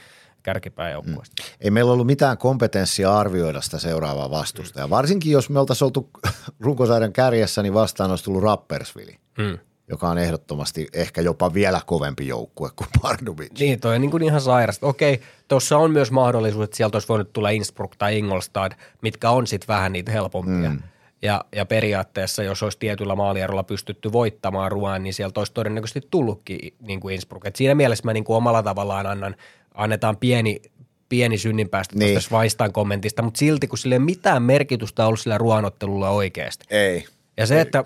kärkipääjoukkueesta. 0.42 1.42
Ei 1.60 1.70
meillä 1.70 1.92
ollut 1.92 2.06
mitään 2.06 2.38
kompetenssia 2.38 3.18
arvioida 3.18 3.60
sitä 3.60 3.78
seuraavaa 3.78 4.30
vastusta. 4.30 4.80
Ja 4.80 4.90
varsinkin 4.90 5.32
jos 5.32 5.50
me 5.50 5.60
oltaisiin 5.60 5.86
oltu 5.86 6.10
runkosarjan 6.60 7.12
kärjessä, 7.12 7.62
niin 7.62 7.74
vastaan 7.74 8.10
olisi 8.10 8.24
tullut 8.24 8.42
Rappersville, 8.42 9.16
Mm. 9.38 9.58
joka 9.88 10.08
on 10.08 10.18
ehdottomasti 10.18 10.88
ehkä 10.92 11.20
jopa 11.20 11.54
vielä 11.54 11.80
kovempi 11.86 12.28
joukkue 12.28 12.70
kuin 12.76 12.88
Pardubic. 13.02 13.58
Niin, 13.58 13.80
toi 13.80 13.94
on 13.94 14.00
niin 14.00 14.10
kuin 14.10 14.22
ihan 14.22 14.40
sairasta. 14.40 14.86
Okei, 14.86 15.20
tuossa 15.48 15.78
on 15.78 15.90
myös 15.90 16.10
mahdollisuus, 16.10 16.64
että 16.64 16.76
sieltä 16.76 16.96
olisi 16.96 17.08
voinut 17.08 17.32
tulla 17.32 17.50
Innsbruck 17.50 17.94
tai 17.98 18.18
Ingolstadt, 18.18 18.74
mitkä 19.02 19.30
on 19.30 19.46
sitten 19.46 19.68
vähän 19.68 19.92
niitä 19.92 20.12
helpompia. 20.12 20.70
Mm. 20.70 20.82
Ja, 21.22 21.44
ja 21.56 21.66
periaatteessa, 21.66 22.42
jos 22.42 22.62
olisi 22.62 22.78
tietyllä 22.78 23.14
maalierolla 23.14 23.62
pystytty 23.62 24.12
voittamaan 24.12 24.72
Ruan, 24.72 25.02
niin 25.02 25.14
sieltä 25.14 25.40
olisi 25.40 25.52
todennäköisesti 25.52 26.08
tullutkin 26.10 26.74
niin 26.80 27.00
kuin 27.00 27.14
Innsbruck. 27.14 27.46
Et 27.46 27.56
siinä 27.56 27.74
mielessä 27.74 28.04
mä 28.04 28.12
niin 28.12 28.24
kuin 28.24 28.36
omalla 28.36 28.62
tavallaan 28.62 29.06
annan, 29.06 29.36
annetaan 29.74 30.16
pieni, 30.16 30.62
pieni 31.08 31.38
synninpäästö 31.38 31.94
Niin. 31.94 32.06
niin. 32.06 32.14
tästä 32.14 32.30
Vaistaan 32.30 32.72
kommentista, 32.72 33.22
mutta 33.22 33.38
silti 33.38 33.66
kun 33.66 33.78
sillä 33.78 33.94
ei 33.94 33.98
mitään 33.98 34.42
merkitystä 34.42 35.06
ollut 35.06 35.20
sillä 35.20 35.38
ruoanottelulla 35.38 36.10
oikeasti. 36.10 36.64
Ei. 36.70 37.04
Ja 37.36 37.46
se, 37.46 37.60
että 37.60 37.84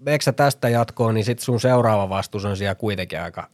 meneekö 0.00 0.22
sä 0.22 0.32
tästä 0.32 0.68
jatkoon, 0.68 1.14
niin 1.14 1.24
sitten 1.24 1.44
sun 1.44 1.60
seuraava 1.60 2.08
vastuus 2.08 2.44
on 2.44 2.56
siellä 2.56 2.74
kuitenkin 2.74 3.20
aika 3.20 3.48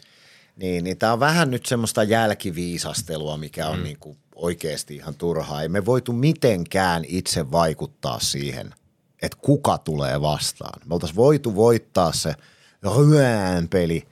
Niin, 0.56 0.84
niin 0.84 0.98
tämä 0.98 1.12
on 1.12 1.20
vähän 1.20 1.50
nyt 1.50 1.66
semmoista 1.66 2.02
jälkiviisastelua, 2.02 3.36
mikä 3.36 3.68
on 3.68 3.78
mm. 3.78 3.84
niinku 3.84 4.16
oikeasti 4.34 4.94
ihan 4.96 5.14
turhaa. 5.14 5.62
Ei 5.62 5.68
me 5.68 5.84
voitu 5.84 6.12
mitenkään 6.12 7.04
itse 7.08 7.50
vaikuttaa 7.50 8.20
siihen, 8.20 8.74
että 9.22 9.38
kuka 9.40 9.78
tulee 9.78 10.20
vastaan. 10.20 10.80
Me 10.88 10.94
oltaisiin 10.94 11.16
voitu 11.16 11.54
voittaa 11.54 12.12
se 12.12 12.34
ryään 12.82 13.68
peli 13.68 14.02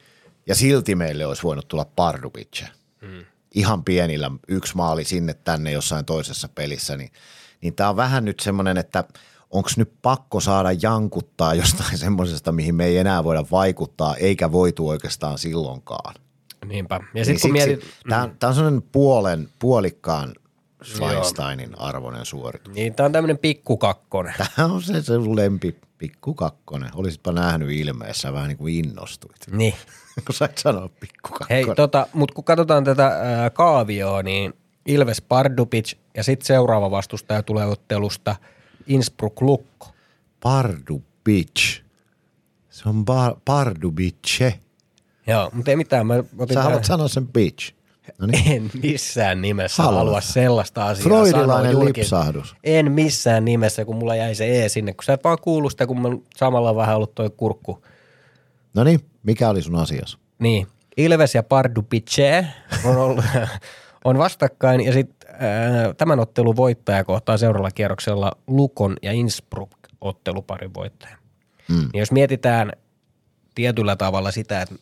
ja 0.47 0.55
silti 0.55 0.95
meille 0.95 1.27
olisi 1.27 1.43
voinut 1.43 1.69
tulla 1.69 1.85
Pardubice. 1.97 2.69
Mm. 3.01 3.25
Ihan 3.55 3.85
pienillä, 3.85 4.31
yksi 4.49 4.77
maali 4.77 5.05
sinne 5.05 5.35
tänne 5.35 5.73
jossain 5.73 6.05
toisessa 6.05 6.49
pelissä, 6.55 6.97
niin, 6.97 7.11
niin 7.61 7.75
tämä 7.75 7.91
on 7.91 7.97
vähän 7.97 8.25
nyt 8.25 8.41
semmoinen, 8.41 8.79
että 8.79 9.05
onko 9.51 9.71
nyt 9.77 9.93
pakko 10.03 10.41
saada 10.41 10.69
jankuttaa 10.83 11.55
jostain 11.55 11.99
semmoisesta, 12.07 12.53
mihin 12.53 12.75
me 12.75 12.85
ei 12.85 12.99
enää 12.99 13.25
voida 13.25 13.45
vaikuttaa, 13.51 14.17
eikä 14.17 14.53
voitu 14.53 14.89
oikeastaan 14.89 15.39
silloinkaan. 15.39 16.15
Niinpä. 16.65 16.95
Ja 16.95 17.01
Niin 17.15 17.25
sitten 17.25 17.41
kun 17.43 17.53
mietit, 17.53 17.85
Tämä, 18.09 18.31
tämä 18.39 18.49
on 18.49 18.55
sellainen 18.55 18.83
puolen, 18.83 19.49
puolikkaan 19.59 20.35
Schweinsteinin 20.85 21.79
arvoinen 21.79 22.27
suoritus. 22.27 22.75
niin 22.75 22.95
tämä 22.95 23.05
on 23.07 23.13
tämmöinen 23.13 23.39
pikkukakkonen. 23.39 24.35
Tämä 24.57 24.69
on 24.69 24.83
se, 24.83 24.93
se 24.93 25.03
sun 25.03 25.37
lempi 25.37 25.77
pikku 26.01 26.35
kakkonen. 26.35 26.91
Olisitpa 26.95 27.33
nähnyt 27.33 27.71
ilmeessä 27.71 28.33
vähän 28.33 28.49
niin 28.49 28.59
kuin 28.59 28.75
innostuit. 28.75 29.37
Niin. 29.51 29.75
kun 30.27 30.35
sait 30.35 30.59
sanoa 30.59 30.89
pikku 30.89 31.29
kakkonen. 31.29 31.67
Hei, 31.67 31.75
tota, 31.75 32.07
mutta 32.13 32.35
kun 32.35 32.45
katsotaan 32.45 32.85
tätä 32.85 33.07
ää, 33.07 33.51
kaavioa, 33.51 34.23
niin 34.23 34.53
Ilves 34.87 35.21
Pardubic 35.23 35.95
ja 36.17 36.23
sitten 36.23 36.47
seuraava 36.47 36.91
vastustaja 36.91 37.43
tulee 37.43 37.67
ottelusta 37.67 38.37
Innsbruck 38.87 39.41
Lukko. 39.43 39.87
Pardu 40.41 41.03
Beach. 41.25 41.83
Se 42.71 42.89
on 42.89 43.05
bar, 43.05 43.35
Pardu 43.45 43.91
Beach. 43.91 44.57
Joo, 45.27 45.51
mutta 45.53 45.71
ei 45.71 45.77
mitään. 45.77 46.07
Mä 46.07 46.15
otin 46.39 46.55
Sä 46.55 46.63
haluat 46.63 46.85
sanoa 46.85 47.09
sen 47.09 47.29
beach. 47.29 47.75
No 48.19 48.27
niin. 48.27 48.53
En 48.57 48.71
missään 48.83 49.43
nimessä 49.43 49.83
Haluan. 49.83 49.99
halua 49.99 50.21
sellaista 50.21 50.87
asiaa 50.87 51.05
Freudilainen 51.05 51.73
sanoa 51.73 51.85
lipsahdus. 51.85 52.57
En 52.65 52.93
missään 52.93 53.45
nimessä, 53.45 53.85
kun 53.85 53.97
mulla 53.97 54.17
jäi 54.17 54.35
se 54.35 54.65
E 54.65 54.69
sinne, 54.69 54.93
kun 54.93 55.05
sä 55.05 55.13
et 55.13 55.25
vaan 55.25 55.39
kuulu 55.41 55.71
sitä, 55.71 55.87
kun 55.87 56.03
mä 56.03 56.09
samalla 56.37 56.77
vähän 56.77 56.97
ollut 56.97 57.15
toi 57.15 57.31
kurkku. 57.37 57.85
No 58.75 58.85
niin, 58.85 59.01
mikä 59.23 59.49
oli 59.49 59.63
sun 59.63 59.77
asias? 59.77 60.19
Niin, 60.39 60.67
Ilves 60.97 61.35
ja 61.35 61.43
Pardubice 61.43 62.47
on, 62.85 62.97
ollut, 62.97 63.25
on 64.05 64.19
vastakkain 64.19 64.81
ja 64.81 64.93
sitten 64.93 65.21
tämän 65.97 66.21
ottelun 66.21 66.57
voittaja 66.57 67.05
kohtaa 67.05 67.37
seuraavalla 67.37 67.71
kierroksella 67.71 68.33
Lukon 68.47 68.97
ja 69.03 69.13
Innsbruck 69.13 69.73
otteluparin 70.01 70.75
voittaja. 70.75 71.17
Mm. 71.69 71.89
Niin 71.93 71.99
jos 72.01 72.13
mietitään 72.13 72.73
tietyllä 73.55 73.97
tavalla 73.97 74.31
sitä, 74.31 74.63
että 74.63 74.75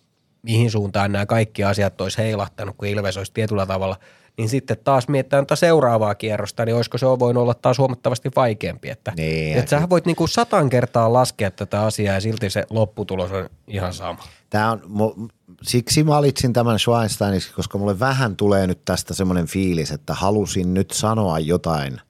mihin 0.42 0.70
suuntaan 0.70 1.12
nämä 1.12 1.26
kaikki 1.26 1.64
asiat 1.64 2.00
olisi 2.00 2.18
heilahtanut, 2.18 2.76
kun 2.76 2.88
Ilves 2.88 3.16
olisi 3.16 3.32
tietyllä 3.32 3.66
tavalla, 3.66 3.96
niin 4.38 4.48
sitten 4.48 4.76
taas 4.84 5.08
mietitään 5.08 5.46
tätä 5.46 5.56
seuraavaa 5.56 6.14
kierrosta, 6.14 6.64
niin 6.64 6.76
olisiko 6.76 6.98
se 6.98 7.06
voinut 7.06 7.42
olla 7.42 7.54
taas 7.54 7.78
huomattavasti 7.78 8.30
vaikeampi. 8.36 8.90
Että, 8.90 9.12
Niin, 9.16 9.58
että 9.58 9.70
sähän 9.70 9.90
voit 9.90 10.06
niinku 10.06 10.26
satan 10.26 10.70
kertaa 10.70 11.12
laskea 11.12 11.50
tätä 11.50 11.82
asiaa 11.82 12.14
ja 12.14 12.20
silti 12.20 12.50
se 12.50 12.64
lopputulos 12.70 13.32
on 13.32 13.48
ihan 13.68 13.92
sama. 13.94 14.22
Tämä 14.50 14.70
on, 14.70 15.28
siksi 15.62 16.06
valitsin 16.06 16.52
tämän 16.52 16.78
Schweinsteiniksi, 16.78 17.52
koska 17.52 17.78
mulle 17.78 18.00
vähän 18.00 18.36
tulee 18.36 18.66
nyt 18.66 18.84
tästä 18.84 19.14
semmoinen 19.14 19.46
fiilis, 19.46 19.90
että 19.90 20.14
halusin 20.14 20.74
nyt 20.74 20.90
sanoa 20.90 21.38
jotain. 21.38 22.00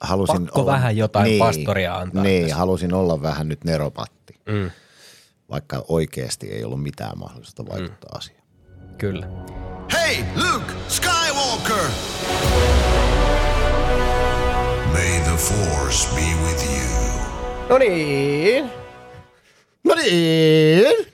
Halusin 0.00 0.44
Pakko 0.44 0.66
vähän 0.66 0.96
jotain 0.96 1.38
pastoria 1.38 1.96
antaa 1.96 2.22
Niin, 2.22 2.42
tässä. 2.42 2.56
halusin 2.56 2.94
olla 2.94 3.22
vähän 3.22 3.48
nyt 3.48 3.64
neropatti, 3.64 4.34
Mm, 4.46 4.70
vaikka 5.50 5.84
oikeasti 5.88 6.52
ei 6.52 6.64
ollut 6.64 6.82
mitään 6.82 7.18
mahdollista 7.18 7.66
vaikuttaa 7.66 8.10
mm. 8.12 8.18
asiaan. 8.18 8.42
kyllä. 8.98 9.26
Hey, 9.92 10.24
Luke 10.36 10.72
Skywalker! 10.88 11.86
May 14.92 15.20
the 15.20 15.36
Force 15.36 16.08
be 16.14 16.20
with 16.46 16.64
you. 16.64 17.20
No 17.68 17.78
niin, 17.78 18.70
No 19.84 19.94
niin! 19.94 21.06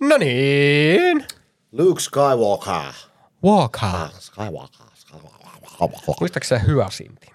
no 0.00 0.16
niin. 0.18 1.24
Luke 1.72 2.00
Skywalker. 2.00 2.92
Walker. 3.44 4.08
Skywalker. 4.20 4.86
Skywalker. 4.94 6.14
Muistaaksä 6.20 6.58
sä 6.58 6.64
hyvä 6.64 6.86
Sinti? 6.90 7.26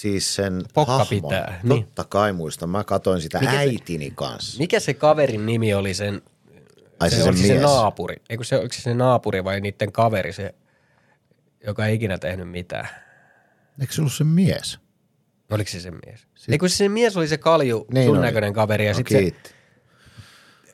Siis 0.00 0.34
sen 0.34 0.62
Pokka 0.74 0.92
hahmon. 0.92 1.08
pitää, 1.08 1.60
niin. 1.62 1.84
Totta 1.84 2.04
kai 2.04 2.32
muistan. 2.32 2.68
Mä 2.70 2.84
katoin 2.84 3.20
sitä 3.22 3.38
Mikä 3.38 3.52
se- 3.52 3.58
äitini 3.58 4.12
kanssa. 4.14 4.58
Mikä 4.58 4.80
se 4.80 4.94
kaverin 4.94 5.46
nimi 5.46 5.74
oli 5.74 5.94
sen, 5.94 6.22
Ai 7.00 7.10
se, 7.10 7.16
se, 7.16 7.22
sen 7.22 7.28
oliko 7.30 7.42
se 7.46 7.48
mies. 7.52 7.62
naapuri? 7.62 8.16
Eikö 8.30 8.44
se, 8.44 8.56
oliko 8.58 8.72
se 8.74 8.80
se 8.80 8.94
naapuri 8.94 9.44
vai 9.44 9.60
niiden 9.60 9.92
kaveri 9.92 10.32
se, 10.32 10.54
joka 11.66 11.86
ei 11.86 11.94
ikinä 11.94 12.18
tehnyt 12.18 12.48
mitään? 12.50 12.88
Eikö 13.80 13.92
se 13.92 14.00
ollut 14.00 14.12
se 14.12 14.24
mies? 14.24 14.78
Oliko 15.50 15.70
se 15.70 15.80
se 15.80 15.90
mies? 15.90 16.26
Sit... 16.34 16.52
Eikö 16.52 16.68
se 16.68 16.76
se 16.76 16.88
mies 16.88 17.16
oli 17.16 17.28
se 17.28 17.38
kalju, 17.38 17.78
Niin 17.88 17.94
niin 17.94 18.06
sun 18.06 18.16
oli. 18.16 18.26
näköinen 18.26 18.52
kaveri 18.52 18.86
ja 18.86 18.92
No, 18.92 18.96
sitten 18.96 19.18
kiitti. 19.20 19.50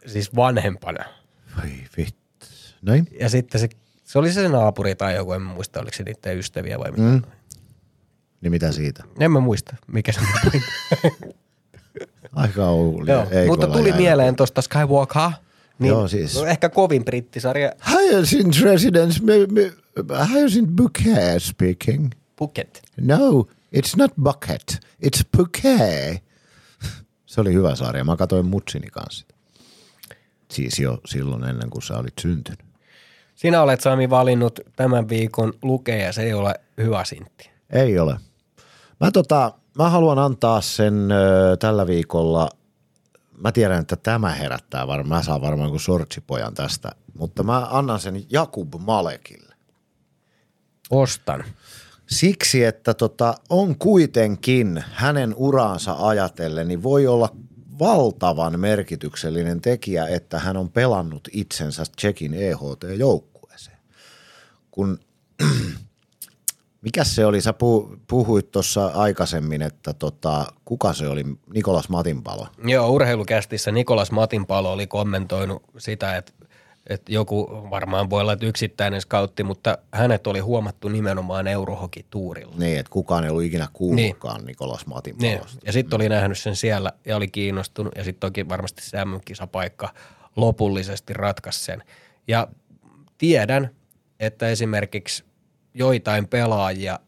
se, 0.07 0.09
siis 0.13 0.37
vanhempana. 0.37 1.05
Voi 1.57 1.71
vittu. 1.97 2.47
Noin. 2.83 3.09
Ja 3.21 3.29
sitten 3.29 3.61
se, 3.61 3.69
se 4.05 4.19
oli 4.19 4.33
se 4.33 4.49
naapuri 4.49 4.95
tai 4.95 5.15
joku, 5.17 5.33
en 5.33 5.43
muista, 5.43 5.81
oliko 5.81 5.97
se 5.97 6.03
niiden 6.03 6.39
ystäviä 6.39 6.79
vai 6.79 6.91
mitä. 6.91 7.03
Mm. 7.03 7.23
Niin 8.41 8.51
mitä 8.51 8.73
siitä? 8.73 9.05
En 9.21 9.33
mä 9.33 9.41
muista, 9.41 9.77
mikä 9.87 10.13
se 10.13 10.21
on. 10.21 10.61
Aika 12.33 12.67
oli. 12.67 13.11
Joo, 13.11 13.27
ei 13.31 13.47
mutta 13.47 13.67
tuli 13.67 13.89
jäänyt. 13.89 13.97
mieleen 13.97 14.37
tuosta 14.37 14.63
Skywalker. 14.63 15.31
Niin, 15.79 15.89
Joo, 15.89 16.09
siis- 16.09 16.35
no 16.35 16.45
ehkä 16.45 16.69
kovin 16.69 17.05
brittisarja 17.05 17.73
Hyacinth 17.91 18.63
Residence, 18.63 19.23
me, 19.25 19.33
me, 19.53 19.73
Hyacinth 20.33 20.73
Bouquet 20.73 21.43
speaking. 21.43 22.11
Phuket. 22.37 22.83
No, 23.01 23.47
it's 23.77 23.93
not 23.97 24.13
bucket, 24.23 24.79
it's 25.07 25.23
bouquet. 25.37 26.23
Se 27.27 27.41
oli 27.41 27.53
hyvä 27.53 27.75
sarja. 27.75 28.05
Mä 28.05 28.17
katsoin 28.17 28.47
mutsini 28.47 28.87
kanssa 28.91 29.21
sitä. 29.21 29.35
Siis 30.51 30.79
jo 30.79 31.01
silloin 31.05 31.45
ennen 31.45 31.71
kuin 31.71 31.83
sä 31.83 31.95
olit 31.99 32.15
syntynyt. 32.21 32.61
Sinä 33.35 33.63
olet 33.63 33.81
Sami 33.81 34.11
valinnut 34.11 34.61
tämän 34.77 35.09
viikon 35.09 35.53
lukea 35.63 35.97
ja 35.97 36.13
se 36.13 36.23
ei 36.23 36.33
ole 36.35 36.55
hyvä 36.79 37.05
sintti. 37.05 37.51
Ei 37.71 37.99
ole. 37.99 38.17
Mä, 39.01 39.11
tota, 39.11 39.53
mä 39.79 39.91
haluan 39.91 40.19
antaa 40.19 40.61
sen 40.61 41.13
ö, 41.13 41.57
tällä 41.57 41.87
viikolla. 41.87 42.51
Mä 43.39 43.53
tiedän, 43.53 43.81
että 43.81 43.97
tämä 43.97 44.33
herättää 44.33 44.87
varmaan. 44.87 45.19
Mä 45.19 45.23
saan 45.23 45.41
varmaan 45.41 45.71
kuin 45.71 45.81
sortsipojan 45.81 46.55
tästä. 46.55 46.93
Mutta 47.19 47.43
mä 47.43 47.67
annan 47.71 48.01
sen 48.01 48.25
Jakub 48.31 48.75
Malekille. 48.79 49.55
Ostan. 50.91 51.45
Siksi, 52.07 52.65
että 52.65 52.95
tota, 52.95 53.35
on 53.49 53.79
kuitenkin 53.79 54.85
hänen 54.93 55.35
uraansa 55.37 55.97
ajatellen, 55.99 56.69
niin 56.69 56.83
voi 56.83 57.07
olla 57.07 57.29
valtavan 57.79 58.61
merkityksellinen 58.61 59.61
tekijä, 59.61 60.07
että 60.07 60.39
hän 60.39 60.57
on 60.57 60.71
pelannut 60.71 61.29
itsensä 61.33 61.83
Tsekin 61.97 62.35
EHT-joukkueeseen. 62.35 63.79
Kun, 64.71 64.99
mikä 66.81 67.05
se 67.05 67.27
oli, 67.27 67.41
sä 67.41 67.51
pu- 67.51 67.99
puhuit 68.07 68.51
tuossa 68.51 68.87
aikaisemmin, 68.87 69.63
että 69.63 69.95
tota, 69.95 70.47
kuka 70.65 70.93
se 70.93 71.09
oli, 71.09 71.25
Nikolas 71.55 71.89
Matinpalo? 71.89 72.47
Joo, 72.65 72.91
urheilukästissä 72.91 73.73
Nikolas 73.73 74.11
Matinpalo 74.11 74.73
oli 74.73 74.87
kommentoinut 74.87 75.63
sitä, 75.79 76.17
että, 76.17 76.33
että 76.87 77.13
joku 77.13 77.49
varmaan 77.71 78.11
voi 78.11 78.21
olla 78.21 78.33
että 78.33 78.47
yksittäinen 78.47 79.01
skautti, 79.01 79.43
mutta 79.45 79.79
hänet 79.93 80.27
oli 80.27 80.41
huomattu 80.41 80.89
nimenomaan 80.89 81.47
Eurohoki-tuurilla. 81.47 82.55
Niin, 82.59 82.79
että 82.79 82.91
kukaan 82.91 83.25
ei 83.25 83.31
ollut 83.31 83.45
ikinä 83.45 83.69
kuullutkaan 83.73 84.37
niin. 84.37 84.47
Nikolas 84.47 84.81
Niin. 84.81 84.95
Matinpalosta. 84.95 85.59
Ja 85.65 85.73
sitten 85.73 85.97
oli 85.97 86.09
nähnyt 86.09 86.39
sen 86.39 86.57
siellä 86.57 86.93
ja 87.05 87.17
oli 87.17 87.29
kiinnostunut 87.29 87.93
ja 87.97 88.05
sitten 88.05 88.21
toki 88.21 88.49
varmasti 88.49 88.83
se 88.83 89.05
MM-kisapaikka 89.05 89.89
lopullisesti 90.37 91.13
ratkaisi 91.13 91.65
sen. 91.65 91.83
Ja 92.29 92.49
tiedän, 93.19 93.71
että 94.21 94.49
esimerkiksi 94.49 95.25
joitain 95.77 96.29
pelaajia, 96.29 96.99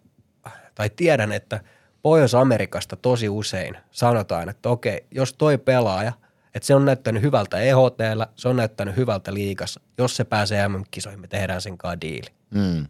tai 0.74 0.90
tiedän, 0.90 1.32
että 1.32 1.60
Pohjois-Amerikasta 2.02 2.96
tosi 2.96 3.28
usein 3.28 3.76
sanotaan, 3.90 4.48
että 4.48 4.68
okei, 4.68 5.06
jos 5.10 5.32
toi 5.32 5.58
pelaaja, 5.58 6.12
että 6.54 6.66
se 6.66 6.74
on 6.74 6.84
näyttänyt 6.84 7.22
hyvältä 7.22 7.58
EHTllä, 7.58 8.26
se 8.34 8.48
on 8.48 8.56
näyttänyt 8.56 8.96
hyvältä 8.96 9.34
liigassa, 9.34 9.80
jos 9.98 10.16
se 10.16 10.24
pääsee 10.24 10.68
MM-kisoihin, 10.68 11.20
me 11.20 11.26
tehdään 11.26 11.60
sen 11.60 11.78
kanssa 11.78 12.00
diili. 12.00 12.28
Mm. 12.50 12.86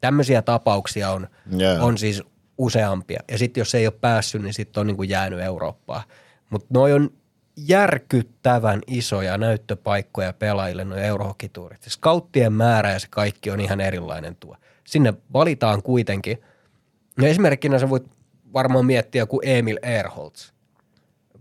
Tämmöisiä 0.00 0.42
tapauksia 0.42 1.10
on, 1.10 1.28
Joo. 1.56 1.84
on 1.84 1.98
siis 1.98 2.22
useampia. 2.58 3.20
Ja 3.30 3.38
sitten 3.38 3.60
jos 3.60 3.74
ei 3.74 3.86
ole 3.86 3.94
päässyt, 4.00 4.42
niin 4.42 4.54
sitten 4.54 4.80
on 4.80 4.86
niin 4.86 4.96
kuin 4.96 5.08
jäänyt 5.08 5.40
Eurooppaan. 5.40 6.02
Mutta 6.50 6.66
noi 6.70 6.92
on 6.92 7.10
järkyttävän 7.56 8.80
isoja 8.86 9.38
näyttöpaikkoja 9.38 10.32
pelaajille, 10.32 10.84
nuo 10.84 10.98
eurohokituurit. 10.98 11.82
Se 11.82 11.90
Scouttien 11.90 12.52
määrä 12.52 12.92
ja 12.92 12.98
se 12.98 13.06
kaikki 13.10 13.50
on 13.50 13.60
ihan 13.60 13.80
erilainen 13.80 14.36
tuo. 14.36 14.56
Sinne 14.86 15.14
valitaan 15.32 15.82
kuitenkin. 15.82 16.42
No 17.16 17.26
esimerkkinä 17.26 17.78
sä 17.78 17.90
voit 17.90 18.04
varmaan 18.52 18.86
miettiä 18.86 19.26
kuin 19.26 19.48
Emil 19.48 19.78
Erholz, 19.82 20.50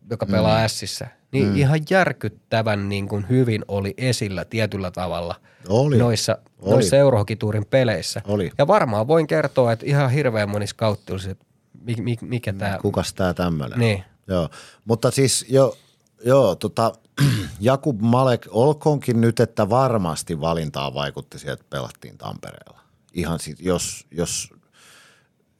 joka 0.09 0.25
pelaa 0.25 0.61
mm. 0.61 0.69
Sissä. 0.69 1.07
Niin 1.31 1.47
mm. 1.47 1.55
ihan 1.55 1.79
järkyttävän 1.89 2.89
niin 2.89 3.07
kuin 3.07 3.25
hyvin 3.29 3.65
oli 3.67 3.93
esillä 3.97 4.45
tietyllä 4.45 4.91
tavalla 4.91 5.35
Oli. 5.69 5.97
noissa, 5.97 6.37
Oli. 6.61 6.71
noissa 6.71 6.95
eurohokituurin 6.95 7.65
peleissä. 7.65 8.21
Oli. 8.27 8.51
Ja 8.57 8.67
varmaan 8.67 9.07
voin 9.07 9.27
kertoa, 9.27 9.71
että 9.71 9.85
ihan 9.85 10.09
hirveän 10.09 10.49
moni 10.49 10.67
scoutti 10.67 11.11
olisi, 11.11 11.29
että 11.29 11.45
mikä, 11.81 12.01
mikä, 12.01 12.25
mikä 12.25 12.53
tämä... 12.53 12.77
Kukas 12.81 13.13
tää 13.13 13.33
tämmönen? 13.33 13.79
Niin. 13.79 14.03
Joo, 14.27 14.49
mutta 14.85 15.11
siis 15.11 15.45
jo, 15.49 15.77
joo, 16.25 16.55
tota, 16.55 16.93
Jakub 17.59 18.01
Malek, 18.01 18.47
olkoonkin 18.49 19.21
nyt, 19.21 19.39
että 19.39 19.69
varmasti 19.69 20.41
valintaa 20.41 20.93
vaikutti 20.93 21.39
siihen, 21.39 21.53
että 21.53 21.65
pelattiin 21.69 22.17
Tampereella. 22.17 22.84
Ihan 23.15 23.39
sit, 23.39 23.57
jos, 23.59 24.05
jos 24.11 24.53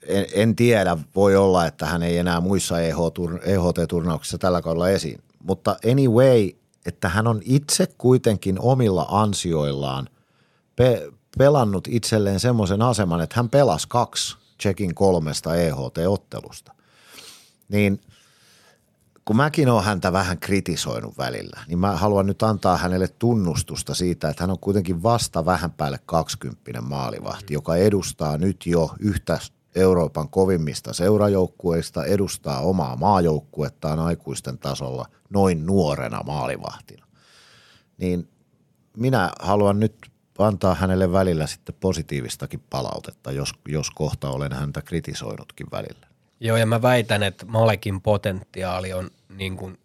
en, 0.07 0.26
en 0.34 0.56
tiedä, 0.56 0.98
voi 1.15 1.36
olla, 1.36 1.65
että 1.65 1.86
hän 1.86 2.03
ei 2.03 2.18
enää 2.18 2.41
muissa 2.41 2.82
E 2.82 2.90
EHT-turnauksissa 3.44 4.38
tällä 4.38 4.61
kaudella 4.61 4.90
esiin. 4.90 5.23
Mutta 5.44 5.77
anyway, 5.91 6.49
että 6.86 7.10
hän 7.10 7.27
on 7.27 7.41
itse 7.45 7.88
kuitenkin 7.98 8.60
omilla 8.60 9.06
ansioillaan 9.10 10.10
pe- 10.76 11.11
pelannut 11.38 11.88
itselleen 11.88 12.40
semmoisen 12.40 12.82
aseman, 12.82 13.22
että 13.22 13.36
hän 13.36 13.49
pelasi 13.49 13.88
kaksi 13.90 14.38
Tsekin 14.57 14.95
kolmesta 14.95 15.56
EHT-ottelusta. 15.56 16.73
Niin 17.69 18.02
kun 19.26 19.36
mäkin 19.36 19.70
olen 19.70 19.84
häntä 19.84 20.14
vähän 20.14 20.40
kritisoinut 20.40 21.18
välillä, 21.18 21.60
niin 21.68 21.80
mä 21.80 21.96
haluan 21.96 22.26
nyt 22.26 22.44
antaa 22.44 22.78
hänelle 22.78 23.08
tunnustusta 23.08 23.94
siitä, 23.94 24.30
että 24.30 24.44
hän 24.44 24.52
on 24.52 24.60
kuitenkin 24.60 25.04
vasta 25.04 25.46
vähän 25.46 25.72
päälle 25.72 26.00
20 26.06 26.82
maalivahti, 26.82 27.54
joka 27.54 27.76
edustaa 27.76 28.38
nyt 28.38 28.66
jo 28.66 28.92
yhtä 29.00 29.40
Euroopan 29.76 30.30
kovimmista 30.30 30.94
seurajoukkueista, 30.94 32.06
edustaa 32.06 32.60
omaa 32.60 32.96
maajoukkuettaan 32.96 34.00
aikuisten 34.00 34.58
tasolla 34.58 35.06
noin 35.30 35.66
nuorena 35.66 36.24
maalivahtina. 36.24 37.06
Niin 37.98 38.30
minä 38.98 39.32
haluan 39.40 39.80
nyt 39.80 40.12
antaa 40.38 40.76
hänelle 40.76 41.12
välillä 41.12 41.48
sitten 41.48 41.76
positiivistakin 41.80 42.64
palautetta, 42.70 43.32
jos, 43.32 43.54
jos 43.68 43.92
kohta 43.92 44.30
olen 44.30 44.54
häntä 44.54 44.82
kritisoinutkin 44.82 45.68
välillä. 45.72 46.05
Joo, 46.40 46.57
ja 46.57 46.66
mä 46.66 46.82
väitän, 46.82 47.24
että 47.24 47.45
Malekin 47.45 48.02
potentiaali 48.02 48.94
on 48.94 49.10
niin 49.38 49.57
kuin 49.57 49.78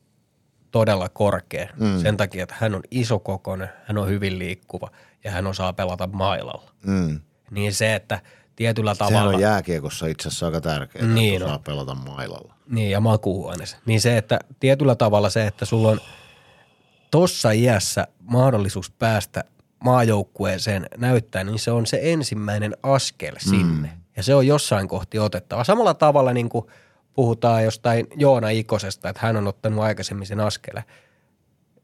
todella 0.70 1.08
korkea 1.08 1.68
mm. 1.76 2.02
sen 2.02 2.16
takia, 2.16 2.42
että 2.42 2.54
hän 2.58 2.74
on 2.74 2.82
isokokoinen, 2.90 3.68
hän 3.84 3.98
on 3.98 4.08
hyvin 4.08 4.38
liikkuva 4.38 4.90
ja 5.24 5.30
hän 5.30 5.46
osaa 5.46 5.72
pelata 5.72 6.06
mailalla. 6.06 6.70
Mm. 6.86 7.20
Niin 7.50 7.74
se, 7.74 7.94
että 7.94 8.20
tietyllä 8.56 8.94
Sehän 8.94 9.12
tavalla... 9.12 9.36
on 9.36 9.42
jääkiekossa 9.42 10.06
itse 10.06 10.28
asiassa 10.28 10.46
aika 10.46 10.60
tärkeää, 10.60 11.06
Niin 11.06 11.34
että 11.34 11.44
on. 11.44 11.50
osaa 11.50 11.62
pelata 11.66 11.94
mailalla. 11.94 12.54
Niin, 12.68 12.90
ja 12.90 13.00
makuuhuoneessa. 13.00 13.76
Niin 13.86 14.00
se, 14.00 14.16
että 14.16 14.38
tietyllä 14.60 14.94
tavalla 14.94 15.30
se, 15.30 15.46
että 15.46 15.64
sulla 15.64 15.88
on 15.88 16.00
tossa 17.10 17.50
iässä 17.50 18.06
mahdollisuus 18.20 18.90
päästä 18.90 19.44
maajoukkueeseen 19.84 20.86
näyttää, 20.96 21.44
niin 21.44 21.58
se 21.58 21.70
on 21.70 21.86
se 21.86 22.00
ensimmäinen 22.02 22.76
askel 22.82 23.34
sinne. 23.38 23.88
Mm. 23.88 23.99
Ja 24.20 24.24
se 24.24 24.34
on 24.34 24.46
jossain 24.46 24.88
kohti 24.88 25.18
otettava. 25.18 25.64
Samalla 25.64 25.94
tavalla 25.94 26.32
niin 26.32 26.48
kuin 26.48 26.66
puhutaan 27.14 27.64
jostain 27.64 28.06
Joona 28.16 28.48
Ikosesta, 28.48 29.08
että 29.08 29.22
hän 29.22 29.36
on 29.36 29.46
ottanut 29.46 29.84
aikaisemmin 29.84 30.26
sen 30.26 30.40
askeleen. 30.40 30.84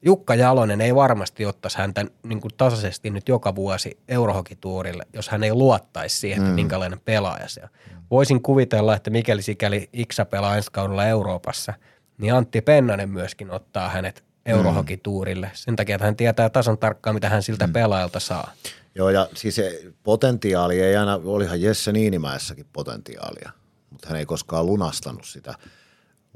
Jukka 0.02 0.34
Jalonen 0.34 0.80
ei 0.80 0.94
varmasti 0.94 1.46
ottaisi 1.46 1.78
häntä 1.78 2.04
niin 2.22 2.40
kuin 2.40 2.52
tasaisesti 2.56 3.10
nyt 3.10 3.28
joka 3.28 3.54
vuosi 3.54 3.98
eurohokituurille, 4.08 5.06
jos 5.12 5.28
hän 5.28 5.44
ei 5.44 5.52
luottaisi 5.52 6.16
siihen, 6.16 6.42
että 6.42 6.54
minkälainen 6.54 7.00
pelaaja 7.04 7.48
se 7.48 7.60
on. 7.62 7.68
Voisin 8.10 8.42
kuvitella, 8.42 8.96
että 8.96 9.10
mikäli 9.10 9.42
sikäli 9.42 9.88
Iksa 9.92 10.24
pelaa 10.24 10.56
ensi 10.56 10.72
kaudella 10.72 11.04
Euroopassa, 11.04 11.74
niin 12.18 12.34
Antti 12.34 12.60
Pennanen 12.60 13.08
myöskin 13.08 13.50
ottaa 13.50 13.88
hänet 13.88 14.24
eurohokituurille. 14.46 15.50
Sen 15.54 15.76
takia, 15.76 15.94
että 15.94 16.06
hän 16.06 16.16
tietää 16.16 16.48
tasan 16.48 16.78
tarkkaan, 16.78 17.14
mitä 17.14 17.28
hän 17.28 17.42
siltä 17.42 17.68
pelaajalta 17.72 18.20
saa. 18.20 18.52
Joo, 18.97 19.10
ja 19.10 19.28
siis 19.35 19.55
se 19.55 19.93
potentiaali 20.02 20.81
ei 20.81 20.97
aina, 20.97 21.20
olihan 21.24 21.60
Jesse 21.60 21.93
Niinimäessäkin 21.93 22.66
potentiaalia, 22.73 23.51
mutta 23.90 24.09
hän 24.09 24.18
ei 24.18 24.27
koskaan 24.27 24.66
lunastanut 24.66 25.24
sitä 25.24 25.55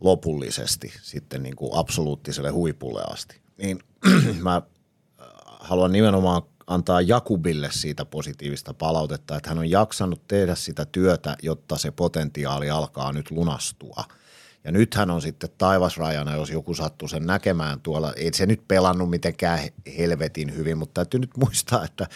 lopullisesti 0.01 0.93
sitten 1.03 1.43
niin 1.43 1.57
kuin 1.57 1.71
absoluuttiselle 1.75 2.51
huipulle 2.51 3.03
asti. 3.13 3.41
Niin 3.57 3.79
mä 4.43 4.57
äh, 4.57 4.63
haluan 5.61 5.93
nimenomaan 5.93 6.43
antaa 6.67 7.01
Jakubille 7.01 7.69
siitä 7.73 8.05
positiivista 8.05 8.75
palautetta, 8.75 9.37
että 9.37 9.49
hän 9.49 9.59
on 9.59 9.71
jaksanut 9.71 10.27
tehdä 10.29 10.55
sitä 10.55 10.85
työtä, 10.85 11.37
jotta 11.43 11.79
se 11.79 11.91
potentiaali 11.91 12.71
alkaa 12.71 13.13
nyt 13.13 13.31
lunastua. 13.31 14.05
Ja 14.65 14.73
nyt 14.73 14.95
hän 14.95 15.11
on 15.11 15.23
sitten 15.23 15.51
taivasrajana, 15.59 16.37
jos 16.37 16.51
joku 16.51 16.75
sattuu 16.75 17.09
sen 17.09 17.27
näkemään 17.27 17.81
tuolla. 17.81 18.13
Ei 18.13 18.35
se 18.35 18.47
nyt 18.47 18.69
pelannut 18.69 19.11
mitenkään 19.11 19.61
helvetin 19.99 20.57
hyvin, 20.57 20.79
mutta 20.79 20.95
täytyy 20.95 21.21
nyt 21.21 21.37
muistaa, 21.37 21.85
että 21.85 22.07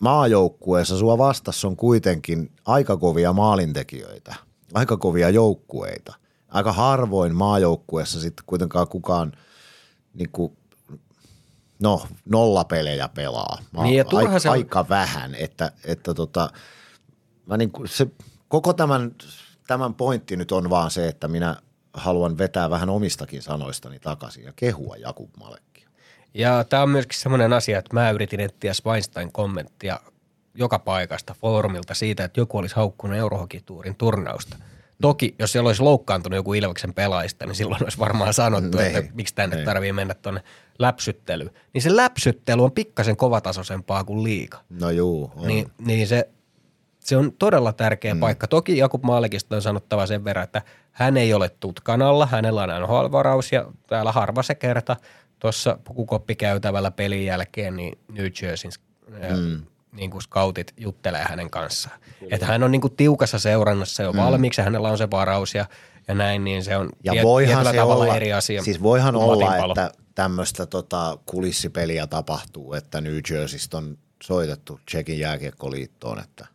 maajoukkueessa 0.00 0.98
sua 0.98 1.18
vastassa 1.18 1.68
on 1.68 1.76
kuitenkin 1.76 2.52
aika 2.64 2.96
kovia 2.96 3.32
maalintekijöitä, 3.32 4.34
aika 4.74 4.96
kovia 4.96 5.30
joukkueita. 5.30 6.14
Aika 6.48 6.72
harvoin 6.72 7.34
maajoukkueessa 7.34 8.20
sitten 8.20 8.44
kuitenkaan 8.46 8.88
kukaan 8.88 9.32
niin 10.14 10.30
kuin, 10.32 10.56
no, 11.82 12.06
nollapelejä 12.24 13.08
pelaa. 13.08 13.58
Mä, 13.72 13.82
Niin 13.82 13.96
ja 13.96 14.04
aika, 14.14 14.38
se 14.38 14.48
on- 14.48 14.52
aika 14.52 14.88
vähän, 14.88 15.34
että, 15.34 15.72
että 15.84 16.14
tota, 16.14 16.50
mä 17.46 17.56
niin 17.56 17.70
kuin 17.70 17.88
se, 17.88 18.06
koko 18.48 18.72
tämän, 18.72 19.14
tämän 19.66 19.94
pointti 19.94 20.36
nyt 20.36 20.52
on 20.52 20.70
vaan 20.70 20.90
se, 20.90 21.08
että 21.08 21.28
minä 21.28 21.56
haluan 21.94 22.38
vetää 22.38 22.70
vähän 22.70 22.90
omistakin 22.90 23.42
sanoistani 23.42 23.98
takaisin 23.98 24.44
ja 24.44 24.52
kehua 24.56 24.96
Jakub 24.96 25.30
Malekkia. 25.38 25.69
Ja 26.34 26.64
tämä 26.64 26.82
on 26.82 26.90
myöskin 26.90 27.18
semmoinen 27.18 27.52
asia, 27.52 27.78
että 27.78 27.94
mä 27.94 28.10
yritin 28.10 28.40
etsiä 28.40 28.72
Weinstein 28.86 29.32
kommenttia 29.32 30.00
joka 30.54 30.78
paikasta 30.78 31.34
foorumilta 31.40 31.94
siitä, 31.94 32.24
että 32.24 32.40
joku 32.40 32.58
olisi 32.58 32.76
haukkunut 32.76 33.16
Eurohokituurin 33.16 33.94
turnausta. 33.94 34.56
Toki, 35.02 35.34
jos 35.38 35.52
siellä 35.52 35.68
olisi 35.68 35.82
loukkaantunut 35.82 36.36
joku 36.36 36.54
Ilveksen 36.54 36.94
pelaajista, 36.94 37.46
niin 37.46 37.54
silloin 37.54 37.82
olisi 37.82 37.98
varmaan 37.98 38.34
sanottu, 38.34 38.78
Niin, 38.78 38.96
että 38.96 39.12
miksi 39.14 39.34
tänne 39.34 39.56
niin. 39.56 39.64
tarvii 39.64 39.92
mennä 39.92 40.14
tuonne 40.14 40.42
läpsyttelyyn. 40.78 41.50
Niin 41.74 41.82
se 41.82 41.96
läpsyttely 41.96 42.64
on 42.64 42.72
pikkasen 42.72 43.16
kovatasoisempaa 43.16 44.04
kuin 44.04 44.24
liika. 44.24 44.58
No 44.70 44.90
juu, 44.90 45.32
on. 45.36 45.48
Niin, 45.48 45.70
niin 45.78 46.06
se, 46.06 46.28
se 47.00 47.16
on 47.16 47.32
todella 47.32 47.72
tärkeä 47.72 48.14
mm. 48.14 48.20
paikka. 48.20 48.46
Toki 48.46 48.78
Jakub 48.78 49.04
Maalikista 49.04 49.56
on 49.56 49.62
sanottava 49.62 50.06
sen 50.06 50.24
verran, 50.24 50.44
että 50.44 50.62
hän 50.92 51.16
ei 51.16 51.34
ole 51.34 51.48
tutkan 51.48 52.02
alla, 52.02 52.26
hänellä 52.26 52.62
on 52.62 52.82
NHL-varaus 52.82 53.52
ja 53.52 53.66
täällä 53.86 54.12
harva 54.12 54.42
se 54.42 54.54
kerta 54.54 54.96
tuossa 55.40 55.78
pukukoppikäytävällä 55.84 56.90
pelin 56.90 57.24
jälkeen 57.24 57.76
niin 57.76 57.98
New 58.08 58.26
Jerseyn 58.42 58.72
mm. 59.36 59.62
niin 59.92 60.10
kuin 60.10 60.22
scoutit 60.22 60.74
juttelee 60.76 61.24
hänen 61.28 61.50
kanssaan. 61.50 62.00
Että 62.30 62.46
hän 62.46 62.62
on 62.62 62.70
niin 62.70 62.80
kuin 62.80 62.96
tiukassa 62.96 63.38
seurannassa 63.38 64.02
jo 64.02 64.12
valmiiksi 64.16 64.60
ja 64.60 64.64
hänellä 64.64 64.90
on 64.90 64.98
se 64.98 65.10
varaus 65.10 65.54
ja, 65.54 65.66
ja 66.08 66.14
näin, 66.14 66.44
niin 66.44 66.64
se 66.64 66.76
on 66.76 66.90
Ja 67.04 67.12
tiet- 67.12 67.22
voihan 67.22 67.54
tietyllä 67.54 67.70
se 67.70 67.76
tavalla 67.76 68.04
olla, 68.04 68.16
eri 68.16 68.32
asia. 68.32 68.62
siis 68.62 68.82
voihan 68.82 69.16
olla, 69.16 69.44
matinpalo. 69.44 69.72
että 69.72 69.90
tämmöistä 70.14 70.66
tota, 70.66 71.18
kulissipeliä 71.26 72.06
tapahtuu, 72.06 72.74
että 72.74 73.00
New 73.00 73.18
Jerseystä 73.30 73.76
on 73.76 73.98
soitettu 74.22 74.80
Tsekin 74.86 75.18
jääkiekkoliittoon, 75.18 76.18
että 76.18 76.46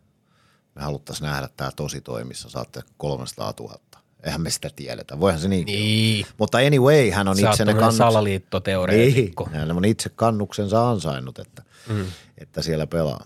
me 0.75 0.81
haluttaisiin 0.81 1.25
nähdä 1.27 1.49
tämä 1.57 1.71
tosi 1.75 2.01
toimissa, 2.01 2.49
saatte 2.49 2.81
300 2.97 3.53
000. 3.59 3.79
Eihän 4.25 4.41
me 4.41 4.49
sitä 4.49 4.69
tiedetä, 4.75 5.19
voihan 5.19 5.41
se 5.41 5.47
Niin. 5.47 6.25
olla. 6.25 6.33
Mutta 6.37 6.57
anyway, 6.57 7.09
hän 7.09 7.27
on 7.27 7.37
Sä 7.37 7.49
itse 7.49 7.65
ne 7.65 7.73
kannuksen, 7.73 7.97
salaliittoteoreetikko. 7.97 9.47
niin, 9.51 9.59
hän 9.59 9.71
on 9.71 9.85
itse 9.85 10.09
kannuksensa 10.09 10.89
ansainnut, 10.89 11.39
että, 11.39 11.63
mm. 11.89 12.05
että 12.37 12.61
siellä 12.61 12.87
pelaa. 12.87 13.25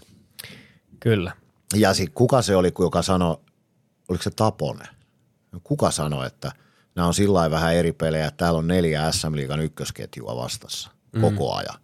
Kyllä. 0.99 1.31
Ja 1.75 1.93
sitten 1.93 2.13
kuka 2.13 2.41
se 2.41 2.55
oli, 2.55 2.71
joka 2.79 3.01
sanoi, 3.01 3.37
oliko 4.09 4.23
se 4.23 4.29
Tapone? 4.29 4.85
Kuka 5.63 5.91
sanoi, 5.91 6.27
että 6.27 6.51
nämä 6.95 7.07
on 7.07 7.13
sillä 7.13 7.51
vähän 7.51 7.75
eri 7.75 7.91
pelejä, 7.91 8.27
että 8.27 8.37
täällä 8.37 8.59
on 8.59 8.67
neljä 8.67 9.11
SM 9.11 9.35
Liigan 9.35 9.59
ykkösketjua 9.59 10.35
vastassa 10.35 10.89
mm. 11.11 11.21
koko 11.21 11.53
ajan. 11.55 11.79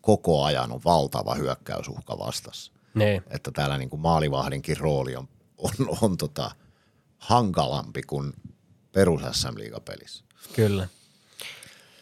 Koko 0.00 0.44
ajan 0.44 0.72
on 0.72 0.80
valtava 0.84 1.34
hyökkäysuhka 1.34 2.18
vastassa. 2.18 2.72
Niin. 2.94 3.22
Että 3.30 3.50
täällä 3.50 3.78
niin 3.78 3.90
kuin 3.90 4.00
maalivahdinkin 4.00 4.76
rooli 4.76 5.16
on, 5.16 5.28
on, 5.58 5.70
on 6.02 6.16
tota 6.16 6.50
hankalampi 7.18 8.02
kuin 8.02 8.32
perus 8.92 9.22
SM 9.32 9.58
Liigapelissä. 9.58 10.24
Kyllä. 10.56 10.88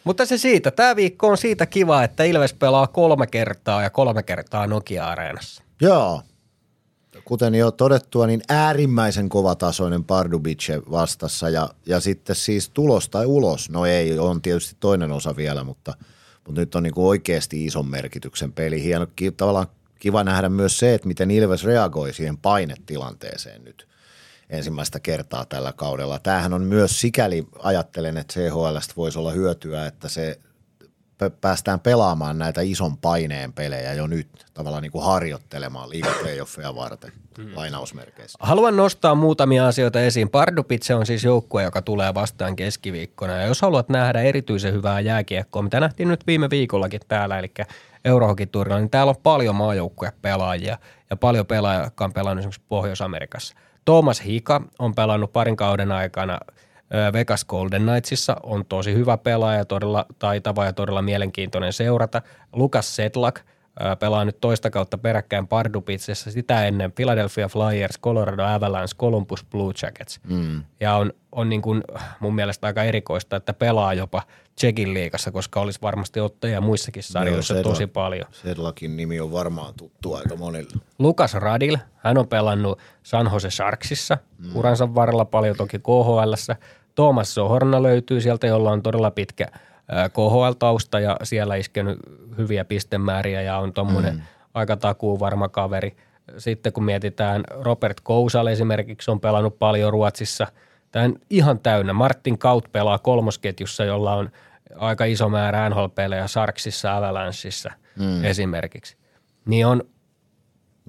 Mutta 0.05 0.27
se 0.27 0.39
siitä. 0.39 0.71
Tämä 0.71 0.97
viikko 0.97 1.29
on 1.29 1.39
siitä 1.39 1.67
kiva, 1.67 2.05
että 2.05 2.25
Ilves 2.25 2.53
pelaa 2.55 2.87
kolme 2.87 3.27
kertaa 3.27 3.83
ja 3.83 3.91
kolme 3.91 4.23
kertaa 4.23 4.67
Nokia-areenassa. 4.67 5.63
Joo. 5.81 6.23
Kuten 7.25 7.55
jo 7.55 7.71
todettua, 7.71 8.27
niin 8.27 8.43
äärimmäisen 8.49 9.29
kovatasoinen 9.29 10.05
Pardubice 10.05 10.83
vastassa 10.91 11.49
ja, 11.49 11.69
ja 11.87 12.01
sitten 12.01 12.37
siis 12.37 12.69
tulos 12.69 13.09
tai 13.09 13.27
ulos. 13.27 13.71
No 13.71 13.87
ei, 13.87 14.19
on 14.19 14.43
tietysti 14.43 14.77
toinen 14.81 15.13
osa 15.13 15.37
vielä, 15.37 15.65
mutta, 15.65 15.95
mutta 16.47 16.61
nyt 16.61 16.75
on 16.75 16.83
niin 16.83 16.95
kuin 16.95 17.07
oikeasti 17.07 17.65
ison 17.65 17.87
merkityksen 17.87 18.53
peli. 18.53 18.83
Hieno, 18.83 19.07
tavallaan 19.37 19.67
kiva 19.99 20.25
nähdä 20.25 20.49
myös 20.49 20.79
se, 20.79 20.95
että 20.95 21.09
miten 21.09 21.31
Ilves 21.31 21.65
reagoi 21.65 22.15
siihen 22.15 22.39
painetilanteeseen 22.39 23.65
nyt 23.65 23.89
ensimmäistä 24.51 25.01
kertaa 25.01 25.45
tällä 25.45 25.73
kaudella. 25.73 26.19
Tämähän 26.19 26.53
on 26.53 26.63
myös 26.63 27.01
sikäli, 27.01 27.47
ajattelen, 27.59 28.17
että 28.17 28.35
CHLstä 28.35 28.95
voisi 28.97 29.19
olla 29.19 29.31
hyötyä, 29.31 29.87
että 29.87 30.09
se 30.09 30.41
päästään 31.41 31.81
pelaamaan 31.81 32.39
näitä 32.39 32.61
ison 32.61 32.97
paineen 32.97 33.53
pelejä 33.53 33.95
jo 33.95 34.07
nyt, 34.07 34.47
tavallaan 34.55 34.83
niin 34.83 34.93
kuin 34.93 35.05
harjoittelemaan 35.05 35.91
liigaplayoffeja 35.91 36.75
varten, 36.75 37.13
lainausmerkeissä. 37.55 38.39
Haluan 38.41 38.77
nostaa 38.77 39.15
muutamia 39.15 39.67
asioita 39.67 40.01
esiin. 40.01 40.29
Pardubitse 40.29 40.95
on 40.95 41.07
siis 41.07 41.25
joukkue, 41.25 41.63
joka 41.63 41.83
tulee 41.83 42.15
vastaan 42.15 42.57
keskiviikkona. 42.57 43.37
Ja 43.37 43.47
jos 43.47 43.63
haluat 43.63 43.89
nähdä 43.89 44.21
erityisen 44.21 44.73
hyvää 44.73 45.01
jääkiekkoa, 45.01 45.63
mitä 45.63 45.81
nähtiin 45.81 46.09
nyt 46.09 46.27
viime 46.27 46.51
viikollakin 46.51 47.01
täällä, 47.09 47.39
eli 47.39 47.53
Eurohockey-turnilla, 48.05 48.81
niin 48.81 48.91
täällä 48.91 49.11
on 49.11 49.23
paljon 49.23 49.55
maajoukkuja 49.55 50.13
pelaajia 50.23 50.79
ja 51.11 51.17
paljon 51.17 51.47
pelaajia, 51.47 51.85
jotka 51.85 52.05
on 52.05 52.13
pelannut 52.13 52.41
esimerkiksi 52.41 52.63
Pohjois-Amerikassa. 52.69 53.55
Thomas 53.85 54.25
Hika 54.25 54.61
on 54.79 54.95
pelannut 54.95 55.33
parin 55.33 55.57
kauden 55.57 55.93
aikana 55.93 56.39
Vegas 57.13 57.45
Golden 57.45 57.83
Knightsissa, 57.83 58.37
on 58.43 58.65
tosi 58.67 58.95
hyvä 58.95 59.17
pelaaja, 59.17 59.65
todella 59.65 60.07
taitava 60.19 60.65
ja 60.65 60.73
todella 60.73 61.03
mielenkiintoinen 61.03 61.73
seurata. 61.73 62.23
Lukas 62.53 62.97
Sedlak 62.97 63.41
pelaa 63.99 64.25
nyt 64.25 64.41
toista 64.41 64.71
kautta 64.71 64.99
peräkkäin 64.99 65.49
Pardubitsessa, 65.49 66.31
sitä 66.31 66.67
ennen 66.67 66.93
Philadelphia 66.93 67.49
Flyers, 67.49 68.01
Colorado 68.01 68.45
Avalanche, 68.45 68.97
Columbus 68.97 69.45
Blue 69.45 69.73
Jackets. 69.83 70.21
Mm. 70.29 70.63
Ja 70.81 70.95
on, 70.95 71.13
on 71.33 71.49
niin 71.49 71.63
kuin 71.63 71.83
mun 72.21 72.35
mielestä 72.35 72.67
aika 72.67 72.85
erikoista, 72.85 73.37
että 73.37 73.53
pelaa 73.53 73.95
jopa 73.95 74.23
Tsekin 74.57 74.95
liigassa, 74.95 75.31
koska 75.31 75.61
olisi 75.61 75.79
varmasti 75.83 76.21
ottajia 76.21 76.61
muissakin 76.61 77.03
sarjoissa 77.03 77.55
Sedlak- 77.55 77.63
tosi 77.63 77.87
paljon. 77.87 78.27
Sedlakin 78.33 78.97
nimi 78.97 79.21
on 79.21 79.33
varmaan 79.33 79.75
tuttu 79.75 80.15
aika 80.15 80.37
monille. 80.37 80.71
Lukas 80.99 81.35
Radil, 81.35 81.77
hän 81.97 82.19
on 82.19 82.29
pelannut 82.29 82.79
San 83.03 83.31
Jose 83.33 83.51
Sharksissa 83.51 84.19
mm. 84.39 84.57
uransa 84.57 84.95
varrella 84.95 85.25
paljon 85.25 85.57
toki 85.57 85.79
KHLssä. 85.79 86.57
Thomas 86.95 87.35
Sohorna 87.35 87.83
löytyy 87.83 88.21
sieltä, 88.21 88.47
jolla 88.47 88.71
on 88.71 88.83
todella 88.83 89.11
pitkä 89.11 89.47
KHL-tausta 90.13 91.01
ja 91.01 91.17
siellä 91.23 91.57
iskenyt 91.57 91.99
hyviä 92.39 92.65
pistemääriä 92.65 93.43
ja 93.43 93.59
on 93.59 93.73
tuommoinen 93.73 94.15
mm. 94.15 94.23
aika 94.55 94.77
takuu 94.77 95.21
varma 95.21 95.49
kaveri. 95.49 95.97
Sitten 96.39 96.73
kun 96.73 96.85
mietitään, 96.85 97.45
Robert 97.51 98.01
Kousal 98.01 98.47
esimerkiksi 98.47 99.11
on 99.11 99.21
pelannut 99.21 99.59
paljon 99.59 99.93
Ruotsissa. 99.93 100.47
Tämä 100.93 101.11
ihan 101.31 101.59
täynnä. 101.59 101.93
Martin 101.93 102.39
Kaut 102.39 102.73
pelaa 102.73 102.99
kolmosketjussa, 102.99 103.85
jolla 103.85 104.15
on 104.15 104.31
aika 104.77 105.05
iso 105.05 105.29
määrä 105.29 105.69
NHL-pelejä 105.71 106.27
Sarksissa, 106.27 106.97
Avalancheissa 106.97 107.73
mm. 107.99 108.25
esimerkiksi. 108.25 108.97
Niin 109.47 109.67
on 109.67 109.83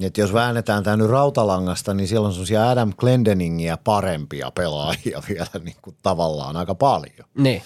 Että 0.02 0.22
jos 0.22 0.34
väännetään 0.34 0.84
tämä 0.84 0.98
nyt 0.98 1.10
rautalangasta, 1.10 1.94
niin 1.94 2.08
siellä 2.08 2.26
on 2.26 2.34
semmoisia 2.34 2.70
Adam 2.70 2.94
Glendeningiä 2.98 3.78
parempia 3.84 4.52
pelaajia 4.52 5.22
vielä 5.30 5.64
niin 5.64 5.78
kuin 5.82 5.96
tavallaan 6.04 6.58
aika 6.58 6.76
paljon. 6.76 7.30
Niin. 7.38 7.62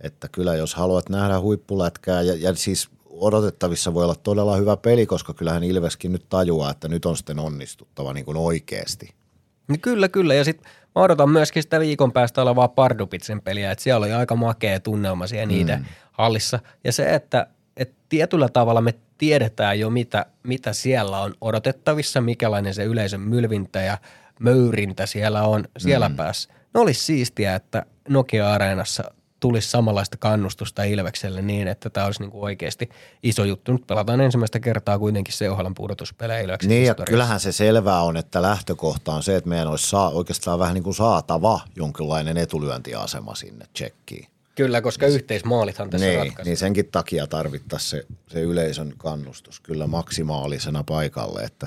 Että 0.00 0.28
kyllä 0.32 0.56
jos 0.56 0.74
haluat 0.74 1.08
nähdä 1.08 1.40
huippulätkää 1.40 2.22
ja, 2.22 2.34
ja 2.36 2.54
siis 2.54 2.88
odotettavissa 3.10 3.94
voi 3.94 4.04
olla 4.04 4.14
todella 4.14 4.56
hyvä 4.56 4.76
peli, 4.76 5.06
koska 5.06 5.34
kyllähän 5.34 5.64
Ilveskin 5.64 6.12
nyt 6.12 6.28
tajuaa, 6.28 6.70
että 6.70 6.88
nyt 6.88 7.06
on 7.06 7.16
sitten 7.16 7.38
onnistuttava 7.38 8.12
niin 8.12 8.24
kuin 8.24 8.36
oikeasti. 8.36 9.14
No 9.68 9.76
kyllä, 9.82 10.08
kyllä. 10.08 10.34
Ja 10.34 10.44
sitten 10.44 10.70
mä 10.94 11.02
odotan 11.02 11.30
myöskin 11.30 11.62
sitä 11.62 11.80
viikon 11.80 12.12
päästä 12.12 12.42
olevaa 12.42 12.68
Pardupitsen 12.68 13.42
peliä, 13.42 13.70
että 13.70 13.84
siellä 13.84 14.04
oli 14.06 14.12
aika 14.12 14.36
makea 14.36 14.80
tunnelma 14.80 15.26
siellä 15.26 15.46
niiden 15.46 15.86
hallissa. 16.12 16.58
Ja 16.84 16.92
se, 16.92 17.14
että, 17.14 17.46
että 17.76 17.96
tietyllä 18.08 18.48
tavalla 18.48 18.80
me 18.80 18.94
tiedetään 19.18 19.80
jo, 19.80 19.90
mitä, 19.90 20.26
mitä 20.42 20.72
siellä 20.72 21.18
on 21.18 21.34
odotettavissa, 21.40 22.20
mikälainen 22.20 22.74
se 22.74 22.84
yleisön 22.84 23.20
mylvintä 23.20 23.80
ja 23.80 23.98
möyrintä 24.40 25.06
siellä 25.06 25.42
on 25.42 25.64
siellä 25.78 26.08
mm. 26.08 26.16
päässä. 26.16 26.50
No 26.74 26.80
olisi 26.80 27.00
siistiä, 27.00 27.54
että 27.54 27.86
Nokia-areenassa 28.08 29.04
tulisi 29.40 29.70
samanlaista 29.70 30.16
kannustusta 30.16 30.82
Ilvekselle 30.82 31.42
niin, 31.42 31.68
että 31.68 31.90
tämä 31.90 32.06
olisi 32.06 32.20
niinku 32.20 32.44
oikeasti 32.44 32.88
iso 33.22 33.44
juttu. 33.44 33.72
Nyt 33.72 33.86
pelataan 33.86 34.20
ensimmäistä 34.20 34.60
kertaa 34.60 34.98
kuitenkin 34.98 35.34
CHLn 35.34 35.74
pudotuspelejä 35.74 36.40
Ilveksen 36.40 36.68
Niin 36.68 36.86
ja 36.86 36.94
kyllähän 36.94 37.40
se 37.40 37.52
selvää 37.52 38.02
on, 38.02 38.16
että 38.16 38.42
lähtökohta 38.42 39.12
on 39.12 39.22
se, 39.22 39.36
että 39.36 39.48
meidän 39.50 39.68
olisi 39.68 39.88
saa, 39.90 40.10
oikeastaan 40.10 40.58
vähän 40.58 40.74
niin 40.74 40.84
kuin 40.84 40.94
saatava 40.94 41.60
jonkinlainen 41.76 42.36
etulyöntiasema 42.36 43.34
sinne 43.34 43.66
tsekkiin. 43.72 44.26
Kyllä, 44.54 44.80
koska 44.82 45.06
yhteismaalithan 45.06 45.90
tässä 45.90 46.06
Niin, 46.06 46.18
ratkaisee. 46.18 46.44
niin 46.44 46.56
senkin 46.56 46.88
takia 46.92 47.26
tarvittaisiin 47.26 47.90
se, 47.90 48.06
se 48.28 48.40
yleisön 48.40 48.92
kannustus 48.98 49.60
kyllä 49.60 49.86
maksimaalisena 49.86 50.84
paikalle, 50.84 51.42
että, 51.42 51.66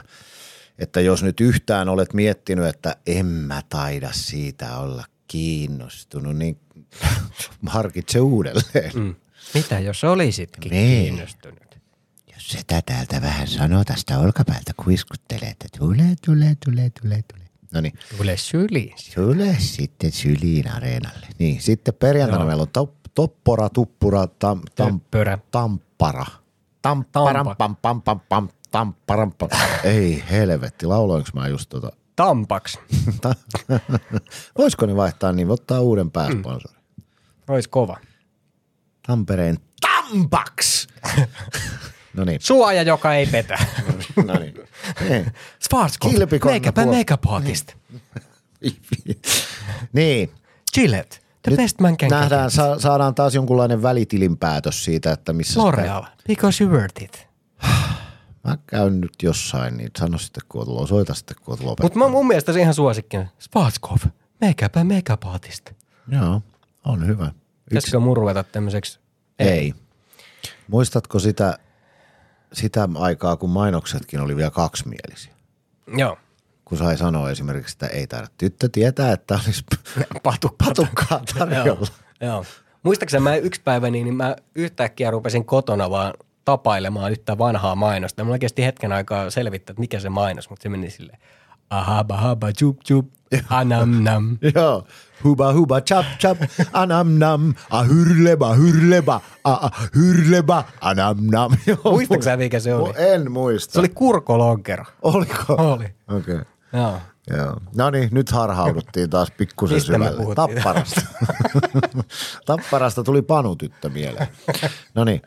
että 0.79 1.01
jos 1.01 1.23
nyt 1.23 1.39
yhtään 1.39 1.89
olet 1.89 2.13
miettinyt, 2.13 2.65
että 2.65 2.95
en 3.07 3.25
mä 3.25 3.61
taida 3.69 4.09
siitä 4.11 4.77
olla 4.77 5.03
kiinnostunut, 5.27 6.37
niin 6.37 6.57
harkitse 7.67 8.19
uudelleen. 8.19 8.91
Mm. 8.93 9.15
Mitä 9.53 9.79
jos 9.79 10.03
olisitkin 10.03 10.71
Niin. 10.71 11.03
kiinnostunut? 11.13 11.59
Jos 12.33 12.47
sitä 12.47 12.81
täältä 12.85 13.21
vähän 13.21 13.47
sanoo 13.47 13.83
tästä 13.83 14.19
olkapäältä 14.19 14.71
kuiskuttelee, 14.83 15.49
että 15.49 15.67
tulee, 15.79 16.13
tulee, 16.25 16.55
tulee, 16.65 16.89
tulee, 17.01 17.21
tulee. 17.33 17.43
No 17.73 17.81
niin, 17.81 17.93
Tule 18.17 18.37
syliin. 18.37 18.93
tule 19.15 19.55
sitten 19.59 20.11
syliin 20.11 20.71
areenalle. 20.71 21.27
Niin, 21.39 21.61
sitten 21.61 21.93
perjantaina 21.93 22.41
Joo. 22.43 22.47
meillä 22.47 22.61
on 22.61 22.69
top, 22.73 22.93
toppora, 23.15 23.69
tuppura, 23.69 24.27
tam, 24.27 24.61
tam, 24.75 24.99
Töppörä. 24.99 25.37
tampara. 25.51 26.25
Tamparam, 26.81 27.45
Tampa. 27.45 27.55
pam, 27.55 27.75
pam, 27.75 28.01
pam, 28.01 28.19
pam, 28.29 28.49
tamparam, 28.71 29.31
pam. 29.37 29.49
Ei 29.83 30.23
helvetti, 30.31 30.85
lauloinko 30.85 31.29
mä 31.33 31.47
just 31.47 31.69
tota. 31.69 31.91
Tampaks. 32.15 32.79
Voisiko 34.57 34.85
ne 34.85 34.95
vaihtaa 34.95 35.31
niin, 35.31 35.51
ottaa 35.51 35.79
uuden 35.81 36.11
pääsponsorin. 36.11 36.82
Ois 37.47 37.67
kova. 37.67 37.97
Tampereen 39.07 39.57
Tampaks! 39.81 40.87
no 42.17 42.23
niin, 42.25 42.41
Suoja, 42.41 42.81
joka 42.83 43.13
ei 43.13 43.25
petä. 43.27 43.57
no 44.25 44.33
niin. 44.39 44.53
Schwarzkopf. 45.63 46.13
Makeup 46.43 46.77
puol- 46.77 46.95
Makeupatist. 46.97 47.73
niin, 49.93 50.31
Gillette. 50.73 51.17
The 51.41 51.49
nyt 51.51 51.57
best 51.57 51.79
man 51.79 51.97
can 51.97 52.09
nähdään, 52.09 52.51
sa- 52.51 52.79
saadaan 52.79 53.15
taas 53.15 53.35
jonkunlainen 53.35 53.81
välitilinpäätös 53.83 54.85
siitä, 54.85 55.11
että 55.11 55.33
missä 55.33 55.59
L'Oreal. 55.59 56.05
Because 56.27 56.63
you 56.63 56.73
worth 56.73 57.03
it. 57.03 57.27
Mä 58.43 58.57
käyn 58.67 59.01
nyt 59.01 59.13
jossain, 59.23 59.77
niin 59.77 59.91
sano 59.99 60.17
sitten 60.17 60.43
kun 60.49 60.69
oot, 60.69 60.89
soita 60.89 61.13
sitten 61.13 61.37
kun 61.45 61.57
lopettanut. 61.61 61.95
Mutta 61.95 62.09
mun 62.09 62.27
mielestä 62.27 62.53
se 62.53 62.59
ihan 62.59 62.73
suosikki. 62.73 63.17
Schwarzkopf. 63.39 64.05
Makeup 64.41 64.73
Makeupatist. 64.95 65.71
Joo, 66.07 66.41
on 66.85 67.07
hyvä. 67.07 67.25
Yksi, 67.25 67.39
Pitäisikö 67.69 67.99
mun 67.99 68.17
ruveta 68.17 68.43
tämmöiseksi? 68.43 68.99
ei. 69.39 69.73
Muistatko 70.67 71.19
sitä, 71.19 71.57
sitä 72.53 72.89
aikaa, 72.95 73.37
kun 73.37 73.49
mainoksetkin 73.49 74.19
oli 74.19 74.35
vielä 74.35 74.51
kaksimielisiä? 74.51 75.33
Joo. 75.97 76.17
kun 76.65 76.77
sai 76.77 76.97
sanoa 76.97 77.29
esimerkiksi, 77.31 77.75
että 77.75 77.87
ei 77.87 78.07
taida 78.07 78.27
tyttö 78.37 78.69
tietää, 78.71 79.11
että 79.11 79.39
olisi 79.45 79.63
Patukka. 80.23 80.65
patukkaa 80.65 81.21
tarjolla. 81.39 81.87
Joo. 82.21 82.45
Muistaakseni 82.83 83.23
mä 83.23 83.35
yksi 83.35 83.61
päivä 83.61 83.89
niin, 83.89 84.03
niin 84.05 84.15
mä 84.15 84.35
yhtäkkiä 84.55 85.11
rupesin 85.11 85.45
kotona 85.45 85.89
vaan 85.89 86.13
tapailemaan 86.45 87.11
yhtä 87.11 87.37
vanhaa 87.37 87.75
mainosta. 87.75 88.23
Mulla 88.23 88.39
kesti 88.39 88.65
hetken 88.65 88.91
aikaa 88.91 89.29
selvittää, 89.29 89.71
että 89.71 89.79
mikä 89.79 89.99
se 89.99 90.09
mainos, 90.09 90.49
mutta 90.49 90.63
se 90.63 90.69
meni 90.69 90.89
silleen. 90.89 91.19
Ahaba 91.73 92.17
haba 92.17 92.51
chup 92.53 92.83
chup, 92.83 93.07
anam 93.59 94.03
nam. 94.03 94.37
Joo. 94.55 94.85
Huba 95.23 95.53
huba 95.53 95.81
chap 95.81 96.05
chap, 96.19 96.37
anam 96.73 97.17
nam, 97.19 97.55
a 97.71 97.83
hyrleba 97.83 99.21
a, 99.43 99.51
a 99.51 99.69
hyrleba, 99.95 100.63
anam 100.81 101.17
nam. 101.31 101.51
Joo, 101.67 101.91
Muistatko 101.91 102.23
sä, 102.23 102.37
mikä 102.37 102.59
se 102.59 102.75
oli? 102.75 102.93
En 102.97 103.31
muista. 103.31 103.73
Se 103.73 103.79
oli 103.79 103.89
kurkolonkero. 103.89 104.85
Oliko? 105.01 105.53
Oli. 105.53 105.85
Okei. 106.07 106.35
Okay. 106.35 106.45
Joo. 106.73 106.99
Joo. 107.29 107.57
No 107.75 107.89
niin, 107.89 108.09
nyt 108.11 108.31
harhauduttiin 108.31 109.09
taas 109.09 109.31
pikkusen 109.31 109.81
syvälle. 109.81 110.35
Tapparasta. 110.35 111.01
Tapparasta 112.45 113.03
tuli 113.03 113.21
panutyttö 113.21 113.89
mieleen. 113.89 114.27
No 114.95 115.03
niin. 115.03 115.21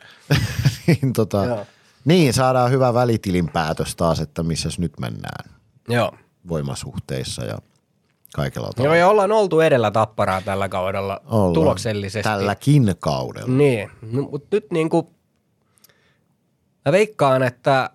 niin, 0.86 1.12
tota, 1.12 1.44
Joo. 1.44 1.66
niin, 2.04 2.32
saadaan 2.32 2.70
hyvä 2.70 2.94
välitilin 2.94 3.48
päätös 3.48 3.96
taas, 3.96 4.20
että 4.20 4.42
missä 4.42 4.68
nyt 4.78 5.00
mennään 5.00 5.50
Joo. 5.88 6.12
Voimasuhteissa 6.48 7.44
ja 7.44 7.58
kaikella 8.34 8.66
Joo, 8.66 8.72
tavalla. 8.72 8.96
ja 8.96 9.08
ollaan 9.08 9.32
oltu 9.32 9.60
edellä 9.60 9.90
tapparaa 9.90 10.40
tällä 10.40 10.68
kaudella 10.68 11.20
Ollaan. 11.26 11.52
tuloksellisesti. 11.52 12.28
Tälläkin 12.28 12.94
kaudella. 13.00 13.48
Niin, 13.56 13.90
no, 14.12 14.22
mutta 14.22 14.46
nyt 14.56 14.70
niinku, 14.70 15.10
mä 16.84 16.92
veikkaan, 16.92 17.42
että 17.42 17.90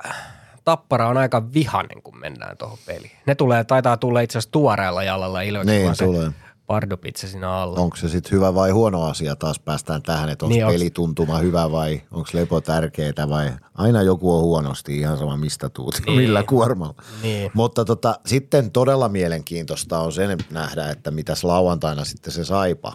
Tappara 0.65 1.07
on 1.07 1.17
aika 1.17 1.53
vihanen, 1.53 2.01
kun 2.01 2.19
mennään 2.19 2.57
tuohon 2.57 2.77
peliin. 2.85 3.11
Ne 3.25 3.35
tulee, 3.35 3.63
taitaa 3.63 3.97
tulla 3.97 4.21
itse 4.21 4.37
asiassa 4.37 4.51
tuoreella 4.51 5.03
jalalla 5.03 5.41
Ilveksen, 5.41 5.81
Niin, 5.81 5.95
se 5.95 6.05
tulee. 6.05 6.29
Pardopitse 6.71 7.27
siinä 7.27 7.51
alla. 7.51 7.79
Onko 7.79 7.95
se 7.97 8.09
sitten 8.09 8.31
hyvä 8.31 8.53
vai 8.55 8.71
huono 8.71 9.03
asia? 9.03 9.35
Taas 9.35 9.59
päästään 9.59 10.01
tähän, 10.01 10.29
että 10.29 10.45
onko 10.45 10.53
Niin, 10.53 10.57
niin 10.59 10.67
onks- 10.67 10.73
pelituntuma 10.73 11.37
hyvä 11.37 11.71
vai 11.71 12.01
onko 12.11 12.29
lepo 12.33 12.61
tärkeää 12.61 13.29
vai 13.29 13.51
aina 13.73 14.01
joku 14.01 14.35
on 14.35 14.41
huonosti, 14.43 14.97
ihan 14.97 15.17
sama 15.17 15.37
mistä 15.37 15.69
tuut 15.69 15.95
Niin. 16.05 16.17
millä 16.17 16.43
kuormalla. 16.43 16.95
Niin. 17.21 17.51
Mutta 17.53 17.85
tota, 17.85 18.19
sitten 18.25 18.71
todella 18.71 19.09
mielenkiintoista 19.09 19.99
on 19.99 20.13
sen 20.13 20.37
nähdä, 20.51 20.89
että 20.89 21.11
mitäs 21.11 21.43
lauantaina 21.43 22.05
sitten 22.05 22.33
se 22.33 22.45
saipa, 22.45 22.93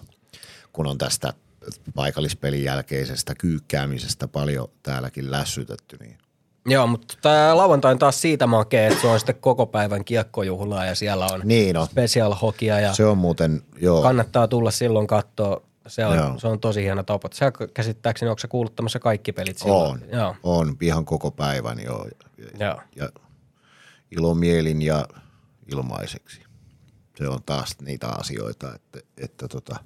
kun 0.72 0.86
on 0.86 0.98
tästä 0.98 1.32
paikallispelin 1.94 2.64
jälkeisestä 2.64 3.34
kyykkäämisestä 3.34 4.28
paljon 4.28 4.68
täälläkin 4.82 5.30
lässytetty. 5.30 5.96
Niin. 6.00 6.18
Joo, 6.66 6.86
mutta 6.86 7.14
tämä 7.22 7.56
lauantai 7.56 7.92
on 7.92 7.98
taas 7.98 8.20
siitä 8.20 8.46
makea, 8.46 8.86
että 8.88 9.00
se 9.00 9.06
on 9.06 9.18
sitten 9.20 9.34
koko 9.40 9.66
päivän 9.66 10.04
kiekkojuhlaa 10.04 10.84
ja 10.86 10.94
siellä 10.94 11.26
on 11.26 11.40
Niin 11.44 11.76
on. 11.76 11.86
special 11.86 12.34
hokia 12.34 12.80
ja 12.80 12.94
Se 12.94 13.04
on 13.04 13.18
muuten, 13.18 13.62
joo, 13.80 14.02
kannattaa 14.02 14.48
tulla 14.48 14.70
silloin 14.70 15.06
katsoa. 15.06 15.62
Se 15.86 16.06
on, 16.06 16.16
Joo. 16.16 16.38
se 16.38 16.48
on 16.48 16.60
tosi 16.60 16.82
hieno 16.82 17.02
tapa. 17.02 17.28
Sä 17.32 17.52
käsittääkseni, 17.74 18.28
onko 18.30 18.38
sä 18.38 18.48
kuuluttamassa 18.48 18.98
kaikki 18.98 19.32
pelit 19.32 19.58
silloin? 19.58 19.90
on, 19.90 20.00
Joo. 20.12 20.36
on 20.42 20.76
ihan 20.80 21.04
koko 21.04 21.30
päivän 21.30 21.78
joo. 21.84 22.06
Joo. 22.60 22.80
ja 22.96 23.08
ilomielin 24.10 24.82
ja 24.82 25.08
ilmaiseksi. 25.72 26.40
Se 27.18 27.28
on 27.28 27.42
taas 27.46 27.76
niitä 27.80 28.08
asioita, 28.08 28.74
että, 28.74 28.98
että 29.18 29.48
tota, 29.48 29.76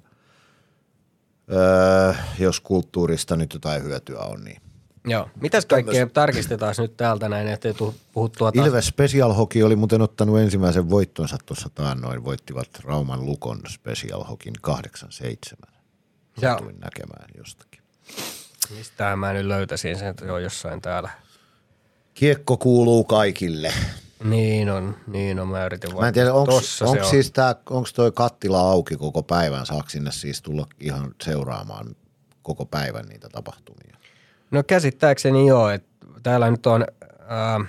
öö, 1.51 2.13
jos 2.39 2.59
kulttuurista 2.59 3.35
nyt 3.35 3.53
jotain 3.53 3.83
hyötyä 3.83 4.19
on, 4.19 4.43
niin 4.43 4.61
Joo. 5.05 5.29
Mitäs 5.41 5.65
kaikkea 5.65 6.07
tarkistetaan 6.07 6.75
nyt 6.77 6.97
täältä 6.97 7.29
näin, 7.29 7.47
ettei 7.47 7.73
tuu 7.73 7.95
puhuttua 8.11 8.51
taas? 8.51 8.67
Ilves 8.67 8.87
Special 8.87 9.33
Hockey 9.33 9.63
oli 9.63 9.75
muuten 9.75 10.01
ottanut 10.01 10.39
ensimmäisen 10.39 10.89
voittonsa 10.89 11.37
tuossa 11.45 11.69
taannoin. 11.75 12.23
Voittivat 12.23 12.67
Rauman 12.83 13.25
Lukon 13.25 13.59
Special 13.69 14.23
Hockeyn 14.23 14.55
8-7. 14.67 14.71
Joo. 16.41 16.51
Satuin 16.53 16.79
näkemään 16.79 17.29
jostakin. 17.37 17.81
Mistä 18.77 19.15
mä 19.15 19.33
nyt 19.33 19.45
löytäisin 19.45 19.99
sen, 19.99 20.07
että 20.07 20.25
se 20.25 20.31
on 20.31 20.43
jossain 20.43 20.81
täällä. 20.81 21.09
Kiekko 22.13 22.57
kuuluu 22.57 23.03
kaikille. 23.03 23.73
Niin 24.23 24.69
on, 24.69 24.97
niin 25.07 25.39
on, 25.39 25.47
mä 25.47 25.65
yritin 25.65 25.99
Mä 25.99 26.07
en 26.07 26.13
tiedä, 26.13 26.33
onko 26.33 26.55
on. 26.81 27.05
siis 27.09 27.31
tää, 27.31 27.55
onks 27.69 27.93
toi 27.93 28.11
kattila 28.11 28.59
auki 28.59 28.95
koko 28.95 29.23
päivän? 29.23 29.65
Saako 29.65 29.89
sinne 29.89 30.11
siis 30.11 30.41
tulla 30.41 30.67
ihan 30.79 31.15
seuraamaan 31.23 31.95
koko 32.41 32.65
päivän 32.65 33.05
niitä 33.05 33.29
tapahtumia? 33.29 33.97
No 34.51 34.63
käsittääkseni 34.67 35.47
joo, 35.47 35.69
että 35.69 35.89
täällä 36.23 36.51
nyt 36.51 36.65
on, 36.65 36.85
ää, 37.27 37.59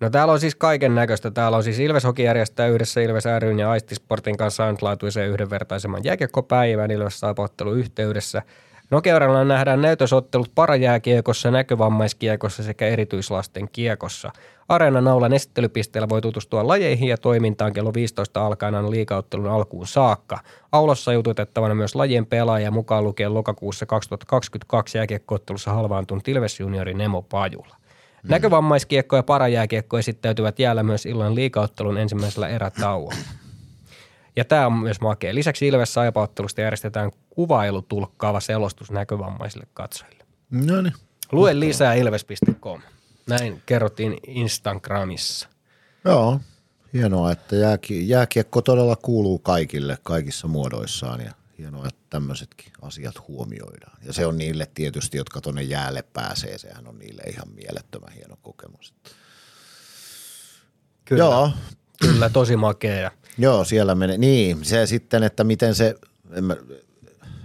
no 0.00 0.10
täällä 0.10 0.32
on 0.32 0.40
siis 0.40 0.54
kaiken 0.54 0.94
näköistä. 0.94 1.30
Täällä 1.30 1.56
on 1.56 1.64
siis 1.64 1.78
Ilves 1.78 2.04
Hoki 2.04 2.22
järjestää 2.22 2.66
yhdessä 2.66 3.00
Ilves 3.00 3.24
ryn 3.38 3.58
ja 3.58 3.70
Aistisportin 3.70 4.36
kanssa 4.36 4.64
ainutlaatuisen 4.64 5.28
yhdenvertaisemman 5.28 6.04
jääkiekkopäivän 6.04 6.90
Ilves 6.90 7.20
Saipa-ottelu 7.20 7.72
yhteydessä. 7.72 8.42
Nokeuralla 8.90 9.44
nähdään 9.44 9.82
näytösottelut 9.82 10.52
parajääkiekossa, 10.54 11.50
näkövammaiskiekossa 11.50 12.62
sekä 12.62 12.86
erityislasten 12.86 13.68
kiekossa. 13.72 14.30
Areenan 14.72 15.08
aulan 15.08 15.32
esittelypisteellä 15.32 16.08
voi 16.08 16.20
tutustua 16.20 16.66
lajeihin 16.66 17.08
ja 17.08 17.18
toimintaan 17.18 17.72
kello 17.72 17.94
15 17.94 18.46
alkaen 18.46 18.74
aina 18.74 18.90
liikauttelun 18.90 19.48
alkuun 19.48 19.86
saakka. 19.86 20.38
Aulossa 20.72 21.12
jututettavana 21.12 21.74
myös 21.74 21.94
lajien 21.94 22.26
pelaaja 22.26 22.70
mukaan 22.70 23.04
lukien 23.04 23.34
lokakuussa 23.34 23.86
2022 23.86 24.98
jääkiekkoottelussa 24.98 25.72
halvaantunut 25.72 26.28
Ilves 26.28 26.60
juniori 26.60 26.94
Nemo 26.94 27.22
Pajula. 27.22 27.76
Mm. 28.22 28.30
Näkövammaiskiekko 28.30 29.16
ja 29.16 29.22
parajääkiekko 29.22 29.98
esittäytyvät 29.98 30.58
jäällä 30.58 30.82
myös 30.82 31.06
illan 31.06 31.34
liikauttelun 31.34 31.98
ensimmäisellä 31.98 32.48
erätauolla. 32.48 33.14
Ja 34.36 34.44
tämä 34.44 34.66
on 34.66 34.72
myös 34.72 35.00
makea. 35.00 35.34
Lisäksi 35.34 35.66
Ilves 35.66 35.94
Saipa-ottelusta 35.94 36.60
järjestetään 36.60 37.10
kuvailutulkkaava 37.30 38.40
selostus 38.40 38.90
näkövammaisille 38.90 39.66
katsojille. 39.74 40.24
No 40.50 40.82
niin. 40.82 40.94
Lue 41.32 41.60
lisää 41.60 41.94
ilves.com. 41.94 42.80
Näin 43.26 43.62
kerrottiin 43.66 44.18
Instagramissa. 44.26 45.48
Joo, 46.04 46.40
hienoa, 46.92 47.32
että 47.32 47.56
jääki, 47.56 48.08
jääkiekko 48.08 48.62
todella 48.62 48.96
kuuluu 48.96 49.38
kaikille 49.38 49.98
kaikissa 50.02 50.48
muodoissaan 50.48 51.20
ja 51.20 51.32
hienoa, 51.58 51.86
että 51.86 52.00
tämmöisetkin 52.10 52.72
asiat 52.82 53.28
huomioidaan. 53.28 53.98
Ja 54.04 54.12
se 54.12 54.26
on 54.26 54.38
niille 54.38 54.68
tietysti, 54.74 55.16
jotka 55.18 55.40
tuonne 55.40 55.62
jäälle 55.62 56.02
pääsee, 56.12 56.58
sehän 56.58 56.88
on 56.88 56.98
niille 56.98 57.22
ihan 57.22 57.48
mielettömän 57.54 58.12
hieno 58.12 58.36
kokemus. 58.42 58.94
Kyllä, 61.04 61.24
Joo, 61.24 61.50
kyllä 62.00 62.30
tosi 62.30 62.56
makea. 62.56 63.10
Joo, 63.38 63.64
siellä 63.64 63.94
menee. 63.94 64.18
Niin, 64.18 64.64
se 64.64 64.86
sitten, 64.86 65.22
että 65.22 65.44
miten 65.44 65.74
se, 65.74 65.94
en 66.32 66.44
mä, 66.44 66.56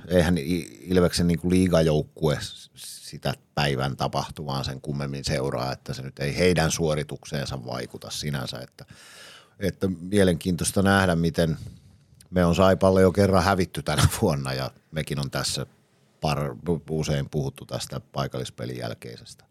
eihän 0.08 0.38
Ilveksen 0.82 1.28
niin 1.28 1.40
liigajoukkue 1.49 2.40
sitä 2.78 3.34
päivän 3.56 3.98
tapahtumaan 3.98 4.66
sen 4.66 4.82
kummemmin 4.82 5.26
seuraa, 5.26 5.72
että 5.72 5.94
se 5.94 6.02
nyt 6.02 6.20
ei 6.20 6.38
heidän 6.38 6.72
suoritukseensa 6.72 7.66
vaikuta 7.66 8.10
sinänsä, 8.12 8.60
että, 8.60 8.86
että 9.60 9.88
mielenkiintoista 10.02 10.82
nähdä, 10.82 11.16
miten 11.16 11.58
me 12.30 12.45
on 12.45 12.56
Saipalle 12.56 13.02
jo 13.02 13.12
kerran 13.12 13.44
hävitty 13.44 13.84
tänä 13.84 14.08
vuonna 14.22 14.54
ja 14.54 14.72
mekin 14.91 15.20
on 15.20 15.32
tässä 15.32 15.66
par, 16.22 16.56
usein 16.90 17.30
puhuttu 17.30 17.66
tästä 17.66 18.02
paikallispelin 18.14 18.78
jälkeisestä. 18.78 19.45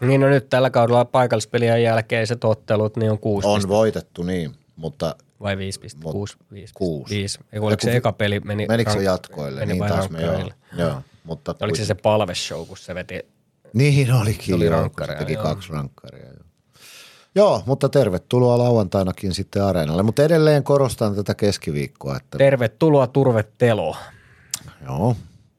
Niin 0.00 0.20
no 0.20 0.28
nyt 0.28 0.50
tällä 0.50 0.70
kaudella 0.70 1.04
paikallispelien 1.04 1.82
jälkeiset 1.82 2.44
ottelut 2.44 2.96
niin 2.96 3.10
on 3.10 3.18
kuusi 3.18 3.48
On 3.48 3.54
pistettä. 3.54 3.74
voitettu, 3.74 4.22
niin, 4.22 4.56
mutta 4.76 5.16
vai 5.40 5.58
viisi 5.58 5.80
pistettä, 5.80 6.08
Mut- 6.08 6.12
kuusi, 6.12 6.36
viisi, 6.52 6.74
kuusi. 6.74 7.14
viisi. 7.14 7.38
Ei, 7.52 7.60
oliko 7.60 7.84
se 7.84 7.96
eka 7.96 8.12
peli 8.12 8.40
meni 8.40 8.66
menikö 8.66 8.90
se 8.92 9.02
jatkoille? 9.02 9.60
Meni 9.60 9.72
niin 9.72 9.88
taas 9.88 10.10
me 10.10 10.22
joo. 10.22 10.50
joo. 10.76 11.02
Mutta 11.24 11.54
Oliko 11.60 11.76
se 11.76 11.84
se 11.84 11.94
palveshow, 11.94 12.66
kun 12.66 12.76
se 12.76 12.94
veti 12.94 13.20
Niin 13.72 14.12
olikin, 14.12 14.46
Se 14.46 14.54
oli 14.54 14.64
joo, 14.66 14.90
se 15.06 15.14
teki 15.18 15.32
joo. 15.32 15.42
kaksi 15.42 15.72
rankkaria. 15.72 16.24
Joo. 16.26 16.34
joo, 17.34 17.62
mutta 17.66 17.88
tervetuloa 17.88 18.58
lauantainakin 18.58 19.34
sitten 19.34 19.64
areenalle. 19.64 20.02
Mutta 20.02 20.22
edelleen 20.22 20.64
korostan 20.64 21.14
tätä 21.14 21.34
keskiviikkoa, 21.34 22.16
että 22.16 22.38
Tervetuloa 22.38 23.06
turvetelo. 23.06 23.96
joo, 24.86 25.16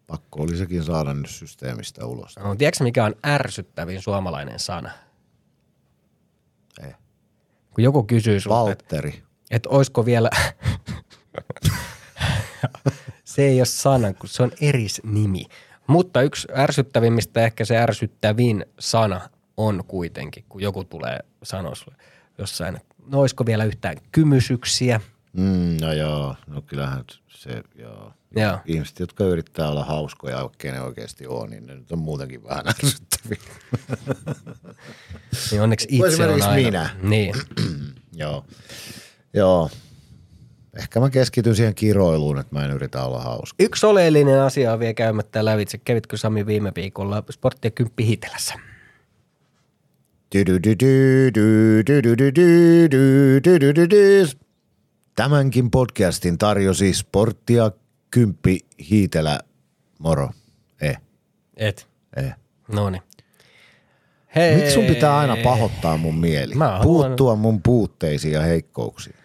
pakko 0.08 0.42
oli 0.44 0.58
sekin 0.58 0.84
saada 0.84 1.14
nyt 1.14 1.30
systeemistä 1.30 2.06
ulos. 2.06 2.36
No, 2.40 2.56
tiedätkö 2.56 2.84
mikä 2.84 3.06
on 3.06 3.16
ärsyttävin 3.26 4.02
suomalainen 4.02 4.60
sana? 4.60 4.92
Ei. 6.84 6.92
Kun 7.74 7.84
joku 7.84 8.04
kysyy 8.04 8.40
sulta, 8.40 8.72
että 8.72 8.84
Valtteri. 8.96 9.24
et 9.52 9.66
oisko 9.66 10.06
vielä... 10.06 10.30
se 13.36 13.42
ei 13.42 13.60
ole 13.60 13.66
sana, 13.66 14.14
kun 14.14 14.30
se 14.30 14.44
on 14.44 14.52
erisnimi. 14.62 15.46
Mutta 15.88 16.22
yksi 16.22 16.48
ärsyttävimmistä, 16.56 17.46
ehkä 17.46 17.66
se 17.66 17.78
ärsyttävin 17.78 18.66
sana 18.80 19.30
on 19.58 19.84
kuitenkin, 19.88 20.46
kun 20.50 20.62
joku 20.62 20.84
tulee 20.84 21.20
sanoa 21.44 21.76
sulle 21.76 21.98
jossain, 22.38 22.78
no 23.08 23.20
oisko 23.20 23.46
vielä 23.46 23.64
yhtään 23.64 23.98
kymysyksiä. 24.12 25.02
Mm, 25.34 25.78
no 25.82 25.94
joo, 25.94 26.36
no 26.48 26.62
kyllähän 26.62 27.04
se, 27.28 27.64
joo. 27.76 28.14
Joo. 28.36 28.60
Ihmiset, 28.66 29.00
jotka 29.00 29.24
yrittää 29.24 29.70
olla 29.70 29.84
hauskoja, 29.84 30.42
vaikka 30.42 30.68
ne 30.68 30.82
oikeasti 30.82 31.28
on, 31.28 31.50
niin 31.50 31.66
ne 31.66 31.76
nyt 31.76 31.92
on 31.92 32.00
muutenkin 32.00 32.44
vähän 32.44 32.68
ärsyttäviä. 32.76 33.38
Niin 35.52 35.62
onneksi 35.62 35.88
itse 35.92 36.28
on 36.28 36.42
aina. 36.42 36.56
minä. 36.56 36.90
Niin. 37.02 37.36
Joo. 38.24 38.46
Joo. 39.34 39.70
Ehkä 40.78 41.00
mä 41.00 41.10
keskityn 41.10 41.56
siihen 41.56 41.76
kiroiluun, 41.76 42.40
että 42.40 42.56
mä 42.56 42.66
en 42.66 42.72
yritä 42.72 43.04
olla 43.04 43.22
hauska. 43.22 43.56
Yksi 43.64 43.86
oleellinen 43.86 44.42
asia 44.42 44.74
on 44.74 44.80
vielä 44.80 44.94
käymättä 44.94 45.46
lävitse. 45.46 45.78
Kävitkö 45.78 46.18
Sami 46.18 46.46
viime 46.46 46.72
viikolla 46.76 47.24
sporttia 47.32 47.72
kymppi 47.72 48.06
hiitelässä? 48.06 48.54
Tämänkin 55.16 55.72
podcastin 55.72 56.38
tarjosi 56.38 56.94
sporttia 56.94 57.72
kymppi 58.12 58.60
hiitelä 58.90 59.40
moro. 60.00 60.30
Eh, 60.82 60.98
Et. 61.58 61.88
eh. 62.16 62.34
No 62.68 62.90
niin. 62.90 63.02
Hei. 64.36 64.56
Miksi 64.56 64.72
sun 64.72 64.86
pitää 64.86 65.18
aina 65.18 65.38
pahoittaa 65.44 65.98
mun 65.98 66.16
mieli? 66.20 66.54
Puuttua 66.84 67.36
mun 67.36 67.62
puutteisiin 67.62 68.34
ja 68.34 68.42
heikkouksiin. 68.42 69.16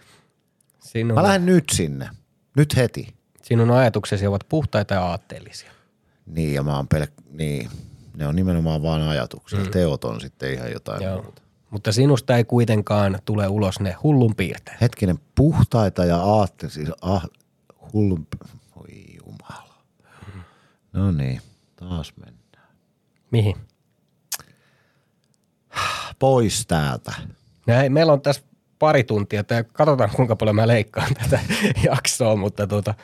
Sinun, 0.88 1.14
Mä 1.14 1.22
lähden 1.22 1.46
nyt 1.46 1.64
sinne. 1.72 2.10
Nyt 2.56 2.76
heti. 2.76 3.14
sinun 3.42 3.70
ajatuksesi 3.70 4.26
ovat 4.26 4.44
puhtaita 4.48 4.94
ja 4.94 5.06
aatteellisia. 5.06 5.70
Niin, 6.26 6.54
ja 6.54 6.62
mä 6.62 6.76
oon 6.76 6.88
pelk... 6.88 7.10
Niin, 7.30 7.70
ne 8.16 8.26
on 8.26 8.36
nimenomaan 8.36 8.82
vaan 8.82 9.02
ajatuksia. 9.02 9.58
Mm. 9.58 9.70
Teot 9.70 10.04
on 10.04 10.20
sitten 10.20 10.52
ihan 10.52 10.72
jotain 10.72 11.02
Joo. 11.02 11.22
muuta. 11.22 11.42
Mutta 11.70 11.92
sinusta 11.92 12.36
ei 12.36 12.44
kuitenkaan 12.44 13.18
tule 13.24 13.48
ulos 13.48 13.80
ne 13.80 13.92
hullun 14.02 14.34
piirteet. 14.36 14.80
Hetkinen, 14.80 15.18
puhtaita 15.34 16.04
ja 16.04 16.16
aatte, 16.16 16.70
siis 16.70 16.88
ah, 17.00 17.28
hullun... 17.92 18.26
Voi 18.76 19.04
jumala. 19.16 19.74
No 20.92 21.12
niin, 21.12 21.40
taas 21.76 22.12
mennään. 22.16 22.68
Mihin? 23.30 23.56
Pois 26.18 26.66
täältä. 26.66 27.12
Hei, 27.68 27.88
meillä 27.88 28.12
on 28.12 28.20
tässä 28.20 28.42
pari 28.78 29.04
tuntia. 29.04 29.44
Tää, 29.44 29.62
katsotaan 29.62 30.10
kuinka 30.16 30.36
paljon 30.36 30.56
mä 30.56 30.68
leikkaan 30.68 31.14
tätä 31.14 31.40
jaksoa, 31.90 32.36
mutta 32.36 32.66
tuota, 32.66 32.94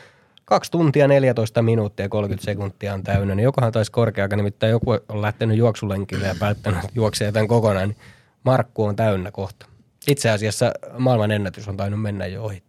kaksi 0.44 0.70
tuntia 0.70 1.08
14 1.08 1.62
minuuttia 1.62 2.04
ja 2.04 2.08
30 2.08 2.44
sekuntia 2.44 2.94
on 2.94 3.02
täynnä. 3.02 3.34
Niin 3.34 3.44
jokohan 3.44 3.72
taisi 3.72 3.92
korkeakaan, 3.92 4.36
nimittäin 4.36 4.70
joku 4.70 4.90
on 5.08 5.22
lähtenyt 5.22 5.56
juoksulenkille 5.56 6.26
ja 6.26 6.34
päättänyt 6.38 6.78
että 6.78 6.92
juoksee 6.94 7.32
tämän 7.32 7.48
kokonaan. 7.48 7.88
Niin 7.88 7.98
Markku 8.44 8.84
on 8.84 8.96
täynnä 8.96 9.30
kohta. 9.30 9.66
Itse 10.06 10.30
asiassa 10.30 10.72
maailman 10.98 11.30
ennätys 11.30 11.68
on 11.68 11.76
tainnut 11.76 12.02
mennä 12.02 12.26
jo 12.26 12.44
ohi. 12.44 12.62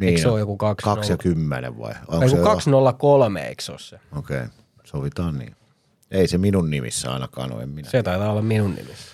Eikö 0.00 0.20
se 0.20 0.28
on. 0.28 0.32
ole 0.32 0.40
joku 0.40 0.56
2 0.56 0.84
Kaksi 0.84 1.12
ja 1.12 1.16
kymmenen 1.16 1.78
vai? 1.78 1.94
Onko 2.08 2.28
se 2.28 2.30
kun 2.30 2.38
jo- 2.38 2.44
203, 2.44 3.48
eikö 3.48 3.62
se 3.62 3.72
ole 3.72 3.78
se? 3.78 4.00
Okei, 4.16 4.36
okay. 4.36 4.48
sovitaan 4.84 5.38
niin. 5.38 5.56
Ei 6.10 6.28
se 6.28 6.38
minun 6.38 6.70
nimissä 6.70 7.12
ainakaan 7.12 7.52
ole, 7.52 7.62
en 7.62 7.68
minä. 7.68 7.90
Se 7.90 8.02
taitaa 8.02 8.30
olla 8.30 8.42
minun 8.42 8.74
nimissä. 8.74 9.13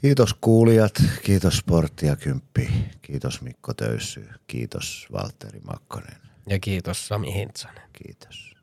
Kiitos 0.00 0.34
kuulijat, 0.40 0.92
kiitos 1.22 1.56
Sporttia 1.58 2.16
Kymppi, 2.16 2.68
kiitos 3.02 3.42
Mikko 3.42 3.74
Töyssy, 3.74 4.28
kiitos 4.46 5.06
Valtteri 5.12 5.60
Makkonen, 5.60 6.16
Ja 6.48 6.58
kiitos 6.58 7.08
Sami 7.08 7.34
Hintsanen. 7.34 7.82
kiitos. 7.92 8.54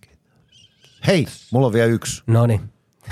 kiitos. 0.00 0.64
Hei, 1.06 1.26
mulla 1.50 1.66
on 1.66 1.72
vielä 1.72 1.86
yksi. 1.92 2.22
No 2.26 2.46
niin. 2.46 2.60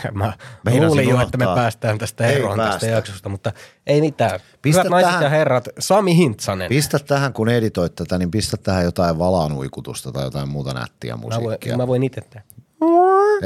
Mä 0.13 0.33
Meinasin 0.65 0.87
luulin 0.89 1.09
jo, 1.09 1.21
että 1.21 1.39
me 1.39 1.45
päästään 1.45 1.99
tästä 1.99 2.27
Ei 2.27 2.37
eroon 2.37 2.57
tästä 2.59 2.71
päästä. 2.71 2.87
jaksosta, 2.87 3.29
mutta 3.29 3.53
ei 3.87 4.01
mitään. 4.01 4.41
Pistä 4.63 4.81
Hyvät 4.81 4.91
naiset 4.91 5.11
tähän- 5.11 5.23
ja 5.25 5.29
herrat, 5.31 5.69
Sami 5.79 6.17
Hintsanen. 6.17 6.69
Pistä 6.69 6.99
tähän, 6.99 7.33
kun 7.33 7.49
editoit 7.49 7.95
tätä, 7.95 8.19
niin 8.19 8.31
pistä 8.31 8.57
tähän 8.57 8.85
jotain 8.85 9.19
valanuikutusta 9.19 10.13
tai 10.13 10.25
jotain 10.25 10.49
muuta 10.49 10.75
nättiä 10.75 11.17
mä, 11.17 11.23
voin, 11.23 11.35
musiikkia. 11.43 11.77
mä 11.77 11.87
voin 11.87 12.03
itse 12.03 12.21
tehdä. 12.21 12.43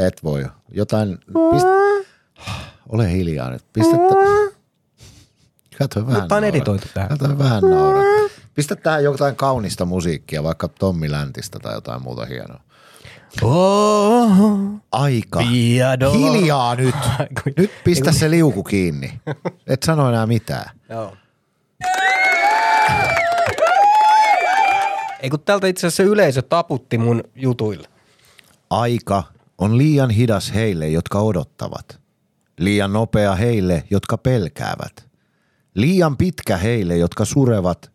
Et 0.06 0.24
voi. 0.24 0.46
Jotain, 0.70 1.18
pistä, 1.52 1.68
ole 2.88 3.12
hiljaa 3.12 3.50
nyt. 3.50 3.64
Pistä 3.72 3.96
tä- 3.96 4.54
Kato 5.78 6.06
vähän 6.06 6.22
Mutta 6.22 6.36
on 6.36 6.44
editoitu 6.44 6.86
tähän. 6.94 7.08
Kato 7.08 7.38
vähän 7.38 7.62
naurat. 7.62 8.04
Pistä 8.54 8.76
tähän 8.76 9.04
jotain 9.04 9.36
kaunista 9.36 9.84
musiikkia, 9.84 10.42
vaikka 10.42 10.68
Tommi 10.68 11.10
Läntistä 11.10 11.58
tai 11.58 11.74
jotain 11.74 12.02
muuta 12.02 12.24
hienoa. 12.24 12.60
Oh, 13.42 14.30
Aika. 14.92 15.38
Piado. 15.38 16.12
Hiljaa 16.12 16.74
nyt. 16.74 16.94
Nyt 17.56 17.70
pistä 17.84 18.12
se 18.12 18.30
liuku 18.30 18.62
kiinni. 18.62 19.20
Et 19.66 19.82
sano 19.82 20.08
enää 20.08 20.26
mitään. 20.26 20.70
Joo. 20.88 21.16
Ei 25.20 25.30
kun 25.30 25.40
täältä 25.40 25.66
itse 25.66 25.86
asiassa 25.86 26.02
yleisö 26.02 26.42
taputti 26.42 26.98
mun 26.98 27.22
jutuille. 27.36 27.88
Aika 28.70 29.22
on 29.58 29.78
liian 29.78 30.10
hidas 30.10 30.54
heille, 30.54 30.88
jotka 30.88 31.18
odottavat. 31.18 32.00
Liian 32.58 32.92
nopea 32.92 33.34
heille, 33.34 33.84
jotka 33.90 34.18
pelkäävät. 34.18 35.08
Liian 35.74 36.16
pitkä 36.16 36.56
heille, 36.56 36.96
jotka 36.96 37.24
surevat. 37.24 37.92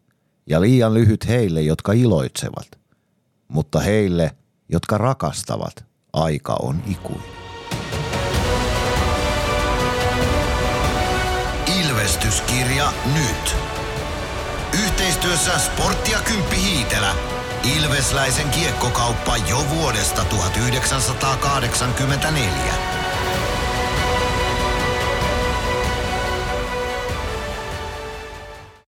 Ja 0.49 0.61
liian 0.61 0.94
lyhyt 0.94 1.27
heille, 1.27 1.61
jotka 1.61 1.94
iloitsevat. 1.94 2.80
Mutta 3.48 3.80
heille, 3.80 4.31
jotka 4.69 4.98
rakastavat, 4.98 5.86
aika 6.14 6.57
on 6.61 6.84
ikuinen. 6.88 7.30
Ilvestyskirja 11.81 12.94
nyt. 13.14 13.56
Yhteistyössä 14.86 15.60
Sporttia 15.60 16.19
Kymppi 16.22 16.56
Hiitelä. 16.56 17.15
Ilvesläisen 17.77 18.49
kiekkokauppa 18.49 19.38
jo 19.38 19.65
vuodesta 19.69 20.26
1984. 20.26 23.09